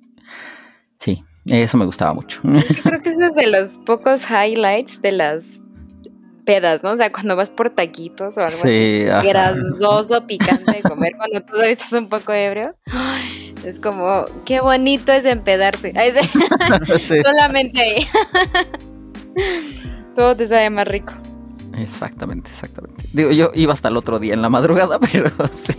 Sí, 0.98 1.24
eso 1.46 1.78
me 1.78 1.86
gustaba 1.86 2.16
mucho. 2.16 2.40
Yo 2.44 2.82
creo 2.82 3.02
que 3.04 3.10
es 3.10 3.36
de 3.36 3.46
los 3.46 3.78
pocos 3.86 4.26
highlights 4.32 5.00
de 5.04 5.12
las 5.12 5.62
pedas, 6.44 6.82
¿no? 6.82 6.94
O 6.94 6.98
sea, 6.98 7.12
cuando 7.12 7.36
vas 7.36 7.52
por 7.52 7.70
taquitos 7.70 8.36
o 8.40 8.46
algo 8.46 8.62
así. 8.64 9.06
Ajá. 9.08 9.22
Grasoso, 9.22 10.26
picante 10.26 10.72
de 10.72 10.82
comer 10.82 11.14
cuando 11.18 11.42
todavía 11.44 11.74
estás 11.74 11.92
un 11.94 12.08
poco 12.08 12.34
ebrio. 12.34 12.76
Ay, 12.88 13.54
Es 13.64 13.80
como, 13.80 14.26
qué 14.44 14.60
bonito 14.60 15.12
es 15.12 15.26
empedarse. 15.26 15.94
Ay, 15.96 16.14
sí, 16.20 16.98
Sí, 16.98 17.22
Solamente 17.24 17.80
ahí. 17.80 18.08
Todo 20.16 20.36
te 20.36 20.48
sabe 20.48 20.72
más 20.72 20.88
rico. 20.88 21.14
Exactamente, 21.78 22.50
exactamente. 22.50 23.04
Digo, 23.14 23.32
yo 23.32 23.52
iba 23.54 23.74
hasta 23.74 23.88
el 23.90 23.98
otro 23.98 24.20
día 24.20 24.34
en 24.34 24.42
la 24.42 24.50
madrugada, 24.50 25.00
pero 25.12 25.30
sí. 25.52 25.74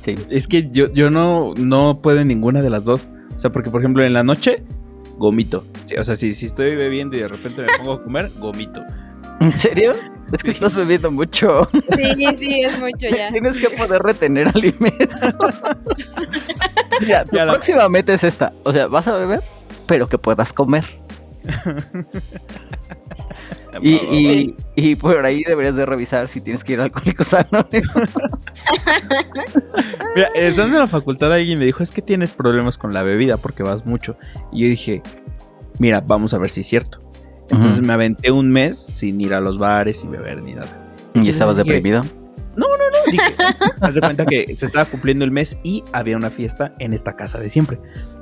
Sí, 0.00 0.16
Es 0.30 0.48
que 0.48 0.68
yo, 0.70 0.92
yo 0.92 1.10
no, 1.10 1.54
no 1.56 2.00
puedo 2.02 2.18
en 2.20 2.28
ninguna 2.28 2.60
de 2.62 2.70
las 2.70 2.84
dos. 2.84 3.08
O 3.34 3.38
sea, 3.38 3.50
porque 3.52 3.70
por 3.70 3.80
ejemplo 3.80 4.02
en 4.04 4.12
la 4.12 4.24
noche, 4.24 4.62
gomito. 5.16 5.64
Sí, 5.84 5.94
o 5.96 6.04
sea, 6.04 6.16
si, 6.16 6.34
si 6.34 6.46
estoy 6.46 6.74
bebiendo 6.76 7.16
y 7.16 7.20
de 7.20 7.28
repente 7.28 7.62
me 7.62 7.68
pongo 7.78 7.92
a 7.94 8.02
comer, 8.02 8.30
gomito. 8.38 8.82
¿En 9.40 9.56
serio? 9.56 9.94
Es 10.32 10.42
que 10.42 10.50
estás 10.50 10.74
bebiendo 10.74 11.10
mucho. 11.10 11.68
Sí, 11.96 12.14
sí, 12.38 12.60
es 12.64 12.78
mucho 12.80 13.06
ya. 13.14 13.30
Tienes 13.30 13.58
que 13.58 13.70
poder 13.70 14.02
retener 14.02 14.48
alimentos. 14.54 15.08
Mira, 17.00 17.24
tu 17.24 17.36
Ya 17.36 17.44
la- 17.44 17.52
próxima 17.52 17.88
meta 17.88 18.14
es 18.14 18.24
esta. 18.24 18.52
O 18.64 18.72
sea, 18.72 18.86
vas 18.86 19.06
a 19.08 19.16
beber, 19.16 19.40
pero 19.86 20.08
que 20.08 20.18
puedas 20.18 20.52
comer. 20.52 20.84
Y, 23.80 23.94
y, 23.94 24.56
y 24.76 24.96
por 24.96 25.24
ahí 25.24 25.42
deberías 25.44 25.74
de 25.74 25.86
revisar 25.86 26.28
si 26.28 26.40
tienes 26.40 26.62
que 26.64 26.74
ir 26.74 26.80
a 26.80 26.84
Alcohólicos 26.84 27.32
Anónimos. 27.34 28.08
Mira, 30.14 30.28
estando 30.34 30.74
en 30.74 30.80
la 30.80 30.88
facultad 30.88 31.32
alguien 31.32 31.58
me 31.58 31.64
dijo, 31.64 31.82
es 31.82 31.90
que 31.92 32.02
tienes 32.02 32.32
problemas 32.32 32.78
con 32.78 32.92
la 32.92 33.02
bebida 33.02 33.36
porque 33.36 33.62
vas 33.62 33.86
mucho. 33.86 34.16
Y 34.52 34.62
yo 34.62 34.68
dije, 34.68 35.02
mira, 35.78 36.00
vamos 36.00 36.34
a 36.34 36.38
ver 36.38 36.50
si 36.50 36.60
es 36.60 36.66
cierto. 36.66 37.00
Entonces 37.50 37.82
me 37.82 37.92
aventé 37.92 38.30
un 38.30 38.50
mes 38.50 38.78
sin 38.78 39.20
ir 39.20 39.34
a 39.34 39.40
los 39.40 39.58
bares, 39.58 40.00
sin 40.00 40.10
beber 40.10 40.42
ni 40.42 40.54
nada. 40.54 40.90
¿Y 41.14 41.28
estabas 41.28 41.56
dije, 41.56 41.70
deprimido? 41.70 42.02
Dije, 43.10 43.34
haz 43.80 43.94
de 43.94 44.00
cuenta 44.00 44.26
que 44.26 44.54
se 44.56 44.66
estaba 44.66 44.84
cumpliendo 44.84 45.24
el 45.24 45.30
mes 45.30 45.58
y 45.62 45.82
había 45.92 46.16
una 46.16 46.30
fiesta 46.30 46.74
en 46.78 46.92
esta 46.92 47.16
casa 47.16 47.38
de 47.38 47.50
siempre. 47.50 47.78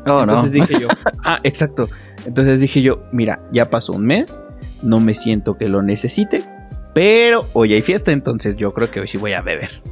Oh, 0.06 0.24
no. 0.24 0.32
Entonces 0.32 0.52
dije 0.52 0.80
yo, 0.80 0.88
ah, 1.24 1.40
exacto. 1.44 1.88
Entonces 2.24 2.60
dije 2.60 2.82
yo, 2.82 3.02
mira, 3.12 3.42
ya 3.52 3.70
pasó 3.70 3.92
un 3.92 4.06
mes, 4.06 4.38
no 4.82 5.00
me 5.00 5.14
siento 5.14 5.56
que 5.56 5.68
lo 5.68 5.82
necesite, 5.82 6.44
Pero 6.92 7.46
hoy 7.52 7.72
hay 7.74 7.82
fiesta, 7.82 8.10
entonces 8.10 8.56
yo 8.56 8.74
creo 8.74 8.90
que 8.90 9.00
hoy 9.00 9.06
sí 9.06 9.16
voy 9.16 9.32
a 9.32 9.42
beber. 9.42 9.82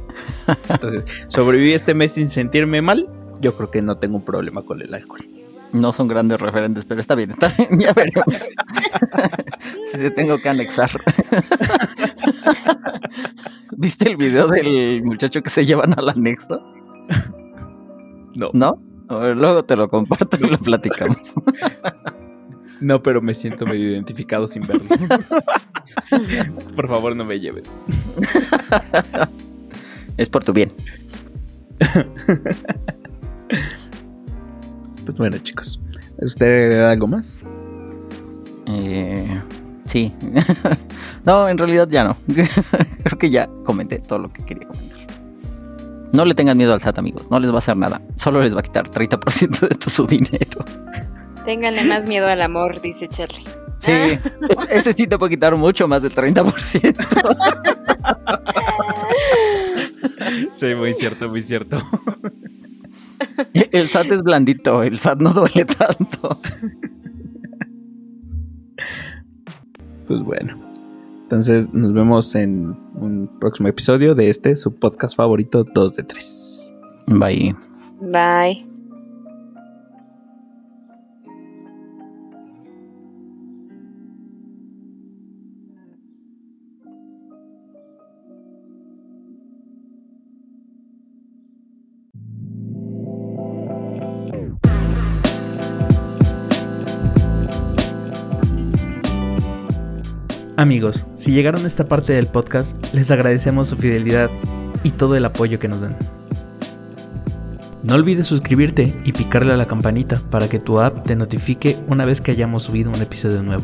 Entonces, 0.69 1.05
sobreviví 1.29 1.73
este 1.73 1.93
mes 1.93 2.11
sin 2.11 2.27
sentirme 2.27 2.81
mal. 2.81 3.07
Yo 3.39 3.55
creo 3.55 3.71
que 3.71 3.81
no 3.81 3.97
tengo 3.97 4.17
un 4.17 4.25
problema 4.25 4.63
con 4.63 4.81
el 4.81 4.93
alcohol. 4.93 5.21
No 5.71 5.93
son 5.93 6.09
grandes 6.09 6.41
referentes, 6.41 6.83
pero 6.83 6.99
está 6.99 7.15
bien, 7.15 7.31
está 7.31 7.47
bien, 7.57 7.79
ya 7.79 7.93
veremos. 7.93 8.25
si 9.91 9.97
te 9.97 10.11
tengo 10.11 10.41
que 10.41 10.49
anexar. 10.49 10.91
¿Viste 13.79 14.09
el 14.09 14.17
video 14.17 14.45
del 14.49 15.01
muchacho 15.03 15.41
que 15.41 15.49
se 15.49 15.65
llevan 15.65 15.97
al 15.97 16.09
anexo? 16.09 16.61
No. 18.35 18.49
¿No? 18.51 18.81
A 19.07 19.15
ver, 19.15 19.37
luego 19.37 19.63
te 19.63 19.77
lo 19.77 19.87
comparto 19.87 20.37
y 20.37 20.49
lo 20.49 20.59
platicamos. 20.59 21.33
No, 22.81 23.03
pero 23.03 23.21
me 23.21 23.35
siento 23.35 23.65
medio 23.65 23.89
identificado 23.91 24.47
sin 24.47 24.65
verlo. 24.65 24.85
Por 26.77 26.87
favor, 26.87 27.13
no 27.13 27.25
me 27.25 27.37
lleves. 27.37 27.77
es 30.15 30.29
por 30.29 30.45
tu 30.45 30.53
bien. 30.53 30.71
Pues 35.05 35.17
bueno, 35.17 35.37
chicos. 35.39 35.81
¿Usted 36.19 36.79
algo 36.83 37.07
más? 37.07 37.59
Eh, 38.67 39.41
sí. 39.89 40.13
no, 41.25 41.49
en 41.49 41.57
realidad 41.57 41.87
ya 41.89 42.03
no. 42.03 42.17
Creo 43.03 43.19
que 43.19 43.29
ya 43.29 43.49
comenté 43.65 43.99
todo 43.99 44.19
lo 44.19 44.31
que 44.31 44.45
quería 44.45 44.67
comentar. 44.67 44.99
No 46.11 46.25
le 46.25 46.33
tengan 46.33 46.57
miedo 46.57 46.73
al 46.73 46.81
SAT, 46.81 46.99
amigos. 46.99 47.29
No 47.29 47.39
les 47.39 47.51
va 47.51 47.55
a 47.55 47.59
hacer 47.59 47.77
nada. 47.77 48.01
Solo 48.17 48.41
les 48.41 48.55
va 48.55 48.59
a 48.59 48.63
quitar 48.63 48.89
30% 48.89 49.59
de 49.59 49.75
todo 49.75 49.89
su 49.89 50.07
dinero. 50.07 50.65
Ténganle 51.45 51.83
más 51.83 52.07
miedo 52.07 52.27
al 52.27 52.41
amor, 52.41 52.81
dice 52.81 53.07
Charlie. 53.07 53.45
Sí, 53.77 53.91
ese 54.69 54.93
sí 54.93 55.07
te 55.07 55.17
puede 55.17 55.31
quitar 55.31 55.55
mucho 55.55 55.87
más 55.87 56.01
del 56.01 56.13
30%. 56.13 56.95
sí, 60.53 60.75
muy 60.75 60.93
cierto, 60.93 61.29
muy 61.29 61.41
cierto. 61.41 61.81
El 63.53 63.89
SAT 63.89 64.11
es 64.11 64.21
blandito, 64.21 64.83
el 64.83 64.99
SAT 64.99 65.21
no 65.21 65.31
duele 65.31 65.63
tanto. 65.65 66.41
Pues 70.09 70.21
bueno. 70.23 70.57
Entonces 71.21 71.71
nos 71.71 71.93
vemos 71.93 72.33
en 72.33 72.75
un 72.95 73.29
próximo 73.39 73.69
episodio 73.69 74.15
de 74.15 74.29
este, 74.29 74.55
su 74.55 74.75
podcast 74.75 75.15
favorito, 75.15 75.63
2 75.63 75.93
de 75.93 76.03
3. 76.03 76.75
Bye. 77.07 77.55
Bye. 78.01 78.68
Amigos, 100.59 101.05
si 101.15 101.31
llegaron 101.31 101.63
a 101.63 101.67
esta 101.67 101.87
parte 101.87 102.11
del 102.11 102.27
podcast, 102.27 102.75
les 102.93 103.09
agradecemos 103.11 103.69
su 103.69 103.77
fidelidad 103.77 104.29
y 104.83 104.91
todo 104.91 105.15
el 105.15 105.23
apoyo 105.23 105.57
que 105.57 105.69
nos 105.69 105.79
dan. 105.79 105.95
No 107.81 107.95
olvides 107.95 108.27
suscribirte 108.27 108.93
y 109.05 109.13
picarle 109.13 109.53
a 109.53 109.57
la 109.57 109.69
campanita 109.69 110.19
para 110.29 110.49
que 110.49 110.59
tu 110.59 110.81
app 110.81 111.05
te 111.05 111.15
notifique 111.15 111.77
una 111.87 112.05
vez 112.05 112.19
que 112.19 112.31
hayamos 112.31 112.63
subido 112.63 112.91
un 112.91 113.01
episodio 113.01 113.41
nuevo. 113.41 113.63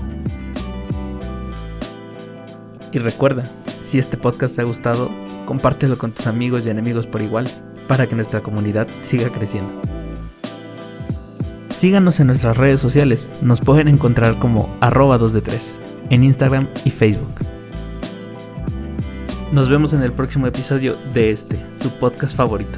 Y 2.93 2.99
recuerda, 2.99 3.43
si 3.81 3.99
este 3.99 4.15
podcast 4.15 4.55
te 4.55 4.61
ha 4.61 4.65
gustado, 4.65 5.11
compártelo 5.45 5.97
con 5.97 6.13
tus 6.13 6.27
amigos 6.27 6.65
y 6.65 6.69
enemigos 6.69 7.07
por 7.07 7.21
igual 7.21 7.49
para 7.89 8.07
que 8.07 8.15
nuestra 8.15 8.39
comunidad 8.39 8.87
siga 9.01 9.27
creciendo. 9.27 9.81
Síganos 11.71 12.21
en 12.21 12.27
nuestras 12.27 12.55
redes 12.55 12.79
sociales, 12.79 13.29
nos 13.41 13.59
pueden 13.59 13.89
encontrar 13.89 14.39
como 14.39 14.73
arroba 14.79 15.17
2 15.17 15.33
de 15.33 15.41
3 15.41 15.79
en 16.09 16.23
Instagram 16.23 16.67
y 16.83 16.91
Facebook. 16.91 17.33
Nos 19.51 19.69
vemos 19.69 19.93
en 19.93 20.01
el 20.01 20.11
próximo 20.11 20.47
episodio 20.47 20.95
de 21.13 21.31
este, 21.31 21.55
su 21.81 21.89
podcast 21.99 22.35
favorito. 22.35 22.77